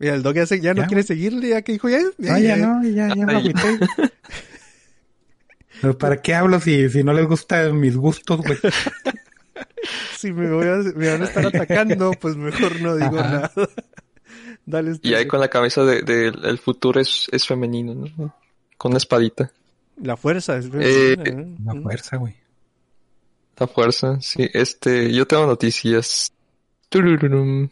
Mira, 0.00 0.14
el 0.14 0.22
dog 0.22 0.34
ya, 0.34 0.46
se- 0.46 0.60
ya 0.60 0.74
no 0.74 0.86
quiere 0.86 1.02
seguirle, 1.02 1.48
ya 1.48 1.62
que 1.62 1.72
dijo, 1.72 1.88
ya, 1.88 1.98
ya, 2.18 2.34
Ah, 2.34 2.38
ya 2.40 2.56
ya. 2.56 2.66
no, 2.66 2.82
ya, 2.88 3.08
ya 3.14 3.26
me 3.26 3.42
¿Para 5.98 6.20
qué 6.22 6.34
hablo 6.34 6.58
si, 6.60 6.88
si 6.88 7.04
no 7.04 7.12
les 7.12 7.26
gustan 7.26 7.78
mis 7.78 7.96
gustos, 7.96 8.40
güey? 8.42 8.58
Si 10.16 10.32
me, 10.32 10.50
voy 10.50 10.66
a- 10.66 10.76
me 10.96 11.08
van 11.10 11.22
a 11.22 11.24
estar 11.26 11.46
atacando, 11.46 12.10
pues 12.20 12.36
mejor 12.36 12.80
no 12.80 12.96
digo 12.96 13.18
Ajá. 13.18 13.30
nada. 13.30 13.52
Dale, 14.66 14.90
este, 14.92 15.08
y 15.08 15.14
ahí 15.14 15.26
con 15.26 15.40
la 15.40 15.48
camisa 15.48 15.82
de, 15.84 16.02
de- 16.02 16.28
el 16.28 16.58
futuro 16.58 17.00
es, 17.00 17.26
es 17.32 17.46
femenino 17.46 17.94
¿no? 17.94 18.34
con 18.76 18.90
una 18.92 18.98
espadita 18.98 19.50
La 20.02 20.16
fuerza. 20.16 20.56
Es 20.58 20.68
Eh, 20.74 21.16
La 21.64 21.74
fuerza, 21.80 22.16
güey. 22.18 22.34
la 23.58 23.66
fuerza 23.66 24.18
sí 24.20 24.48
este 24.52 25.12
yo 25.12 25.26
tengo 25.26 25.46
noticias 25.46 26.32
Turururum. 26.90 27.68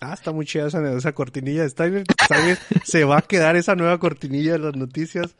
Ah, 0.00 0.12
está 0.14 0.32
muy 0.32 0.44
chida 0.44 0.66
esa, 0.66 0.96
esa 0.96 1.12
cortinilla. 1.12 1.68
Steiner, 1.68 2.04
Steiner 2.24 2.58
se 2.84 3.04
va 3.04 3.18
a 3.18 3.22
quedar 3.22 3.56
esa 3.56 3.74
nueva 3.76 3.98
cortinilla 3.98 4.52
de 4.52 4.58
las 4.58 4.76
noticias 4.76 5.34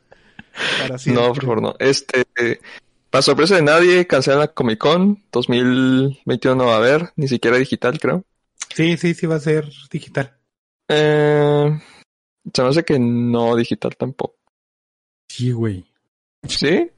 para 0.81 0.97
siempre. 0.99 1.23
No, 1.25 1.33
por 1.33 1.43
favor, 1.43 1.62
no. 1.62 1.75
Este, 1.81 2.25
eh, 2.41 2.61
para 3.15 3.23
sorpresa 3.23 3.55
de 3.55 3.62
nadie, 3.62 4.09
cancelan 4.09 4.41
la 4.41 4.49
Comic 4.49 4.81
Con 4.81 5.23
2021 5.31 6.57
no 6.57 6.67
va 6.67 6.75
a 6.75 6.79
haber, 6.79 7.12
ni 7.15 7.29
siquiera 7.29 7.57
digital, 7.59 8.01
creo. 8.01 8.25
Sí, 8.75 8.97
sí, 8.97 9.15
sí 9.15 9.27
va 9.29 9.37
a 9.37 9.39
ser 9.39 9.71
digital. 9.89 10.37
Eh, 10.89 11.79
se 12.53 12.62
me 12.62 12.69
hace 12.69 12.83
que 12.85 12.99
no 12.99 13.55
digital 13.55 13.95
tampoco. 13.97 14.35
Sí, 15.29 15.53
güey. 15.53 15.87
¿Sí? 16.43 16.91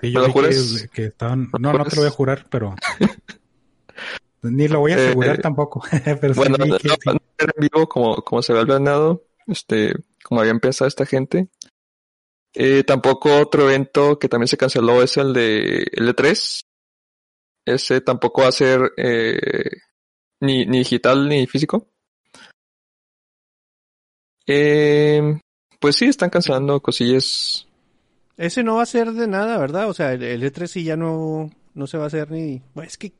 Sí, 0.00 0.12
¿Me 0.12 0.12
yo 0.12 0.20
lo 0.20 0.26
vi 0.26 0.32
juras? 0.32 0.82
que, 0.82 0.88
que 0.90 1.04
estaban... 1.06 1.50
¿Me 1.52 1.58
No, 1.58 1.72
no 1.72 1.84
te 1.86 1.96
lo 1.96 2.02
voy 2.02 2.08
a 2.08 2.12
jurar, 2.12 2.46
pero... 2.48 2.76
Ni 4.42 4.68
lo 4.68 4.78
voy 4.78 4.92
a 4.92 4.96
Eh, 4.96 5.06
asegurar 5.06 5.40
tampoco. 5.40 5.82
pero 6.20 6.34
sí 6.34 6.38
Bueno, 6.38 6.56
no, 6.56 6.66
que 6.66 6.70
no 6.70 6.94
sí. 6.94 7.10
era 7.36 7.52
en 7.56 7.68
vivo 7.68 7.88
como, 7.88 8.14
como 8.22 8.42
se 8.42 8.52
había 8.52 8.64
planeado, 8.64 9.24
este, 9.48 9.92
como 10.22 10.40
había 10.40 10.52
empezado 10.52 10.86
esta 10.86 11.04
gente. 11.04 11.48
Eh, 12.54 12.84
tampoco 12.84 13.40
otro 13.40 13.68
evento 13.70 14.18
que 14.18 14.28
también 14.28 14.48
se 14.48 14.56
canceló 14.56 15.02
es 15.02 15.16
el 15.16 15.32
de 15.32 15.86
L3. 15.92 16.60
Ese 17.64 18.00
tampoco 18.00 18.42
va 18.42 18.48
a 18.48 18.52
ser 18.52 18.92
eh, 18.96 19.70
ni, 20.40 20.66
ni 20.66 20.78
digital 20.78 21.28
ni 21.28 21.46
físico. 21.46 21.88
Eh, 24.46 25.40
pues 25.80 25.96
sí, 25.96 26.06
están 26.06 26.30
cancelando 26.30 26.80
cosillas. 26.80 27.66
Ese 28.36 28.62
no 28.62 28.76
va 28.76 28.82
a 28.82 28.86
ser 28.86 29.12
de 29.12 29.28
nada, 29.28 29.56
¿verdad? 29.58 29.88
O 29.88 29.94
sea, 29.94 30.12
el, 30.12 30.22
el 30.22 30.42
E3 30.42 30.66
sí 30.66 30.84
ya 30.84 30.96
no, 30.96 31.50
no 31.74 31.86
se 31.86 31.96
va 31.96 32.04
a 32.04 32.06
hacer 32.08 32.30
ni... 32.30 32.62
Bueno, 32.74 32.88
es 32.88 32.98
que, 32.98 33.12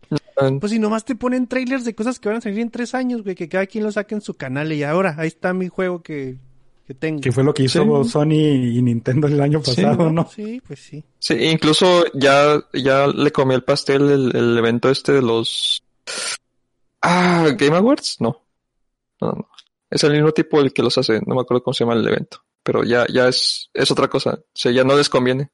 pues 0.61 0.73
si 0.73 0.79
nomás 0.79 1.05
te 1.05 1.15
ponen 1.15 1.47
trailers 1.47 1.85
de 1.85 1.95
cosas 1.95 2.19
que 2.19 2.29
van 2.29 2.39
a 2.39 2.41
salir 2.41 2.61
en 2.61 2.71
tres 2.71 2.95
años, 2.95 3.23
güey, 3.23 3.35
que 3.35 3.49
cada 3.49 3.67
quien 3.67 3.85
lo 3.85 3.93
saque 3.93 4.15
en 4.15 4.21
su 4.21 4.35
canal 4.35 4.73
y 4.73 4.83
ahora, 4.83 5.15
ahí 5.19 5.29
está 5.29 5.53
mi 5.53 5.69
juego 5.69 6.03
que, 6.03 6.39
que 6.93 6.99
tengo. 6.99 7.21
Que 7.21 7.33
fue 7.33 7.45
lo 7.45 7.53
que 7.55 7.65
hizo 7.65 8.05
Sí. 8.05 8.11
Sony 8.11 8.33
y 8.33 8.83
Nintendo 8.83 9.27
el 9.27 9.41
año 9.41 9.61
Sí, 9.65 9.75
pasado, 9.83 10.11
¿no? 10.11 10.29
Sí, 10.29 10.61
pues 10.67 10.81
sí. 10.81 11.05
Sí, 11.19 11.35
incluso 11.35 12.05
ya, 12.15 12.61
ya 12.73 13.07
le 13.07 13.31
comió 13.33 13.57
el 13.57 13.65
pastel 13.65 14.11
el, 14.11 14.37
el 14.37 14.59
evento 14.59 14.91
este 14.91 15.13
de 15.13 15.23
los... 15.23 15.83
Ah, 17.01 17.49
Game 17.57 17.77
Awards, 17.77 18.17
no. 18.21 18.43
No, 19.21 19.33
no. 19.33 19.49
Es 19.91 20.03
el 20.05 20.13
mismo 20.13 20.33
tipo 20.33 20.61
el 20.61 20.73
que 20.73 20.83
los 20.83 20.97
hace, 20.99 21.21
no 21.27 21.35
me 21.35 21.41
acuerdo 21.43 21.63
cómo 21.63 21.75
se 21.75 21.85
llama 21.85 21.95
el 21.99 22.07
evento. 22.09 22.43
Pero 22.63 22.85
ya, 22.85 23.07
ya 23.13 23.29
es, 23.29 23.71
es 23.75 23.91
otra 23.91 24.09
cosa. 24.09 24.35
O 24.35 24.45
sea, 24.55 24.71
ya 24.73 24.85
no 24.85 24.97
les 24.97 25.09
conviene. 25.09 25.51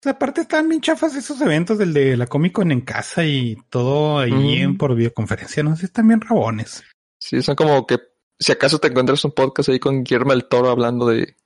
O 0.00 0.02
sea, 0.02 0.12
aparte 0.12 0.42
están 0.42 0.68
bien 0.68 0.80
chafas 0.80 1.14
esos 1.14 1.40
eventos 1.42 1.76
del 1.78 1.92
de 1.92 2.16
la 2.16 2.26
Comic 2.26 2.52
Con 2.52 2.72
en 2.72 2.80
casa 2.82 3.24
y 3.24 3.56
todo 3.68 4.18
ahí 4.18 4.32
Mm. 4.32 4.62
en 4.62 4.78
por 4.78 4.94
videoconferencia, 4.94 5.62
no 5.62 5.76
sé, 5.76 5.86
están 5.86 6.08
bien 6.08 6.20
rabones. 6.20 6.82
Sí, 7.18 7.42
son 7.42 7.54
como 7.54 7.86
que 7.86 7.98
si 8.40 8.52
acaso 8.52 8.78
te 8.78 8.88
encuentras 8.88 9.24
un 9.24 9.32
podcast 9.32 9.68
ahí 9.68 9.78
con 9.78 10.02
Guillermo 10.02 10.32
el 10.32 10.46
Toro 10.46 10.70
hablando 10.70 11.06
de, 11.06 11.36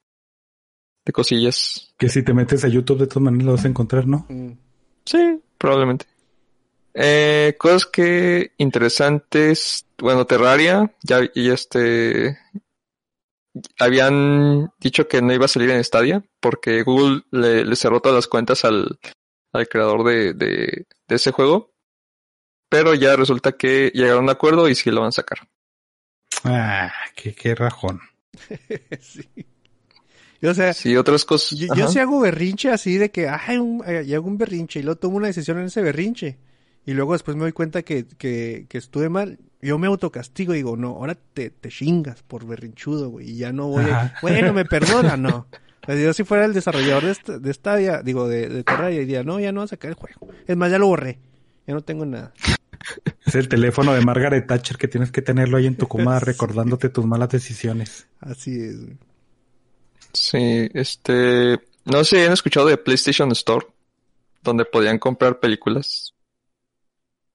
de 1.05 1.13
cosillas. 1.13 1.93
Que 1.99 2.09
si 2.09 2.23
te 2.23 2.33
metes 2.33 2.65
a 2.65 2.69
YouTube 2.69 3.01
de 3.01 3.09
todas 3.09 3.25
maneras 3.25 3.47
lo 3.47 3.53
vas 3.53 3.65
a 3.65 3.69
encontrar, 3.69 4.07
¿no? 4.07 4.27
Mm. 4.29 4.53
Sí, 5.05 5.41
probablemente. 5.59 6.07
Eh, 6.95 7.57
cosas 7.59 7.87
que 7.87 8.53
interesantes. 8.59 9.87
Bueno, 9.99 10.25
Terraria, 10.25 10.95
ya, 11.03 11.21
y 11.35 11.51
este. 11.51 12.39
Habían 13.79 14.73
dicho 14.81 15.07
que 15.07 15.23
no 15.23 15.33
iba 15.33 15.45
a 15.45 15.49
salir 15.49 15.71
en 15.71 15.85
Stadia 15.85 16.25
porque 16.41 16.83
Google 16.83 17.23
le, 17.31 17.65
le 17.65 17.77
cerró 17.77 18.01
todas 18.01 18.17
las 18.17 18.27
cuentas 18.27 18.65
al, 18.65 18.99
al 19.53 19.69
creador 19.69 20.05
de, 20.05 20.33
de, 20.35 20.87
de 21.09 21.15
ese 21.15 21.33
juego. 21.33 21.73
Pero 22.69 22.95
ya 22.95 23.15
resulta 23.15 23.53
que 23.53 23.93
llegaron 23.95 24.21
a 24.21 24.23
un 24.23 24.31
acuerdo 24.31 24.69
y 24.69 24.75
sí 24.75 24.91
lo 24.91 25.01
van 25.01 25.09
a 25.09 25.13
sacar. 25.13 25.49
Ah, 26.45 26.93
qué, 27.17 27.35
qué 27.35 27.55
rajón. 27.55 28.01
sí. 29.01 29.29
Y, 30.41 30.47
O 30.47 30.55
sea, 30.55 30.73
Sí, 30.75 30.97
otras 30.97 31.25
cosas. 31.25 31.59
yo, 31.59 31.75
yo 31.75 32.01
hago 32.03 32.21
berrinche 32.21 32.71
así 32.71 32.99
de 32.99 33.11
que, 33.11 33.29
ay, 33.29 33.59
un, 33.59 33.83
eh, 33.87 34.05
y 34.07 34.15
hago 34.15 34.27
un 34.29 34.37
berrinche 34.39 34.81
y 34.81 34.83
luego 34.83 34.99
tomo 34.99 35.17
una 35.17 35.29
decisión 35.29 35.59
en 35.59 35.67
ese 35.67 35.83
berrinche. 35.83 36.39
Y 36.87 36.93
luego 36.93 37.15
después 37.15 37.35
me 37.37 37.45
doy 37.45 37.53
cuenta 37.53 37.83
que, 37.83 38.07
que, 38.07 38.67
que 38.69 38.79
estuve 38.79 39.09
mal. 39.09 39.39
Yo 39.63 39.79
me 39.79 39.87
autocastigo 39.87 40.53
y 40.53 40.59
digo, 40.59 40.77
no, 40.77 40.89
ahora 40.89 41.15
te, 41.15 41.49
te 41.49 41.71
chingas 41.71 42.23
por 42.23 42.47
berrinchudo, 42.47 43.09
güey. 43.09 43.31
Y 43.31 43.37
ya 43.39 43.53
no 43.53 43.69
voy 43.69 43.85
a... 43.85 44.15
Bueno, 44.23 44.53
me 44.53 44.67
perdona, 44.67 45.17
no. 45.17 45.47
Sea, 45.87 45.95
yo 46.03 46.13
si 46.13 46.25
fuera 46.25 46.45
el 46.45 46.53
desarrollador 46.53 47.05
de, 47.05 47.11
esta, 47.13 47.39
de 47.39 47.55
Stadia, 47.55 48.03
digo, 48.03 48.29
de, 48.29 48.51
de 48.51 48.65
Terraria, 48.65 49.01
diría, 49.01 49.23
no, 49.23 49.41
ya 49.41 49.51
no 49.53 49.61
voy 49.61 49.65
a 49.65 49.69
sacar 49.69 49.89
el 49.91 49.95
juego. 49.95 50.29
Es 50.47 50.57
más, 50.59 50.71
ya 50.71 50.79
lo 50.79 50.89
borré. 50.89 51.19
Ya 51.67 51.73
no 51.73 51.81
tengo 51.81 52.05
nada. 52.05 52.35
Es 53.27 53.35
el 53.35 53.49
teléfono 53.49 53.95
de 53.95 54.01
Margaret 54.03 54.47
Thatcher 54.47 54.77
que 54.77 54.89
tienes 54.89 55.11
que 55.11 55.23
tenerlo 55.23 55.57
ahí 55.57 55.67
en 55.67 55.77
tu 55.77 55.89
coma 55.89 56.21
recordándote 56.21 56.89
tus 56.89 57.07
malas 57.07 57.31
decisiones. 57.31 58.07
Así 58.21 58.61
es. 58.61 58.77
Sí, 60.13 60.71
este... 60.75 61.59
No 61.85 62.03
sé 62.05 62.17
si 62.17 62.23
han 62.23 62.33
escuchado 62.33 62.67
de 62.67 62.79
PlayStation 62.79 63.31
Store, 63.33 63.67
donde 64.43 64.65
podían 64.65 64.99
comprar 64.99 65.39
películas. 65.39 66.15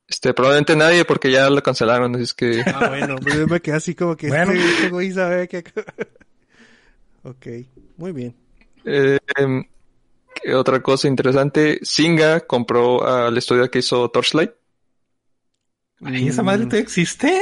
Este, 0.07 0.33
probablemente 0.33 0.75
nadie 0.75 1.05
porque 1.05 1.31
ya 1.31 1.49
lo 1.51 1.61
cancelaron, 1.61 2.15
así 2.15 2.23
es 2.23 2.33
que... 2.33 2.63
Ah, 2.65 2.89
bueno, 2.89 3.17
pues 3.21 3.35
yo 3.35 3.45
me 3.45 3.61
quedé 3.61 3.75
así 3.75 3.93
como 3.93 4.17
que 4.17 4.27
Bueno. 4.27 4.53
este, 4.53 4.69
este 4.69 4.89
güey 4.89 5.11
sabe 5.11 5.47
que... 5.47 5.59
ok, 7.23 7.47
muy 7.97 8.11
bien. 8.11 8.35
Eh, 8.85 9.19
¿qué 10.41 10.55
otra 10.55 10.81
cosa 10.81 11.07
interesante, 11.07 11.79
Singa 11.83 12.39
compró 12.39 13.05
al 13.05 13.37
estudio 13.37 13.69
que 13.69 13.79
hizo 13.79 14.09
Torchlight. 14.09 14.51
¿Y 16.01 16.27
esa 16.29 16.43
madre 16.43 16.65
todavía 16.65 16.81
existe? 16.81 17.41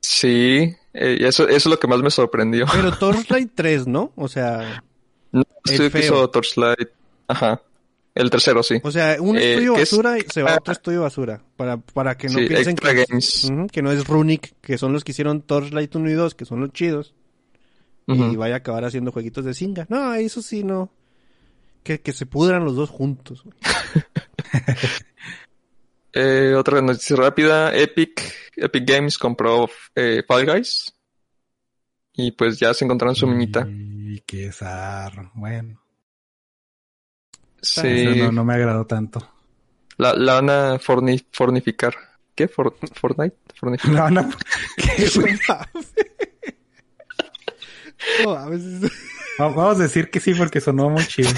Sí, 0.00 0.74
eh, 0.94 1.18
eso, 1.20 1.44
eso 1.48 1.56
es 1.56 1.66
lo 1.66 1.78
que 1.78 1.86
más 1.88 2.00
me 2.00 2.10
sorprendió. 2.10 2.66
Pero 2.72 2.92
Torchlight 2.98 3.50
3, 3.54 3.86
¿no? 3.88 4.12
O 4.16 4.28
sea, 4.28 4.82
No, 5.32 5.42
El 5.64 5.72
estudio 5.72 5.90
que 5.90 5.98
feo. 5.98 6.14
hizo 6.14 6.30
Torchlight. 6.30 6.88
Ajá. 7.26 7.60
El 8.14 8.30
tercero, 8.30 8.62
sí. 8.64 8.80
o 8.82 8.90
sea, 8.90 9.16
un 9.20 9.36
Eh, 9.36 9.52
estudio 9.52 9.74
es- 9.76 9.80
basura 9.92 10.18
y 10.18 10.22
se 10.22 10.42
va 10.42 10.54
a 10.54 10.56
otro 10.56 10.72
estudio 10.72 11.02
basura. 11.02 11.40
Para, 11.56 11.76
para 11.76 12.16
que 12.16 12.28
no 12.28 12.38
Sí, 12.40 12.46
piensen 12.46 12.72
Extra 12.72 12.94
que, 12.94 13.04
Games. 13.08 13.48
Que 13.70 13.80
no 13.82 13.92
es 13.92 14.06
Runic, 14.08 14.54
que 14.60 14.76
son 14.78 14.92
los 14.92 15.04
que 15.04 15.12
hicieron 15.12 15.42
Torchlight 15.42 15.94
1 15.94 16.10
y 16.10 16.14
2, 16.14 16.34
que 16.34 16.44
son 16.44 16.60
los 16.60 16.72
chidos. 16.72 17.14
Y 18.06 18.36
vaya 18.36 18.54
a 18.54 18.58
acabar 18.58 18.84
haciendo 18.86 19.12
jueguitos 19.12 19.44
de 19.44 19.52
Singa. 19.52 19.86
No, 19.90 20.14
eso 20.14 20.40
sí, 20.40 20.64
no. 20.64 20.90
Que, 21.82 22.00
que 22.00 22.12
se 22.14 22.24
pudran 22.26 22.64
los 22.64 22.74
dos 22.74 22.88
juntos. 22.88 23.44
Eh, 26.20 26.54
otra 26.56 26.80
noticia 26.82 27.14
rápida, 27.16 27.72
Epic, 27.76 28.20
Epic 28.56 28.84
Games 28.84 29.16
compró 29.18 29.70
eh, 29.94 30.24
Fall 30.26 30.46
Guys. 30.46 30.92
Y 32.14 32.32
pues 32.32 32.58
ya 32.58 32.74
se 32.74 32.84
encontraron 32.84 33.14
su 33.14 33.26
minita. 33.28 33.64
Y 33.68 34.18
qué 34.26 34.50
zar. 34.50 35.30
Bueno, 35.34 35.80
Sí, 37.62 37.80
eso 37.86 38.14
no, 38.24 38.32
no 38.32 38.44
me 38.44 38.54
agradó 38.54 38.84
tanto. 38.86 39.32
la, 39.96 40.14
la 40.14 40.34
van 40.34 40.50
a 40.50 40.78
forni- 40.80 41.24
fornificar. 41.32 41.94
¿Qué? 42.34 42.48
For- 42.48 42.76
¿Fortnite? 42.94 43.36
Fornificar. 43.54 44.12
No, 44.12 44.22
no. 44.22 44.30
¿qué, 44.76 45.08
güey? 45.20 45.38
No 49.38 49.54
Vamos 49.54 49.78
a 49.78 49.82
decir 49.82 50.10
que 50.10 50.20
sí 50.20 50.34
porque 50.34 50.60
sonó 50.60 50.90
muy 50.90 51.04
chido. 51.06 51.30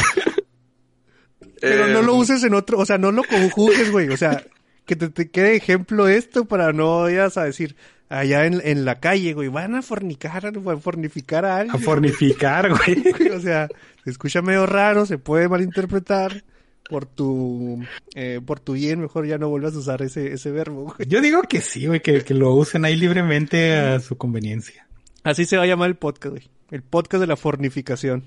Pero 1.61 1.87
no 1.89 2.01
lo 2.03 2.15
uses 2.15 2.43
en 2.45 2.55
otro, 2.55 2.79
o 2.79 2.87
sea, 2.87 2.97
no 2.97 3.13
lo 3.13 3.23
conjugues, 3.25 3.91
güey. 3.93 4.09
O 4.09 4.17
sea, 4.17 4.43
que 4.91 4.97
te, 4.97 5.09
te 5.09 5.31
quede 5.31 5.55
ejemplo 5.55 6.09
esto 6.09 6.47
para 6.47 6.73
no 6.73 7.03
vayas 7.03 7.37
a 7.37 7.45
decir 7.45 7.77
allá 8.09 8.45
en, 8.47 8.61
en 8.65 8.85
la 8.85 8.99
calle, 8.99 9.35
güey, 9.35 9.47
van 9.47 9.77
a 9.77 9.83
fornicar, 9.83 10.45
a 10.45 10.77
fornificar 10.79 11.45
a 11.45 11.55
A 11.55 11.59
alguien. 11.61 11.81
fornificar, 11.81 12.69
güey. 12.77 13.29
o 13.29 13.39
sea, 13.41 13.69
se 14.03 14.11
escucha 14.11 14.43
medio 14.43 14.67
raro, 14.67 15.07
se 15.07 15.17
puede 15.19 15.49
malinterpretar. 15.49 16.43
Por 16.89 17.07
tu, 17.07 17.85
eh, 18.17 18.41
por 18.45 18.59
tu 18.59 18.73
bien, 18.73 19.01
mejor 19.01 19.25
ya 19.25 19.39
no 19.39 19.49
vuelvas 19.49 19.77
a 19.77 19.79
usar 19.79 20.03
ese, 20.03 20.33
ese 20.33 20.51
verbo, 20.51 20.87
güey. 20.87 21.09
Yo 21.09 21.21
digo 21.21 21.41
que 21.43 21.61
sí, 21.61 21.87
güey, 21.87 22.01
que, 22.01 22.25
que 22.25 22.35
lo 22.35 22.53
usen 22.53 22.85
ahí 22.85 22.97
libremente 22.97 23.77
a 23.79 24.01
su 24.01 24.17
conveniencia. 24.19 24.89
Así 25.23 25.45
se 25.45 25.57
va 25.57 25.63
a 25.63 25.67
llamar 25.67 25.89
el 25.89 25.95
podcast, 25.95 26.33
güey. 26.33 26.51
El 26.73 26.83
podcast 26.83 27.21
de 27.21 27.29
la 27.29 27.37
fornificación. 27.37 28.25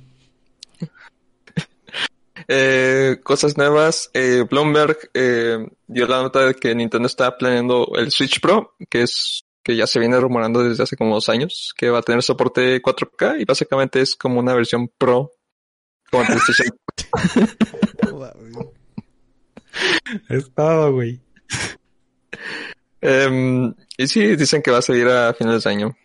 Eh, 2.47 3.19
cosas 3.23 3.57
nuevas. 3.57 4.09
Eh, 4.13 4.45
Bloomberg 4.49 4.97
eh, 5.13 5.57
dio 5.87 6.07
la 6.07 6.21
nota 6.21 6.45
de 6.45 6.53
que 6.55 6.73
Nintendo 6.75 7.07
está 7.07 7.37
planeando 7.37 7.93
el 7.95 8.11
Switch 8.11 8.39
Pro, 8.39 8.75
que 8.89 9.03
es 9.03 9.43
que 9.63 9.75
ya 9.75 9.87
se 9.87 9.99
viene 9.99 10.19
rumorando 10.19 10.61
desde 10.63 10.83
hace 10.83 10.97
como 10.97 11.15
dos 11.15 11.29
años, 11.29 11.73
que 11.77 11.89
va 11.89 11.99
a 11.99 12.03
tener 12.03 12.21
soporte 12.21 12.81
4K 12.81 13.41
y 13.41 13.45
básicamente 13.45 14.01
es 14.01 14.15
como 14.15 14.39
una 14.39 14.53
versión 14.53 14.89
Pro 14.97 15.31
como 16.11 16.23
el 16.23 16.27
PlayStation. 16.27 16.77
Es 20.29 20.51
todo, 20.53 20.91
güey. 20.93 21.19
Em, 23.01 23.73
y 23.97 24.07
sí, 24.07 24.35
dicen 24.35 24.61
que 24.61 24.71
va 24.71 24.77
a 24.77 24.83
salir 24.83 25.07
a 25.07 25.33
finales 25.33 25.63
de 25.63 25.69
año. 25.69 25.97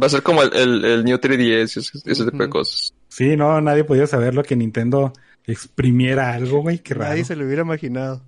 Va 0.00 0.06
a 0.06 0.10
ser 0.10 0.22
como 0.22 0.42
el, 0.42 0.54
el, 0.54 0.84
el 0.84 1.04
New 1.04 1.18
3DS 1.18 1.76
y 2.04 2.10
ese, 2.10 2.24
tipo 2.24 2.42
de 2.42 2.48
cosas. 2.48 2.94
Sí, 3.08 3.36
no, 3.36 3.60
nadie 3.60 3.84
podía 3.84 4.06
saberlo 4.06 4.42
que 4.44 4.54
Nintendo 4.56 5.12
exprimiera 5.44 6.32
algo, 6.32 6.62
güey. 6.62 6.78
Qué 6.78 6.94
raro. 6.94 7.10
Nadie 7.10 7.24
se 7.24 7.34
lo 7.36 7.44
hubiera 7.44 7.62
imaginado. 7.62 8.22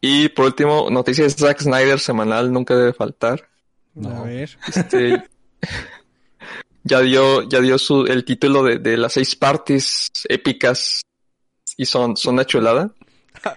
Y 0.00 0.28
por 0.28 0.46
último, 0.46 0.88
noticias 0.90 1.36
de 1.36 1.46
Zack 1.46 1.60
Snyder 1.62 1.98
semanal 1.98 2.52
nunca 2.52 2.76
debe 2.76 2.92
faltar. 2.92 3.48
No. 3.94 4.10
A 4.10 4.22
ver. 4.24 4.56
Este, 4.68 5.24
ya 6.84 7.00
dio, 7.00 7.42
ya 7.48 7.60
dio 7.60 7.78
su, 7.78 8.06
el 8.06 8.24
título 8.24 8.62
de, 8.62 8.78
de 8.78 8.96
las 8.96 9.12
seis 9.14 9.34
partes 9.34 10.10
épicas 10.28 11.02
y 11.76 11.84
son, 11.84 12.16
son 12.16 12.34
una 12.34 12.44
chulada. 12.44 12.92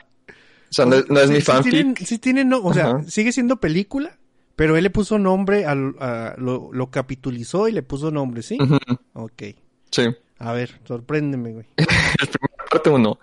O 0.71 0.73
sea, 0.73 0.85
no, 0.85 0.95
es- 0.95 1.09
no 1.09 1.19
es 1.19 1.27
Sí- 1.27 1.33
mi 1.33 1.39
sí 1.41 1.45
fanfic. 1.45 1.71
tienen- 1.73 1.95
Sí 1.97 2.17
tiene, 2.17 2.45
no, 2.45 2.59
o 2.63 2.73
sea, 2.73 2.91
Ajá. 2.91 3.03
sigue 3.03 3.33
siendo 3.33 3.57
película, 3.57 4.17
pero 4.55 4.77
él 4.77 4.83
le 4.83 4.89
puso 4.89 5.17
nombre, 5.19 5.65
al, 5.65 5.95
a- 5.99 6.35
lo, 6.37 6.69
lo 6.73 6.89
capitulizó 6.91 7.67
y 7.67 7.71
le 7.71 7.83
puso 7.83 8.11
nombre, 8.11 8.41
¿sí? 8.43 8.57
Ujú, 8.61 8.77
Ok. 9.13 9.43
Sí. 9.91 10.03
A 10.39 10.53
ver, 10.53 10.79
sorpréndeme, 10.85 11.51
güey. 11.53 11.65
Parte 12.71 12.89
uno. 12.89 13.19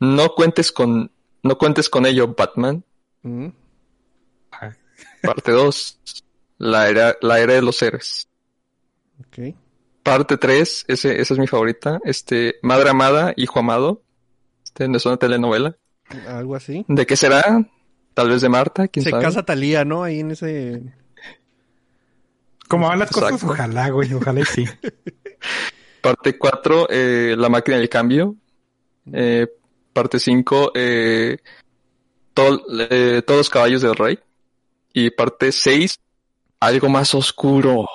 No 0.00 0.28
cuentes 0.30 0.70
con, 0.72 1.10
no 1.42 1.58
cuentes 1.58 1.88
con 1.88 2.06
ello, 2.06 2.34
Batman. 2.36 2.84
Mm, 3.22 3.48
Parte 5.22 5.52
dos. 5.52 5.98
La 6.58 6.88
era, 6.88 7.16
la 7.20 7.40
era 7.40 7.54
de 7.54 7.62
los 7.62 7.80
héroes. 7.82 8.28
Ok. 9.20 9.54
Parte 10.02 10.36
tres, 10.38 10.84
ese, 10.88 11.20
esa 11.20 11.34
es 11.34 11.40
mi 11.40 11.46
favorita. 11.46 12.00
Este, 12.04 12.56
Madre 12.62 12.90
Amada, 12.90 13.32
Hijo 13.36 13.58
Amado. 13.58 14.02
Este, 14.64 14.84
es 14.90 15.06
una 15.06 15.16
telenovela. 15.16 15.76
Algo 16.28 16.54
así. 16.56 16.84
¿De 16.88 17.04
qué 17.06 17.16
será? 17.16 17.64
Tal 18.18 18.30
vez 18.30 18.40
de 18.40 18.48
Marta, 18.48 18.88
quién 18.88 19.04
Se 19.04 19.10
sabe. 19.10 19.22
casa 19.22 19.44
Talía, 19.44 19.84
¿no? 19.84 20.02
Ahí 20.02 20.18
en 20.18 20.32
ese... 20.32 20.82
Como 22.66 22.88
van 22.88 22.98
las 22.98 23.12
cosas, 23.12 23.34
Exacto. 23.34 23.52
ojalá, 23.52 23.90
güey, 23.90 24.12
ojalá 24.12 24.40
y 24.40 24.44
sí. 24.44 24.64
Parte 26.02 26.36
4, 26.36 26.88
La 27.36 27.48
máquina 27.48 27.76
del 27.76 27.88
cambio. 27.88 28.34
Eh, 29.12 29.46
parte 29.92 30.18
5, 30.18 30.72
eh, 30.74 31.38
todos 32.34 32.60
los 33.28 33.50
caballos 33.50 33.82
del 33.82 33.94
rey. 33.94 34.18
Y 34.92 35.10
parte 35.10 35.52
6, 35.52 36.00
Algo 36.58 36.88
más 36.88 37.14
oscuro. 37.14 37.86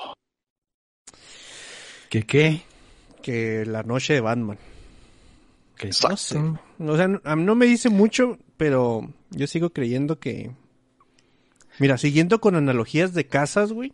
¿Qué 2.10 2.26
qué? 2.26 2.62
Que 3.22 3.66
la 3.66 3.84
noche 3.84 4.14
de 4.14 4.22
Batman. 4.22 4.58
¿Qué? 5.76 5.90
No 6.10 6.16
sé. 6.16 6.40
O 6.80 6.96
sea, 6.96 7.10
no, 7.10 7.20
a 7.26 7.36
mí 7.36 7.44
no 7.44 7.56
me 7.56 7.66
dice 7.66 7.90
mucho, 7.90 8.38
pero 8.64 9.10
yo 9.32 9.46
sigo 9.46 9.72
creyendo 9.72 10.20
que... 10.20 10.52
Mira, 11.80 11.98
siguiendo 11.98 12.40
con 12.40 12.56
analogías 12.56 13.14
de 13.14 13.28
casas, 13.28 13.74
güey. 13.74 13.92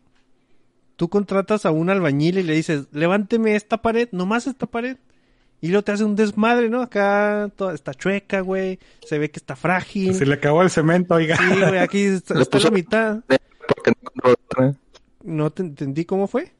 Tú 0.95 1.09
contratas 1.09 1.65
a 1.65 1.71
un 1.71 1.89
albañil 1.89 2.37
y 2.37 2.43
le 2.43 2.53
dices, 2.53 2.85
levánteme 2.91 3.55
esta 3.55 3.81
pared, 3.81 4.09
nomás 4.11 4.45
esta 4.45 4.67
pared. 4.67 4.97
Y 5.59 5.69
luego 5.69 5.85
te 5.85 5.93
hace 5.93 6.03
un 6.03 6.15
desmadre, 6.15 6.69
¿no? 6.69 6.83
Acá 6.83 7.51
toda 7.55 7.73
está 7.73 7.95
chueca, 7.95 8.41
güey. 8.41 8.77
Se 9.03 9.17
ve 9.17 9.31
que 9.31 9.39
está 9.39 9.55
frágil. 9.55 10.13
Se 10.13 10.27
le 10.27 10.35
acabó 10.35 10.61
el 10.61 10.69
cemento, 10.69 11.15
oiga. 11.15 11.35
Sí, 11.35 11.59
güey, 11.59 11.79
aquí 11.79 12.03
está, 12.03 12.39
está 12.39 12.59
la 12.59 12.69
mitad. 12.69 13.23
No 15.23 15.49
te 15.49 15.63
entendí 15.63 16.05
cómo 16.05 16.27
fue. 16.27 16.51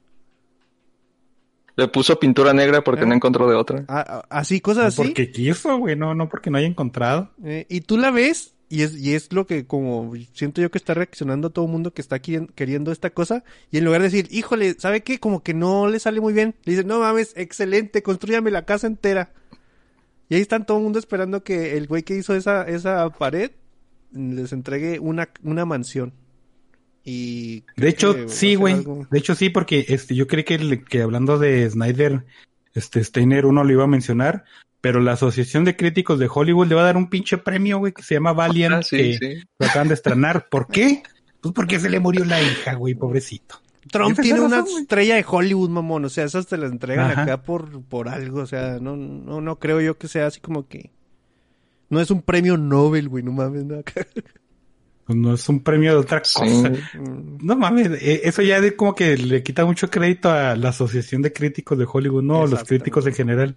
Le 1.80 1.88
puso 1.88 2.20
pintura 2.20 2.54
negra 2.54 2.84
porque 2.84 3.06
no 3.06 3.14
encontró 3.14 3.50
de 3.50 3.56
otra. 3.56 3.86
Ah, 3.88 4.06
ah, 4.08 4.26
así, 4.30 4.60
cosas 4.60 4.88
así. 4.88 4.98
Porque 4.98 5.32
quiso, 5.32 5.78
güey, 5.78 5.96
no, 5.96 6.14
no 6.14 6.28
porque 6.28 6.50
no 6.50 6.58
haya 6.58 6.68
encontrado. 6.68 7.32
Eh, 7.44 7.66
y 7.70 7.82
tú 7.82 7.98
la 7.98 8.12
ves 8.12 8.54
y 8.68 8.84
es, 8.84 8.98
y 9.00 9.16
es 9.16 9.32
lo 9.32 9.48
que 9.48 9.66
como 9.66 10.14
siento 10.34 10.62
yo 10.62 10.70
que 10.70 10.78
está 10.78 10.94
reaccionando 10.94 11.50
todo 11.52 11.66
el 11.66 11.72
mundo 11.72 11.94
que 11.94 12.02
está 12.02 12.18
aquí 12.18 12.38
queriendo 12.54 12.92
esta 12.92 13.10
cosa 13.12 13.44
y 13.72 13.78
en 13.78 13.86
lugar 13.86 14.02
de 14.02 14.10
decir, 14.10 14.28
híjole, 14.30 14.76
¿sabe 14.78 15.04
qué? 15.04 15.20
Como 15.20 15.42
que 15.42 15.54
no 15.54 15.88
le 15.88 16.00
sale 16.00 16.20
muy 16.20 16.34
bien. 16.34 16.54
Le 16.66 16.74
dicen, 16.74 16.88
no 16.88 17.00
mames, 17.00 17.34
excelente, 17.38 18.04
construyame 18.04 18.52
la 18.52 18.66
casa 18.66 18.88
entera. 18.88 19.32
Y 20.28 20.36
ahí 20.36 20.42
están 20.42 20.66
todo 20.66 20.78
el 20.78 20.84
mundo 20.84 21.00
esperando 21.00 21.44
que 21.44 21.78
el 21.78 21.88
güey 21.88 22.04
que 22.04 22.16
hizo 22.16 22.36
esa, 22.36 22.68
esa 22.68 23.10
pared 23.10 23.52
les 24.12 24.54
entregue 24.54 25.00
una, 25.00 25.30
una 25.44 25.66
mansión. 25.66 26.14
Y 27.04 27.64
De 27.78 27.90
hecho, 27.90 28.14
que 28.16 28.30
sí, 28.30 28.56
güey. 28.56 28.76
algo- 28.76 29.08
De 29.10 29.18
hecho, 29.20 29.36
sí, 29.36 29.50
porque 29.50 29.86
este, 29.90 30.16
yo 30.16 30.28
creí 30.28 30.44
que, 30.44 30.56
el- 30.56 30.84
que 30.86 31.02
hablando 31.02 31.38
de 31.40 31.70
Snyder, 31.70 32.26
este 32.74 33.04
Steiner 33.04 33.46
uno 33.46 33.64
lo 33.64 33.72
iba 33.72 33.84
a 33.86 33.88
mencionar, 33.88 34.44
pero 34.82 35.00
la 35.00 35.14
Asociación 35.14 35.64
de 35.66 35.76
Críticos 35.76 36.20
de 36.20 36.30
Hollywood 36.34 36.68
le 36.68 36.76
va 36.76 36.82
a 36.82 36.86
dar 36.86 36.98
un 36.98 37.10
pinche 37.10 37.38
premio, 37.38 37.80
güey, 37.80 37.94
que 37.94 38.04
se 38.04 38.16
llama 38.16 38.34
Valiant, 38.34 38.76
Ah, 38.76 38.84
sí, 38.84 38.98
que 38.98 39.18
sí. 39.18 39.44
lo 39.58 39.68
acaban 39.68 39.88
de 39.88 39.94
estrenar. 39.96 40.48
¿Por 40.50 40.68
qué? 40.68 41.04
Pues 41.42 41.54
porque 41.54 41.80
se 41.80 41.90
le 41.90 42.00
murió 42.00 42.26
la 42.26 42.42
hija, 42.42 42.74
güey, 42.76 42.94
pobrecito. 42.96 43.62
Trump 43.92 44.20
tiene 44.20 44.42
una 44.42 44.58
razón, 44.62 44.82
estrella 44.82 45.16
de 45.16 45.26
Hollywood, 45.28 45.70
mamón. 45.70 46.06
O 46.06 46.10
sea, 46.10 46.26
esas 46.26 46.46
te 46.48 46.58
las 46.58 46.72
entregan 46.72 47.10
Ajá. 47.12 47.24
acá 47.24 47.42
por, 47.42 47.82
por 47.84 48.08
algo. 48.10 48.42
O 48.42 48.46
sea, 48.46 48.78
no, 48.80 48.96
no, 48.96 49.42
no 49.42 49.58
creo 49.58 49.82
yo 49.82 49.98
que 49.98 50.08
sea 50.08 50.28
así 50.28 50.40
como 50.42 50.68
que 50.68 50.92
No 51.90 52.00
es 52.00 52.12
un 52.12 52.22
premio 52.22 52.56
Nobel, 52.58 53.08
güey, 53.10 53.24
no 53.24 53.32
mames. 53.32 53.64
No, 53.66 53.82
no 55.16 55.34
es 55.34 55.50
un 55.50 55.62
premio 55.62 55.92
de 55.92 55.98
otra 55.98 56.20
cosa. 56.20 56.46
Mm, 56.46 57.38
No 57.42 57.56
mames, 57.56 57.92
eh, 58.02 58.22
eso 58.24 58.42
ya 58.42 58.62
de 58.62 58.76
como 58.76 58.96
que 58.96 59.18
le 59.18 59.44
quita 59.44 59.66
mucho 59.66 59.90
crédito 59.90 60.30
a 60.30 60.56
la 60.56 60.70
Asociación 60.70 61.22
de 61.22 61.34
Críticos 61.34 61.78
de 61.78 61.88
Hollywood, 61.92 62.24
no, 62.24 62.48
los 62.48 62.64
críticos 62.64 63.06
en 63.08 63.14
general. 63.14 63.56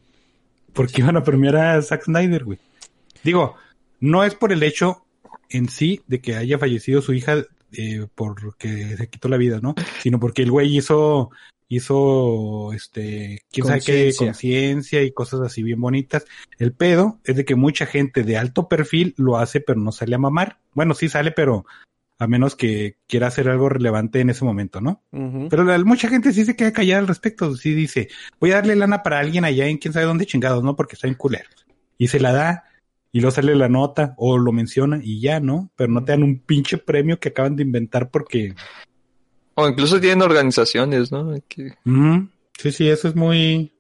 Porque 0.73 1.03
iban 1.03 1.17
a 1.17 1.23
premiar 1.23 1.57
a 1.57 1.83
Zack 1.83 2.05
Snyder, 2.05 2.45
güey. 2.45 2.59
Digo, 3.23 3.57
no 4.01 4.25
es 4.25 4.35
por 4.35 4.53
el 4.53 4.63
hecho 4.63 5.05
en 5.51 5.69
sí 5.69 6.01
de 6.07 6.21
que 6.21 6.37
haya 6.37 6.59
fallecido 6.59 7.03
su 7.03 7.13
hija 7.13 7.45
eh, 7.73 8.07
porque 8.15 8.97
se 8.97 9.09
quitó 9.09 9.29
la 9.29 9.37
vida, 9.37 9.61
¿no? 9.63 9.75
Sino 10.03 10.19
porque 10.19 10.43
el 10.43 10.51
güey 10.51 10.77
hizo, 10.77 11.31
hizo, 11.77 12.73
este, 12.73 13.43
quién 13.51 13.67
sabe 13.67 13.81
qué, 13.81 14.13
Conciencia. 14.17 15.03
y 15.03 15.13
cosas 15.13 15.41
así 15.41 15.63
bien 15.63 15.81
bonitas. 15.81 16.25
El 16.59 16.73
pedo 16.73 17.19
es 17.25 17.37
de 17.37 17.45
que 17.45 17.55
mucha 17.55 17.87
gente 17.87 18.23
de 18.23 18.37
alto 18.37 18.69
perfil 18.69 19.15
lo 19.17 19.39
hace, 19.39 19.61
pero 19.61 19.81
no 19.81 19.93
sale 19.93 20.15
a 20.15 20.19
mamar. 20.19 20.59
Bueno, 20.75 20.95
sí 20.95 21.09
sale, 21.09 21.33
pero 21.33 21.65
a 22.19 22.27
menos 22.29 22.55
que 22.55 22.97
quiera 23.09 23.27
hacer 23.27 23.49
algo 23.49 23.69
relevante 23.69 24.21
en 24.21 24.31
ese 24.31 24.45
momento, 24.45 24.81
¿no? 24.81 25.03
Pero 25.49 25.65
la- 25.65 25.79
mucha 25.85 26.09
gente 26.09 26.33
sí 26.33 26.45
se 26.45 26.55
queda 26.55 26.73
callada 26.73 27.01
al 27.01 27.09
respecto. 27.09 27.57
Sí 27.57 27.75
dice, 27.75 28.09
voy 28.39 28.53
a 28.53 28.57
darle 28.57 28.77
lana 28.77 29.03
para 29.03 29.19
alguien 29.19 29.45
allá 29.45 29.67
en 29.67 29.79
quién 29.79 29.93
sabe 29.93 30.07
dónde 30.07 30.27
chingados, 30.27 30.63
¿no? 30.63 30.77
Porque 30.77 30.95
está 30.95 31.09
en 31.09 31.15
culero. 31.15 31.49
Y 31.99 32.09
se 32.09 32.21
la 32.21 32.33
da, 32.33 32.65
y 33.11 33.21
luego 33.21 33.35
sale 33.35 33.55
la 33.57 33.69
nota, 33.69 34.15
o 34.17 34.39
lo 34.39 34.53
menciona, 34.53 35.01
y 35.03 35.21
ya, 35.21 35.41
¿no? 35.41 35.71
Pero 35.75 35.91
no 35.93 36.05
te 36.05 36.13
dan 36.13 36.23
un 36.23 36.39
pinche 36.39 36.79
premio 36.79 37.19
que 37.19 37.31
acaban 37.31 37.57
de 37.57 37.63
inventar 37.65 38.09
porque... 38.11 38.55
O 39.55 39.69
incluso 39.69 40.01
tienen 40.01 40.23
organizaciones, 40.23 41.13
¿no? 41.13 41.35
Que-. 41.49 41.75
Sí, 42.59 42.73
sí, 42.73 42.89
eso 42.89 43.09
es 43.09 43.15
muy... 43.17 43.73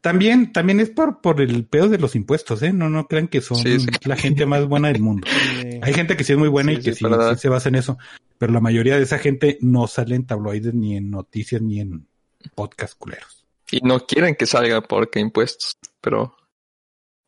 También, 0.00 0.50
también 0.52 0.80
es 0.80 0.88
por, 0.88 1.20
por 1.20 1.42
el 1.42 1.66
pedo 1.66 1.88
de 1.90 1.98
los 1.98 2.16
impuestos, 2.16 2.62
¿eh? 2.62 2.72
No, 2.72 2.88
no 2.88 3.06
crean 3.06 3.28
que 3.28 3.42
son 3.42 3.58
Sí, 3.58 3.80
sí. 3.80 3.86
la 4.04 4.16
gente 4.16 4.46
más 4.46 4.66
buena 4.66 4.88
del 4.88 5.02
mundo. 5.02 5.26
Hay 5.82 5.92
gente 5.92 6.16
que 6.16 6.24
sí 6.24 6.32
es 6.32 6.38
muy 6.38 6.48
buena 6.48 6.72
Sí, 6.72 6.78
y 6.78 6.82
que 6.82 6.92
sí, 6.92 6.98
sí, 7.00 7.04
verdad. 7.04 7.34
sí 7.34 7.40
se 7.42 7.48
basa 7.50 7.68
en 7.68 7.74
eso, 7.74 7.98
pero 8.38 8.50
la 8.52 8.60
mayoría 8.60 8.96
de 8.96 9.02
esa 9.02 9.18
gente 9.18 9.58
no 9.60 9.86
sale 9.86 10.14
en 10.16 10.24
tabloides, 10.26 10.72
ni 10.72 10.96
en 10.96 11.10
noticias, 11.10 11.60
ni 11.60 11.80
en 11.80 12.06
podcast 12.54 12.94
culeros. 12.96 13.44
Y 13.70 13.80
no 13.82 14.06
quieren 14.06 14.36
que 14.36 14.46
salga 14.46 14.80
porque 14.80 15.20
impuestos. 15.20 15.76
Pero 16.00 16.34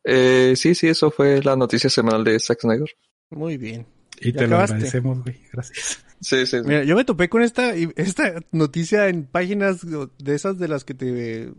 eh, 0.03 0.53
sí, 0.55 0.73
sí, 0.73 0.87
eso 0.87 1.11
fue 1.11 1.43
la 1.43 1.55
noticia 1.55 1.91
semanal 1.91 2.23
de 2.23 2.39
Zack 2.39 2.61
Snyder. 2.61 2.89
Muy 3.29 3.57
bien. 3.57 3.85
Y 4.19 4.31
¿Ya 4.31 4.39
te 4.39 4.47
lo 4.47 4.55
acabaste? 4.55 4.73
agradecemos, 4.77 5.23
güey. 5.23 5.39
Gracias. 5.51 6.03
Sí, 6.23 6.45
sí. 6.45 6.57
sí. 6.57 6.61
Mira, 6.65 6.83
yo 6.83 6.95
me 6.95 7.05
topé 7.05 7.29
con 7.29 7.41
esta, 7.41 7.73
esta 7.75 8.35
noticia 8.51 9.07
en 9.09 9.25
páginas 9.25 9.85
de 9.85 10.35
esas 10.35 10.57
de 10.57 10.67
las 10.67 10.83
que 10.83 10.93
te... 10.93 11.51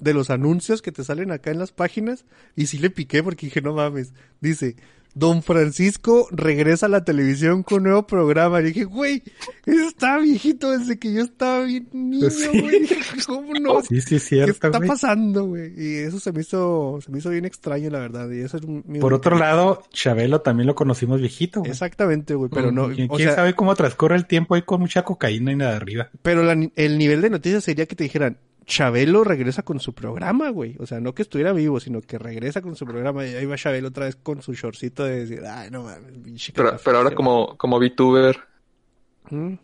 De 0.00 0.14
los 0.14 0.30
anuncios 0.30 0.82
que 0.82 0.92
te 0.92 1.04
salen 1.04 1.30
acá 1.30 1.50
en 1.50 1.58
las 1.58 1.72
páginas. 1.72 2.24
Y 2.56 2.66
sí 2.66 2.78
le 2.78 2.90
piqué 2.90 3.22
porque 3.22 3.46
dije, 3.46 3.60
no 3.60 3.74
mames. 3.74 4.12
Dice, 4.40 4.76
Don 5.14 5.42
Francisco 5.42 6.28
regresa 6.30 6.86
a 6.86 6.88
la 6.88 7.02
televisión 7.04 7.64
con 7.64 7.78
un 7.78 7.82
nuevo 7.84 8.06
programa. 8.06 8.60
Y 8.60 8.64
dije, 8.64 8.84
güey, 8.84 9.22
está 9.66 10.18
viejito 10.18 10.70
desde 10.70 10.98
que 10.98 11.12
yo 11.12 11.22
estaba 11.22 11.64
bien 11.64 11.88
niño, 11.92 12.30
Sí. 12.30 12.46
güey. 12.60 12.86
¿Cómo 13.26 13.52
no? 13.54 13.82
Sí, 13.82 14.00
sí, 14.00 14.16
es 14.16 14.22
¿Qué 14.22 14.28
cierto, 14.28 14.52
está 14.68 14.78
güey. 14.78 14.88
pasando, 14.88 15.46
güey? 15.46 15.72
Y 15.76 15.96
eso 15.96 16.20
se 16.20 16.30
me 16.30 16.42
hizo, 16.42 17.00
se 17.04 17.10
me 17.10 17.18
hizo 17.18 17.30
bien 17.30 17.44
extraño, 17.46 17.90
la 17.90 17.98
verdad. 17.98 18.30
Y 18.30 18.40
eso 18.40 18.58
es 18.58 18.62
mi 18.66 19.00
Por 19.00 19.12
otro 19.14 19.36
lado, 19.38 19.82
Chabelo 19.92 20.40
también 20.42 20.68
lo 20.68 20.74
conocimos 20.76 21.18
viejito, 21.20 21.60
güey. 21.60 21.72
Exactamente, 21.72 22.34
güey, 22.34 22.50
pero 22.54 22.70
no, 22.70 22.88
¿Quién, 22.90 23.08
o 23.10 23.16
quién 23.16 23.30
sea, 23.30 23.36
sabe 23.36 23.54
cómo 23.54 23.74
transcurre 23.74 24.14
el 24.14 24.26
tiempo 24.26 24.54
ahí 24.54 24.62
con 24.62 24.80
mucha 24.80 25.02
cocaína 25.04 25.50
y 25.52 25.56
nada 25.56 25.74
arriba? 25.76 26.10
pero 26.22 26.44
la- 26.44 26.70
el 26.76 26.98
nivel 26.98 27.22
de 27.22 27.30
noticias 27.30 27.64
sería 27.64 27.86
que 27.86 27.96
te 27.96 28.04
dijeran, 28.04 28.36
Chabelo 28.68 29.24
regresa 29.24 29.62
con 29.62 29.80
su 29.80 29.94
programa, 29.94 30.50
güey. 30.50 30.76
O 30.78 30.86
sea, 30.86 31.00
no 31.00 31.14
que 31.14 31.22
estuviera 31.22 31.52
vivo, 31.54 31.80
sino 31.80 32.02
que 32.02 32.18
regresa 32.18 32.60
con 32.62 32.76
su 32.76 32.84
programa 32.84 33.26
y 33.26 33.34
ahí 33.34 33.46
va 33.46 33.56
Chabelo 33.56 33.88
otra 33.88 34.04
vez 34.04 34.14
con 34.16 34.42
su 34.42 34.52
shortcito 34.52 35.04
de 35.04 35.20
decir, 35.20 35.42
ay, 35.44 35.70
no 35.70 35.84
mames, 35.84 36.12
pinche 36.22 36.52
Pero, 36.54 36.76
pero 36.84 36.98
ahora 36.98 37.08
güey". 37.08 37.16
como, 37.16 37.56
como 37.56 37.78
VTuber, 37.80 38.38
Mm. 39.30 39.54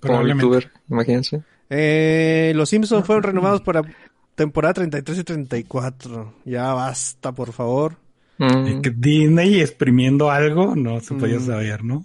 como. 0.00 0.22
VTuber, 0.22 0.70
imagínense. 0.88 1.42
Eh, 1.70 2.52
los 2.54 2.68
Simpsons 2.70 3.04
fueron 3.04 3.24
renovados 3.24 3.60
para 3.62 3.82
temporada 4.34 4.74
33 4.74 5.18
y 5.18 5.24
34. 5.24 6.34
Ya 6.44 6.72
basta, 6.74 7.32
por 7.32 7.52
favor. 7.52 7.96
Mm, 8.38 8.80
que 8.80 8.90
Disney 8.90 9.60
exprimiendo 9.60 10.30
algo, 10.30 10.76
no 10.76 11.00
se 11.00 11.14
podía 11.14 11.38
Mm. 11.38 11.46
saber, 11.46 11.84
¿no? 11.84 12.04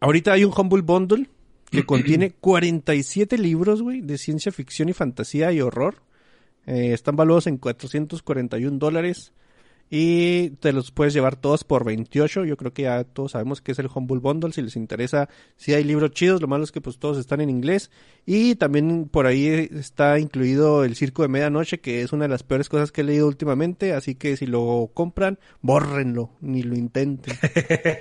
Ahorita 0.00 0.32
hay 0.32 0.44
un 0.44 0.52
Humble 0.56 0.82
Bundle 0.82 1.26
que 1.70 1.84
contiene 1.86 2.32
47 2.32 3.38
libros, 3.38 3.82
güey, 3.82 4.00
de 4.00 4.18
ciencia 4.18 4.52
ficción 4.52 4.88
y 4.88 4.92
fantasía 4.92 5.52
y 5.52 5.60
horror. 5.60 6.02
Eh, 6.66 6.92
están 6.92 7.16
valuados 7.16 7.46
en 7.46 7.58
441 7.58 8.78
dólares. 8.78 9.32
Y 9.92 10.50
te 10.60 10.72
los 10.72 10.92
puedes 10.92 11.12
llevar 11.12 11.34
todos 11.34 11.64
por 11.64 11.84
28. 11.84 12.44
Yo 12.44 12.56
creo 12.56 12.72
que 12.72 12.82
ya 12.82 13.02
todos 13.02 13.32
sabemos 13.32 13.60
que 13.60 13.72
es 13.72 13.78
el 13.80 13.88
Humble 13.92 14.20
Bundle. 14.20 14.52
Si 14.52 14.62
les 14.62 14.76
interesa, 14.76 15.28
si 15.56 15.74
hay 15.74 15.82
libros 15.82 16.12
chidos. 16.12 16.40
Lo 16.40 16.46
malo 16.46 16.62
es 16.62 16.70
que 16.70 16.80
pues 16.80 16.98
todos 17.00 17.18
están 17.18 17.40
en 17.40 17.50
inglés. 17.50 17.90
Y 18.24 18.54
también 18.54 19.08
por 19.08 19.26
ahí 19.26 19.68
está 19.72 20.20
incluido 20.20 20.84
el 20.84 20.94
Circo 20.94 21.22
de 21.22 21.28
Medianoche, 21.28 21.80
que 21.80 22.02
es 22.02 22.12
una 22.12 22.26
de 22.26 22.28
las 22.28 22.44
peores 22.44 22.68
cosas 22.68 22.92
que 22.92 23.00
he 23.00 23.04
leído 23.04 23.26
últimamente. 23.26 23.92
Así 23.92 24.14
que 24.14 24.36
si 24.36 24.46
lo 24.46 24.92
compran, 24.94 25.40
bórrenlo. 25.60 26.30
Ni 26.40 26.62
lo 26.62 26.76
intenten. 26.76 27.36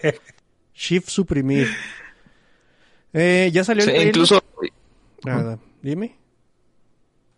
Shift 0.76 1.10
suprimir. 1.10 1.70
Eh, 3.14 3.50
ya 3.54 3.64
salió 3.64 3.84
sí, 3.84 3.90
el 3.90 3.94
trailer? 3.96 4.16
incluso, 4.16 4.44
Nada. 5.24 5.60
Dime. 5.82 6.16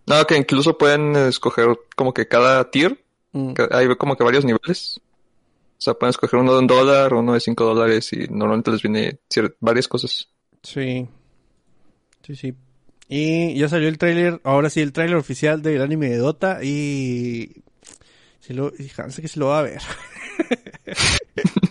no, 0.07 0.26
que 0.26 0.38
incluso 0.38 0.77
pueden 0.77 1.15
escoger 1.15 1.68
como 1.95 2.14
que 2.14 2.27
cada 2.27 2.69
tier, 2.72 2.98
Mm. 3.34 3.53
hay 3.72 3.95
como 3.95 4.18
que 4.18 4.26
varios 4.26 4.43
niveles. 4.43 4.99
O 5.77 5.81
sea, 5.84 5.93
pueden 5.93 6.10
escoger 6.10 6.38
uno 6.41 6.52
de 6.53 6.60
un 6.60 6.68
dólar, 6.68 7.14
uno 7.14 7.34
de 7.34 7.39
cinco 7.39 7.64
dólares 7.64 8.11
y 8.11 8.27
normalmente 8.27 8.72
les 8.72 8.81
viene 8.81 9.19
varias 9.61 9.88
cosas. 9.88 10.27
Sí. 10.64 11.07
Sí, 12.27 12.35
sí. 12.35 12.53
Y 13.07 13.57
ya 13.57 13.69
salió 13.69 13.88
el 13.88 13.98
tráiler, 13.98 14.41
ahora 14.43 14.69
sí, 14.69 14.81
el 14.81 14.91
tráiler 14.91 15.15
oficial 15.15 15.61
del 15.61 15.81
anime 15.81 16.10
de 16.10 16.18
Dota 16.18 16.61
y... 16.64 17.64
Si 18.41 18.53
lo, 18.53 18.72
Hanse 18.98 19.22
que 19.22 19.27
se 19.30 19.39
lo 19.39 19.48
va 19.48 19.60
a 19.60 19.64
ver. 19.64 19.81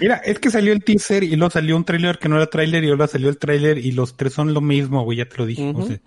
Mira, 0.00 0.16
es 0.16 0.38
que 0.38 0.50
salió 0.50 0.72
el 0.72 0.82
teaser 0.82 1.22
y 1.24 1.36
luego 1.36 1.50
salió 1.50 1.76
un 1.76 1.84
tráiler 1.84 2.18
que 2.18 2.28
no 2.28 2.36
era 2.36 2.46
tráiler 2.46 2.82
y 2.84 2.90
ahora 2.90 3.06
salió 3.06 3.28
el 3.28 3.38
tráiler 3.38 3.78
y 3.78 3.92
los 3.92 4.16
tres 4.16 4.32
son 4.32 4.54
lo 4.54 4.60
mismo, 4.60 5.02
güey, 5.04 5.18
ya 5.18 5.26
te 5.26 5.36
lo 5.36 5.46
dije. 5.46 5.70
Ujú. 5.70 5.82
o 5.82 5.86
sea, 5.86 6.00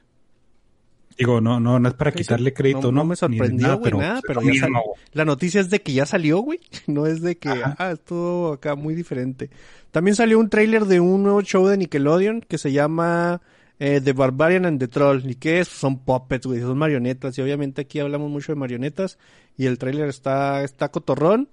digo, 1.17 1.41
no, 1.41 1.59
no, 1.59 1.79
no 1.79 1.87
es 1.87 1.93
para 1.93 2.11
Sí, 2.11 2.17
quitarle 2.17 2.53
crédito, 2.53 2.91
No- 2.91 3.05
me 3.05 3.15
sorprendió, 3.15 3.67
güey, 3.77 3.83
pero, 3.83 3.97
nada, 3.99 4.21
ya. 4.41 4.67
La 5.11 5.25
noticia 5.25 5.61
es 5.61 5.69
de 5.69 5.81
que 5.81 5.93
ya 5.93 6.05
salió, 6.05 6.39
güey. 6.39 6.59
No 6.87 7.05
es 7.05 7.21
de 7.21 7.37
que, 7.37 7.49
Ajá. 7.49 7.75
ah, 7.77 7.91
estuvo 7.91 8.53
acá 8.53 8.75
muy 8.75 8.95
diferente. 8.95 9.49
También 9.91 10.15
salió 10.15 10.39
un 10.39 10.49
tráiler 10.49 10.85
de 10.85 10.99
un 10.99 11.21
nuevo 11.23 11.41
show 11.43 11.67
de 11.67 11.77
Nickelodeon 11.77 12.41
que 12.41 12.57
se 12.57 12.71
llama 12.71 13.41
eh, 13.79 14.01
The 14.03 14.13
Barbarian 14.13 14.65
and 14.65 14.79
the 14.79 14.87
Troll. 14.87 15.21
¿Y 15.29 15.35
qué 15.35 15.59
es? 15.59 15.67
Son 15.67 15.99
puppets, 15.99 16.47
güey, 16.47 16.61
son 16.61 16.77
marionetas. 16.79 17.37
Y 17.37 17.41
obviamente 17.41 17.81
aquí 17.81 17.99
hablamos 17.99 18.31
mucho 18.31 18.51
de 18.51 18.55
marionetas. 18.55 19.19
Y 19.55 19.67
el 19.67 19.77
tráiler 19.77 20.09
está, 20.09 20.63
está 20.63 20.89
cotorrón. 20.89 21.47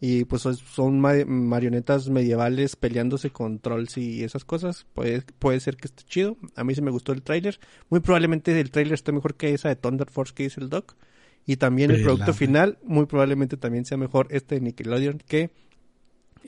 Y 0.00 0.24
pues 0.26 0.46
es- 0.46 0.58
son 0.58 1.00
ma- 1.00 1.24
marionetas 1.26 2.08
medievales 2.08 2.76
peleándose 2.76 3.30
con 3.30 3.58
trolls 3.58 3.98
y 3.98 4.22
esas 4.22 4.44
cosas. 4.44 4.86
Puede, 4.94 5.22
puede 5.40 5.58
ser 5.60 5.76
que 5.76 5.88
esté 5.88 6.04
chido. 6.04 6.36
A 6.54 6.62
mí 6.62 6.74
sí 6.74 6.82
me 6.82 6.90
gustó 6.92 7.12
el 7.12 7.22
tráiler. 7.22 7.58
Muy 7.90 7.98
probablemente 8.00 8.58
el 8.60 8.70
tráiler 8.70 8.94
esté 8.94 9.10
mejor 9.12 9.34
que 9.34 9.52
esa 9.54 9.68
de 9.68 9.76
Thunder 9.76 10.08
Force 10.08 10.32
que 10.34 10.44
dice 10.44 10.60
el 10.60 10.68
Doc. 10.68 10.94
Y 11.46 11.56
también 11.56 11.90
el 11.90 12.02
producto 12.02 12.32
final, 12.34 12.78
muy 12.84 13.06
probablemente 13.06 13.56
también 13.56 13.84
sea 13.86 13.96
mejor 13.96 14.28
este 14.30 14.56
de 14.56 14.60
Nickelodeon 14.60 15.22
que 15.26 15.50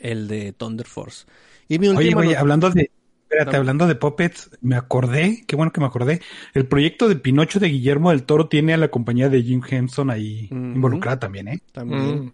el 0.01 0.28
de 0.28 0.52
Thunder 0.52 0.86
Force. 0.86 1.27
Y 1.68 1.78
mi 1.78 1.89
Oye, 1.89 2.12
güey, 2.12 2.35
hablando 2.35 2.70
de, 2.70 2.90
espérate, 3.22 3.52
No. 3.52 3.59
hablando 3.59 3.86
de 3.86 3.94
puppets, 3.94 4.51
me 4.60 4.77
acordé, 4.77 5.43
qué 5.47 5.56
bueno 5.56 5.72
que 5.72 5.81
me 5.81 5.86
acordé. 5.86 6.20
El 6.55 6.66
proyecto 6.66 7.09
de 7.09 7.16
Pinocho 7.16 7.59
de 7.60 7.68
Guillermo 7.68 8.10
del 8.10 8.24
Toro 8.24 8.48
tiene 8.48 8.74
a 8.74 8.77
la 8.77 8.89
compañía 8.89 9.28
de 9.28 9.43
Jim 9.43 9.62
Henson 9.68 10.10
ahí 10.10 10.48
involucrada 10.51 11.18
también, 11.18 11.48
¿eh? 11.48 11.60
también. 11.72 12.27
Mm, 12.27 12.32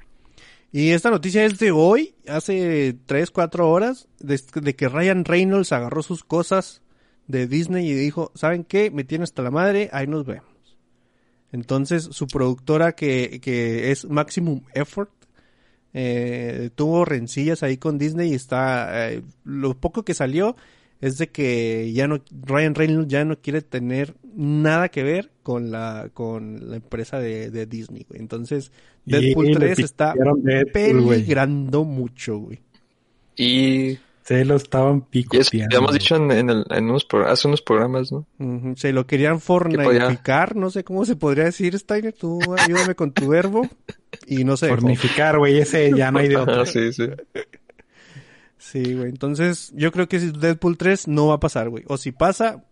Y 0.73 0.91
esta 0.91 1.11
noticia 1.11 1.45
es 1.45 1.59
de 1.59 1.71
hoy, 1.71 2.15
hace 2.29 2.97
3, 3.07 3.31
4 3.31 3.71
horas, 3.71 4.09
de, 4.19 4.75
que 4.75 4.89
Ryan 4.89 5.25
Reynolds 5.25 5.73
agarró 5.73 6.03
sus 6.03 6.25
cosas 6.25 6.83
de 7.29 7.47
Disney 7.47 7.89
y 7.89 7.95
dijo, 7.95 8.31
¿saben 8.35 8.65
qué? 8.65 8.91
Me 8.91 9.05
tiene 9.05 9.25
hasta 9.25 9.43
la 9.43 9.51
madre, 9.51 9.89
ahí 9.93 10.07
nos 10.07 10.27
vemos. 10.27 10.47
Entonces, 11.53 12.09
su 12.11 12.27
productora 12.27 12.93
que, 12.93 13.41
que 13.41 13.91
es 13.91 14.05
Maximum 14.05 14.63
Effort, 14.75 15.11
eh, 15.99 16.69
tuvo 16.75 17.07
rencillas 17.07 17.63
ahí 17.63 17.79
con 17.79 17.97
Disney 17.97 18.33
y 18.33 18.35
está, 18.35 19.09
eh, 19.09 19.23
lo 19.45 19.73
poco 19.75 20.05
que 20.05 20.13
salió 20.13 20.55
es 21.01 21.19
de 21.19 21.29
que 21.29 21.93
ya 21.93 22.07
no, 22.09 22.21
Ryan 22.43 22.75
Reynolds 22.75 23.09
ya 23.09 23.25
no 23.25 23.39
quiere 23.39 23.63
tener 23.63 24.15
nada 24.35 24.89
que 24.89 25.03
ver 25.03 25.31
con 25.43 25.71
la, 25.71 26.11
con 26.15 26.71
la 26.71 26.77
empresa 26.77 27.19
de, 27.21 27.51
de 27.51 27.67
Disney, 27.67 28.05
güey. 28.09 28.21
Entonces, 28.21 28.73
Deadpool 29.05 29.47
Y 29.51 29.55
le 29.55 29.61
3 29.61 29.79
está 29.81 30.15
Deadpool, 30.15 30.71
peligrando 30.73 31.85
mucho, 31.85 32.39
güey. 32.39 32.61
Y 33.37 33.99
Se 34.23 34.45
lo 34.45 34.57
estaban 34.57 34.97
Y 35.13 35.21
eso 35.21 35.29
picoteando. 35.51 35.73
ya 35.73 35.79
hemos 35.79 35.93
dicho 35.93 36.17
en, 36.17 36.31
en, 36.33 36.51
el- 36.51 36.65
en 36.71 36.85
unos 36.91 37.07
hace 37.27 37.47
unos 37.49 37.63
programas, 37.63 38.11
¿no? 38.11 38.27
Se 38.77 38.93
lo 38.93 39.07
querían 39.07 39.41
fornificar, 39.41 40.57
no 40.57 40.71
sé 40.71 40.83
cómo 40.85 41.05
se 41.05 41.15
podría 41.17 41.45
decir, 41.45 41.79
Steiner. 41.79 42.13
Tú 42.13 42.41
ayúdame 42.59 42.95
con 42.95 43.13
tu 43.13 43.29
verbo. 43.29 43.69
Y 44.27 44.45
no 44.45 44.57
sé. 44.57 44.69
Fornificar, 44.69 45.39
güey, 45.39 45.59
ese 45.59 45.93
ya 45.97 46.11
no 46.11 46.19
hay 46.19 46.29
de 46.29 46.37
otro. 46.39 46.57
Ah, 46.63 46.67
sí, 46.67 46.93
sí. 46.93 47.05
Sí, 48.73 48.95
güey. 48.95 49.09
Entonces, 49.11 49.73
yo 49.75 49.93
creo 49.93 50.09
que 50.09 50.19
si 50.19 50.31
Deadpool 50.33 50.77
3 50.77 51.07
no 51.09 51.29
va 51.29 51.35
a 51.35 51.41
pasar, 51.41 51.69
güey. 51.69 51.85
O 51.87 51.97
si 51.97 52.11
pasa, 52.13 52.65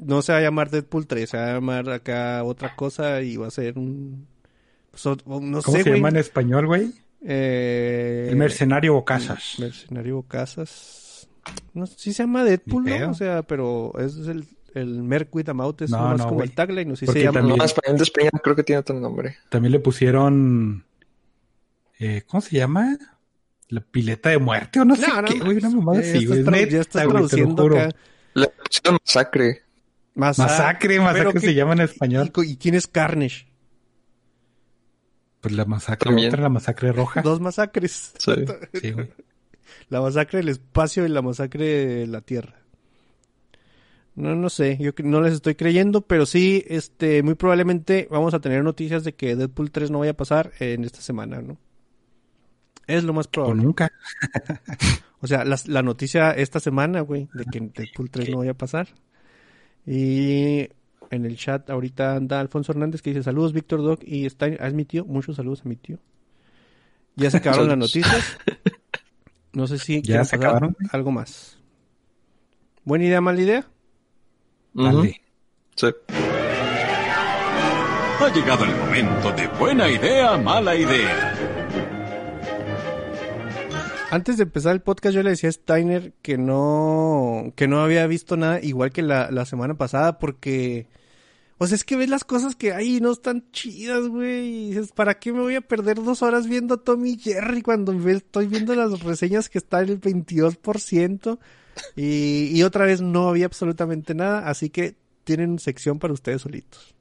no 0.00 0.22
se 0.22 0.32
va 0.32 0.38
a 0.38 0.42
llamar 0.42 0.70
Deadpool 0.70 1.06
3, 1.06 1.28
se 1.30 1.36
va 1.36 1.50
a 1.50 1.54
llamar 1.54 1.90
acá 1.90 2.44
otra 2.44 2.76
cosa 2.76 3.22
y 3.22 3.36
va 3.36 3.48
a 3.48 3.50
ser 3.50 3.76
un... 3.78 4.26
pues, 4.90 5.04
o- 5.06 5.16
no 5.40 5.62
¿Cómo 5.62 5.76
sé, 5.76 5.82
se 5.82 5.90
llama 5.94 6.10
en 6.10 6.16
español, 6.16 6.66
güey? 6.66 6.92
Eh, 7.22 8.28
El 8.30 8.36
mercenario 8.36 8.92
Bocasas. 8.94 9.56
Mercenario 9.58 10.22
Casas. 10.22 11.28
No, 11.74 11.86
sí 11.86 12.12
se 12.12 12.22
llama 12.22 12.44
Deadpool, 12.44 12.84
¿no? 12.84 13.10
O 13.10 13.14
sea, 13.14 13.42
pero 13.42 13.92
es 13.98 14.16
el, 14.28 14.44
el 14.74 15.02
Merc 15.02 15.34
with 15.34 15.48
a 15.48 15.54
Mouth, 15.54 15.82
es 15.82 15.90
No, 15.90 16.16
no, 16.16 16.28
como 16.28 16.42
el 16.42 16.52
tagline, 16.52 16.92
o 16.92 16.96
sí 16.96 17.06
Porque 17.06 17.20
se 17.20 17.24
llama... 17.26 17.40
también- 17.40 17.58
No, 17.58 17.64
español 17.64 17.96
de 17.98 18.02
España 18.04 18.30
creo 18.42 18.54
que 18.54 18.62
tiene 18.62 18.78
otro 18.80 18.98
nombre. 19.00 19.36
También 19.48 19.72
le 19.72 19.80
pusieron. 19.80 20.84
eh, 21.98 22.22
¿Cómo 22.26 22.40
se 22.40 22.56
llama? 22.56 22.96
La 23.68 23.80
pileta 23.80 24.28
de 24.30 24.38
muerte 24.38 24.80
o 24.80 24.84
no, 24.84 24.94
sé 24.96 25.06
No, 25.08 25.24
qué, 25.24 25.38
güey. 25.40 25.56
Una 25.58 25.70
mamada 25.70 26.00
ya, 26.02 26.10
así, 26.10 26.26
güey. 26.26 26.44
ya 26.44 26.78
lo 26.78 26.84
traduciendo 27.10 27.66
acá. 27.66 27.88
Pusieron 28.64 28.98
masacre. 29.04 29.62
Masa- 30.14 30.44
Masacre, 30.44 31.00
masacre 31.00 31.40
se 31.40 31.54
llama 31.54 31.72
en 31.74 31.80
español. 31.80 32.30
¿Y, 32.36 32.52
y 32.52 32.56
quién 32.56 32.74
es 32.74 32.86
Carnage? 32.86 33.46
Pues 35.40 35.54
la 35.54 35.64
masacre 35.64 36.08
También. 36.10 36.28
otra, 36.28 36.42
la 36.42 36.48
masacre 36.48 36.92
roja. 36.92 37.22
Dos 37.22 37.40
masacres. 37.40 38.12
Sí. 38.18 38.32
Sí, 38.80 38.90
güey. 38.92 39.10
La 39.88 40.00
masacre 40.00 40.38
del 40.38 40.48
espacio 40.48 41.04
y 41.04 41.08
la 41.08 41.22
masacre 41.22 41.64
de 41.64 42.06
la 42.06 42.20
Tierra. 42.20 42.54
No, 44.14 44.34
no 44.34 44.48
sé, 44.48 44.78
yo 44.80 44.92
no 45.04 45.20
les 45.20 45.34
estoy 45.34 45.56
creyendo, 45.56 46.00
pero 46.00 46.24
sí, 46.24 46.64
este, 46.68 47.22
muy 47.22 47.34
probablemente 47.34 48.08
vamos 48.10 48.32
a 48.32 48.40
tener 48.40 48.64
noticias 48.64 49.04
de 49.04 49.14
que 49.14 49.36
Deadpool 49.36 49.70
3 49.70 49.90
no 49.90 49.98
vaya 49.98 50.12
a 50.12 50.16
pasar 50.16 50.52
en 50.58 50.84
esta 50.84 51.02
semana, 51.02 51.42
¿no? 51.42 51.58
Es 52.86 53.04
lo 53.04 53.12
más 53.12 53.26
O 53.26 53.30
probable. 53.30 53.62
nunca. 53.62 53.90
O 55.22 55.26
sea, 55.26 55.44
las- 55.44 55.66
la, 55.66 55.82
noticia 55.82 56.30
esta 56.32 56.60
semana, 56.60 57.00
güey, 57.00 57.26
de 57.32 57.44
que 57.46 57.58
Deadpool 57.60 58.10
3 58.10 58.28
no 58.28 58.38
vaya 58.38 58.50
a 58.50 58.54
pasar. 58.54 58.86
Y 59.86 60.68
en 61.10 61.24
el 61.24 61.36
chat 61.38 61.68
ahorita 61.70 62.16
anda 62.16 62.38
Alfonso 62.38 62.72
Hernández 62.72 63.00
que 63.00 63.10
dice 63.10 63.22
saludos 63.22 63.52
Víctor 63.54 63.82
Doc 63.82 64.02
y 64.04 64.26
está, 64.26 64.46
es 64.46 64.74
mi 64.74 64.84
tío, 64.84 65.04
muchos 65.06 65.36
saludos 65.36 65.62
a 65.64 65.68
mi 65.68 65.76
tío. 65.76 65.98
Ya 67.16 67.30
se 67.30 67.38
acabaron 67.38 67.68
las 67.68 67.78
noticias. 67.78 68.36
No 69.52 69.66
sé 69.66 69.78
si 69.78 70.02
¿Ya 70.02 70.22
se 70.22 70.36
pasar 70.36 70.50
acabaron? 70.50 70.76
algo 70.92 71.10
más. 71.12 71.58
Buena 72.84 73.06
idea, 73.06 73.22
mala 73.22 73.40
idea. 73.40 73.66
Dale. 74.74 75.22
Sí. 75.76 75.86
Ha 78.20 78.28
llegado 78.34 78.64
el 78.66 78.76
momento 78.76 79.32
de 79.32 79.46
buena 79.58 79.88
idea, 79.88 80.36
mala 80.36 80.74
idea. 80.76 81.25
Antes 84.10 84.36
de 84.36 84.44
empezar 84.44 84.72
el 84.72 84.82
podcast 84.82 85.14
yo 85.14 85.22
le 85.22 85.30
decía 85.30 85.48
a 85.48 85.52
Steiner 85.52 86.12
que 86.22 86.38
no, 86.38 87.52
que 87.56 87.66
no 87.66 87.80
había 87.80 88.06
visto 88.06 88.36
nada 88.36 88.60
igual 88.62 88.92
que 88.92 89.02
la, 89.02 89.30
la 89.30 89.44
semana 89.46 89.76
pasada 89.76 90.18
porque, 90.18 90.86
o 91.58 91.66
sea, 91.66 91.74
es 91.74 91.84
que 91.84 91.96
ves 91.96 92.08
las 92.08 92.24
cosas 92.24 92.54
que 92.54 92.72
hay 92.72 92.96
y 92.96 93.00
no 93.00 93.12
están 93.12 93.50
chidas, 93.50 94.06
güey. 94.06 94.48
Y 94.48 94.70
dices, 94.70 94.92
¿para 94.92 95.18
qué 95.18 95.32
me 95.32 95.40
voy 95.40 95.56
a 95.56 95.60
perder 95.60 95.96
dos 96.02 96.22
horas 96.22 96.46
viendo 96.46 96.74
a 96.74 96.84
Tommy 96.84 97.12
y 97.12 97.18
Jerry 97.18 97.62
cuando 97.62 97.92
estoy 98.08 98.46
viendo 98.46 98.74
las 98.74 99.00
reseñas 99.00 99.48
que 99.48 99.58
están 99.58 99.84
en 99.84 99.90
el 99.90 100.00
22%? 100.00 101.38
Y, 101.94 102.50
y 102.52 102.62
otra 102.62 102.86
vez 102.86 103.00
no 103.00 103.28
había 103.28 103.46
absolutamente 103.46 104.14
nada, 104.14 104.48
así 104.48 104.70
que 104.70 104.96
tienen 105.24 105.58
sección 105.58 105.98
para 105.98 106.14
ustedes 106.14 106.42
solitos. 106.42 106.94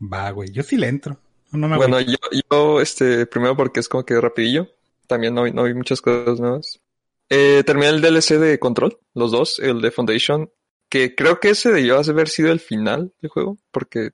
Va, 0.00 0.30
güey. 0.30 0.50
Yo 0.50 0.62
sí 0.62 0.76
le 0.76 0.88
entro. 0.88 1.18
No 1.52 1.68
me 1.68 1.76
Bueno, 1.76 2.00
yo, 2.00 2.16
yo, 2.50 2.80
este, 2.80 3.26
primero 3.26 3.56
porque 3.56 3.80
es 3.80 3.88
como 3.88 4.04
que 4.04 4.20
rapidillo. 4.20 4.68
También 5.08 5.34
no, 5.34 5.44
vi- 5.44 5.52
no 5.52 5.64
vi 5.64 5.74
muchas 5.74 6.02
cosas 6.02 6.40
nuevas. 6.40 6.80
Eh, 7.30 7.64
terminé 7.66 7.88
el 7.90 8.00
DLC 8.02 8.38
de 8.38 8.58
Control, 8.60 8.98
los 9.14 9.32
dos, 9.32 9.58
el 9.60 9.80
de 9.82 9.90
Foundation, 9.90 10.50
que 10.90 11.14
creo 11.16 11.40
que 11.40 11.50
ese 11.50 11.72
debió 11.72 11.98
haber 11.98 12.28
sido 12.28 12.52
el 12.52 12.60
final 12.60 13.12
del 13.20 13.30
juego, 13.30 13.58
porque 13.72 14.12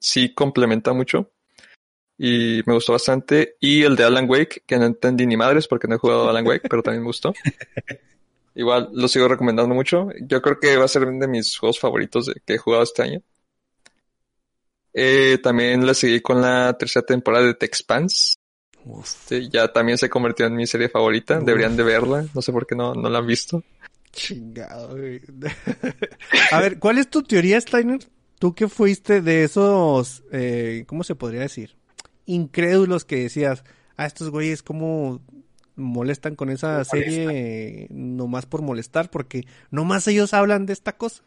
sí 0.00 0.34
complementa 0.34 0.92
mucho. 0.94 1.32
Y 2.18 2.62
me 2.66 2.74
gustó 2.74 2.92
bastante. 2.92 3.56
Y 3.60 3.84
el 3.84 3.96
de 3.96 4.04
Alan 4.04 4.28
Wake, 4.30 4.62
que 4.66 4.78
no 4.78 4.86
entendí 4.86 5.26
ni 5.26 5.36
madres 5.36 5.68
porque 5.68 5.88
no 5.88 5.96
he 5.96 5.98
jugado 5.98 6.28
Alan 6.30 6.46
Wake, 6.46 6.66
pero 6.68 6.82
también 6.82 7.02
me 7.02 7.08
gustó. 7.08 7.32
Igual 8.54 8.90
lo 8.92 9.08
sigo 9.08 9.28
recomendando 9.28 9.74
mucho. 9.74 10.08
Yo 10.22 10.42
creo 10.42 10.58
que 10.60 10.76
va 10.76 10.84
a 10.84 10.88
ser 10.88 11.04
uno 11.04 11.18
de 11.20 11.28
mis 11.28 11.56
juegos 11.56 11.78
favoritos 11.80 12.26
de, 12.26 12.34
que 12.44 12.54
he 12.54 12.58
jugado 12.58 12.82
este 12.82 13.02
año. 13.02 13.22
Eh, 14.92 15.38
también 15.42 15.86
la 15.86 15.94
seguí 15.94 16.20
con 16.20 16.40
la 16.42 16.76
tercera 16.78 17.06
temporada 17.06 17.46
de 17.46 17.54
The 17.54 17.66
Expanse. 17.66 18.34
Ya 19.50 19.68
también 19.72 19.98
se 19.98 20.08
convirtió 20.08 20.46
en 20.46 20.54
mi 20.54 20.66
serie 20.66 20.88
favorita. 20.88 21.40
Deberían 21.40 21.76
de 21.76 21.82
verla. 21.82 22.26
No 22.34 22.42
sé 22.42 22.52
por 22.52 22.66
qué 22.66 22.74
no, 22.74 22.94
no 22.94 23.08
la 23.08 23.18
han 23.18 23.26
visto. 23.26 23.62
Chingado, 24.12 24.96
güey. 24.96 25.20
A 26.52 26.60
ver, 26.60 26.78
¿cuál 26.78 26.98
es 26.98 27.08
tu 27.08 27.22
teoría, 27.22 27.60
Steiner? 27.60 28.00
Tú 28.38 28.54
que 28.54 28.68
fuiste 28.68 29.20
de 29.20 29.44
esos, 29.44 30.22
eh, 30.32 30.84
¿cómo 30.86 31.04
se 31.04 31.14
podría 31.14 31.40
decir? 31.40 31.76
Incrédulos 32.26 33.04
que 33.04 33.16
decías, 33.16 33.64
ah, 33.96 34.06
estos 34.06 34.30
güeyes 34.30 34.62
cómo 34.62 35.20
molestan 35.74 36.34
con 36.34 36.50
esa 36.50 36.84
serie 36.84 37.86
nomás 37.90 38.46
por 38.46 38.62
molestar, 38.62 39.10
porque 39.10 39.46
nomás 39.70 40.06
ellos 40.08 40.34
hablan 40.34 40.66
de 40.66 40.72
esta 40.72 40.96
cosa. 40.96 41.22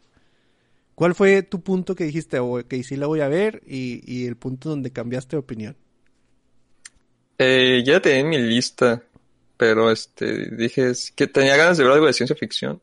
¿Cuál 0.94 1.14
fue 1.14 1.42
tu 1.42 1.62
punto 1.62 1.94
que 1.94 2.04
dijiste, 2.04 2.38
o 2.38 2.66
que 2.66 2.82
sí 2.82 2.96
la 2.96 3.06
voy 3.06 3.20
a 3.20 3.28
ver, 3.28 3.62
y, 3.66 4.02
y 4.06 4.26
el 4.26 4.36
punto 4.36 4.68
donde 4.68 4.90
cambiaste 4.90 5.36
de 5.36 5.40
opinión? 5.40 5.76
Eh, 7.38 7.82
ya 7.84 8.00
tenía 8.00 8.20
en 8.20 8.28
mi 8.28 8.38
lista, 8.38 9.02
pero 9.56 9.90
este 9.90 10.50
dije 10.50 10.92
que 11.14 11.26
tenía 11.26 11.56
ganas 11.56 11.78
de 11.78 11.84
ver 11.84 11.92
algo 11.92 12.06
de 12.06 12.12
ciencia 12.12 12.36
ficción. 12.36 12.80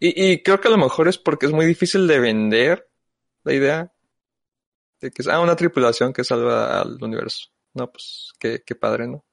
Y, 0.00 0.32
y 0.32 0.42
creo 0.42 0.60
que 0.60 0.68
a 0.68 0.70
lo 0.70 0.78
mejor 0.78 1.08
es 1.08 1.18
porque 1.18 1.46
es 1.46 1.52
muy 1.52 1.66
difícil 1.66 2.06
de 2.06 2.18
vender 2.18 2.88
la 3.44 3.52
idea 3.52 3.92
de 5.00 5.10
que 5.10 5.22
es 5.22 5.28
ah, 5.28 5.40
una 5.40 5.56
tripulación 5.56 6.12
que 6.12 6.24
salva 6.24 6.80
al 6.80 7.02
universo. 7.02 7.48
No, 7.74 7.90
pues 7.90 8.32
qué, 8.38 8.62
qué 8.64 8.74
padre, 8.74 9.06
¿no? 9.06 9.24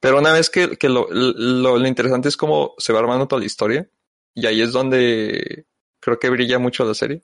Pero 0.00 0.18
una 0.18 0.32
vez 0.32 0.48
que, 0.48 0.76
que 0.76 0.88
lo, 0.88 1.08
lo, 1.10 1.78
lo 1.78 1.86
interesante 1.86 2.28
es 2.28 2.36
cómo 2.36 2.74
se 2.78 2.92
va 2.92 3.00
armando 3.00 3.28
toda 3.28 3.40
la 3.40 3.46
historia, 3.46 3.90
y 4.34 4.46
ahí 4.46 4.62
es 4.62 4.72
donde 4.72 5.66
creo 6.00 6.18
que 6.18 6.30
brilla 6.30 6.58
mucho 6.58 6.84
la 6.84 6.94
serie. 6.94 7.22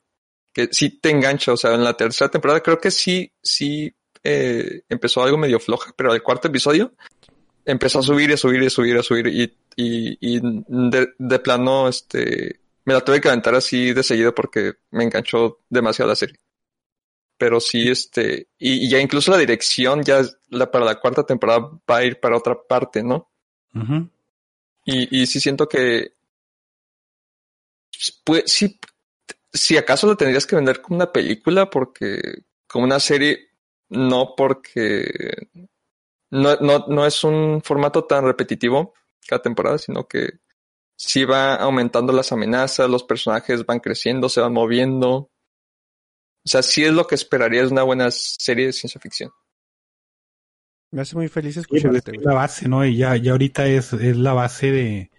Que 0.53 0.69
sí 0.71 0.99
te 0.99 1.09
engancha, 1.09 1.53
o 1.53 1.57
sea, 1.57 1.73
en 1.73 1.83
la 1.83 1.95
tercera 1.95 2.29
temporada 2.29 2.61
creo 2.61 2.79
que 2.79 2.91
sí, 2.91 3.31
sí 3.41 3.95
eh, 4.29 4.83
empezó 4.89 5.23
algo 5.23 5.37
medio 5.37 5.57
floja, 5.59 5.93
pero 5.95 6.13
el 6.13 6.21
cuarto 6.21 6.49
episodio 6.49 6.93
empezó 7.63 7.99
a 7.99 8.03
subir 8.03 8.29
y 8.29 8.33
a 8.33 8.37
subir 8.37 8.61
y 8.61 8.65
a 8.65 8.69
subir 8.69 8.95
y 8.95 8.99
a 8.99 9.03
subir 9.03 9.27
y, 9.27 9.43
y, 9.77 10.17
y 10.19 10.39
de, 10.41 11.13
de 11.17 11.39
plano 11.39 11.87
este 11.87 12.59
me 12.83 12.93
la 12.93 13.03
tuve 13.03 13.21
que 13.21 13.29
aventar 13.29 13.55
así 13.55 13.93
de 13.93 14.03
seguido 14.03 14.35
porque 14.35 14.73
me 14.91 15.05
enganchó 15.05 15.59
demasiado 15.69 16.09
la 16.09 16.15
serie. 16.15 16.37
Pero 17.37 17.59
sí, 17.59 17.89
este, 17.89 18.47
y, 18.57 18.85
y 18.85 18.89
ya 18.89 18.99
incluso 18.99 19.31
la 19.31 19.37
dirección 19.37 20.03
ya 20.03 20.23
la, 20.49 20.71
para 20.71 20.85
la 20.85 20.99
cuarta 20.99 21.25
temporada 21.25 21.69
va 21.89 21.97
a 21.97 22.03
ir 22.03 22.19
para 22.19 22.37
otra 22.37 22.57
parte, 22.67 23.03
¿no? 23.03 23.29
Ujú. 23.75 24.09
Y, 24.85 25.21
y 25.21 25.27
sí 25.27 25.39
siento 25.39 25.67
que 25.67 26.13
pues, 28.23 28.43
sí, 28.47 28.79
si 29.53 29.77
acaso 29.77 30.07
lo 30.07 30.17
tendrías 30.17 30.45
que 30.45 30.55
vender 30.55 30.81
como 30.81 30.97
una 30.97 31.11
película 31.11 31.69
porque 31.69 32.19
como 32.67 32.85
una 32.85 32.99
serie 32.99 33.46
no 33.89 34.33
porque 34.35 35.49
no, 36.29 36.55
no, 36.57 36.85
no 36.87 37.05
es 37.05 37.23
un 37.23 37.61
formato 37.63 38.05
tan 38.05 38.25
repetitivo 38.25 38.93
cada 39.27 39.41
temporada, 39.41 39.77
sino 39.77 40.07
que 40.07 40.39
sí 40.95 41.25
va 41.25 41.55
aumentando 41.55 42.11
las 42.13 42.31
amenazas, 42.31 42.89
los 42.89 43.03
personajes 43.03 43.65
van 43.65 43.79
creciendo, 43.79 44.29
se 44.29 44.41
van 44.41 44.53
moviendo. 44.53 45.13
O 46.45 46.49
sea, 46.49 46.63
sí 46.63 46.83
es 46.83 46.93
lo 46.93 47.07
que 47.07 47.15
esperaría 47.15 47.63
es 47.63 47.71
una 47.71 47.83
buena 47.83 48.09
serie 48.11 48.67
de 48.67 48.73
ciencia 48.73 48.99
ficción. 49.01 49.31
Me 50.91 51.01
hace 51.01 51.15
muy 51.15 51.27
feliz 51.27 51.55
Sí, 51.55 51.61
pues, 51.67 51.83
escucharte, 51.83 52.11
es 52.11 52.17
güey. 52.17 52.25
la 52.27 52.33
base, 52.33 52.67
¿no? 52.69 52.85
Y 52.85 52.97
ya, 52.97 53.15
ya 53.17 53.33
ahorita 53.33 53.67
es, 53.67 53.91
es 53.93 54.15
la 54.17 54.33
base 54.33 54.71
de. 54.71 55.11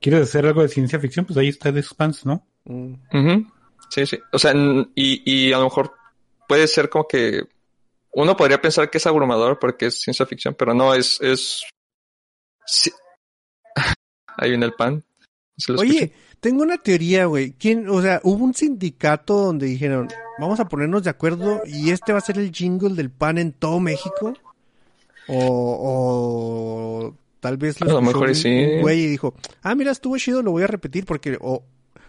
¿Quieres 0.00 0.22
hacer 0.22 0.46
algo 0.46 0.62
de 0.62 0.68
ciencia 0.68 1.00
ficción? 1.00 1.26
Pues 1.26 1.36
ahí 1.36 1.48
está 1.48 1.72
The 1.72 1.80
Expanse, 1.80 2.22
¿no? 2.24 2.46
Mm. 2.64 2.94
Sí, 3.90 4.06
sí. 4.06 4.18
O 4.32 4.38
sea, 4.38 4.52
y, 4.94 5.22
y 5.24 5.52
a 5.52 5.58
lo 5.58 5.64
mejor 5.64 5.92
puede 6.46 6.68
ser 6.68 6.88
como 6.88 7.08
que 7.08 7.42
uno 8.12 8.36
podría 8.36 8.60
pensar 8.60 8.90
que 8.90 8.98
es 8.98 9.06
abrumador 9.06 9.58
porque 9.58 9.86
es 9.86 10.00
ciencia 10.00 10.26
ficción, 10.26 10.54
pero 10.58 10.74
no, 10.74 10.94
es, 10.94 11.20
es, 11.20 11.62
sí. 12.66 12.90
Ahí 14.36 14.50
viene 14.50 14.66
el 14.66 14.74
pan. 14.74 15.04
¿Se 15.56 15.72
lo 15.72 15.80
Oye, 15.80 16.12
tengo 16.40 16.62
una 16.62 16.78
teoría, 16.78 17.26
güey. 17.26 17.52
¿Quién, 17.52 17.88
o 17.88 18.00
sea, 18.00 18.20
hubo 18.22 18.44
un 18.44 18.54
sindicato 18.54 19.34
donde 19.34 19.66
dijeron, 19.66 20.08
vamos 20.38 20.60
a 20.60 20.68
ponernos 20.68 21.02
de 21.02 21.10
acuerdo 21.10 21.62
y 21.66 21.90
este 21.90 22.12
va 22.12 22.18
a 22.18 22.22
ser 22.22 22.38
el 22.38 22.52
jingle 22.52 22.94
del 22.94 23.10
pan 23.10 23.38
en 23.38 23.52
todo 23.52 23.80
México? 23.80 24.34
O, 25.26 27.10
o 27.10 27.14
tal 27.40 27.56
vez 27.56 27.80
A 27.82 27.86
lo 27.86 28.00
mejor 28.00 28.34
sí. 28.34 28.78
güey 28.80 29.00
y 29.00 29.06
dijo, 29.06 29.34
ah, 29.62 29.74
mira, 29.74 29.90
estuvo 29.90 30.16
chido, 30.16 30.42
lo 30.42 30.52
voy 30.52 30.62
a 30.62 30.68
repetir 30.68 31.04
porque, 31.04 31.36
o, 31.40 31.64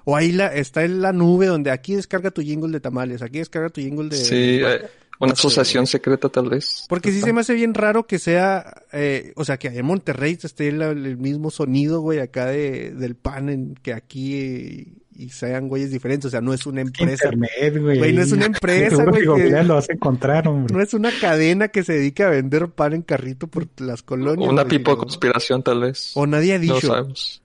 o 0.06 0.16
ahí 0.16 0.32
la, 0.32 0.54
está 0.54 0.84
en 0.84 1.02
la 1.02 1.12
nube 1.12 1.48
donde 1.48 1.72
aquí 1.72 1.96
descarga 1.96 2.32
tu 2.32 2.42
jingle 2.42 2.72
de 2.72 2.80
tamales, 2.80 3.22
aquí 3.22 3.40
descarga 3.40 3.70
tu 3.70 3.82
jingle 3.82 4.10
de... 4.10 4.18
Sí, 4.18 4.60
eh, 4.64 4.88
una 5.20 5.28
no 5.30 5.34
asociación 5.34 5.86
secreta 5.88 6.30
tal 6.30 6.50
vez. 6.50 6.86
Porque 6.90 7.12
sí 7.12 7.22
se 7.22 7.34
me 7.34 7.42
hace 7.42 7.54
bien 7.54 7.74
raro 7.74 8.08
que 8.08 8.20
sea, 8.20 8.84
eh, 8.94 9.34
o 9.36 9.44
sea, 9.46 9.58
que 9.58 9.68
allá 9.68 9.80
en 9.82 9.86
Monterrey 9.86 10.38
esté 10.42 10.70
el, 10.70 10.82
el 10.82 11.18
mismo 11.18 11.52
sonido, 11.52 12.02
güey, 12.02 12.20
acá 12.20 12.46
de, 12.48 12.92
del 12.92 13.16
pan 13.16 13.50
en, 13.50 13.76
que 13.76 13.94
aquí 13.94 14.36
eh, 14.36 14.88
y 15.16 15.30
sean 15.32 15.68
güeyes 15.68 15.92
diferentes. 15.92 16.28
O 16.28 16.30
sea, 16.30 16.40
no 16.40 16.54
es 16.54 16.66
una 16.66 16.80
empresa. 16.80 17.26
Internet, 17.34 17.82
güey. 17.82 17.98
Güey, 17.98 18.14
no 18.14 18.22
es 18.22 18.32
una 18.32 18.46
empresa, 18.54 19.04
güey, 19.04 19.24
que 19.24 19.64
lo 19.64 19.74
vas 19.76 19.90
a 19.90 19.94
encontrar, 19.94 20.48
hombre. 20.48 20.74
No 20.74 20.82
es 20.82 20.94
una 20.94 21.12
cadena 21.20 21.68
que 21.68 21.84
se 21.84 21.92
dedica 21.94 22.28
a 22.28 22.30
vender 22.30 22.70
pan 22.70 22.94
en 22.94 23.02
carrito 23.02 23.48
por 23.48 23.68
las 23.82 24.02
colonias. 24.02 24.50
Una 24.50 24.64
güey, 24.64 24.78
pipo 24.78 24.92
de 24.92 24.96
sino- 24.96 25.04
conspiración 25.04 25.64
tal 25.64 25.82
vez. 25.82 26.12
O 26.16 26.26
nadie 26.26 26.54
ha 26.54 26.60
no 26.60 26.66
lo 26.68 26.74
dicho, 26.76 26.88
sabemos. 26.88 27.42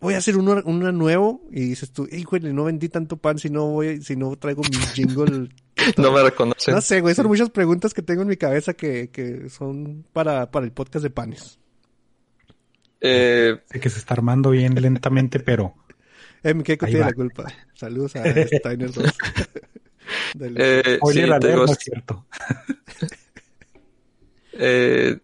voy 0.00 0.14
a 0.14 0.18
hacer 0.18 0.36
uno, 0.36 0.60
uno 0.64 0.90
nuevo 0.90 1.40
y 1.52 1.60
dices 1.60 1.92
tú, 1.92 2.08
híjole, 2.10 2.52
no 2.52 2.64
vendí 2.64 2.88
tanto 2.88 3.16
pan 3.16 3.38
si 3.38 3.48
no 3.50 3.66
voy, 3.68 4.02
si 4.02 4.16
no 4.16 4.34
traigo 4.34 4.62
mi 4.64 4.76
jingle. 4.92 5.48
No 5.96 6.12
me 6.12 6.22
reconocen. 6.22 6.74
No 6.74 6.80
sé, 6.80 7.00
güey, 7.00 7.14
son 7.14 7.26
muchas 7.26 7.50
preguntas 7.50 7.94
que 7.94 8.02
tengo 8.02 8.22
en 8.22 8.28
mi 8.28 8.36
cabeza 8.36 8.74
que, 8.74 9.10
que 9.10 9.48
son 9.48 10.04
para, 10.12 10.50
para 10.50 10.66
el 10.66 10.72
podcast 10.72 11.02
de 11.02 11.10
panes. 11.10 11.58
Eh, 13.00 13.60
Sé 13.70 13.80
que 13.80 13.90
se 13.90 13.98
está 13.98 14.14
armando 14.14 14.50
bien 14.50 14.74
lentamente, 14.80 15.40
pero 15.40 15.74
Eh, 16.42 16.54
mi 16.54 16.62
Keiko 16.62 16.86
Ahí 16.86 16.92
tiene 16.92 17.04
va. 17.04 17.10
la 17.10 17.14
culpa. 17.16 17.44
Saludos 17.74 18.14
a 18.16 18.22
Steiner 18.46 18.92
2. 18.92 19.04
Dale. 20.34 20.54
eh, 20.56 20.98
sí, 21.04 21.14
te 21.14 21.22
alert, 21.24 21.44
digo, 21.44 21.66
no 21.66 21.72
es 21.72 21.78
cierto. 21.78 22.26
eh, 24.52 25.18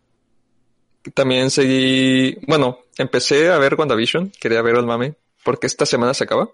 también 1.14 1.50
seguí, 1.50 2.36
bueno, 2.46 2.80
empecé 2.96 3.50
a 3.50 3.58
ver 3.58 3.74
WandaVision, 3.74 4.30
quería 4.40 4.62
ver 4.62 4.76
el 4.76 4.86
mame, 4.86 5.14
porque 5.44 5.66
esta 5.66 5.86
semana 5.86 6.14
se 6.14 6.24
acaba. 6.24 6.48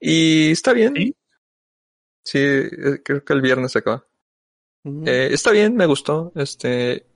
Y 0.00 0.50
está 0.52 0.72
bien. 0.72 0.94
¿Sí? 0.94 1.14
Sí, 2.24 2.38
eh, 2.38 3.00
creo 3.04 3.24
que 3.24 3.32
el 3.32 3.42
viernes 3.42 3.72
se 3.72 3.78
acaba. 3.80 4.06
Ujú. 4.84 5.04
Eh, 5.06 5.28
está 5.32 5.50
bien, 5.52 5.76
me 5.76 5.86
gustó. 5.86 6.32
Este, 6.34 7.06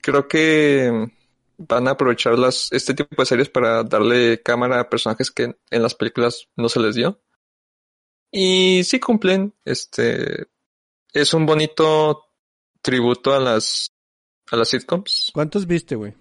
creo 0.00 0.26
que 0.28 1.10
van 1.56 1.88
a 1.88 1.92
aprovechar 1.92 2.38
las, 2.38 2.72
este 2.72 2.94
tipo 2.94 3.20
de 3.22 3.26
series 3.26 3.48
para 3.48 3.82
darle 3.84 4.42
cámara 4.42 4.80
a 4.80 4.88
personajes 4.88 5.30
que 5.30 5.56
en 5.70 5.82
las 5.82 5.94
películas 5.94 6.48
no 6.56 6.68
se 6.68 6.80
les 6.80 6.94
dio. 6.94 7.20
Y 8.30 8.82
sí 8.84 8.98
cumplen. 8.98 9.54
Este, 9.64 10.46
es 11.12 11.34
un 11.34 11.46
bonito 11.46 12.24
tributo 12.82 13.32
a 13.34 13.40
las, 13.40 13.92
a 14.50 14.56
las 14.56 14.68
sitcoms. 14.68 15.30
¿Cuántos 15.32 15.66
viste, 15.66 15.94
güey? 15.94 16.14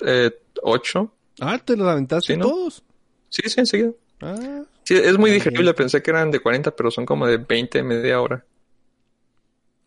Eh, 0.00 0.30
ocho. 0.62 1.14
Ah, 1.40 1.58
te 1.58 1.76
los 1.76 1.86
aventaste 1.86 2.32
Sí, 2.34 2.38
¿no? 2.38 2.46
todos. 2.48 2.82
Sí, 3.28 3.42
sí, 3.48 3.60
enseguida. 3.60 3.92
Ah, 4.20 4.62
Sí, 4.88 4.94
es 4.94 5.18
muy 5.18 5.30
digerible. 5.30 5.74
Pensé 5.74 6.00
que 6.00 6.10
eran 6.10 6.30
de 6.30 6.40
40, 6.40 6.74
pero 6.74 6.90
son 6.90 7.04
como 7.04 7.26
de 7.26 7.36
20, 7.36 7.82
media 7.82 8.22
hora. 8.22 8.42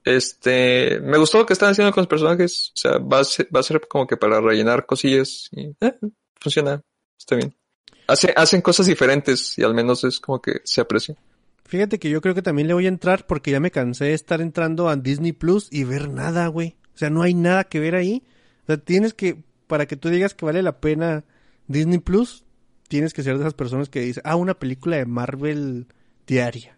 Este, 0.03 0.99
me 1.01 1.17
gustó 1.17 1.39
lo 1.39 1.47
que 1.47 1.53
están 1.53 1.71
haciendo 1.71 1.91
con 1.91 2.01
los 2.01 2.07
personajes. 2.07 2.71
O 2.75 2.77
sea, 2.77 2.99
va 2.99 3.21
a 3.21 3.23
ser, 3.23 3.47
va 3.47 3.61
a 3.61 3.63
ser 3.63 3.81
como 3.87 4.05
que 4.05 4.15
para 4.15 4.39
rellenar 4.39 4.85
cosillas 4.85 5.49
y 5.53 5.75
eh, 5.81 5.97
funciona. 6.39 6.83
Está 7.17 7.35
bien. 7.35 7.55
Hace, 8.05 8.31
hacen 8.35 8.61
cosas 8.61 8.85
diferentes 8.85 9.57
y 9.57 9.63
al 9.63 9.73
menos 9.73 10.03
es 10.03 10.19
como 10.19 10.39
que 10.39 10.61
se 10.65 10.81
aprecia. 10.81 11.15
fíjate 11.65 11.97
que 11.97 12.11
yo 12.11 12.21
creo 12.21 12.35
que 12.35 12.43
también 12.43 12.67
le 12.67 12.75
voy 12.75 12.85
a 12.85 12.89
entrar 12.89 13.25
porque 13.25 13.49
ya 13.49 13.59
me 13.59 13.71
cansé 13.71 14.05
de 14.05 14.13
estar 14.13 14.39
entrando 14.39 14.87
a 14.87 14.97
Disney 14.97 15.31
Plus 15.31 15.67
y 15.71 15.83
ver 15.83 16.09
nada, 16.09 16.45
güey. 16.45 16.75
O 16.93 16.97
sea, 16.99 17.09
no 17.09 17.23
hay 17.23 17.33
nada 17.33 17.63
que 17.63 17.79
ver 17.79 17.95
ahí. 17.95 18.21
O 18.65 18.65
sea, 18.67 18.77
tienes 18.77 19.15
que, 19.15 19.41
para 19.65 19.87
que 19.87 19.97
tú 19.97 20.09
digas 20.09 20.35
que 20.35 20.45
vale 20.45 20.61
la 20.61 20.79
pena 20.79 21.23
Disney 21.65 21.97
Plus, 21.97 22.45
tienes 22.91 23.13
que 23.13 23.23
ser 23.23 23.35
de 23.35 23.43
esas 23.43 23.53
personas 23.53 23.87
que 23.87 24.01
dicen, 24.01 24.21
ah, 24.25 24.35
una 24.35 24.53
película 24.53 24.97
de 24.97 25.05
Marvel 25.05 25.87
diaria. 26.27 26.77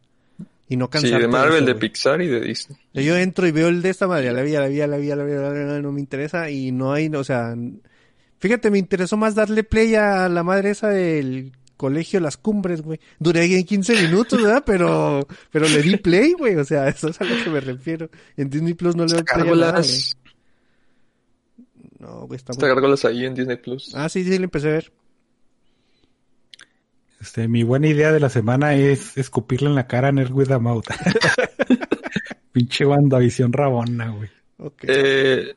Y 0.70 0.78
no 0.78 0.86
Sí, 0.86 0.92
cansarte 0.92 1.22
de 1.24 1.28
Marvel, 1.28 1.64
eso, 1.64 1.66
de. 1.66 1.76
Pixar 1.76 2.22
y 2.22 2.28
de 2.28 2.40
Disney. 2.40 2.78
Yo 2.94 3.18
entro 3.18 3.48
y 3.48 3.52
veo 3.52 3.68
el 3.68 3.82
de 3.82 3.90
esta 3.90 4.08
madre, 4.08 4.32
la 4.32 4.44
vi, 4.44 4.52
la 4.52 4.68
vi, 4.68 4.78
la 4.78 4.86
vi, 4.86 5.08
la 5.08 5.24
vi, 5.24 5.34
la 5.34 5.50
vi, 5.50 5.82
no 5.82 5.92
me 5.92 6.00
interesa 6.00 6.52
y 6.52 6.72
no 6.72 6.94
hay, 6.94 7.08
o 7.08 7.24
sea, 7.24 7.56
fíjate, 8.38 8.70
me 8.70 8.78
interesó 8.78 9.18
más 9.18 9.34
darle 9.34 9.64
play 9.64 9.96
a 9.96 10.30
la 10.30 10.44
madre 10.44 10.70
esa 10.70 10.90
del 10.90 11.52
colegio 11.78 12.20
Las 12.20 12.38
Cumbres, 12.38 12.84
güey. 12.84 13.00
Duré 13.18 13.42
ahí 13.42 13.64
15 13.64 14.04
minutos, 14.04 14.40
¿verdad? 14.40 14.62
Pero, 14.64 15.28
pero 15.52 15.68
le 15.68 15.82
di 15.82 15.98
play, 15.98 16.34
güey, 16.34 16.56
o 16.58 16.64
sea, 16.64 16.88
eso 16.90 17.08
es 17.08 17.20
a 17.22 17.24
lo 17.24 17.44
que 17.44 17.50
me 17.50 17.60
refiero. 17.60 18.12
En 18.38 18.52
Disney 18.52 18.76
Plus 18.76 18.96
no 18.96 19.06
le 19.08 19.16
doy 19.16 19.24
play 19.24 19.50
a 19.50 19.56
nada, 19.56 19.82
güey. 19.82 20.00
No, 21.98 22.28
güey, 22.28 22.38
está 22.38 22.52
Está 22.52 22.68
muy... 22.76 22.98
ahí 23.04 23.26
en 23.26 23.34
Disney 23.34 23.58
Plus. 23.58 23.96
Ah, 23.96 24.10
sí, 24.10 24.24
sí, 24.24 24.38
le 24.38 24.44
empecé 24.44 24.68
a 24.68 24.74
ver. 24.74 24.92
Este, 27.24 27.48
mi 27.48 27.64
buena 27.64 27.88
idea 27.88 28.12
de 28.12 28.20
la 28.20 28.28
semana 28.30 28.76
es 28.76 29.18
escupirle 29.18 29.70
en 29.70 29.76
la 29.76 29.88
cara 29.88 30.10
a 30.10 30.12
Nerd 30.12 30.34
with 30.34 30.52
a 30.52 30.60
Mouth. 30.60 30.84
Pinche 32.52 32.86
WandaVision 32.86 33.54
rabona, 33.54 34.10
güey. 34.10 34.30
Eh, 34.82 35.56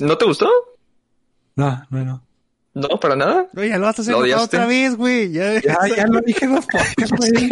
¿No 0.00 0.16
te 0.16 0.24
gustó? 0.24 0.48
No, 1.56 1.86
no, 1.90 2.02
no. 2.02 2.26
No, 2.72 2.88
para 2.98 3.14
nada. 3.14 3.46
No, 3.52 3.62
ya 3.62 3.76
lo 3.76 3.84
vas 3.84 3.98
a 3.98 4.02
hacer 4.02 4.14
otra 4.14 4.66
vez, 4.66 4.96
güey. 4.96 5.32
Ya, 5.32 5.60
Ya, 5.60 5.76
ya 5.94 6.06
lo 6.06 6.22
dije 6.22 6.46
dos 6.46 6.64
podcasts, 6.64 7.12
güey. 7.14 7.50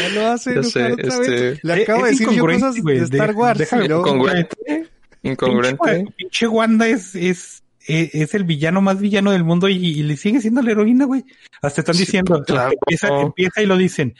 ya 0.00 0.08
lo 0.10 0.22
vas 0.24 0.46
a 0.46 0.50
Ya 0.50 0.56
enojar 0.60 0.70
sé, 0.70 0.92
otra 0.92 1.18
vez. 1.18 1.28
este- 1.30 1.60
Le 1.66 1.82
acabo 1.82 2.04
de 2.04 2.10
decir 2.10 2.28
yo 2.30 2.44
cosas 2.44 2.74
de 2.74 2.96
Star 3.04 3.28
De- 3.30 3.34
Wars. 3.34 3.58
déjame 3.58 3.86
Incongruente. 3.86 4.90
Incongruente. 5.22 5.78
Pinche, 5.94 6.12
pinche 6.18 6.46
Wanda 6.46 6.86
es, 6.88 7.14
es, 7.14 7.62
es, 7.86 8.14
es 8.14 8.34
el 8.34 8.44
villano 8.44 8.80
más 8.80 8.98
villano 9.00 9.30
del 9.32 9.44
mundo 9.44 9.68
y, 9.68 9.76
y 9.76 10.02
le 10.02 10.16
sigue 10.16 10.40
siendo 10.40 10.62
la 10.62 10.70
heroína, 10.72 11.04
güey. 11.04 11.24
Hasta 11.62 11.80
están 11.82 11.94
Sí, 11.94 12.02
diciendo, 12.04 12.42
claro. 12.44 12.72
empieza, 12.72 13.08
empieza 13.20 13.62
y 13.62 13.66
lo 13.66 13.76
dicen. 13.76 14.14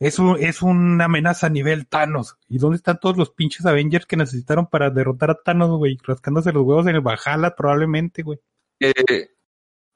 Es, 0.00 0.18
un, 0.18 0.36
es 0.40 0.62
una 0.62 1.04
amenaza 1.04 1.46
a 1.46 1.50
nivel 1.50 1.86
Thanos. 1.86 2.36
¿Y 2.48 2.58
dónde 2.58 2.76
están 2.76 2.98
todos 3.00 3.16
los 3.16 3.30
pinches 3.30 3.64
Avengers 3.66 4.04
que 4.04 4.16
necesitaron 4.16 4.66
para 4.66 4.90
derrotar 4.90 5.30
a 5.30 5.34
Thanos, 5.40 5.70
güey? 5.78 5.96
Rascándose 6.02 6.52
los 6.52 6.64
huevos 6.64 6.86
en 6.88 6.96
el 6.96 7.02
Valhalla, 7.02 7.54
probablemente, 7.56 8.22
güey. 8.22 8.40
Eh, 8.80 8.92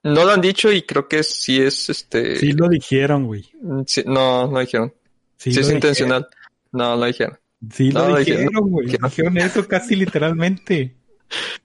no 0.05 0.25
lo 0.25 0.31
han 0.31 0.41
dicho 0.41 0.71
y 0.71 0.83
creo 0.83 1.09
que 1.09 1.25
sí 1.25 1.61
es 1.61 1.91
este. 1.91 2.37
Sí 2.37 2.53
lo 2.53 2.69
dijeron, 2.69 3.27
güey. 3.27 3.51
sí- 3.87 4.05
no, 4.07 4.47
no 4.47 4.61
dijeron. 4.61 4.95
Sí, 5.37 5.51
Sí, 5.51 5.57
lo 5.57 5.61
es 5.63 5.67
dijeron. 5.67 5.77
intencional. 5.77 6.29
No, 6.71 6.97
no 6.97 7.05
dijeron. 7.07 7.39
Sí 7.73 7.89
No, 7.89 8.01
lo 8.03 8.09
lo 8.11 8.17
dijeron. 8.19 8.43
dijeron, 8.47 8.71
güey. 8.71 8.87
Dijeron. 8.87 9.11
Dijeron 9.11 9.39
eso 9.39 9.67
casi 9.67 9.97
literalmente. 9.97 10.96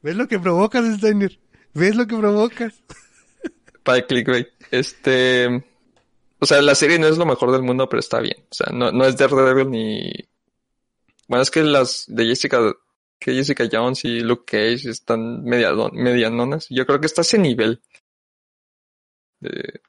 ¿Ves 0.01 0.15
lo 0.15 0.27
que 0.27 0.39
provocas, 0.39 0.85
Steiner? 0.97 1.39
¿Ves 1.73 1.95
lo 1.95 2.07
que 2.07 2.17
provocas? 2.17 2.73
Para 3.83 3.99
el 3.99 4.05
clickbait. 4.07 4.47
Este. 4.71 5.63
O 6.39 6.45
sea, 6.45 6.61
la 6.61 6.75
serie 6.75 6.97
no 6.99 7.07
es 7.07 7.17
lo 7.17 7.25
mejor 7.25 7.51
del 7.51 7.61
mundo, 7.61 7.87
pero 7.87 7.99
está 7.99 8.19
bien. 8.19 8.37
O 8.49 8.53
sea, 8.53 8.71
no, 8.73 8.91
no 8.91 9.05
es 9.05 9.15
Daredevil 9.17 9.69
ni. 9.69 10.11
Bueno, 11.27 11.43
es 11.43 11.51
que 11.51 11.63
las 11.63 12.05
de 12.07 12.25
Jessica, 12.25 12.59
que 13.19 13.33
Jessica 13.33 13.67
Jones 13.71 14.03
y 14.05 14.19
Luke 14.21 14.43
Cage 14.45 14.89
están 14.89 15.43
medianonas. 15.43 16.67
Yo 16.69 16.85
creo 16.85 16.99
que 16.99 17.05
está 17.05 17.21
a 17.21 17.23
ese 17.23 17.37
nivel. 17.37 17.81
De- 19.39 19.81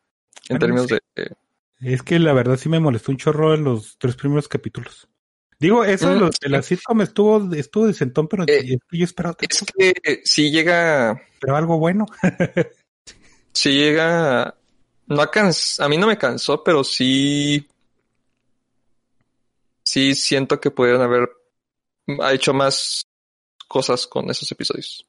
en 0.48 0.58
Bueno, 0.58 0.58
términos 0.58 0.86
sí. 0.88 0.94
de. 1.16 1.22
eh, 1.24 1.34
Es 1.80 2.02
que 2.02 2.18
la 2.18 2.32
verdad 2.32 2.56
sí 2.56 2.68
me 2.68 2.80
molestó 2.80 3.12
un 3.12 3.18
chorro 3.18 3.54
en 3.54 3.64
los 3.64 3.96
tres 3.98 4.16
primeros 4.16 4.48
capítulos. 4.48 5.08
Digo, 5.62 5.84
eso 5.84 6.08
de, 6.10 6.16
Mm, 6.16 6.18
los, 6.20 6.34
de 6.40 6.48
la 6.48 6.60
sitcom 6.62 7.00
estuvo, 7.02 7.54
estuvo 7.54 7.86
decentón, 7.86 8.26
pero 8.26 8.44
Eh, 8.48 8.76
yo 8.90 9.04
esperaba, 9.04 9.36
es 9.40 9.64
que 9.78 10.20
si 10.24 10.50
llega. 10.50 11.12
esperaba 11.34 11.58
algo 11.58 11.78
bueno. 11.78 12.06
Si 13.54 13.70
llega. 13.70 14.56
No 15.06 15.20
a 15.22 15.30
cans- 15.30 15.78
A 15.78 15.88
mí 15.88 15.98
no 15.98 16.06
me 16.06 16.16
cansó, 16.18 16.64
pero 16.64 16.82
sí. 16.82 17.68
Sí 19.84 20.14
siento 20.14 20.58
que 20.60 20.70
pudieron 20.70 21.02
haber 21.02 21.28
ha 22.22 22.32
hecho 22.32 22.52
más 22.54 23.06
cosas 23.68 24.06
con 24.06 24.30
esos 24.30 24.50
episodios. 24.50 25.06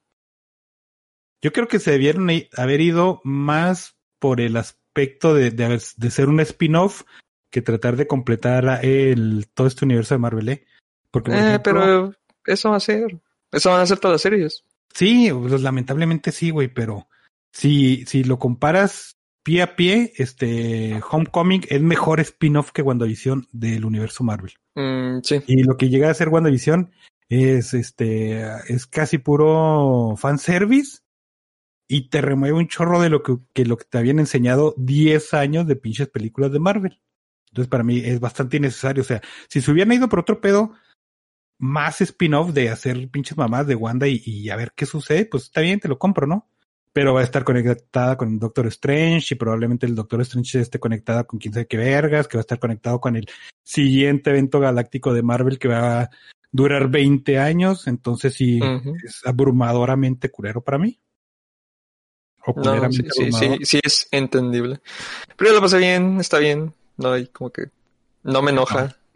Yo 1.41 1.51
creo 1.51 1.67
que 1.67 1.79
se 1.79 1.91
debieron 1.91 2.29
haber 2.55 2.81
ido 2.81 3.21
más 3.23 3.95
por 4.19 4.39
el 4.41 4.55
aspecto 4.57 5.33
de, 5.33 5.51
de, 5.51 5.65
haber- 5.65 5.95
de 5.97 6.11
ser 6.11 6.29
un 6.29 6.39
spin-off 6.41 7.03
que 7.53 7.61
tratar 7.61 7.95
de 7.95 8.07
completar 8.07 8.79
el, 8.83 9.47
todo 9.53 9.67
este 9.67 9.85
universo 9.85 10.15
de 10.15 10.19
Marvel, 10.19 10.49
¿eh? 10.49 10.65
Porque, 11.11 11.29
por 11.29 11.39
Eh, 11.39 11.47
ejemplo, 11.47 11.61
pero 11.63 12.13
eso 12.47 12.71
va 12.71 12.77
a 12.77 12.79
ser. 12.79 13.21
Eso 13.51 13.69
van 13.69 13.81
a 13.81 13.85
ser 13.85 13.99
todas 13.99 14.15
las 14.15 14.21
series. 14.23 14.63
Sí, 14.91 15.29
pues, 15.31 15.61
lamentablemente 15.61 16.31
sí, 16.31 16.49
güey, 16.49 16.67
pero 16.67 17.07
si, 17.51 18.07
si 18.07 18.23
lo 18.23 18.39
comparas 18.39 19.17
pie 19.43 19.61
a 19.61 19.75
pie, 19.75 20.13
este 20.15 20.99
Homecoming 21.11 21.61
es 21.69 21.79
mejor 21.79 22.19
spin-off 22.21 22.71
que 22.71 22.81
WandaVision 22.81 23.47
del 23.51 23.85
universo 23.85 24.23
Marvel. 24.23 24.53
Mm, 24.73 25.19
sí. 25.21 25.43
Y 25.45 25.61
lo 25.61 25.77
que 25.77 25.89
llega 25.89 26.09
a 26.09 26.13
ser 26.15 26.29
WandaVision 26.29 26.91
es 27.29 27.75
este 27.75 28.41
es 28.67 28.87
casi 28.87 29.19
puro 29.19 30.15
fanservice 30.17 31.01
y 31.87 32.09
te 32.09 32.21
remueve 32.21 32.57
un 32.57 32.67
chorro 32.67 32.99
de 32.99 33.09
lo 33.09 33.21
que, 33.21 33.37
que 33.53 33.65
lo 33.65 33.77
que 33.77 33.85
te 33.85 33.99
habían 33.99 34.17
enseñado 34.17 34.73
10 34.77 35.35
años 35.35 35.67
de 35.67 35.75
pinches 35.75 36.09
películas 36.09 36.51
de 36.51 36.59
Marvel. 36.59 36.99
Entonces 37.53 37.69
para 37.69 37.83
mí 37.83 38.01
es 38.03 38.19
bastante 38.19 38.57
innecesario. 38.57 39.01
O 39.01 39.05
sea, 39.05 39.21
si 39.47 39.61
se 39.61 39.71
hubieran 39.71 39.93
ido 39.93 40.09
por 40.09 40.19
otro 40.19 40.41
pedo, 40.41 40.73
más 41.59 42.01
spin-off 42.01 42.51
de 42.51 42.71
hacer 42.71 43.07
pinches 43.09 43.37
mamás 43.37 43.67
de 43.67 43.75
Wanda 43.75 44.07
y, 44.07 44.23
y 44.25 44.49
a 44.49 44.55
ver 44.55 44.73
qué 44.75 44.87
sucede, 44.87 45.27
pues 45.27 45.43
está 45.43 45.61
bien, 45.61 45.79
te 45.79 45.87
lo 45.87 45.99
compro, 45.99 46.25
¿no? 46.25 46.49
Pero 46.93 47.13
va 47.13 47.21
a 47.21 47.23
estar 47.23 47.43
conectada 47.43 48.17
con 48.17 48.33
el 48.33 48.39
Doctor 48.39 48.65
Strange 48.67 49.35
y 49.35 49.37
probablemente 49.37 49.85
el 49.85 49.93
Doctor 49.93 50.21
Strange 50.21 50.61
esté 50.61 50.79
conectada 50.79 51.25
con 51.25 51.39
quién 51.39 51.53
sabe 51.53 51.67
qué 51.67 51.77
vergas, 51.77 52.27
que 52.27 52.37
va 52.37 52.39
a 52.39 52.41
estar 52.41 52.57
conectado 52.57 52.99
con 52.99 53.15
el 53.15 53.27
siguiente 53.61 54.31
evento 54.31 54.59
galáctico 54.59 55.13
de 55.13 55.21
Marvel 55.21 55.59
que 55.59 55.67
va 55.67 56.01
a 56.01 56.09
durar 56.51 56.89
20 56.89 57.37
años, 57.37 57.85
entonces 57.85 58.33
sí 58.33 58.59
es 59.03 59.21
abrumadoramente 59.25 60.31
culero 60.31 60.61
para 60.63 60.79
mí. 60.79 60.99
O 62.45 62.59
No, 62.59 62.91
sí, 62.91 63.03
sí, 63.11 63.31
sí, 63.31 63.47
sí 63.61 63.79
es 63.83 64.07
entendible. 64.11 64.81
Pero 65.37 65.53
lo 65.53 65.61
pasé 65.61 65.77
bien, 65.77 66.19
está 66.19 66.39
bien. 66.39 66.73
No 66.97 67.11
hay 67.13 67.27
como 67.27 67.51
que. 67.51 67.63
No 68.23 68.41
me 68.41 68.51
enoja. 68.51 68.95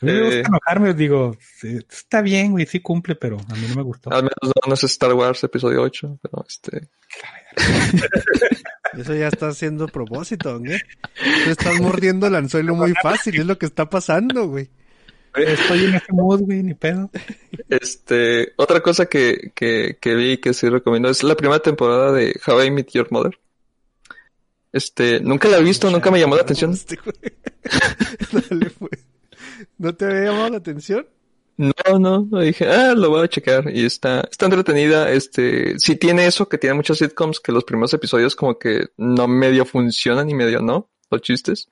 A 0.00 0.04
mí 0.04 0.12
me 0.12 0.20
gusta 0.22 0.36
Eh. 0.36 0.42
enojarme, 0.46 0.94
digo, 0.94 1.36
sí, 1.40 1.78
está 1.90 2.20
bien, 2.22 2.52
güey, 2.52 2.66
sí 2.66 2.80
cumple, 2.80 3.14
pero 3.16 3.38
a 3.38 3.54
mí 3.54 3.66
no 3.68 3.76
me 3.76 3.82
gustó. 3.82 4.10
Al 4.12 4.22
menos 4.22 4.36
no, 4.42 4.52
no 4.68 4.74
es 4.74 4.84
Star 4.84 5.12
Wars 5.14 5.42
episodio 5.42 5.82
8, 5.82 6.18
pero 6.22 6.44
este. 6.48 6.88
Eso 8.98 9.14
ya 9.14 9.28
está 9.28 9.48
haciendo 9.48 9.88
propósito, 9.88 10.60
¿eh? 10.64 10.80
Te 11.44 11.50
estás 11.50 11.80
mordiendo 11.80 12.26
el 12.26 12.34
anzuelo 12.34 12.74
muy 12.74 12.94
fácil, 13.02 13.40
es 13.40 13.46
lo 13.46 13.58
que 13.58 13.66
está 13.66 13.88
pasando, 13.90 14.46
güey. 14.48 14.70
Estoy 15.34 15.84
en 15.86 15.94
ese 15.96 16.12
mood, 16.12 16.42
güey, 16.42 16.62
ni 16.62 16.74
pedo. 16.74 17.10
Este, 17.68 18.52
otra 18.56 18.80
cosa 18.80 19.06
que, 19.06 19.52
que, 19.54 19.98
que 20.00 20.14
vi 20.14 20.38
que 20.38 20.54
sí 20.54 20.68
recomiendo 20.68 21.10
es 21.10 21.22
la 21.24 21.34
primera 21.34 21.60
temporada 21.60 22.12
de 22.12 22.38
How 22.46 22.62
I 22.62 22.70
Met 22.70 22.90
Your 22.92 23.08
Mother. 23.10 23.38
Este, 24.76 25.20
nunca 25.20 25.48
la 25.48 25.56
he 25.56 25.62
visto, 25.62 25.90
nunca 25.90 26.10
me 26.10 26.20
llamó 26.20 26.36
la 26.36 26.42
atención. 26.42 26.72
Este. 26.74 26.98
Dale, 28.50 28.70
pues. 28.78 29.06
¿No 29.78 29.94
te 29.94 30.04
había 30.04 30.24
llamado 30.24 30.50
la 30.50 30.58
atención? 30.58 31.06
No, 31.56 31.98
no, 31.98 32.28
no 32.30 32.40
dije, 32.40 32.68
ah, 32.68 32.94
lo 32.94 33.08
voy 33.08 33.24
a 33.24 33.28
checar 33.28 33.74
y 33.74 33.86
está, 33.86 34.20
está 34.30 34.44
entretenida. 34.44 35.10
Este, 35.10 35.78
sí 35.78 35.96
tiene 35.96 36.26
eso 36.26 36.46
que 36.50 36.58
tiene 36.58 36.74
muchos 36.74 36.98
sitcoms 36.98 37.40
que 37.40 37.52
los 37.52 37.64
primeros 37.64 37.94
episodios 37.94 38.36
como 38.36 38.58
que 38.58 38.88
no 38.98 39.26
medio 39.26 39.64
funcionan 39.64 40.28
y 40.28 40.34
medio 40.34 40.60
no, 40.60 40.90
los 41.10 41.22
chistes. 41.22 41.70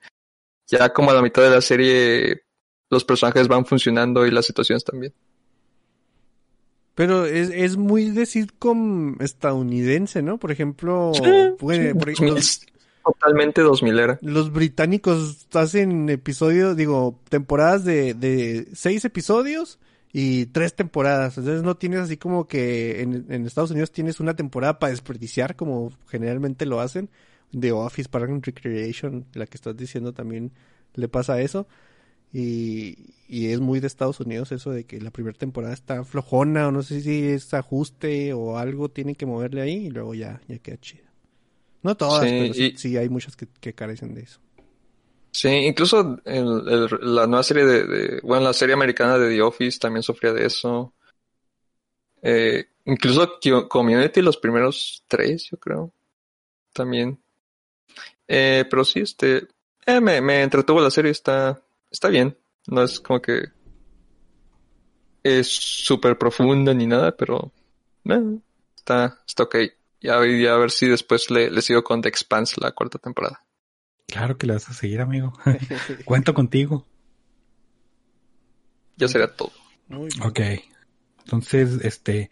Ya 0.65 0.91
como 0.91 1.11
a 1.11 1.13
la 1.13 1.21
mitad 1.21 1.43
de 1.43 1.51
la 1.51 1.61
serie 1.61 2.41
los 2.89 3.05
personajes 3.05 3.47
van 3.47 3.67
funcionando 3.67 4.25
y 4.25 4.31
las 4.31 4.47
situaciones 4.47 4.83
también. 4.83 5.13
Pero 6.95 7.27
es, 7.27 7.51
es 7.51 7.77
muy 7.77 8.09
de 8.09 8.25
sitcom 8.25 9.21
estadounidense, 9.21 10.23
¿no? 10.23 10.39
Por 10.39 10.51
ejemplo, 10.51 11.11
Sí, 11.13 11.21
sí, 11.23 11.55
por 11.59 11.73
ejemplo, 12.09 12.35
2000, 12.35 12.74
totalmente 13.05 13.61
2000 13.61 13.99
era. 13.99 14.19
los 14.21 14.51
británicos 14.51 15.47
hacen 15.53 16.09
episodios, 16.09 16.75
digo, 16.75 17.19
temporadas 17.29 17.85
de, 17.85 18.13
de 18.13 18.67
seis 18.73 19.05
episodios 19.05 19.79
y 20.17 20.45
tres 20.45 20.73
temporadas. 20.73 21.37
Entonces 21.37 21.61
no 21.61 21.75
tienes 21.75 21.99
así 21.99 22.15
como 22.15 22.47
que 22.47 23.01
en, 23.01 23.45
Estados 23.45 23.71
Unidos 23.71 23.91
tienes 23.91 24.21
una 24.21 24.33
temporada 24.33 24.79
para 24.79 24.91
desperdiciar, 24.91 25.57
como 25.57 25.91
generalmente 26.07 26.65
lo 26.65 26.79
hacen. 26.79 27.09
The 27.51 27.73
Office, 27.73 28.07
Park 28.07 28.29
and 28.29 28.45
Recreation, 28.45 29.25
la 29.33 29.45
que 29.45 29.57
estás 29.57 29.75
diciendo 29.75 30.13
también 30.13 30.53
le 30.93 31.09
pasa 31.09 31.41
eso. 31.41 31.67
Y, 32.31 33.13
y 33.27 33.47
es 33.47 33.59
muy 33.59 33.81
de 33.81 33.87
Estados 33.87 34.21
Unidos 34.21 34.53
eso 34.53 34.71
de 34.71 34.85
que 34.85 35.01
la 35.01 35.11
primera 35.11 35.37
temporada 35.37 35.73
está 35.73 36.05
flojona 36.05 36.69
o 36.69 36.71
no 36.71 36.81
sé 36.81 37.01
si 37.01 37.27
es 37.27 37.53
ajuste 37.53 38.31
o 38.31 38.57
algo 38.57 38.87
tienen 38.87 39.15
que 39.15 39.25
moverle 39.25 39.61
ahí 39.61 39.87
y 39.87 39.89
luego 39.89 40.13
ya, 40.13 40.41
ya 40.47 40.59
queda 40.59 40.77
chido. 40.77 41.04
No 41.85 41.95
todas, 41.95 42.25
Sí, 42.25 42.35
pero 42.39 42.53
sí, 42.55 42.63
y- 42.73 42.77
sí 42.79 42.97
hay 42.97 43.09
muchas 43.09 43.35
que, 43.35 43.47
que 43.61 43.73
carecen 43.73 44.15
de 44.15 44.21
eso. 44.21 44.39
Sí, 45.31 45.49
incluso 45.49 46.19
el- 46.25 46.67
el- 46.67 47.15
la 47.15 47.27
nueva 47.27 47.43
serie 47.43 47.63
de, 47.63 47.85
de- 47.85 48.19
bueno, 48.23 48.45
la 48.45 48.53
serie 48.53 48.73
americana 48.73 49.19
de 49.19 49.29
The 49.29 49.41
Office 49.43 49.77
también 49.79 50.01
sufría 50.01 50.33
de 50.33 50.47
eso. 50.47 50.95
Eh, 52.23 52.65
incluso 52.85 53.37
Community, 53.69 54.23
los 54.23 54.37
primeros 54.37 55.03
tres, 55.07 55.47
yo 55.51 55.57
creo, 55.59 55.93
también. 56.73 57.19
Eh, 58.27 58.65
pero 58.67 58.83
sí, 58.83 59.01
este, 59.01 59.47
eh, 59.85 60.01
me, 60.01 60.21
me 60.21 60.41
entretuvo 60.41 60.81
la 60.81 60.89
serie, 60.89 61.11
está, 61.11 61.61
está 61.91 62.07
bien. 62.09 62.35
No 62.65 62.81
es 62.81 62.99
como 62.99 63.21
que 63.21 63.43
es 65.21 65.47
súper 65.47 66.17
profunda 66.17 66.73
ni 66.73 66.87
nada, 66.87 67.15
pero 67.15 67.51
eh, 68.05 68.39
está, 68.75 69.21
está 69.27 69.43
ok. 69.43 69.55
Ya, 70.01 70.19
ya 70.25 70.53
a 70.53 70.57
ver 70.57 70.71
si 70.71 70.87
después 70.87 71.31
le, 71.31 71.49
le 71.49 71.61
sigo 71.61 71.83
con 71.83 72.01
The 72.01 72.09
Expanse 72.09 72.59
la 72.61 72.71
cuarta 72.71 72.99
temporada. 72.99 73.45
Claro 74.07 74.37
que 74.37 74.47
le 74.47 74.53
vas 74.53 74.69
a 74.69 74.73
seguir, 74.73 75.01
amigo. 75.01 75.33
Cuento 76.05 76.33
contigo. 76.33 76.85
Ya 78.97 79.07
sería 79.07 79.27
todo. 79.27 79.51
Ok. 80.23 80.39
Entonces, 81.19 81.79
este, 81.83 82.29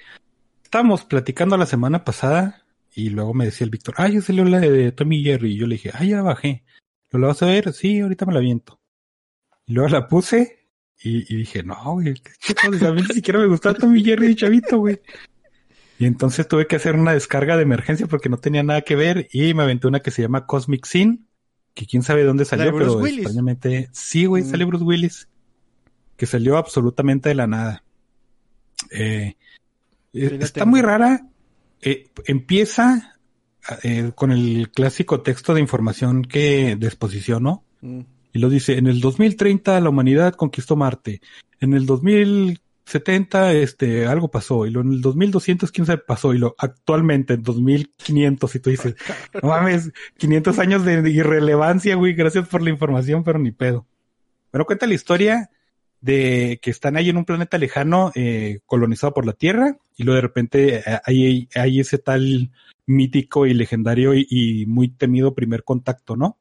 estábamos 0.63 1.03
platicando 1.05 1.57
la 1.57 1.65
semana 1.65 2.03
pasada 2.03 2.65
y 2.93 3.09
luego 3.09 3.33
me 3.33 3.45
decía 3.45 3.65
el 3.65 3.71
Víctor, 3.71 3.95
ah, 3.97 4.07
ya 4.07 4.21
salió 4.21 4.45
la 4.45 4.59
de 4.59 4.91
Tommy 4.91 5.23
Jerry. 5.23 5.53
Y 5.53 5.57
yo 5.57 5.67
le 5.67 5.75
dije, 5.75 5.91
ah, 5.93 6.03
ya 6.03 6.21
bajé. 6.21 6.63
¿Lo 7.11 7.19
la 7.19 7.27
vas 7.27 7.41
a 7.43 7.47
ver? 7.47 7.73
Sí, 7.73 7.99
ahorita 7.99 8.25
me 8.25 8.33
la 8.33 8.39
viento. 8.39 8.79
Y 9.65 9.73
luego 9.73 9.89
la 9.89 10.07
puse 10.07 10.69
y, 11.01 11.33
y 11.33 11.37
dije, 11.37 11.63
no, 11.63 11.93
güey, 11.93 12.13
qué 12.13 12.55
a 12.63 12.91
mí 12.91 13.01
ni 13.01 13.13
siquiera 13.13 13.39
me 13.39 13.47
gustaba 13.47 13.75
Tommy 13.75 14.03
Jerry 14.03 14.27
de 14.27 14.35
chavito, 14.35 14.77
güey. 14.77 14.99
Y 15.99 16.05
entonces 16.05 16.47
tuve 16.47 16.67
que 16.67 16.75
hacer 16.75 16.95
una 16.95 17.13
descarga 17.13 17.55
de 17.55 17.63
emergencia 17.63 18.07
porque 18.07 18.29
no 18.29 18.37
tenía 18.37 18.63
nada 18.63 18.81
que 18.81 18.95
ver 18.95 19.27
y 19.31 19.53
me 19.53 19.63
aventé 19.63 19.87
una 19.87 20.01
que 20.01 20.11
se 20.11 20.21
llama 20.21 20.45
Cosmic 20.45 20.85
Sin, 20.85 21.27
que 21.73 21.85
quién 21.85 22.03
sabe 22.03 22.23
dónde 22.23 22.41
de 22.43 22.49
salió, 22.49 22.71
Bruce 22.71 22.89
pero 22.91 22.99
Willis. 22.99 23.19
extrañamente, 23.19 23.89
sí, 23.91 24.25
güey, 24.25 24.43
Mm. 24.43 24.49
salió 24.49 24.67
Bruce 24.67 24.83
Willis, 24.83 25.27
que 26.17 26.25
salió 26.25 26.57
absolutamente 26.57 27.29
de 27.29 27.35
la 27.35 27.47
nada. 27.47 27.83
Eh, 28.91 29.35
eh, 30.13 30.37
está 30.41 30.65
muy 30.65 30.81
rara. 30.81 31.27
Eh, 31.81 32.09
empieza 32.25 33.17
eh, 33.81 34.11
con 34.15 34.31
el 34.31 34.71
clásico 34.71 35.21
texto 35.21 35.53
de 35.53 35.61
información 35.61 36.23
que 36.23 36.77
¿no? 37.39 37.63
Mm. 37.81 38.01
Y 38.33 38.39
lo 38.39 38.49
dice, 38.49 38.77
en 38.77 38.87
el 38.87 38.99
2030 38.99 39.79
la 39.79 39.89
humanidad 39.89 40.33
conquistó 40.33 40.75
Marte. 40.75 41.21
En 41.59 41.73
el 41.73 41.85
2070 42.85 43.53
este, 43.53 44.05
algo 44.05 44.29
pasó. 44.29 44.65
Y 44.65 44.71
lo, 44.71 44.81
en 44.81 44.93
el 44.93 45.01
2200 45.01 45.71
quién 45.71 45.85
sabe 45.85 46.01
pasó. 46.05 46.33
Y 46.33 46.37
lo 46.37 46.55
actualmente 46.57 47.33
en 47.33 47.43
2500 47.43 48.55
y 48.55 48.59
tú 48.59 48.69
dices, 48.69 48.95
no 49.41 49.49
mames, 49.49 49.91
500 50.17 50.59
años 50.59 50.85
de 50.85 51.09
irrelevancia, 51.09 51.95
güey. 51.95 52.13
Gracias 52.13 52.47
por 52.47 52.61
la 52.61 52.69
información, 52.69 53.23
pero 53.23 53.39
ni 53.39 53.51
pedo. 53.51 53.87
Pero 54.51 54.65
cuenta 54.65 54.87
la 54.87 54.93
historia 54.93 55.49
de 56.01 56.59
que 56.61 56.69
están 56.69 56.97
ahí 56.97 57.09
en 57.09 57.17
un 57.17 57.25
planeta 57.25 57.57
lejano 57.57 58.11
eh, 58.13 58.59
colonizado 58.65 59.13
por 59.13 59.25
la 59.25 59.31
Tierra 59.31 59.77
y 59.95 60.03
luego 60.03 60.15
de 60.17 60.21
repente 60.21 60.75
eh, 60.75 60.99
hay, 61.05 61.47
hay 61.55 61.79
ese 61.79 61.97
tal 61.97 62.51
mítico 62.85 63.45
y 63.45 63.53
legendario 63.53 64.13
y, 64.13 64.27
y 64.29 64.65
muy 64.65 64.89
temido 64.89 65.33
primer 65.33 65.63
contacto, 65.63 66.17
¿no? 66.17 66.37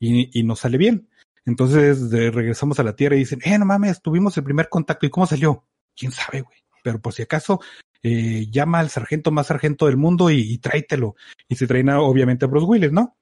Y, 0.00 0.36
y 0.38 0.42
no 0.42 0.56
sale 0.56 0.76
bien. 0.76 1.08
Entonces 1.46 2.10
regresamos 2.10 2.78
a 2.78 2.82
la 2.82 2.94
Tierra 2.96 3.16
y 3.16 3.20
dicen, 3.20 3.40
eh, 3.44 3.58
no 3.58 3.64
mames, 3.64 4.02
tuvimos 4.02 4.36
el 4.36 4.44
primer 4.44 4.68
contacto. 4.68 5.06
¿Y 5.06 5.10
cómo 5.10 5.26
salió? 5.26 5.64
¿Quién 5.96 6.12
sabe, 6.12 6.42
güey? 6.42 6.58
Pero 6.82 7.00
por 7.00 7.12
si 7.12 7.22
acaso, 7.22 7.60
eh, 8.02 8.46
llama 8.50 8.80
al 8.80 8.90
sargento 8.90 9.30
más 9.30 9.48
sargento 9.48 9.86
del 9.86 9.96
mundo 9.96 10.30
y, 10.30 10.40
y 10.40 10.58
tráetelo. 10.58 11.16
Y 11.48 11.56
se 11.56 11.66
traen 11.66 11.90
a, 11.90 12.00
obviamente 12.00 12.44
a 12.44 12.48
Bruce 12.48 12.66
Willis, 12.66 12.92
¿no? 12.92 13.16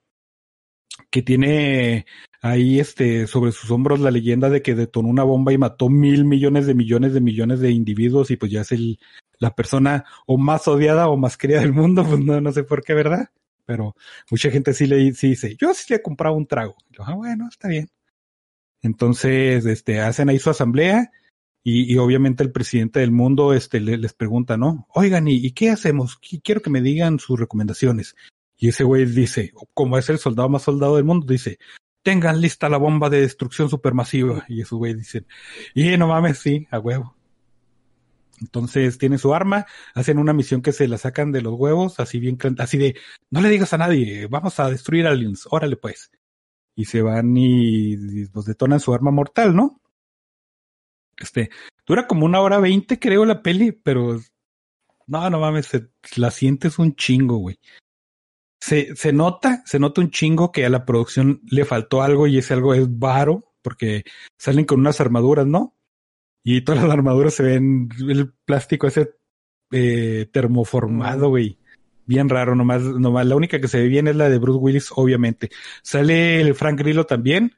Que 1.11 1.23
tiene 1.23 2.07
ahí 2.41 2.79
este 2.79 3.27
sobre 3.27 3.53
sus 3.53 3.71
hombros 3.71 4.01
la 4.01 4.11
leyenda 4.11 4.49
de 4.51 4.63
que 4.63 4.75
detonó 4.75 5.09
una 5.09 5.25
bomba 5.25 5.53
y 5.53 5.59
mató 5.59 5.89
mil 5.89 6.25
millones 6.25 6.67
de 6.67 6.75
millones 6.75 7.13
de 7.13 7.21
millones 7.21 7.61
de 7.61 7.71
individuos 7.71 8.31
y 8.31 8.37
pues 8.37 8.53
ya 8.53 8.61
es 8.61 8.73
el, 8.73 8.99
la 9.39 9.55
persona 9.55 10.05
o 10.27 10.39
más 10.39 10.69
odiada 10.69 11.09
o 11.09 11.17
más 11.17 11.37
querida 11.37 11.61
del 11.61 11.73
mundo, 11.73 12.05
pues 12.09 12.21
no, 12.21 12.41
no 12.41 12.53
sé 12.53 12.65
por 12.65 12.83
qué, 12.83 12.95
¿verdad? 12.95 13.31
Pero 13.65 13.95
mucha 14.31 14.51
gente 14.51 14.73
sí 14.73 14.87
le 14.87 15.13
sí 15.13 15.31
dice, 15.31 15.57
yo 15.57 15.75
sí 15.75 15.87
le 15.91 15.97
he 15.97 16.03
comprado 16.03 16.35
un 16.35 16.47
trago. 16.47 16.77
Y 16.91 16.97
yo, 16.97 17.05
ah, 17.05 17.15
bueno, 17.15 17.49
está 17.51 17.69
bien. 17.69 17.89
Entonces, 18.83 19.67
este, 19.67 20.01
hacen 20.01 20.29
ahí 20.29 20.39
su 20.39 20.51
asamblea 20.51 21.11
y, 21.65 21.93
y 21.93 21.97
obviamente 21.99 22.43
el 22.43 22.53
presidente 22.53 23.01
del 23.01 23.11
mundo, 23.11 23.53
este, 23.53 23.81
le- 23.81 23.99
les 23.99 24.13
pregunta, 24.15 24.57
¿no? 24.57 24.87
Oigan, 24.95 25.27
¿y, 25.29 25.35
y 25.37 25.51
qué 25.53 25.71
hacemos? 25.71 26.21
Qu- 26.21 26.41
Quiero 26.43 26.61
que 26.63 26.71
me 26.71 26.81
digan 26.81 27.19
sus 27.19 27.39
recomendaciones. 27.39 28.15
Y 28.57 28.69
ese 28.69 28.85
güey 28.85 29.05
dice, 29.07 29.53
como 29.75 29.99
es 29.99 30.09
el 30.11 30.19
soldado 30.19 30.49
más 30.49 30.63
soldado 30.63 30.97
del 30.97 31.05
mundo, 31.05 31.27
dice, 31.27 31.59
tengan 32.03 32.41
lista 32.41 32.69
la 32.69 32.77
bomba 32.79 33.11
de 33.11 33.21
destrucción 33.21 33.69
supermasiva. 33.69 34.45
Y 34.49 34.63
esos 34.63 34.79
güey 34.79 34.95
dicen, 34.95 35.27
y 35.75 35.97
no 35.97 36.09
mames, 36.09 36.39
sí, 36.39 36.67
a 36.71 36.79
huevo. 36.79 37.17
Entonces 38.41 38.99
tienen 38.99 39.19
su 39.19 39.35
arma, 39.35 39.67
hacen 39.95 40.19
una 40.19 40.33
misión 40.33 40.63
que 40.63 40.73
se 40.73 40.87
la 40.87 40.97
sacan 40.97 41.33
de 41.33 41.43
los 41.43 41.55
huevos, 41.55 41.99
así 41.99 42.21
bien, 42.21 42.39
así 42.59 42.79
de, 42.79 42.95
no 43.31 43.41
le 43.41 43.49
digas 43.49 43.73
a 43.73 43.79
nadie, 43.79 44.29
vamos 44.29 44.61
a 44.61 44.71
destruir 44.71 45.09
aliens, 45.09 45.49
órale 45.51 45.77
pues. 45.77 46.13
Y 46.79 46.85
se 46.85 47.03
van 47.03 47.37
y, 47.37 47.95
y 47.95 48.27
pues 48.27 48.47
detonan 48.47 48.79
su 48.79 48.95
arma 48.95 49.11
mortal, 49.11 49.57
¿no? 49.57 49.81
Este, 51.19 51.51
dura 51.85 52.07
como 52.07 52.25
una 52.25 52.41
hora 52.41 52.59
veinte, 52.61 53.01
creo, 53.01 53.25
la 53.25 53.43
peli, 53.43 53.73
pero 53.73 54.17
no, 55.09 55.29
no 55.29 55.41
mames, 55.41 55.67
se- 55.67 55.91
la 56.15 56.31
sientes 56.31 56.79
un 56.79 56.95
chingo, 56.95 57.39
güey. 57.39 57.59
Se, 58.61 58.95
se 58.95 59.13
nota, 59.13 59.65
se 59.67 59.81
nota 59.81 60.01
un 60.01 60.11
chingo 60.13 60.53
que 60.53 60.65
a 60.65 60.71
la 60.71 60.85
producción 60.85 61.41
le 61.51 61.65
faltó 61.65 62.01
algo 62.03 62.29
y 62.29 62.39
ese 62.39 62.55
algo 62.55 62.75
es 62.75 62.87
varo, 62.97 63.53
porque 63.61 64.05
salen 64.39 64.65
con 64.65 64.79
unas 64.79 65.01
armaduras, 65.01 65.47
¿no? 65.49 65.75
Y 66.45 66.61
todas 66.63 66.85
las 66.85 66.93
armaduras 66.93 67.35
se 67.35 67.43
ven 67.43 67.89
el 68.09 68.33
plástico 68.45 68.87
ese 68.87 69.17
eh, 69.73 70.31
termoformado, 70.33 71.31
güey. 71.31 71.59
Bien 72.09 72.31
raro, 72.31 72.55
nomás, 72.55 72.83
nomás. 72.83 73.27
La 73.27 73.37
única 73.37 73.61
que 73.61 73.69
se 73.69 73.83
ve 73.83 73.87
bien 73.87 74.09
es 74.09 74.17
la 74.17 74.31
de 74.31 74.39
Bruce 74.39 74.59
Willis, 74.59 74.89
obviamente. 74.97 75.51
Sale 75.83 76.41
el 76.41 76.55
Frank 76.55 76.79
Grillo 76.79 77.05
también. 77.05 77.55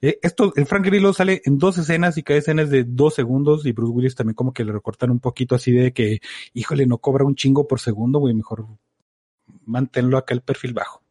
Eh, 0.00 0.20
esto, 0.22 0.52
el 0.54 0.66
Frank 0.66 0.86
Grillo 0.86 1.12
sale 1.12 1.42
en 1.44 1.58
dos 1.58 1.76
escenas 1.76 2.16
y 2.16 2.22
cada 2.22 2.38
escena 2.38 2.62
es 2.62 2.70
de 2.70 2.84
dos 2.84 3.16
segundos 3.16 3.66
y 3.66 3.72
Bruce 3.72 3.92
Willis 3.92 4.14
también 4.14 4.36
como 4.36 4.52
que 4.52 4.64
le 4.64 4.70
recortan 4.70 5.10
un 5.10 5.18
poquito 5.18 5.56
así 5.56 5.72
de 5.72 5.92
que, 5.92 6.20
híjole, 6.54 6.86
no 6.86 6.98
cobra 6.98 7.24
un 7.24 7.34
chingo 7.34 7.66
por 7.66 7.80
segundo, 7.80 8.20
güey, 8.20 8.32
mejor 8.32 8.64
manténlo 9.66 10.18
acá 10.18 10.34
el 10.34 10.42
perfil 10.42 10.72
bajo. 10.72 11.02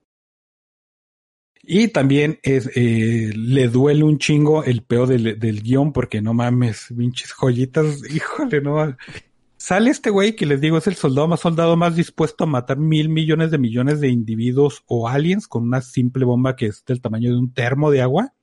Y 1.61 1.89
también 1.89 2.39
es, 2.43 2.71
eh, 2.75 3.33
le 3.35 3.67
duele 3.67 4.05
un 4.05 4.19
chingo 4.19 4.63
el 4.63 4.83
peo 4.83 5.05
del, 5.05 5.37
del 5.37 5.61
guion 5.61 5.91
porque 5.91 6.21
no 6.21 6.33
mames, 6.33 6.87
pinches 6.97 7.33
joyitas, 7.33 8.01
híjole, 8.09 8.61
no. 8.61 8.95
Sale 9.61 9.89
este 9.89 10.09
güey 10.09 10.37
que 10.37 10.45
les 10.45 10.61
digo 10.61 10.77
es 10.77 10.87
el 10.87 10.95
soldado 10.95 11.27
más 11.27 11.41
soldado 11.41 11.75
más 11.75 11.93
dispuesto 11.93 12.45
a 12.45 12.47
matar 12.47 12.77
mil 12.77 13.09
millones 13.09 13.51
de 13.51 13.57
millones 13.57 13.99
de 13.99 14.07
individuos 14.07 14.85
o 14.87 15.09
aliens 15.09 15.49
con 15.49 15.63
una 15.63 15.81
simple 15.81 16.23
bomba 16.23 16.55
que 16.55 16.67
es 16.67 16.85
del 16.85 17.01
tamaño 17.01 17.29
de 17.29 17.37
un 17.37 17.53
termo 17.53 17.91
de 17.91 18.01
agua. 18.01 18.33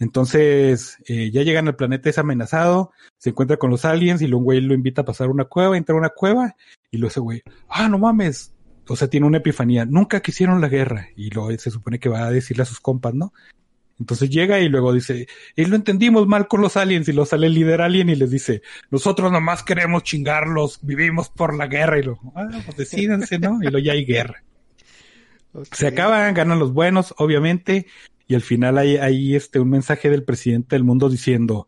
Entonces, 0.00 0.98
eh, 1.06 1.30
ya 1.30 1.42
llegan 1.42 1.68
al 1.68 1.76
planeta, 1.76 2.10
es 2.10 2.18
amenazado, 2.18 2.90
se 3.18 3.30
encuentra 3.30 3.56
con 3.56 3.70
los 3.70 3.84
aliens 3.84 4.20
y 4.20 4.30
un 4.32 4.42
güey 4.42 4.60
lo 4.60 4.74
invita 4.74 5.02
a 5.02 5.04
pasar 5.04 5.30
una 5.30 5.44
cueva, 5.44 5.76
entra 5.76 5.94
a 5.94 5.98
una 5.98 6.10
cueva 6.10 6.56
y 6.90 6.98
luego 6.98 7.10
ese 7.10 7.20
güey, 7.20 7.42
ah, 7.68 7.88
no 7.88 7.96
mames, 8.00 8.52
o 8.88 8.96
sea, 8.96 9.08
tiene 9.08 9.28
una 9.28 9.38
epifanía, 9.38 9.84
nunca 9.84 10.20
quisieron 10.20 10.60
la 10.60 10.68
guerra 10.68 11.06
y 11.14 11.30
lo 11.30 11.56
se 11.56 11.70
supone 11.70 12.00
que 12.00 12.08
va 12.08 12.26
a 12.26 12.32
decirle 12.32 12.64
a 12.64 12.66
sus 12.66 12.80
compas, 12.80 13.14
¿no? 13.14 13.32
Entonces 13.98 14.28
llega 14.28 14.60
y 14.60 14.68
luego 14.68 14.92
dice, 14.92 15.26
y 15.54 15.64
lo 15.64 15.76
entendimos 15.76 16.26
mal 16.26 16.48
con 16.48 16.60
los 16.60 16.76
aliens 16.76 17.08
y 17.08 17.12
lo 17.12 17.24
sale 17.24 17.46
el 17.46 17.54
líder 17.54 17.80
alien 17.80 18.10
y 18.10 18.14
les 18.14 18.30
dice, 18.30 18.62
nosotros 18.90 19.32
nomás 19.32 19.62
queremos 19.62 20.02
chingarlos, 20.02 20.80
vivimos 20.82 21.30
por 21.30 21.56
la 21.56 21.66
guerra 21.66 21.98
y 21.98 22.02
lo, 22.02 22.20
ah, 22.34 22.48
pues 22.64 22.76
decídense, 22.76 23.38
¿no? 23.38 23.58
Y 23.62 23.68
luego 23.68 23.78
ya 23.78 23.92
hay 23.92 24.04
guerra. 24.04 24.42
Se 25.72 25.86
acaban, 25.86 26.34
ganan 26.34 26.58
los 26.58 26.72
buenos, 26.72 27.14
obviamente, 27.16 27.86
y 28.26 28.34
al 28.34 28.42
final 28.42 28.76
hay, 28.76 28.96
hay 28.96 29.34
este, 29.34 29.60
un 29.60 29.70
mensaje 29.70 30.10
del 30.10 30.24
presidente 30.24 30.76
del 30.76 30.84
mundo 30.84 31.08
diciendo, 31.08 31.66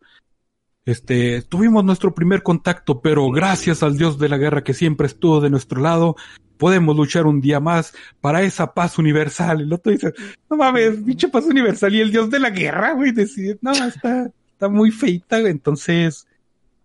este, 0.85 1.41
tuvimos 1.41 1.83
nuestro 1.83 2.13
primer 2.13 2.43
contacto, 2.43 3.01
pero 3.01 3.29
gracias 3.31 3.81
al 3.83 3.97
Dios 3.97 4.19
de 4.19 4.29
la 4.29 4.37
guerra 4.37 4.63
que 4.63 4.73
siempre 4.73 5.07
estuvo 5.07 5.41
de 5.41 5.49
nuestro 5.49 5.81
lado, 5.81 6.15
podemos 6.59 6.95
luchar 6.95 7.25
un 7.25 7.39
día 7.39 7.59
más 7.61 7.93
para 8.19 8.43
esa 8.43 8.73
paz 8.73 8.99
universal. 8.99 9.61
El 9.61 9.71
otro 9.71 9.93
dice, 9.93 10.13
no 10.49 10.57
mames, 10.57 10.97
pinche 10.97 11.29
paz 11.29 11.45
universal 11.45 11.95
y 11.95 12.01
el 12.01 12.11
Dios 12.11 12.29
de 12.29 12.39
la 12.39 12.49
guerra, 12.49 12.91
güey, 12.91 13.13
decide, 13.13 13.57
no, 13.61 13.71
está, 13.71 14.29
está 14.51 14.67
muy 14.67 14.91
feita, 14.91 15.39
entonces 15.39 16.27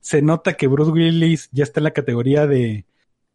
se 0.01 0.23
nota 0.23 0.55
que 0.55 0.69
Bruce 0.69 0.93
Willis 0.93 1.49
ya 1.51 1.65
está 1.65 1.81
en 1.81 1.85
la 1.85 1.91
categoría 1.91 2.47
de, 2.47 2.85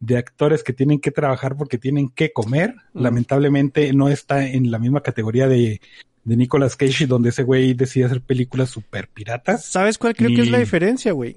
de 0.00 0.16
actores 0.16 0.64
que 0.64 0.72
tienen 0.72 0.98
que 0.98 1.10
trabajar 1.10 1.56
porque 1.56 1.76
tienen 1.78 2.08
que 2.08 2.32
comer. 2.32 2.74
Mm. 2.94 3.02
Lamentablemente 3.02 3.92
no 3.92 4.08
está 4.08 4.46
en 4.46 4.70
la 4.70 4.78
misma 4.78 5.02
categoría 5.02 5.46
de, 5.46 5.82
de 6.24 6.36
Nicolas 6.36 6.74
Cage, 6.74 7.06
donde 7.06 7.28
ese 7.28 7.42
güey 7.42 7.74
decide 7.74 8.06
hacer 8.06 8.22
películas 8.22 8.70
super 8.70 9.08
piratas. 9.08 9.66
¿Sabes 9.66 9.98
cuál 9.98 10.16
creo 10.16 10.30
que 10.30 10.40
es 10.40 10.50
la 10.50 10.58
diferencia, 10.58 11.12
güey? 11.12 11.36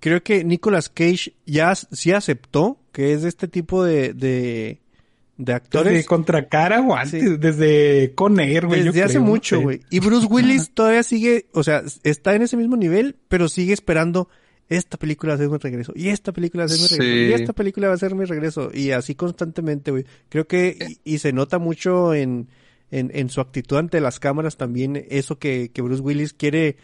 Creo 0.00 0.22
que 0.22 0.42
Nicolas 0.42 0.88
Cage 0.88 1.34
ya 1.46 1.74
sí 1.74 2.12
aceptó 2.12 2.78
que 2.96 3.12
es 3.12 3.20
de 3.20 3.28
este 3.28 3.46
tipo 3.46 3.84
de, 3.84 4.14
de, 4.14 4.14
de 4.14 4.80
Desde 5.36 5.52
actores 5.52 6.06
contra 6.06 6.48
cara 6.48 6.80
o 6.80 6.94
antes, 6.96 7.22
Sí. 7.22 7.36
desde 7.38 8.12
Con 8.14 8.40
Air, 8.40 8.64
güey. 8.66 8.80
yo 8.80 8.86
desde 8.86 9.02
hace 9.02 9.12
creo, 9.16 9.24
mucho, 9.24 9.60
güey. 9.60 9.82
Y 9.90 10.00
Bruce 10.00 10.26
Willis 10.30 10.70
todavía 10.72 11.02
sigue, 11.02 11.44
o 11.52 11.62
sea, 11.62 11.82
está 12.04 12.34
en 12.34 12.40
ese 12.40 12.56
mismo 12.56 12.74
nivel, 12.78 13.16
pero 13.28 13.50
sigue 13.50 13.74
esperando 13.74 14.30
esta 14.70 14.96
película 14.96 15.32
va 15.32 15.34
a 15.34 15.38
ser 15.38 15.50
mi 15.50 15.58
regreso, 15.58 15.92
y 15.94 16.08
esta 16.08 16.32
película 16.32 16.62
va 16.62 16.64
a 16.64 16.68
ser 16.70 16.78
mi 16.80 16.88
regreso, 16.88 17.02
Sí. 17.26 17.30
y 17.30 17.32
esta 17.34 17.52
película 17.52 17.88
va 17.88 17.94
a 17.94 17.98
ser 17.98 18.14
mi 18.14 18.24
regreso, 18.24 18.70
y 18.72 18.92
así 18.92 19.14
constantemente, 19.14 19.90
güey. 19.90 20.06
Creo 20.30 20.46
que, 20.48 20.98
y, 21.04 21.14
y 21.14 21.18
se 21.18 21.32
nota 21.34 21.58
mucho 21.58 22.14
en, 22.14 22.48
en, 22.90 23.10
en 23.14 23.28
su 23.28 23.42
actitud 23.42 23.76
ante 23.76 24.00
las 24.00 24.18
cámaras 24.18 24.56
también, 24.56 25.04
eso 25.10 25.38
que, 25.38 25.70
que 25.70 25.82
Bruce 25.82 26.02
Willis 26.02 26.32
quiere, 26.32 26.78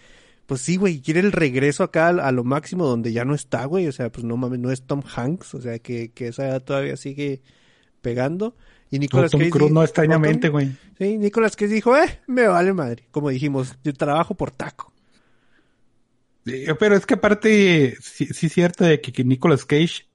pues 0.52 0.60
sí, 0.60 0.76
güey, 0.76 1.00
quiere 1.00 1.20
el 1.20 1.32
regreso 1.32 1.82
acá 1.82 2.08
a, 2.08 2.30
lo 2.30 2.44
máximo 2.44 2.86
donde 2.86 3.10
ya 3.10 3.24
no 3.24 3.34
está, 3.34 3.64
güey, 3.64 3.88
o 3.88 3.92
sea, 3.92 4.12
pues 4.12 4.22
no 4.22 4.36
mames, 4.36 4.58
no 4.58 4.70
es 4.70 4.82
Tom 4.82 5.00
Hanks, 5.02 5.54
o 5.54 5.62
sea, 5.62 5.78
que, 5.78 6.12
que 6.12 6.28
esa 6.28 6.60
todavía 6.60 6.98
sigue 6.98 7.40
pegando. 8.02 8.54
Y 8.90 8.96
No, 8.96 9.00
Nicolas 9.00 9.30
Tom 9.30 9.40
Cage 9.40 9.50
Cruise 9.50 9.72
no 9.72 9.82
extrañamente, 9.82 10.48
Tom- 10.48 10.52
güey. 10.52 10.76
Sí, 10.98 11.16
Nicolas 11.16 11.56
Cage 11.56 11.72
dijo, 11.72 11.96
eh, 11.96 12.20
me 12.26 12.48
vale 12.48 12.74
madre. 12.74 13.08
Como 13.10 13.30
dijimos, 13.30 13.78
yo 13.82 13.94
trabajo 13.94 14.34
por 14.34 14.50
taco. 14.50 14.92
Sí, 16.44 16.66
Pero 16.78 16.96
es 16.96 17.06
que 17.06 17.14
aparte, 17.14 17.96
sí, 18.02 18.26
sí 18.26 18.48
es 18.48 18.52
cierto 18.52 18.84
de 18.84 19.00
que, 19.00 19.10
que 19.10 19.24
Nicolas 19.24 19.64
Cage 19.64 20.06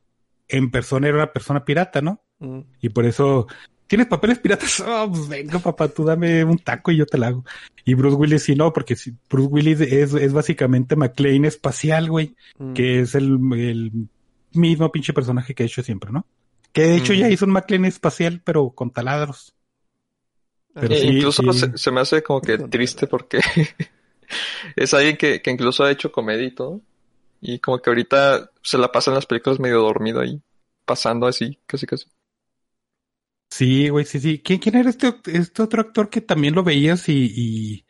en 0.49 0.69
persona 0.69 1.07
era 1.07 1.17
una 1.17 1.33
persona 1.33 1.65
pirata, 1.65 1.99
¿no? 2.03 2.21
Mm. 2.37 2.59
Y 2.79 2.89
por 2.89 3.07
eso, 3.07 3.47
¿tienes 3.87 4.07
papeles 4.07 4.39
piratas? 4.39 4.79
Oh, 4.81 5.09
pues 5.11 5.27
venga, 5.27 5.59
papá, 5.59 5.87
tú 5.87 6.03
dame 6.03 6.43
un 6.43 6.59
taco 6.59 6.91
y 6.91 6.97
yo 6.97 7.05
te 7.05 7.17
la 7.17 7.27
hago. 7.27 7.43
Y 7.85 7.93
Bruce 7.93 8.15
Willis 8.17 8.43
sí 8.43 8.55
no, 8.55 8.71
porque 8.73 8.95
si- 8.95 9.13
Bruce 9.29 9.49
Willis 9.49 9.81
es, 9.81 10.13
es 10.13 10.33
básicamente 10.33 10.95
McLean 10.95 11.45
espacial, 11.45 12.09
güey, 12.09 12.35
Mm. 12.59 12.73
que 12.73 12.99
es 13.01 13.15
el, 13.15 13.37
el 13.53 13.91
mismo 14.53 14.91
pinche 14.91 15.13
personaje 15.13 15.53
que 15.55 15.63
ha 15.63 15.65
hecho 15.65 15.83
siempre, 15.83 16.11
¿no? 16.11 16.25
Que 16.73 16.81
de 16.83 16.97
hecho 16.97 17.13
Mm. 17.13 17.17
ya 17.17 17.29
hizo 17.29 17.45
un 17.45 17.51
McLean 17.51 17.85
espacial, 17.85 18.41
pero 18.43 18.69
con 18.71 18.91
taladros. 18.91 19.53
Pero 20.73 20.93
Eh, 20.93 20.99
sí, 20.99 21.07
incluso 21.07 21.41
sí. 21.53 21.59
Se, 21.59 21.77
se 21.77 21.91
me 21.91 22.01
hace 22.01 22.21
como 22.21 22.39
que 22.41 22.57
triste 22.59 23.07
porque 23.07 23.39
es 24.75 24.93
alguien 24.93 25.17
que, 25.17 25.41
que 25.41 25.51
incluso 25.51 25.83
ha 25.83 25.91
hecho 25.91 26.11
comedia 26.11 26.45
y 26.45 26.51
todo. 26.53 26.81
Y 27.41 27.59
como 27.59 27.79
que 27.79 27.89
ahorita 27.89 28.51
se 28.61 28.77
la 28.77 28.91
pasa 28.91 29.11
en 29.11 29.15
las 29.15 29.25
películas 29.25 29.59
medio 29.59 29.79
dormido 29.81 30.19
ahí, 30.19 30.41
pasando 30.85 31.27
así, 31.27 31.59
casi 31.67 31.85
casi. 31.85 32.05
Sí, 33.49 33.89
güey, 33.89 34.05
sí, 34.05 34.19
sí. 34.19 34.41
¿Quién, 34.43 34.59
quién 34.59 34.75
era 34.75 34.89
este, 34.89 35.13
este 35.25 35.61
otro 35.61 35.81
actor 35.81 36.09
que 36.09 36.21
también 36.21 36.53
lo 36.55 36.63
veías 36.63 37.07
y, 37.09 37.13
y, 37.33 37.85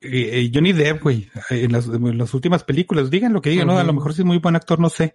y- 0.00 0.36
y 0.38 0.50
Johnny 0.52 0.72
Depp, 0.72 1.02
güey, 1.02 1.28
en 1.50 1.72
las, 1.72 1.86
en 1.86 2.18
las 2.18 2.34
últimas 2.34 2.64
películas? 2.64 3.10
Digan 3.10 3.32
lo 3.32 3.40
que 3.40 3.50
digan, 3.50 3.68
¿no? 3.68 3.78
A 3.78 3.84
lo 3.84 3.92
mejor 3.92 4.14
sí 4.14 4.22
es 4.22 4.26
muy 4.26 4.38
buen 4.38 4.56
actor, 4.56 4.80
no 4.80 4.88
sé. 4.90 5.14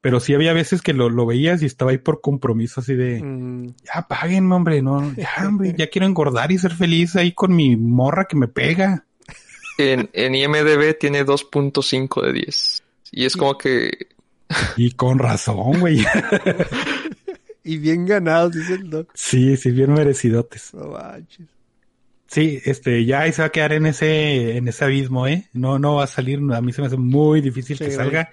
Pero 0.00 0.18
sí 0.18 0.34
había 0.34 0.52
veces 0.52 0.82
que 0.82 0.92
lo, 0.92 1.08
lo 1.08 1.26
veías 1.26 1.62
y 1.62 1.66
estaba 1.66 1.92
ahí 1.92 1.98
por 1.98 2.20
compromiso 2.20 2.80
así 2.80 2.94
de, 2.94 3.22
Mm. 3.22 3.74
ya 3.84 4.08
páguenme, 4.08 4.56
hombre, 4.56 4.82
no, 4.82 5.14
ya, 5.14 5.30
hombre, 5.46 5.74
ya 5.78 5.88
quiero 5.88 6.06
engordar 6.08 6.50
y 6.50 6.58
ser 6.58 6.72
feliz 6.74 7.14
ahí 7.14 7.30
con 7.32 7.54
mi 7.54 7.76
morra 7.76 8.24
que 8.24 8.36
me 8.36 8.48
pega. 8.48 9.04
En, 9.78 10.10
en 10.12 10.34
IMDB 10.34 10.98
tiene 10.98 11.24
2.5 11.24 12.20
de 12.26 12.32
10. 12.32 12.82
Y 13.12 13.24
es 13.26 13.36
como 13.36 13.56
que 13.56 14.08
Y 14.76 14.90
con 14.92 15.20
razón, 15.20 15.78
güey. 15.78 16.04
Y 17.64 17.78
bien 17.78 18.06
ganados, 18.06 18.52
dice 18.52 18.74
el 18.74 18.90
doc. 18.90 19.10
sí, 19.14 19.56
sí, 19.56 19.70
bien 19.70 19.92
merecidotes. 19.92 20.74
No 20.74 20.88
manches. 20.88 21.46
Sí, 22.26 22.60
este, 22.64 23.04
ya 23.04 23.20
ahí 23.20 23.32
se 23.32 23.42
va 23.42 23.46
a 23.48 23.52
quedar 23.52 23.72
en 23.74 23.84
ese, 23.86 24.56
en 24.56 24.66
ese 24.66 24.84
abismo, 24.84 25.26
¿eh? 25.26 25.48
No, 25.52 25.78
no 25.78 25.96
va 25.96 26.04
a 26.04 26.06
salir, 26.06 26.40
a 26.52 26.60
mí 26.62 26.72
se 26.72 26.80
me 26.80 26.86
hace 26.86 26.96
muy 26.96 27.40
difícil 27.42 27.76
Sí, 27.76 27.84
que 27.84 27.94
güey. 27.94 27.96
salga. 27.96 28.30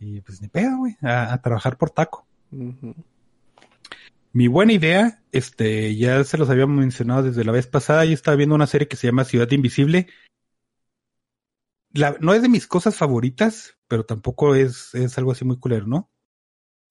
Y 0.00 0.20
pues 0.22 0.40
ni 0.40 0.48
pedo, 0.48 0.78
güey, 0.78 0.96
a, 1.02 1.32
a 1.34 1.42
trabajar 1.42 1.76
por 1.76 1.90
taco. 1.90 2.26
Mi 4.32 4.46
buena 4.46 4.72
idea, 4.72 5.22
este, 5.32 5.96
ya 5.96 6.24
se 6.24 6.38
los 6.38 6.48
había 6.48 6.66
mencionado 6.66 7.24
desde 7.24 7.44
la 7.44 7.52
vez 7.52 7.66
pasada, 7.66 8.04
yo 8.04 8.14
estaba 8.14 8.36
viendo 8.36 8.54
una 8.54 8.66
serie 8.66 8.88
que 8.88 8.96
se 8.96 9.06
llama 9.06 9.24
Ciudad 9.24 9.50
Invisible. 9.50 10.06
La, 11.92 12.16
no 12.20 12.32
es 12.34 12.42
de 12.42 12.48
mis 12.48 12.66
cosas 12.66 12.96
favoritas, 12.96 13.76
pero 13.86 14.04
tampoco 14.04 14.54
es, 14.54 14.94
es 14.94 15.18
algo 15.18 15.32
así 15.32 15.44
muy 15.44 15.58
culero, 15.58 15.86
¿no? 15.86 16.10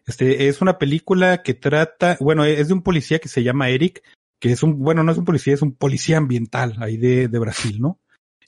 Este, 0.07 0.47
es 0.47 0.61
una 0.61 0.79
película 0.79 1.43
que 1.43 1.53
trata, 1.53 2.17
bueno, 2.21 2.45
es 2.45 2.69
de 2.69 2.73
un 2.73 2.81
policía 2.81 3.19
que 3.19 3.27
se 3.27 3.43
llama 3.43 3.69
Eric, 3.69 4.01
que 4.39 4.53
es 4.53 4.63
un, 4.63 4.79
bueno, 4.79 5.03
no 5.03 5.11
es 5.11 5.17
un 5.17 5.25
policía, 5.25 5.53
es 5.53 5.61
un 5.61 5.75
policía 5.75 6.17
ambiental 6.17 6.77
ahí 6.79 6.95
de, 6.95 7.27
de 7.27 7.39
Brasil, 7.39 7.81
¿no? 7.81 7.99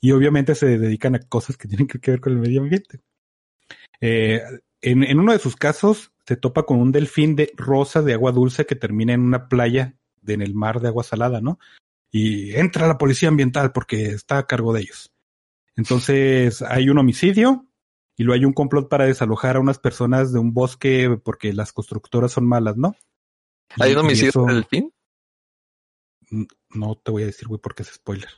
Y 0.01 0.13
obviamente 0.13 0.55
se 0.55 0.77
dedican 0.77 1.15
a 1.15 1.19
cosas 1.19 1.57
que 1.57 1.67
tienen 1.67 1.87
que 1.87 2.11
ver 2.11 2.21
con 2.21 2.33
el 2.33 2.39
medio 2.39 2.61
ambiente. 2.61 3.01
Eh, 3.99 4.41
en, 4.81 5.03
en 5.03 5.19
uno 5.19 5.33
de 5.33 5.39
sus 5.39 5.57
casos 5.57 6.13
se 6.25 6.37
topa 6.37 6.63
con 6.63 6.79
un 6.79 6.93
delfín 6.93 7.35
de 7.35 7.51
rosa 7.57 8.01
de 8.01 8.13
agua 8.13 8.31
dulce 8.31 8.65
que 8.65 8.75
termina 8.75 9.13
en 9.13 9.21
una 9.21 9.49
playa 9.49 9.95
de, 10.21 10.35
en 10.35 10.41
el 10.41 10.55
mar 10.55 10.79
de 10.79 10.87
agua 10.87 11.03
salada, 11.03 11.41
¿no? 11.41 11.59
Y 12.09 12.55
entra 12.55 12.87
la 12.87 12.97
policía 12.97 13.27
ambiental 13.27 13.73
porque 13.73 14.05
está 14.05 14.37
a 14.37 14.47
cargo 14.47 14.71
de 14.71 14.81
ellos. 14.81 15.11
Entonces 15.75 16.61
hay 16.61 16.89
un 16.89 16.97
homicidio 16.97 17.68
y 18.19 18.23
luego 18.23 18.37
hay 18.37 18.45
un 18.45 18.53
complot 18.53 18.89
para 18.89 19.05
desalojar 19.05 19.55
a 19.55 19.59
unas 19.61 19.79
personas 19.79 20.33
de 20.33 20.39
un 20.39 20.53
bosque 20.53 21.17
porque 21.23 21.53
las 21.53 21.71
constructoras 21.71 22.33
son 22.33 22.45
malas, 22.45 22.75
¿no? 22.77 22.95
Y- 23.77 23.83
hay 23.83 23.93
un 23.93 23.99
homicidio 23.99 24.29
eso- 24.29 24.45
del 24.45 24.55
delfín. 24.57 24.93
No 26.69 26.95
te 27.03 27.11
voy 27.11 27.23
a 27.23 27.27
decir, 27.27 27.47
güey, 27.47 27.59
porque 27.61 27.83
es 27.83 27.89
spoiler. 27.93 28.29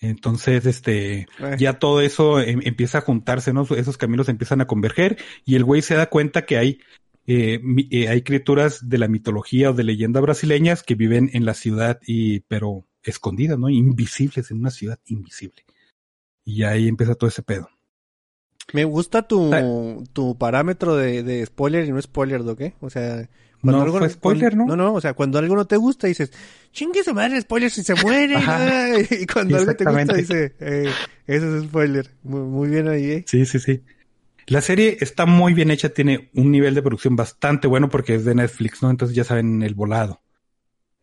Entonces, 0.00 0.66
este, 0.66 1.20
Eh, 1.20 1.26
ya 1.58 1.78
todo 1.78 2.00
eso 2.00 2.40
em- 2.40 2.60
empieza 2.64 2.98
a 2.98 3.02
juntarse, 3.02 3.52
¿no? 3.52 3.62
Esos 3.76 3.96
caminos 3.96 4.28
empiezan 4.28 4.60
a 4.60 4.66
converger 4.66 5.16
y 5.44 5.54
el 5.54 5.64
güey 5.64 5.80
se 5.80 5.94
da 5.94 6.10
cuenta 6.10 6.44
que 6.44 6.58
hay, 6.58 6.80
eh, 7.26 7.60
eh, 7.90 8.08
hay 8.08 8.22
criaturas 8.22 8.88
de 8.88 8.98
la 8.98 9.08
mitología 9.08 9.70
o 9.70 9.74
de 9.74 9.84
leyenda 9.84 10.20
brasileñas 10.20 10.82
que 10.82 10.96
viven 10.96 11.30
en 11.32 11.44
la 11.44 11.54
ciudad 11.54 12.00
y, 12.06 12.40
pero 12.40 12.84
escondidas, 13.04 13.58
¿no? 13.58 13.70
Invisibles 13.70 14.50
en 14.50 14.58
una 14.58 14.70
ciudad 14.70 15.00
invisible. 15.06 15.64
Y 16.44 16.64
ahí 16.64 16.88
empieza 16.88 17.14
todo 17.14 17.28
ese 17.28 17.42
pedo. 17.42 17.70
Me 18.72 18.84
gusta 18.84 19.22
tu, 19.22 19.52
Ah. 19.52 19.96
tu 20.12 20.36
parámetro 20.38 20.96
de, 20.96 21.22
de 21.22 21.44
spoiler 21.46 21.84
y 21.84 21.90
no 21.92 22.00
spoiler, 22.00 22.42
¿no? 22.42 22.56
¿Qué? 22.56 22.74
O 22.80 22.88
sea, 22.90 23.28
No 23.62 23.86
fue 23.92 24.08
spoiler, 24.08 24.52
cuando- 24.54 24.76
¿no? 24.76 24.76
No, 24.76 24.90
no, 24.90 24.94
o 24.94 25.00
sea, 25.00 25.14
cuando 25.14 25.38
algo 25.38 25.54
no 25.56 25.66
te 25.66 25.76
gusta 25.76 26.06
dices, 26.06 26.32
chingue 26.72 27.02
su 27.04 27.12
madre, 27.14 27.40
spoiler 27.40 27.70
si 27.70 27.82
se 27.82 27.94
muere. 27.96 28.34
Y 29.22 29.26
cuando 29.26 29.56
algo 29.58 29.74
te 29.74 29.84
gusta 29.84 30.02
Exactamente. 30.02 30.16
dice, 30.16 30.54
eh, 30.60 30.90
eso 31.26 31.56
es 31.58 31.64
spoiler. 31.64 32.10
Muy, 32.22 32.40
muy 32.40 32.68
bien 32.68 32.88
ahí, 32.88 33.10
¿eh? 33.10 33.24
Sí, 33.26 33.44
sí, 33.46 33.58
sí. 33.60 33.82
La 34.46 34.60
serie 34.60 34.96
está 35.00 35.24
muy 35.26 35.54
bien 35.54 35.70
hecha, 35.70 35.90
tiene 35.90 36.30
un 36.34 36.50
nivel 36.50 36.74
de 36.74 36.82
producción 36.82 37.14
bastante 37.14 37.68
bueno 37.68 37.88
porque 37.88 38.14
es 38.16 38.24
de 38.24 38.34
Netflix, 38.34 38.82
¿no? 38.82 38.90
Entonces 38.90 39.14
ya 39.14 39.22
saben 39.24 39.62
el 39.62 39.74
volado. 39.74 40.20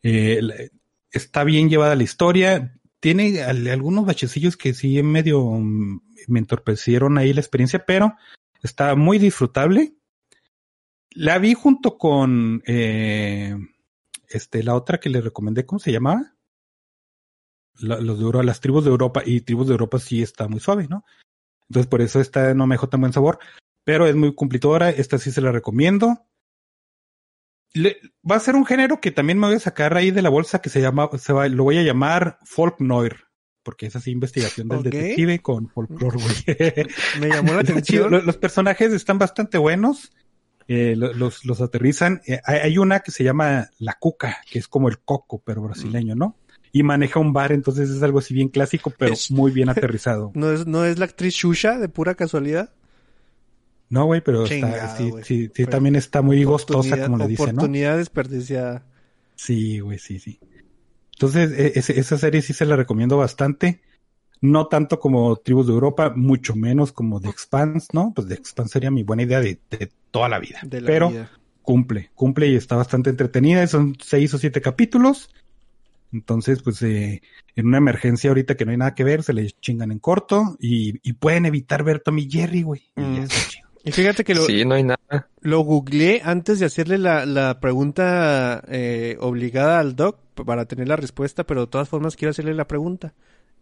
Eh, 0.03 0.69
está 1.11 1.43
bien 1.45 1.69
llevada 1.69 1.95
la 1.95 2.03
historia, 2.03 2.77
tiene 2.99 3.41
al- 3.43 3.67
algunos 3.67 4.05
bachecillos 4.05 4.57
que 4.57 4.73
sí 4.73 5.01
medio 5.03 5.41
mm, 5.43 6.01
me 6.27 6.39
entorpecieron 6.39 7.17
ahí 7.17 7.33
la 7.33 7.41
experiencia, 7.41 7.85
pero 7.85 8.15
está 8.61 8.95
muy 8.95 9.17
disfrutable. 9.19 9.93
La 11.11 11.37
vi 11.39 11.53
junto 11.53 11.97
con 11.97 12.61
eh, 12.67 13.55
este 14.27 14.63
la 14.63 14.75
otra 14.75 14.99
que 14.99 15.09
le 15.09 15.21
recomendé, 15.21 15.65
¿cómo 15.65 15.79
se 15.79 15.91
llamaba? 15.91 16.35
La- 17.79 17.99
los 17.99 18.19
de 18.19 18.25
Euro- 18.25 18.43
las 18.43 18.59
tribus 18.59 18.83
de 18.83 18.89
Europa 18.91 19.23
y 19.25 19.41
tribus 19.41 19.67
de 19.67 19.73
Europa 19.73 19.99
sí 19.99 20.21
está 20.21 20.47
muy 20.47 20.59
suave, 20.59 20.87
¿no? 20.87 21.05
Entonces 21.69 21.87
por 21.89 22.01
eso 22.01 22.19
esta 22.19 22.53
no 22.53 22.67
me 22.67 22.75
dejó 22.75 22.89
tan 22.89 22.99
buen 23.01 23.13
sabor, 23.13 23.39
pero 23.83 24.07
es 24.07 24.15
muy 24.15 24.33
cumplidora, 24.35 24.89
esta 24.89 25.17
sí 25.17 25.31
se 25.31 25.41
la 25.41 25.51
recomiendo. 25.51 26.25
Le- 27.73 27.97
va 28.29 28.35
a 28.35 28.39
ser 28.39 28.55
un 28.55 28.65
género 28.65 28.99
que 28.99 29.11
también 29.11 29.37
me 29.39 29.47
voy 29.47 29.55
a 29.55 29.59
sacar 29.59 29.95
ahí 29.95 30.11
de 30.11 30.21
la 30.21 30.29
bolsa 30.29 30.59
que 30.61 30.69
se 30.69 30.81
llama, 30.81 31.09
se 31.19 31.33
va, 31.33 31.47
lo 31.47 31.63
voy 31.63 31.77
a 31.77 31.83
llamar 31.83 32.39
folk 32.43 32.79
noir, 32.79 33.17
porque 33.63 33.85
es 33.85 33.95
así 33.95 34.11
investigación 34.11 34.67
del 34.67 34.83
detective 34.83 35.39
con 35.39 35.69
folklore, 35.69 36.17
güey. 36.17 36.87
Me 37.19 37.27
llamó 37.29 37.53
la 37.53 37.59
atención. 37.61 38.09
Los, 38.11 38.25
los 38.25 38.37
personajes 38.37 38.91
están 38.93 39.19
bastante 39.19 39.57
buenos. 39.57 40.11
eh, 40.67 40.95
lo- 40.95 41.13
los, 41.13 41.45
los 41.45 41.61
aterrizan. 41.61 42.21
Eh, 42.27 42.39
hay, 42.45 42.59
hay 42.59 42.77
una 42.77 42.99
que 43.01 43.11
se 43.11 43.23
llama 43.23 43.69
La 43.79 43.97
Cuca, 43.99 44.37
que 44.51 44.59
es 44.59 44.67
como 44.67 44.87
el 44.89 44.99
coco, 44.99 45.41
pero 45.45 45.61
brasileño, 45.61 46.15
¿no? 46.15 46.35
Y 46.71 46.83
maneja 46.83 47.19
un 47.19 47.33
bar, 47.33 47.51
entonces 47.51 47.89
es 47.89 48.03
algo 48.03 48.19
así 48.19 48.33
bien 48.35 48.49
clásico, 48.49 48.91
pero 48.97 49.13
Es- 49.13 49.31
muy 49.31 49.51
bien 49.51 49.69
aterrizado. 49.69 50.31
¿No 50.35 50.51
es, 50.51 50.65
¿No 50.67 50.85
es 50.85 50.97
la 50.99 51.05
actriz 51.05 51.33
Shusha 51.35 51.77
de 51.77 51.89
pura 51.89 52.15
casualidad? 52.15 52.71
No, 53.89 54.05
güey, 54.05 54.21
pero 54.21 54.43
está, 54.43 54.55
Chingado, 54.55 54.97
sí, 54.97 55.09
güey. 55.09 55.23
sí, 55.23 55.43
sí, 55.45 55.51
Pero 55.55 55.69
también 55.69 55.95
está 55.95 56.21
muy 56.21 56.43
gostosa, 56.43 57.03
como 57.05 57.17
le 57.17 57.27
dicen, 57.27 57.47
¿no? 57.47 57.51
Oportunidad 57.53 57.97
desperdiciada. 57.97 58.85
Sí, 59.35 59.79
güey, 59.79 59.97
sí, 59.97 60.19
sí. 60.19 60.39
Entonces, 61.13 61.51
e- 61.57 61.73
ese- 61.79 61.99
esa 61.99 62.17
serie 62.17 62.41
sí 62.41 62.53
se 62.53 62.65
la 62.65 62.75
recomiendo 62.75 63.17
bastante. 63.17 63.81
No 64.41 64.67
tanto 64.67 64.99
como 64.99 65.35
Tribus 65.37 65.67
de 65.67 65.73
Europa, 65.73 66.13
mucho 66.15 66.55
menos 66.55 66.91
como 66.93 67.19
The 67.19 67.29
Expanse, 67.29 67.87
¿no? 67.93 68.13
Pues 68.15 68.27
The 68.27 68.35
Expanse 68.35 68.73
sería 68.73 68.91
mi 68.91 69.03
buena 69.03 69.23
idea 69.23 69.41
de, 69.41 69.59
de 69.69 69.89
toda 70.11 70.29
la 70.29 70.39
vida. 70.39 70.59
De 70.63 70.79
la 70.81 70.87
Pero 70.87 71.09
vida. 71.09 71.31
cumple, 71.61 72.11
cumple 72.15 72.47
y 72.47 72.55
está 72.55 72.75
bastante 72.77 73.09
entretenida. 73.09 73.65
Son 73.67 73.97
seis 74.01 74.33
o 74.33 74.37
siete 74.37 74.61
capítulos. 74.61 75.29
Entonces, 76.13 76.61
pues, 76.63 76.81
eh, 76.83 77.21
en 77.55 77.67
una 77.67 77.77
emergencia 77.77 78.29
ahorita 78.29 78.55
que 78.55 78.65
no 78.65 78.71
hay 78.71 78.77
nada 78.77 78.95
que 78.95 79.03
ver, 79.03 79.23
se 79.23 79.33
le 79.33 79.49
chingan 79.51 79.91
en 79.91 79.99
corto 79.99 80.55
y, 80.59 80.99
y 81.07 81.13
pueden 81.13 81.45
evitar 81.45 81.83
ver 81.83 81.99
Tommy 81.99 82.29
Jerry, 82.29 82.61
güey. 82.63 82.83
Y 82.95 83.01
Mm. 83.01 83.15
ya 83.15 83.23
está 83.23 83.49
chido. 83.49 83.68
Y 83.89 83.91
fíjate 83.91 84.23
que 84.23 84.35
lo, 84.35 84.41
Sí, 84.45 84.63
no 84.65 84.75
hay 84.75 84.83
nada. 84.83 85.27
lo 85.41 85.59
googleé 85.61 86.21
antes 86.23 86.59
de 86.59 86.65
hacerle 86.65 86.97
la, 86.97 87.25
la 87.25 87.59
pregunta 87.59 88.63
eh, 88.67 89.17
obligada 89.19 89.79
al 89.79 89.95
doc 89.95 90.19
para 90.45 90.65
tener 90.65 90.87
la 90.87 90.95
respuesta, 90.95 91.43
pero 91.43 91.61
de 91.61 91.67
todas 91.67 91.89
formas 91.89 92.15
quiero 92.15 92.31
hacerle 92.31 92.53
la 92.53 92.67
pregunta. 92.67 93.13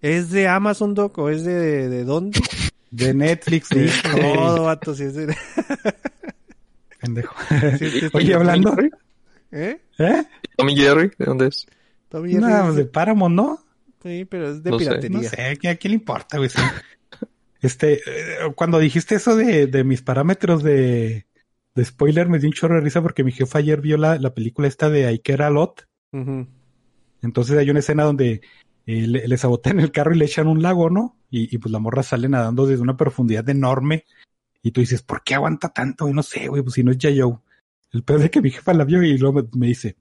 ¿Es 0.01 0.29
de 0.29 0.47
Amazon 0.47 0.93
Doc 0.93 1.17
o 1.17 1.29
es 1.29 1.43
de, 1.43 1.89
de 1.89 2.03
dónde? 2.03 2.39
De 2.91 3.13
Netflix, 3.13 3.67
sí. 3.69 3.79
De 3.79 3.91
todo, 4.21 4.63
vato, 4.63 4.93
si 4.93 5.03
es 5.03 5.15
de... 5.15 5.35
Pendejo. 7.01 7.35
de- 7.49 8.09
Oye, 8.13 8.33
hablando. 8.33 8.71
Tommy 8.71 8.89
Jerry? 8.89 8.91
¿Eh? 9.51 9.81
¿Eh? 9.99 10.23
Tommy 10.55 10.75
Jerry, 10.75 11.11
¿de 11.17 11.25
dónde 11.25 11.47
es? 11.47 11.65
Tommy 12.09 12.31
Jerry 12.31 12.41
No, 12.43 12.73
de 12.73 12.85
Paramount, 12.85 13.35
¿no? 13.35 13.59
Sí, 14.03 14.25
pero 14.25 14.51
es 14.51 14.63
de 14.63 14.71
No 14.71 14.79
sé, 14.79 14.85
piratería. 14.85 15.17
No 15.17 15.23
sé, 15.23 15.41
¿a 15.41 15.55
quién, 15.55 15.73
a 15.73 15.75
quién 15.77 15.91
le 15.91 15.95
importa, 15.95 16.37
güey? 16.37 16.49
Este, 17.61 17.93
eh, 17.93 18.53
cuando 18.55 18.79
dijiste 18.79 19.15
eso 19.15 19.35
de, 19.35 19.67
de 19.67 19.83
mis 19.83 20.01
parámetros 20.01 20.63
de, 20.63 21.25
de 21.75 21.85
spoiler, 21.85 22.29
me 22.29 22.39
dio 22.39 22.49
un 22.49 22.53
chorro 22.53 22.75
de 22.75 22.81
risa 22.81 23.01
porque 23.01 23.23
mi 23.23 23.31
jefa 23.31 23.59
ayer 23.59 23.81
vio 23.81 23.97
la, 23.97 24.17
la 24.17 24.33
película 24.33 24.67
esta 24.67 24.89
de 24.89 25.11
I 25.11 25.19
Care 25.19 25.43
a 25.43 25.49
Lot. 25.49 25.87
Entonces 27.21 27.57
hay 27.57 27.69
una 27.69 27.79
escena 27.79 28.03
donde 28.03 28.41
eh, 28.85 29.07
le, 29.07 29.27
le 29.27 29.37
sabotean 29.37 29.79
el 29.79 29.91
carro 29.91 30.13
y 30.13 30.17
le 30.17 30.25
echan 30.25 30.47
un 30.47 30.61
lago, 30.61 30.89
¿no? 30.89 31.17
Y, 31.29 31.53
y 31.53 31.57
pues 31.57 31.71
la 31.71 31.79
morra 31.79 32.03
sale 32.03 32.29
nadando 32.29 32.65
desde 32.65 32.81
una 32.81 32.97
profundidad 32.97 33.47
enorme. 33.49 34.05
Y 34.63 34.71
tú 34.71 34.81
dices, 34.81 35.01
¿por 35.01 35.23
qué 35.23 35.35
aguanta 35.35 35.69
tanto? 35.69 36.05
güey? 36.05 36.13
no 36.13 36.23
sé, 36.23 36.47
güey, 36.47 36.61
pues 36.61 36.75
si 36.75 36.83
no 36.83 36.91
es 36.91 36.97
Joe. 37.01 37.39
El 37.91 38.03
peor 38.03 38.19
de 38.19 38.29
que 38.29 38.41
mi 38.41 38.51
jefa 38.51 38.73
la 38.73 38.83
vio 38.83 39.01
y 39.03 39.17
luego 39.17 39.41
me, 39.41 39.47
me 39.57 39.67
dice, 39.67 39.97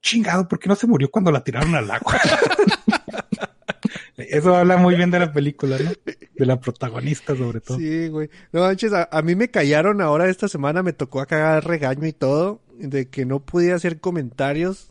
chingado, 0.00 0.46
¿por 0.46 0.58
qué 0.58 0.68
no 0.68 0.76
se 0.76 0.86
murió 0.86 1.10
cuando 1.10 1.32
la 1.32 1.42
tiraron 1.42 1.74
al 1.74 1.90
agua? 1.90 2.14
Eso 4.16 4.56
habla 4.56 4.76
muy 4.78 4.94
bien 4.94 5.10
de 5.10 5.18
la 5.18 5.32
película, 5.32 5.76
¿no? 5.78 5.90
De 6.34 6.46
la 6.46 6.58
protagonista, 6.58 7.36
sobre 7.36 7.60
todo. 7.60 7.78
Sí, 7.78 8.08
güey. 8.08 8.30
No 8.52 8.60
manches, 8.60 8.92
a, 8.94 9.08
a 9.12 9.20
mí 9.22 9.34
me 9.34 9.50
callaron 9.50 10.00
ahora 10.00 10.28
esta 10.30 10.48
semana, 10.48 10.82
me 10.82 10.92
tocó 10.94 11.20
a 11.20 11.26
cagar 11.26 11.66
regaño 11.66 12.06
y 12.06 12.12
todo, 12.12 12.62
de 12.78 13.08
que 13.08 13.26
no 13.26 13.40
podía 13.40 13.74
hacer 13.74 14.00
comentarios 14.00 14.90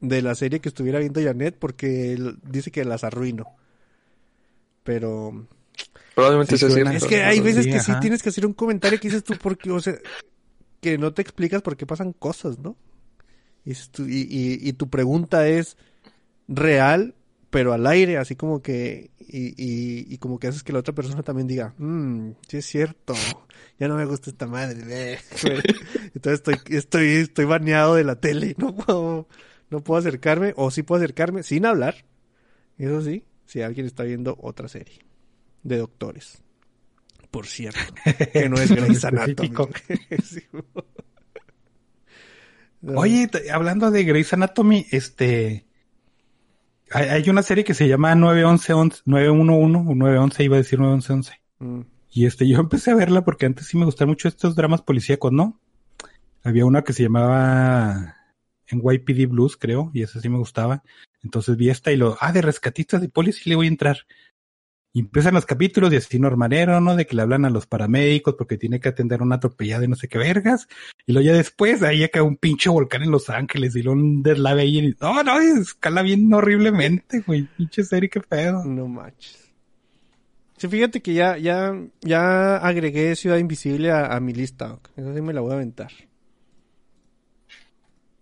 de 0.00 0.22
la 0.22 0.34
serie 0.36 0.60
que 0.60 0.68
estuviera 0.68 0.98
viendo 1.00 1.20
Janet 1.22 1.56
porque 1.58 2.12
él 2.12 2.38
dice 2.48 2.70
que 2.70 2.84
las 2.84 3.02
arruino. 3.04 3.46
Pero 4.84 5.46
Probablemente 6.14 6.54
Sí, 6.56 6.58
sea 6.60 6.70
suena- 6.70 6.90
cierto. 6.90 7.06
es 7.06 7.10
que 7.10 7.22
hay 7.24 7.36
sí, 7.38 7.42
veces 7.42 7.66
que 7.66 7.80
sí 7.80 7.92
tienes 8.00 8.22
que 8.22 8.28
hacer 8.28 8.46
un 8.46 8.52
comentario 8.52 8.98
que 9.00 9.08
dices 9.08 9.24
tú 9.24 9.34
porque, 9.40 9.70
o 9.70 9.80
sea, 9.80 9.94
que 10.80 10.96
no 10.98 11.12
te 11.12 11.22
explicas 11.22 11.62
por 11.62 11.76
qué 11.76 11.86
pasan 11.86 12.12
cosas, 12.12 12.58
¿no? 12.58 12.76
Y, 13.64 13.74
y 14.68 14.72
tu 14.74 14.88
pregunta 14.88 15.46
es 15.48 15.76
real, 16.48 17.14
pero 17.50 17.72
al 17.72 17.86
aire, 17.86 18.16
así 18.16 18.36
como 18.36 18.62
que, 18.62 19.10
y, 19.18 19.48
y, 19.48 20.06
y 20.08 20.18
como 20.18 20.38
que 20.38 20.46
haces 20.46 20.62
que 20.62 20.72
la 20.72 20.78
otra 20.78 20.94
persona 20.94 21.22
también 21.22 21.48
diga, 21.48 21.74
mmm, 21.78 22.30
sí 22.48 22.58
es 22.58 22.66
cierto, 22.66 23.14
ya 23.78 23.88
no 23.88 23.96
me 23.96 24.04
gusta 24.04 24.30
esta 24.30 24.46
madre, 24.46 24.80
eh". 24.88 25.18
entonces 26.14 26.40
estoy, 26.40 26.56
estoy, 26.76 27.08
estoy 27.16 27.44
baneado 27.44 27.96
de 27.96 28.04
la 28.04 28.20
tele, 28.20 28.54
no 28.58 28.74
puedo, 28.74 29.28
no 29.68 29.82
puedo 29.82 29.98
acercarme, 29.98 30.54
o 30.56 30.70
sí 30.70 30.84
puedo 30.84 31.02
acercarme 31.02 31.42
sin 31.42 31.66
hablar, 31.66 32.04
eso 32.78 33.02
sí, 33.02 33.24
si 33.46 33.62
alguien 33.62 33.86
está 33.86 34.04
viendo 34.04 34.38
otra 34.40 34.68
serie 34.68 35.00
de 35.64 35.78
doctores. 35.78 36.42
Por 37.32 37.46
cierto, 37.46 37.80
que 38.32 38.48
no 38.48 38.56
es 38.56 38.70
Grey's 38.74 39.04
Anatomy. 39.04 39.52
Sí. 40.24 40.42
Oye, 42.82 43.30
hablando 43.52 43.90
de 43.90 44.04
Grey's 44.04 44.32
Anatomy, 44.32 44.86
este... 44.90 45.64
Hay, 46.90 47.08
hay 47.08 47.30
una 47.30 47.42
serie 47.42 47.64
que 47.64 47.74
se 47.74 47.88
llama 47.88 48.14
911, 48.14 49.02
911 49.04 49.90
o 49.90 49.94
911, 49.94 50.44
iba 50.44 50.56
a 50.56 50.58
decir 50.58 50.78
911. 50.78 51.40
Mm. 51.58 51.80
Y 52.10 52.26
este, 52.26 52.48
yo 52.48 52.58
empecé 52.60 52.90
a 52.90 52.96
verla 52.96 53.24
porque 53.24 53.46
antes 53.46 53.66
sí 53.66 53.76
me 53.76 53.84
gustaban 53.84 54.10
mucho 54.10 54.28
estos 54.28 54.54
dramas 54.56 54.82
policíacos, 54.82 55.32
¿no? 55.32 55.60
Había 56.42 56.64
una 56.64 56.82
que 56.82 56.92
se 56.92 57.02
llamaba 57.02 58.16
NYPD 58.70 59.28
Blues, 59.28 59.56
creo, 59.56 59.90
y 59.92 60.02
esa 60.02 60.20
sí 60.20 60.28
me 60.28 60.38
gustaba. 60.38 60.82
Entonces 61.22 61.56
vi 61.56 61.68
esta 61.68 61.92
y 61.92 61.96
lo, 61.96 62.16
ah, 62.20 62.32
de 62.32 62.40
rescatistas 62.40 63.00
de 63.00 63.08
policía 63.08 63.50
le 63.50 63.56
voy 63.56 63.66
a 63.66 63.70
entrar. 63.70 63.98
Y 64.92 65.00
empiezan 65.00 65.34
los 65.34 65.46
capítulos 65.46 65.92
y 65.92 65.96
así 65.96 66.18
normalero, 66.18 66.80
¿no? 66.80 66.96
De 66.96 67.06
que 67.06 67.14
le 67.14 67.22
hablan 67.22 67.44
a 67.44 67.50
los 67.50 67.66
paramédicos 67.66 68.34
porque 68.36 68.58
tiene 68.58 68.80
que 68.80 68.88
atender 68.88 69.22
una 69.22 69.36
atropellada 69.36 69.82
de 69.82 69.88
no 69.88 69.94
sé 69.94 70.08
qué 70.08 70.18
vergas. 70.18 70.66
Y 71.06 71.12
luego 71.12 71.26
ya 71.26 71.32
después, 71.34 71.82
ahí 71.82 72.02
acá 72.02 72.24
un 72.24 72.36
pinche 72.36 72.68
volcán 72.70 73.04
en 73.04 73.12
Los 73.12 73.30
Ángeles 73.30 73.76
y 73.76 73.82
luego 73.82 74.00
un 74.00 74.22
deslave 74.22 74.62
ahí. 74.62 74.78
Y, 74.78 74.96
no, 75.00 75.22
no, 75.22 75.40
escala 75.40 76.02
bien 76.02 76.32
horriblemente, 76.34 77.20
güey. 77.20 77.48
Pinche 77.56 77.84
serie, 77.84 78.10
qué 78.10 78.20
pedo. 78.20 78.64
No 78.64 78.88
manches. 78.88 79.50
Sí, 80.56 80.68
fíjate 80.68 81.00
que 81.00 81.14
ya, 81.14 81.38
ya, 81.38 81.72
ya 82.00 82.56
agregué 82.56 83.14
Ciudad 83.14 83.38
Invisible 83.38 83.92
a, 83.92 84.14
a 84.14 84.20
mi 84.20 84.32
lista. 84.32 84.78
Esa 84.96 85.14
sí 85.14 85.20
me 85.22 85.32
la 85.32 85.40
voy 85.40 85.52
a 85.52 85.54
aventar. 85.54 85.90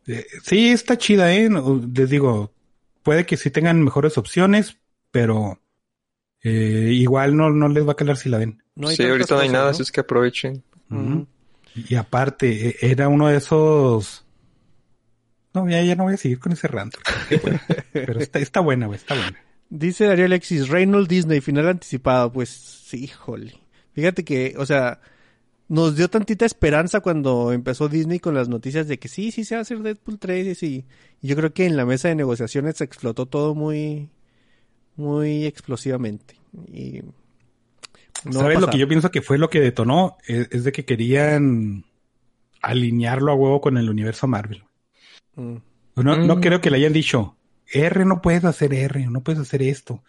Eh, 0.06 0.26
sí, 0.42 0.68
está 0.68 0.96
chida, 0.96 1.34
¿eh? 1.34 1.48
Les 1.94 2.10
digo, 2.10 2.52
puede 3.02 3.26
que 3.26 3.36
sí 3.36 3.50
tengan 3.50 3.82
mejores 3.82 4.18
opciones, 4.18 4.78
pero 5.10 5.60
eh, 6.42 6.90
igual 6.92 7.36
no, 7.36 7.50
no 7.50 7.68
les 7.68 7.86
va 7.86 7.92
a 7.92 7.96
calar 7.96 8.16
si 8.16 8.28
la 8.28 8.38
ven. 8.38 8.62
No 8.74 8.88
hay 8.88 8.96
sí, 8.96 9.04
ahorita 9.04 9.34
no 9.34 9.40
hay 9.40 9.48
nada, 9.48 9.64
¿no? 9.64 9.70
así 9.70 9.82
es 9.82 9.92
que 9.92 10.00
aprovechen. 10.00 10.62
Y 11.74 11.94
aparte, 11.94 12.68
eh, 12.68 12.76
era 12.80 13.08
uno 13.08 13.28
de 13.28 13.36
esos... 13.36 14.24
No, 15.54 15.68
ya, 15.68 15.82
ya 15.82 15.96
no 15.96 16.04
voy 16.04 16.14
a 16.14 16.18
seguir 16.18 16.38
con 16.38 16.52
ese 16.52 16.68
rant. 16.68 16.94
pero 17.92 18.20
está, 18.20 18.38
está 18.38 18.60
buena, 18.60 18.86
güey, 18.86 18.98
está 18.98 19.14
buena. 19.14 19.38
Dice 19.70 20.06
Darío 20.06 20.26
Alexis, 20.26 20.68
Reynolds 20.68 21.08
Disney, 21.08 21.40
final 21.40 21.68
anticipado. 21.68 22.32
Pues 22.32 22.48
sí, 22.50 23.04
híjole. 23.04 23.54
Fíjate 23.92 24.24
que, 24.24 24.54
o 24.56 24.64
sea, 24.64 25.00
nos 25.68 25.96
dio 25.96 26.08
tantita 26.08 26.46
esperanza 26.46 27.00
cuando 27.00 27.52
empezó 27.52 27.88
Disney 27.88 28.18
con 28.18 28.34
las 28.34 28.48
noticias 28.48 28.88
de 28.88 28.98
que 28.98 29.08
sí, 29.08 29.30
sí 29.32 29.44
se 29.44 29.54
va 29.54 29.60
a 29.60 29.62
hacer 29.62 29.80
Deadpool 29.80 30.18
3 30.18 30.46
y 30.46 30.54
sí. 30.54 30.86
Y 31.20 31.28
yo 31.28 31.36
creo 31.36 31.52
que 31.52 31.66
en 31.66 31.76
la 31.76 31.84
mesa 31.84 32.08
de 32.08 32.14
negociaciones 32.14 32.76
se 32.76 32.84
explotó 32.84 33.26
todo 33.26 33.54
muy, 33.54 34.08
muy 34.98 35.46
explosivamente. 35.46 36.36
Y 36.72 37.00
no 38.24 38.32
¿Sabes 38.32 38.60
lo 38.60 38.68
que 38.68 38.78
yo 38.78 38.88
pienso 38.88 39.10
que 39.10 39.22
fue 39.22 39.38
lo 39.38 39.48
que 39.48 39.60
detonó? 39.60 40.18
Es, 40.26 40.48
es 40.50 40.64
de 40.64 40.72
que 40.72 40.84
querían 40.84 41.84
alinearlo 42.60 43.32
a 43.32 43.34
huevo 43.34 43.60
con 43.60 43.78
el 43.78 43.88
universo 43.88 44.26
Marvel. 44.26 44.64
Mm. 45.36 45.56
No, 45.96 46.16
no 46.16 46.36
Mm. 46.36 46.40
creo 46.40 46.60
que 46.60 46.70
le 46.70 46.76
hayan 46.78 46.92
dicho, 46.92 47.36
R 47.72 48.04
no 48.04 48.20
puedes 48.20 48.44
hacer 48.44 48.74
R, 48.74 49.06
no 49.08 49.22
puedes 49.22 49.40
hacer 49.40 49.62
esto, 49.62 50.02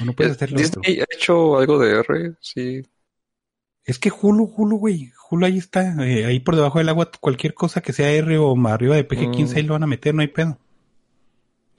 o 0.00 0.04
no 0.04 0.12
puedes 0.12 0.32
hacer 0.32 0.52
lo 0.52 0.58
otro. 0.60 0.80
Disney 0.82 1.00
ha 1.00 1.06
hecho 1.14 1.58
algo 1.58 1.78
de 1.78 2.00
R, 2.00 2.34
sí. 2.40 2.82
Es 3.84 3.98
que 4.00 4.10
Hulu, 4.10 4.52
Hulu, 4.56 4.78
güey, 4.78 5.12
Hulu 5.30 5.46
ahí 5.46 5.58
está, 5.58 5.94
eh, 6.04 6.24
ahí 6.26 6.40
por 6.40 6.56
debajo 6.56 6.78
del 6.78 6.88
agua, 6.88 7.10
cualquier 7.20 7.54
cosa 7.54 7.80
que 7.80 7.92
sea 7.92 8.10
R 8.10 8.36
o 8.38 8.54
más 8.56 8.72
arriba 8.74 8.96
de 8.96 9.06
PG-15 9.06 9.54
Mm. 9.54 9.56
ahí 9.56 9.62
lo 9.62 9.72
van 9.74 9.82
a 9.84 9.88
meter, 9.88 10.14
no 10.14 10.22
hay 10.22 10.28
pedo. 10.28 10.58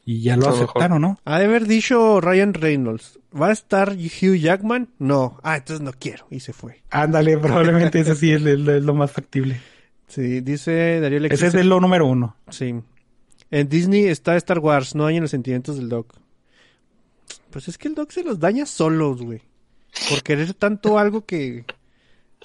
Y 0.10 0.22
ya 0.22 0.38
lo 0.38 0.44
A 0.48 0.52
lo 0.52 0.52
mejor. 0.52 0.64
aceptaron, 0.70 1.02
¿no? 1.02 1.20
Ha 1.26 1.38
de 1.40 1.46
haber 1.46 1.68
dicho 1.68 2.22
Ryan 2.22 2.54
Reynolds, 2.54 3.20
¿va 3.40 3.50
a 3.50 3.52
estar 3.52 3.90
Hugh 3.92 4.36
Jackman? 4.38 4.88
No. 5.00 5.38
Ah, 5.44 5.58
entonces 5.58 5.84
no 5.84 5.92
quiero. 5.92 6.26
Y 6.32 6.40
se 6.40 6.54
fue. 6.54 6.82
Ándale, 6.92 7.38
probablemente 7.40 8.00
ese 8.00 8.16
sí 8.16 8.32
es, 8.32 8.42
es- 8.44 8.66
es 8.68 8.84
lo 8.84 8.94
más 8.94 9.12
factible. 9.12 9.60
Sí, 10.08 10.40
dice 10.40 11.02
Darío 11.02 11.18
Alexis. 11.20 11.40
Ese 11.44 11.48
es 11.50 11.56
el 11.62 11.68
lo 11.68 11.82
número 11.82 12.06
uno. 12.08 12.38
Sí. 12.50 12.74
En 13.52 13.68
Disney 13.68 14.06
está 14.06 14.38
Star 14.38 14.60
Wars, 14.60 14.96
no 14.96 15.06
hay 15.08 15.18
en 15.18 15.24
los 15.24 15.32
sentimientos 15.32 15.76
del 15.78 15.90
Doc. 15.90 16.14
Pues 17.50 17.68
es 17.68 17.78
que 17.78 17.90
el 17.90 17.96
Doc 17.96 18.12
se 18.12 18.24
los 18.24 18.40
daña 18.40 18.66
solos, 18.66 19.22
güey. 19.22 19.42
Por 20.10 20.24
querer 20.24 20.54
tanto 20.54 20.98
algo 20.98 21.26
que... 21.26 21.66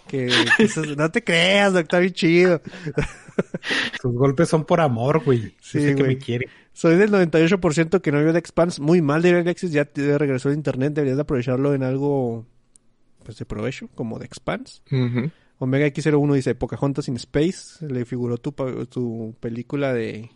Que, 0.09 0.33
que 0.57 0.67
se- 0.67 0.97
no 0.97 1.11
te 1.13 1.23
creas, 1.23 1.73
Doc, 1.75 1.83
está 1.83 2.01
bien 2.01 2.13
chido. 2.13 2.61
Sus 4.03 4.13
golpes 4.15 4.49
son 4.49 4.65
por 4.65 4.81
amor, 4.81 5.23
güey. 5.25 5.41
Sí, 5.61 5.81
Sí, 5.81 5.81
sé 5.81 5.95
que 5.95 6.03
me 6.03 6.19
quiere. 6.19 6.47
Soy 6.73 6.97
del 6.97 7.11
98% 7.11 8.01
que 8.01 8.13
no 8.13 8.23
vio 8.23 8.33
The 8.33 8.39
Expanse. 8.39 8.81
Muy 8.81 9.03
mal, 9.03 9.23
Darío 9.23 9.39
Alexis, 9.39 9.73
ya 9.73 9.85
te 9.85 10.17
regresó 10.19 10.49
a 10.49 10.55
internet. 10.55 10.95
Deberías 10.95 11.17
de 11.17 11.23
aprovecharlo 11.23 11.75
en 11.75 11.83
algo 11.83 12.47
pues 13.25 13.39
de 13.39 13.45
provecho, 13.45 13.89
como 13.95 14.19
The 14.19 14.25
Expanse. 14.27 14.81
Omega 15.59 15.87
X01 15.87 16.35
dice 16.35 16.55
Pocahontas 16.55 17.09
in 17.09 17.17
Space. 17.17 17.87
Le 17.87 18.05
figuró 18.05 18.37
tu, 18.39 18.53
tu 18.87 19.35
película 19.41 19.93
de, 19.93 20.31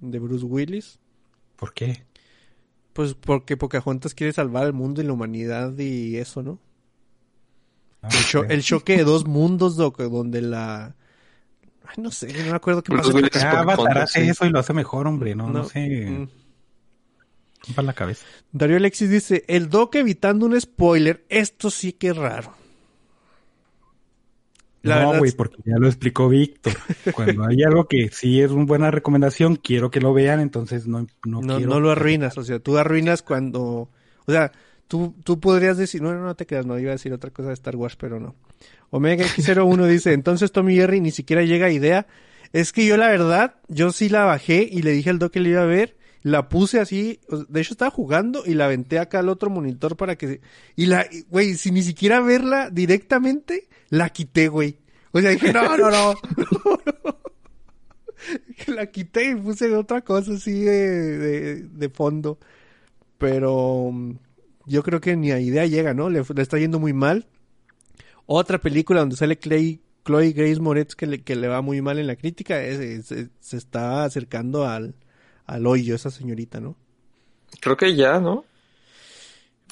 de 0.00 0.18
Bruce 0.18 0.44
Willis. 0.46 0.98
¿Por 1.56 1.74
qué? 1.74 2.04
Pues 2.94 3.14
porque 3.14 3.56
Pocahontas 3.56 4.14
quiere 4.14 4.32
salvar 4.32 4.64
al 4.64 4.72
mundo 4.72 5.02
y 5.02 5.04
la 5.04 5.12
humanidad 5.12 5.76
y 5.78 6.16
eso, 6.16 6.42
¿no? 6.42 6.60
No, 8.02 8.08
El, 8.10 8.24
cho- 8.26 8.40
ok. 8.40 8.46
el 8.50 8.62
choque 8.62 8.96
de 8.98 9.04
dos 9.04 9.26
mundos, 9.26 9.76
Doc, 9.76 9.98
donde 10.00 10.40
la... 10.42 10.94
Ay, 11.86 12.02
no 12.02 12.10
sé, 12.10 12.32
no 12.32 12.50
me 12.50 12.56
acuerdo 12.56 12.82
qué. 12.82 12.94
Ah, 12.94 13.02
Pocahontas, 13.02 13.44
Avatar 13.44 13.98
hace 13.98 14.22
sí. 14.24 14.30
eso 14.30 14.46
y 14.46 14.50
lo 14.50 14.58
hace 14.58 14.72
mejor, 14.72 15.06
hombre. 15.06 15.34
No, 15.34 15.48
no, 15.50 15.64
sé. 15.64 16.08
Mm. 16.10 16.28
Rompa 17.66 17.82
la 17.82 17.92
cabeza. 17.92 18.26
Darío 18.52 18.76
Alexis 18.76 19.10
dice, 19.10 19.44
el 19.48 19.68
Doc 19.70 19.94
evitando 19.96 20.46
un 20.46 20.60
spoiler, 20.60 21.24
esto 21.28 21.70
sí 21.70 21.92
que 21.92 22.08
es 22.08 22.16
raro. 22.16 22.54
La 24.82 25.00
no, 25.02 25.18
güey, 25.18 25.30
es- 25.30 25.34
porque 25.34 25.56
ya 25.64 25.78
lo 25.78 25.86
explicó 25.86 26.28
Víctor. 26.28 26.74
Cuando 27.14 27.46
hay 27.46 27.62
algo 27.62 27.86
que 27.86 28.10
sí 28.10 28.42
es 28.42 28.50
una 28.50 28.66
buena 28.66 28.90
recomendación, 28.90 29.56
quiero 29.56 29.90
que 29.90 30.00
lo 30.00 30.12
vean, 30.12 30.40
entonces 30.40 30.86
no, 30.86 31.06
no, 31.24 31.40
no, 31.40 31.56
quiero. 31.56 31.70
no 31.70 31.80
lo 31.80 31.90
arruinas, 31.90 32.36
o 32.36 32.44
sea, 32.44 32.58
tú 32.58 32.76
arruinas 32.76 33.22
cuando... 33.22 33.88
O 34.26 34.32
sea, 34.32 34.52
tú, 34.88 35.14
tú 35.24 35.40
podrías 35.40 35.76
decir, 35.76 36.02
no, 36.02 36.14
no 36.14 36.34
te 36.34 36.46
creas, 36.46 36.66
no, 36.66 36.78
iba 36.78 36.90
a 36.90 36.94
decir 36.94 37.12
otra 37.12 37.30
cosa 37.30 37.48
de 37.48 37.54
Star 37.54 37.76
Wars, 37.76 37.96
pero 37.96 38.20
no. 38.20 38.34
Omega 38.90 39.24
X01 39.24 39.86
dice, 39.88 40.12
entonces 40.12 40.52
Tommy 40.52 40.76
Jerry 40.76 41.00
ni 41.00 41.10
siquiera 41.10 41.42
llega 41.42 41.66
a 41.66 41.70
idea. 41.70 42.06
Es 42.52 42.72
que 42.72 42.86
yo 42.86 42.96
la 42.96 43.08
verdad, 43.08 43.56
yo 43.68 43.90
sí 43.90 44.08
la 44.08 44.24
bajé 44.24 44.68
y 44.70 44.82
le 44.82 44.92
dije 44.92 45.10
al 45.10 45.18
Doc 45.18 45.32
que 45.32 45.40
le 45.40 45.50
iba 45.50 45.62
a 45.62 45.66
ver, 45.66 45.96
la 46.22 46.48
puse 46.48 46.78
así, 46.78 47.20
de 47.48 47.60
hecho 47.60 47.74
estaba 47.74 47.90
jugando 47.90 48.44
y 48.46 48.54
la 48.54 48.66
aventé 48.66 48.98
acá 48.98 49.18
al 49.18 49.28
otro 49.28 49.50
monitor 49.50 49.96
para 49.96 50.16
que... 50.16 50.40
Y 50.76 50.86
la, 50.86 51.06
güey, 51.28 51.54
sin 51.54 51.74
ni 51.74 51.82
siquiera 51.82 52.20
verla 52.20 52.70
directamente, 52.70 53.68
la 53.90 54.10
quité, 54.10 54.48
güey. 54.48 54.78
O 55.10 55.20
sea, 55.20 55.30
dije, 55.30 55.52
no, 55.52 55.76
no, 55.76 55.90
no. 55.90 56.14
la 58.68 58.86
quité 58.86 59.30
y 59.30 59.34
puse 59.34 59.74
otra 59.74 60.02
cosa 60.02 60.34
así 60.34 60.60
de, 60.60 61.18
de, 61.18 61.62
de 61.62 61.88
fondo. 61.88 62.38
Pero 63.18 63.90
mm, 63.92 64.12
yo 64.66 64.82
creo 64.82 65.00
que 65.00 65.16
ni 65.16 65.30
a 65.32 65.40
idea 65.40 65.66
llega, 65.66 65.94
¿no? 65.94 66.10
Le, 66.10 66.22
le 66.34 66.42
está 66.42 66.58
yendo 66.58 66.78
muy 66.78 66.92
mal. 66.92 67.26
Otra 68.26 68.58
película 68.58 69.00
donde 69.00 69.16
sale 69.16 69.38
Clay, 69.38 69.80
Chloe 70.04 70.32
Grace 70.32 70.60
Moretz 70.60 70.94
que 70.94 71.06
le, 71.06 71.22
que 71.22 71.36
le 71.36 71.48
va 71.48 71.60
muy 71.62 71.80
mal 71.82 71.98
en 71.98 72.06
la 72.06 72.16
crítica 72.16 72.62
es- 72.62 72.80
es- 72.80 73.12
es- 73.12 73.28
se 73.40 73.56
está 73.56 74.04
acercando 74.04 74.66
al, 74.66 74.94
al 75.46 75.66
hoyo 75.66 75.94
esa 75.94 76.10
señorita, 76.10 76.60
¿no? 76.60 76.76
Creo 77.60 77.76
que 77.76 77.94
ya, 77.94 78.18
¿no? 78.20 78.44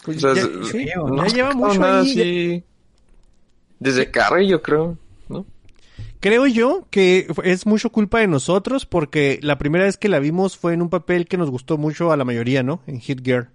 Pues 0.04 0.22
O 0.24 0.34
sea, 0.34 0.34
ya, 0.34 0.64
sí, 0.64 0.84
creo, 0.86 1.16
ya 1.16 1.26
lleva 1.26 1.52
mucho 1.54 1.80
ahí. 1.84 2.64
Desde 3.78 4.10
Carrie, 4.10 4.48
yo 4.48 4.62
creo, 4.62 4.96
¿no? 5.28 5.44
Creo 6.20 6.46
yo 6.46 6.86
que 6.90 7.26
es 7.44 7.66
mucho 7.66 7.90
culpa 7.90 8.20
de 8.20 8.28
nosotros 8.28 8.86
porque 8.86 9.38
la 9.42 9.58
primera 9.58 9.84
vez 9.84 9.96
que 9.96 10.08
la 10.08 10.18
vimos 10.20 10.56
fue 10.56 10.72
en 10.74 10.82
un 10.82 10.88
papel 10.90 11.26
que 11.26 11.36
nos 11.36 11.50
gustó 11.50 11.78
mucho 11.78 12.12
a 12.12 12.16
la 12.16 12.24
mayoría, 12.24 12.62
¿no? 12.62 12.82
En 12.86 13.00
Hit 13.00 13.24
Girl. 13.24 13.48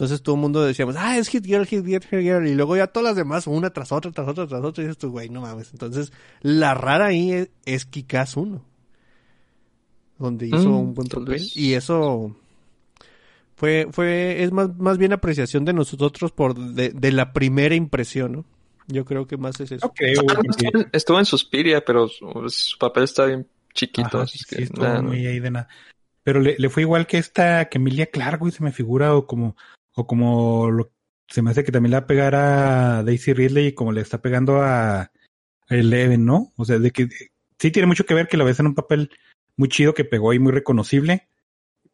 Entonces 0.00 0.22
todo 0.22 0.36
el 0.36 0.40
mundo 0.40 0.64
decíamos, 0.64 0.96
ah, 0.98 1.18
es 1.18 1.28
Hit 1.28 1.44
Girl, 1.44 1.66
Hit 1.66 1.84
Girl, 1.84 2.02
Hit 2.02 2.20
Girl. 2.20 2.46
Y 2.48 2.54
luego 2.54 2.74
ya 2.74 2.86
todas 2.86 3.10
las 3.10 3.16
demás, 3.16 3.46
una 3.46 3.68
tras 3.68 3.92
otra, 3.92 4.10
tras 4.10 4.26
otra, 4.28 4.46
tras 4.46 4.64
otra. 4.64 4.82
Y 4.82 4.86
dices 4.86 4.96
tú, 4.96 5.10
güey, 5.10 5.28
no 5.28 5.42
mames. 5.42 5.72
Entonces, 5.72 6.10
la 6.40 6.72
rara 6.72 7.06
ahí 7.08 7.32
es, 7.32 7.50
es 7.66 7.84
Kikas 7.84 8.34
1. 8.38 8.64
Donde 10.18 10.46
hizo 10.46 10.56
Mm, 10.70 10.74
un 10.78 10.94
buen 10.94 11.06
papel. 11.08 11.42
Y 11.54 11.74
eso 11.74 12.34
fue, 13.56 13.88
fue, 13.90 14.42
es 14.42 14.52
más, 14.52 14.74
más 14.78 14.96
bien 14.96 15.12
apreciación 15.12 15.66
de 15.66 15.74
nosotros 15.74 16.32
por 16.32 16.54
de, 16.54 16.90
de 16.90 17.12
la 17.12 17.34
primera 17.34 17.74
impresión, 17.74 18.32
¿no? 18.32 18.44
Yo 18.86 19.04
creo 19.04 19.26
que 19.26 19.36
más 19.36 19.60
es 19.60 19.70
eso. 19.72 19.92
Güey, 19.98 20.14
Ah, 20.18 20.22
porque- 20.34 20.88
estuvo, 20.92 21.18
en- 21.18 21.26
Suspiria, 21.26 21.84
pero 21.84 22.08
su, 22.08 22.26
su 22.48 22.78
papel 22.78 23.04
está 23.04 23.26
bien 23.26 23.46
chiquito. 23.74 24.08
Ajá, 24.08 24.22
así 24.22 24.38
sí, 24.38 24.44
que, 24.56 24.62
estuvo 24.62 24.82
nada, 24.82 25.02
muy 25.02 25.26
ahí 25.26 25.40
de 25.40 25.50
nada. 25.50 25.68
Pero 26.22 26.40
le, 26.40 26.56
le 26.58 26.70
fue 26.70 26.84
igual 26.84 27.06
que 27.06 27.18
esta, 27.18 27.66
que 27.68 27.76
Emilia 27.76 28.06
Clark, 28.06 28.40
güey, 28.40 28.50
se 28.52 28.62
me 28.64 28.72
figura, 28.72 29.14
o 29.14 29.26
como, 29.26 29.56
o 30.00 30.06
como 30.06 30.70
lo, 30.70 30.92
se 31.28 31.42
me 31.42 31.50
hace 31.50 31.64
que 31.64 31.72
también 31.72 31.92
le 31.92 31.98
va 31.98 32.04
a 32.04 32.06
pegar 32.06 32.34
a 32.34 33.02
Daisy 33.04 33.32
Ridley 33.32 33.72
como 33.72 33.92
le 33.92 34.00
está 34.00 34.20
pegando 34.20 34.62
a 34.62 35.12
Eleven, 35.68 36.24
¿no? 36.24 36.52
O 36.56 36.64
sea, 36.64 36.78
de 36.78 36.90
que 36.90 37.08
sí 37.58 37.70
tiene 37.70 37.86
mucho 37.86 38.04
que 38.04 38.14
ver 38.14 38.28
que 38.28 38.36
la 38.36 38.44
ves 38.44 38.58
en 38.60 38.66
un 38.66 38.74
papel 38.74 39.10
muy 39.56 39.68
chido 39.68 39.94
que 39.94 40.04
pegó 40.04 40.32
y 40.32 40.38
muy 40.38 40.52
reconocible. 40.52 41.28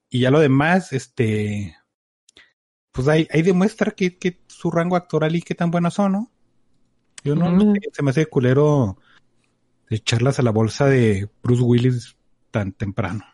Y 0.09 0.21
ya 0.21 0.31
lo 0.31 0.41
demás, 0.41 0.93
este, 0.93 1.77
pues 2.93 3.09
ahí, 3.09 3.29
ahí 3.31 3.43
demuestra 3.43 3.91
que, 3.91 4.17
que 4.17 4.41
su 4.47 4.71
rango 4.71 4.97
actoral 4.97 5.37
y 5.37 5.43
qué 5.43 5.55
tan 5.55 5.71
buenos 5.71 5.95
son, 5.95 6.13
¿no? 6.13 6.33
Yo 7.25 7.35
no, 7.35 7.61
sé, 7.61 7.81
se 7.93 8.03
me 8.03 8.11
hace 8.11 8.27
culero 8.27 8.99
echarlas 9.91 10.39
a 10.39 10.43
la 10.43 10.53
bolsa 10.53 10.87
de 10.87 11.29
Bruce 11.43 11.63
Willis 11.63 12.17
tan 12.53 12.73
temprano. 12.73 13.25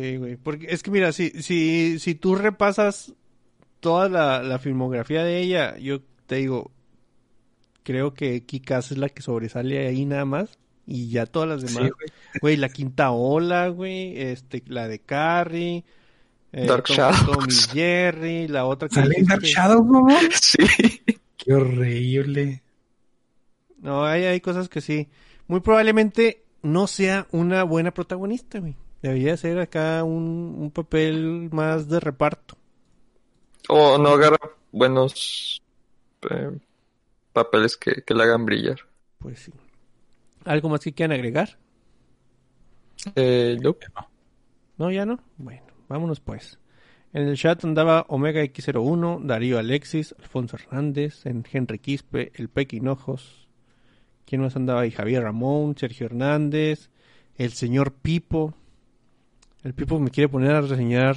Sí, 0.00 0.16
güey. 0.16 0.36
Porque 0.36 0.66
es 0.70 0.82
que 0.82 0.90
mira, 0.90 1.12
si, 1.12 1.30
si, 1.42 1.98
si 1.98 2.14
tú 2.14 2.34
repasas 2.34 3.14
toda 3.80 4.08
la, 4.08 4.42
la 4.42 4.58
filmografía 4.58 5.24
de 5.24 5.38
ella, 5.40 5.76
yo 5.78 6.00
te 6.26 6.36
digo, 6.36 6.70
creo 7.82 8.14
que 8.14 8.44
Kikas 8.44 8.92
es 8.92 8.98
la 8.98 9.08
que 9.08 9.22
sobresale 9.22 9.86
ahí 9.86 10.04
nada 10.04 10.24
más. 10.24 10.58
Y 10.86 11.08
ya 11.10 11.26
todas 11.26 11.48
las 11.48 11.60
demás. 11.62 11.90
güey. 11.92 12.08
güey, 12.40 12.56
la 12.56 12.68
quinta 12.68 13.10
ola, 13.12 13.68
güey. 13.68 14.18
Este, 14.20 14.62
la 14.66 14.88
de 14.88 14.98
Carrie. 14.98 15.84
eh, 16.52 16.66
Dark 16.66 16.84
Tom- 16.84 16.96
Shadows. 16.96 17.26
Tommy 17.26 17.52
Jerry. 17.72 18.48
La 18.48 18.64
otra 18.66 18.88
que 18.88 18.96
¿Sale 18.96 19.14
Dark. 19.22 19.42
Shadow, 19.42 19.84
mamá? 19.84 20.18
Sí. 20.40 20.58
Qué 21.36 21.52
horrible. 21.54 22.62
No, 23.78 24.04
hay, 24.04 24.24
hay 24.24 24.40
cosas 24.40 24.68
que 24.68 24.80
sí. 24.80 25.08
Muy 25.46 25.60
probablemente 25.60 26.42
no 26.62 26.86
sea 26.86 27.26
una 27.30 27.62
buena 27.62 27.92
protagonista, 27.94 28.58
güey. 28.58 28.74
Debería 29.02 29.36
ser 29.36 29.58
acá 29.58 30.04
un, 30.04 30.56
un 30.58 30.70
papel 30.70 31.48
más 31.52 31.88
de 31.88 32.00
reparto. 32.00 32.56
O 33.68 33.98
no 33.98 34.10
agarra 34.10 34.38
buenos 34.72 35.62
eh, 36.30 36.50
papeles 37.32 37.76
que, 37.76 38.02
que 38.02 38.14
la 38.14 38.24
hagan 38.24 38.44
brillar. 38.44 38.80
Pues 39.18 39.40
sí. 39.40 39.52
¿Algo 40.44 40.68
más 40.68 40.80
que 40.80 40.92
quieran 40.92 41.12
agregar? 41.12 41.58
Eh, 43.14 43.56
nope. 43.60 43.86
No, 44.76 44.90
ya 44.90 45.06
no. 45.06 45.20
Bueno, 45.36 45.66
vámonos 45.88 46.20
pues. 46.20 46.58
En 47.12 47.28
el 47.28 47.36
chat 47.36 47.64
andaba 47.64 48.06
Omega 48.08 48.42
X01, 48.42 49.24
Darío 49.24 49.58
Alexis, 49.58 50.14
Alfonso 50.18 50.56
Hernández, 50.56 51.26
en 51.26 51.44
Henry 51.50 51.78
Quispe, 51.78 52.32
el 52.34 52.48
Peque 52.48 52.76
Hinojos. 52.76 53.48
¿Quién 54.26 54.42
más 54.42 54.54
andaba 54.54 54.82
ahí? 54.82 54.92
Javier 54.92 55.24
Ramón, 55.24 55.76
Sergio 55.76 56.06
Hernández, 56.06 56.90
el 57.36 57.52
señor 57.52 57.92
Pipo. 57.94 58.54
El 59.64 59.74
Pipo 59.74 59.98
me 59.98 60.10
quiere 60.10 60.28
poner 60.28 60.52
a 60.52 60.60
reseñar 60.62 61.16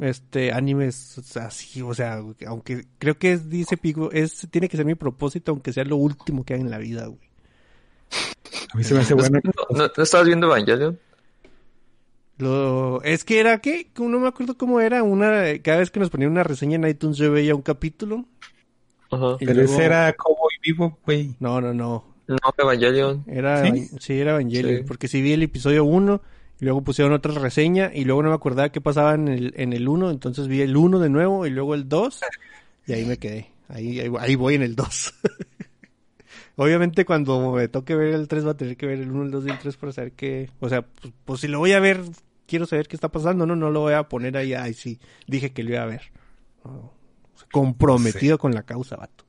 este 0.00 0.52
animes 0.52 1.18
así, 1.36 1.82
o 1.82 1.92
sea, 1.94 2.22
aunque 2.46 2.86
creo 2.98 3.18
que 3.18 3.32
es, 3.32 3.48
dice 3.50 3.76
Pico, 3.76 4.10
es, 4.12 4.46
tiene 4.50 4.68
que 4.68 4.76
ser 4.76 4.86
mi 4.86 4.94
propósito, 4.94 5.50
aunque 5.52 5.72
sea 5.72 5.84
lo 5.84 5.96
último 5.96 6.44
que 6.44 6.54
haga 6.54 6.62
en 6.62 6.70
la 6.70 6.78
vida, 6.78 7.06
güey. 7.06 7.28
A 8.72 8.76
mí 8.76 8.84
se 8.84 8.94
me 8.94 9.00
hace 9.00 9.14
bueno. 9.14 9.40
¿No, 9.70 9.90
no 9.96 10.02
estabas 10.02 10.26
viendo 10.26 10.46
Evangelion? 10.46 10.98
Lo, 12.38 13.02
es 13.02 13.24
que 13.24 13.40
era 13.40 13.58
que, 13.58 13.90
no 13.98 14.20
me 14.20 14.28
acuerdo 14.28 14.56
cómo 14.56 14.80
era, 14.80 15.02
una, 15.02 15.42
cada 15.62 15.78
vez 15.78 15.90
que 15.90 15.98
nos 15.98 16.10
ponían 16.10 16.30
una 16.30 16.44
reseña 16.44 16.76
en 16.76 16.86
iTunes 16.86 17.16
yo 17.16 17.32
veía 17.32 17.54
un 17.54 17.62
capítulo. 17.62 18.24
Ajá. 19.10 19.36
y 19.40 19.46
Pero 19.46 19.54
luego- 19.62 19.72
ese 19.72 19.84
era 19.84 20.12
Cowboy 20.12 20.54
Vivo, 20.62 20.98
güey. 21.04 21.34
No, 21.40 21.60
no, 21.60 21.74
no. 21.74 22.04
No, 22.28 22.36
Evangelion. 22.58 23.24
Era, 23.26 23.64
¿Sí? 23.64 23.88
¿Sí? 23.98 24.20
era 24.20 24.32
Evangelion, 24.32 24.76
Sí. 24.78 24.84
porque 24.86 25.08
sí 25.08 25.22
vi 25.22 25.32
el 25.32 25.42
episodio 25.42 25.84
1 25.84 26.20
y 26.60 26.64
luego 26.64 26.82
pusieron 26.82 27.12
otra 27.12 27.32
reseña 27.34 27.90
y 27.94 28.04
luego 28.04 28.22
no 28.22 28.30
me 28.30 28.34
acordaba 28.34 28.70
qué 28.70 28.80
pasaba 28.80 29.14
en 29.14 29.28
el, 29.28 29.54
en 29.56 29.72
el 29.72 29.88
1, 29.88 30.10
entonces 30.10 30.48
vi 30.48 30.60
el 30.60 30.76
1 30.76 30.98
de 30.98 31.08
nuevo 31.08 31.46
y 31.46 31.50
luego 31.50 31.74
el 31.74 31.88
2 31.88 32.20
y 32.86 32.92
ahí 32.92 33.04
me 33.04 33.18
quedé. 33.18 33.50
Ahí, 33.68 34.00
ahí, 34.00 34.10
ahí 34.18 34.34
voy 34.34 34.54
en 34.54 34.62
el 34.62 34.74
2. 34.74 35.14
Obviamente 36.56 37.04
cuando 37.04 37.52
me 37.52 37.68
toque 37.68 37.94
ver 37.94 38.14
el 38.14 38.26
3 38.26 38.46
va 38.46 38.50
a 38.52 38.56
tener 38.56 38.76
que 38.76 38.86
ver 38.86 38.98
el 38.98 39.10
1, 39.10 39.24
el 39.24 39.30
2 39.30 39.46
y 39.46 39.50
el 39.50 39.58
3 39.58 39.76
para 39.76 39.92
saber 39.92 40.12
qué... 40.12 40.50
O 40.58 40.68
sea, 40.68 40.82
pues, 40.82 41.12
pues 41.24 41.40
si 41.40 41.48
lo 41.48 41.60
voy 41.60 41.72
a 41.72 41.80
ver, 41.80 42.02
quiero 42.46 42.66
saber 42.66 42.88
qué 42.88 42.96
está 42.96 43.08
pasando, 43.08 43.46
no, 43.46 43.54
no 43.54 43.70
lo 43.70 43.80
voy 43.80 43.92
a 43.92 44.08
poner 44.08 44.36
ahí, 44.36 44.54
ay 44.54 44.74
sí, 44.74 44.98
dije 45.26 45.52
que 45.52 45.62
lo 45.62 45.70
iba 45.70 45.82
a 45.82 45.86
ver. 45.86 46.02
No, 46.64 46.92
comprometido 47.52 48.38
con 48.38 48.52
la 48.52 48.64
causa, 48.64 48.96
vato. 48.96 49.24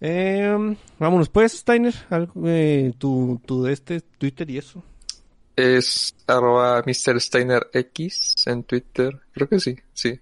Eh, 0.00 0.76
vámonos 0.98 1.28
pues, 1.28 1.52
Steiner, 1.52 1.94
algo, 2.10 2.32
eh, 2.46 2.92
tu, 2.96 3.40
tu 3.44 3.64
de 3.64 3.72
este 3.72 4.00
Twitter 4.00 4.48
y 4.48 4.58
eso. 4.58 4.84
Es 5.60 6.14
arroba 6.26 6.82
Mr. 6.86 7.20
Steiner 7.20 7.68
X 7.72 8.46
en 8.46 8.64
Twitter. 8.64 9.20
Creo 9.32 9.48
que 9.48 9.60
sí, 9.60 9.76
sí. 9.92 10.18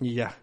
Y 0.00 0.14
ya. 0.14 0.38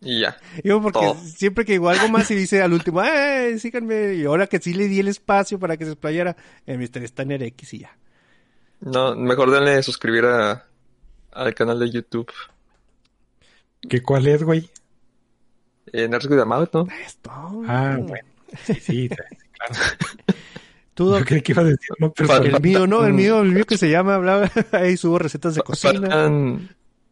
Y 0.00 0.20
ya. 0.20 0.36
Yo 0.64 0.80
porque 0.80 1.00
Todo. 1.00 1.14
siempre 1.16 1.64
que 1.64 1.72
digo 1.72 1.88
algo 1.88 2.08
más 2.08 2.30
y 2.30 2.34
dice 2.34 2.62
al 2.62 2.72
último, 2.72 3.02
¡eh! 3.02 3.58
Síganme. 3.58 4.14
Y 4.14 4.24
ahora 4.24 4.46
que 4.46 4.60
sí 4.60 4.74
le 4.74 4.86
di 4.86 5.00
el 5.00 5.08
espacio 5.08 5.58
para 5.58 5.76
que 5.76 5.84
se 5.84 5.92
explayara, 5.92 6.36
eh, 6.66 6.76
Mr. 6.76 7.06
Steiner 7.08 7.42
X 7.42 7.74
y 7.74 7.78
ya. 7.80 7.96
No, 8.80 9.16
mejor 9.16 9.50
denle 9.50 9.82
suscribir 9.82 10.26
a, 10.26 10.66
al 11.32 11.54
canal 11.54 11.80
de 11.80 11.90
YouTube. 11.90 12.30
¿Qué 13.88 14.02
cuál 14.02 14.26
es, 14.28 14.42
güey? 14.42 14.70
En 15.92 16.10
Nerds 16.10 16.26
with 16.26 16.40
a 16.40 16.44
Mouth, 16.44 16.70
¿no? 16.74 16.86
Esto. 17.04 17.30
Ah, 17.66 17.96
bueno. 18.00 18.28
Sí, 18.64 18.74
sí, 18.74 18.80
sí, 18.80 19.08
claro. 19.08 19.74
Tú, 20.96 21.10
Yo 21.10 21.18
Doc, 21.18 21.26
creí 21.26 21.42
que 21.42 21.52
iba 21.52 21.60
a 21.60 21.66
decir 21.66 21.90
no, 21.98 22.10
pero 22.10 22.26
Para- 22.26 22.46
el 22.46 22.60
mío, 22.62 22.86
¿no? 22.86 23.04
El 23.04 23.12
mío, 23.12 23.42
el 23.42 23.52
mío 23.52 23.66
que 23.66 23.76
se 23.76 23.90
llama, 23.90 24.14
hablaba, 24.14 24.50
ahí 24.72 24.96
subo 24.96 25.18
recetas 25.18 25.54
de 25.54 25.60
cocina. 25.60 26.00
Faltan, 26.00 26.70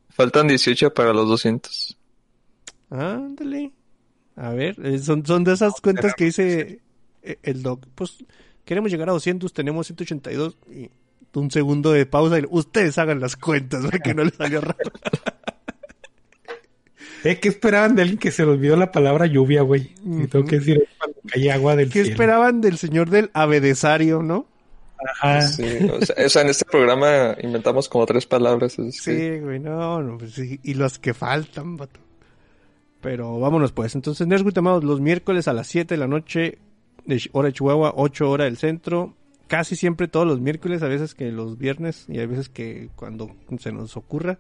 faltan 0.09 0.49
18 0.49 0.95
para 0.95 1.13
los 1.13 1.29
200. 1.29 1.99
Ándale. 2.89 3.73
A 4.37 4.51
ver, 4.51 4.75
eh, 4.83 4.99
son, 5.01 5.25
son 5.27 5.45
de 5.45 5.53
esas 5.53 5.81
cuentas 5.83 6.15
que 6.17 6.25
dice 6.25 6.81
eh, 7.23 7.39
el 7.43 7.63
doc. 7.63 7.87
Pues 7.95 8.25
queremos 8.65 8.91
llegar 8.91 9.11
a 9.11 9.13
200, 9.13 9.53
tenemos 9.53 9.87
182 9.87 10.57
y 10.75 10.91
un 11.35 11.51
segundo 11.51 11.93
de 11.93 12.07
pausa 12.07 12.39
y 12.39 12.45
ustedes 12.49 12.97
hagan 12.97 13.21
las 13.21 13.37
cuentas 13.37 13.85
porque 13.91 14.15
no 14.15 14.25
les 14.25 14.35
salió 14.35 14.63
raro. 14.63 14.79
¿Eh? 17.25 17.41
¿Qué 17.41 17.49
esperaban 17.49 17.95
de 17.97 18.03
alguien 18.03 18.19
que 18.19 18.31
se 18.31 18.45
le 18.45 18.53
olvidó 18.53 18.77
la 18.77 18.93
palabra 18.93 19.27
lluvia, 19.27 19.63
güey? 19.63 19.93
Y 20.05 20.27
tengo 20.27 20.45
que 20.45 20.59
decir 20.59 20.87
cuando 20.99 21.19
cae 21.27 21.51
agua 21.51 21.75
del 21.77 21.87
¿Qué 21.89 22.01
cielo. 22.03 22.11
esperaban 22.11 22.61
del 22.61 22.77
señor 22.79 23.11
del 23.11 23.31
abedesario, 23.33 24.23
no? 24.23 24.47
Ajá. 25.07 25.43
Sí, 25.43 25.63
o 25.93 26.01
sea, 26.05 26.27
o 26.27 26.29
sea, 26.29 26.43
en 26.43 26.49
este 26.49 26.65
programa 26.65 27.37
inventamos 27.43 27.89
como 27.89 28.07
tres 28.07 28.27
palabras. 28.27 28.77
que- 28.77 28.93
Sí, 28.93 29.39
güey, 29.41 29.59
no, 29.59 30.03
no, 30.03 30.19
pues 30.19 30.33
sí, 30.33 30.61
y 30.63 30.75
los 30.75 30.99
que 30.99 31.13
faltan, 31.15 31.77
vato. 31.77 32.01
Pero 33.01 33.39
vámonos 33.39 33.73
pues. 33.73 33.95
Entonces, 33.95 34.27
Nerds 34.27 34.57
Amados, 34.57 34.83
los 34.85 35.01
miércoles 35.01 35.47
a 35.49 35.53
las 35.53 35.67
7 35.67 35.95
de 35.95 35.99
la 35.99 36.07
noche, 36.07 36.59
de 37.05 37.21
hora 37.33 37.49
de 37.49 37.53
Chihuahua, 37.53 37.93
8 37.97 38.31
hora 38.31 38.45
del 38.45 38.57
centro. 38.57 39.15
Casi 39.47 39.77
siempre 39.77 40.09
todos 40.09 40.27
los 40.27 40.41
miércoles, 40.41 40.83
a 40.83 40.89
veces 40.89 41.15
que 41.15 41.31
los 41.31 41.59
viernes 41.59 42.07
y 42.09 42.19
a 42.21 42.27
veces 42.27 42.49
que 42.49 42.89
cuando 42.97 43.31
se 43.59 43.73
nos 43.73 43.97
ocurra. 43.99 44.39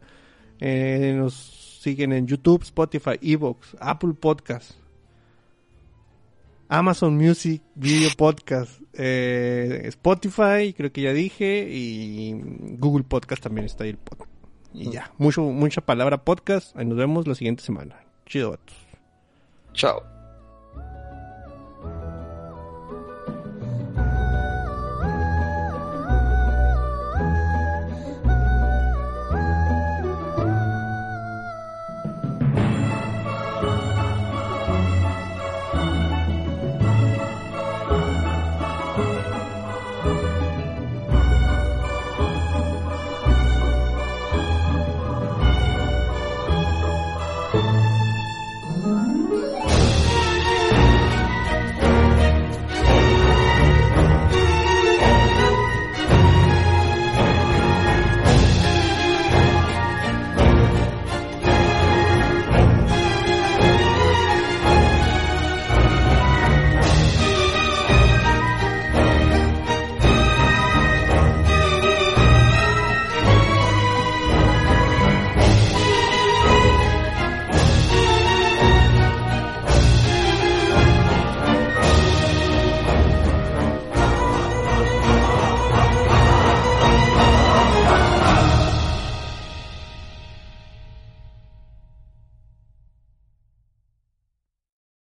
Eh, 0.61 1.13
nos 1.15 1.61
siguen 1.85 2.13
en 2.13 2.27
YouTube, 2.27 2.63
Spotify, 2.63 3.19
Evox, 3.21 3.77
Apple 3.79 4.15
Podcast, 4.15 4.73
Amazon 6.69 7.17
Music, 7.17 7.63
Video 7.75 8.09
Podcast, 8.17 8.81
eh, 8.95 9.83
Spotify, 9.85 10.73
creo 10.75 10.91
que 10.91 11.03
ya 11.03 11.13
dije, 11.13 11.69
y 11.71 12.33
Google 12.79 13.05
Podcast 13.05 13.43
también 13.43 13.67
está 13.67 13.85
ahí 13.85 13.91
el 13.91 13.99
podcast. 13.99 14.31
Y 14.73 14.91
ya, 14.91 15.13
mucho, 15.19 15.43
mucha 15.43 15.83
palabra 15.83 16.25
podcast. 16.25 16.77
Ahí 16.77 16.85
nos 16.85 16.99
vemos 16.99 17.29
la 17.29 17.35
siguiente 17.35 17.63
semana. 17.63 17.97
Chido, 18.27 18.51
vatos. 18.51 18.77
Chao. 19.73 20.14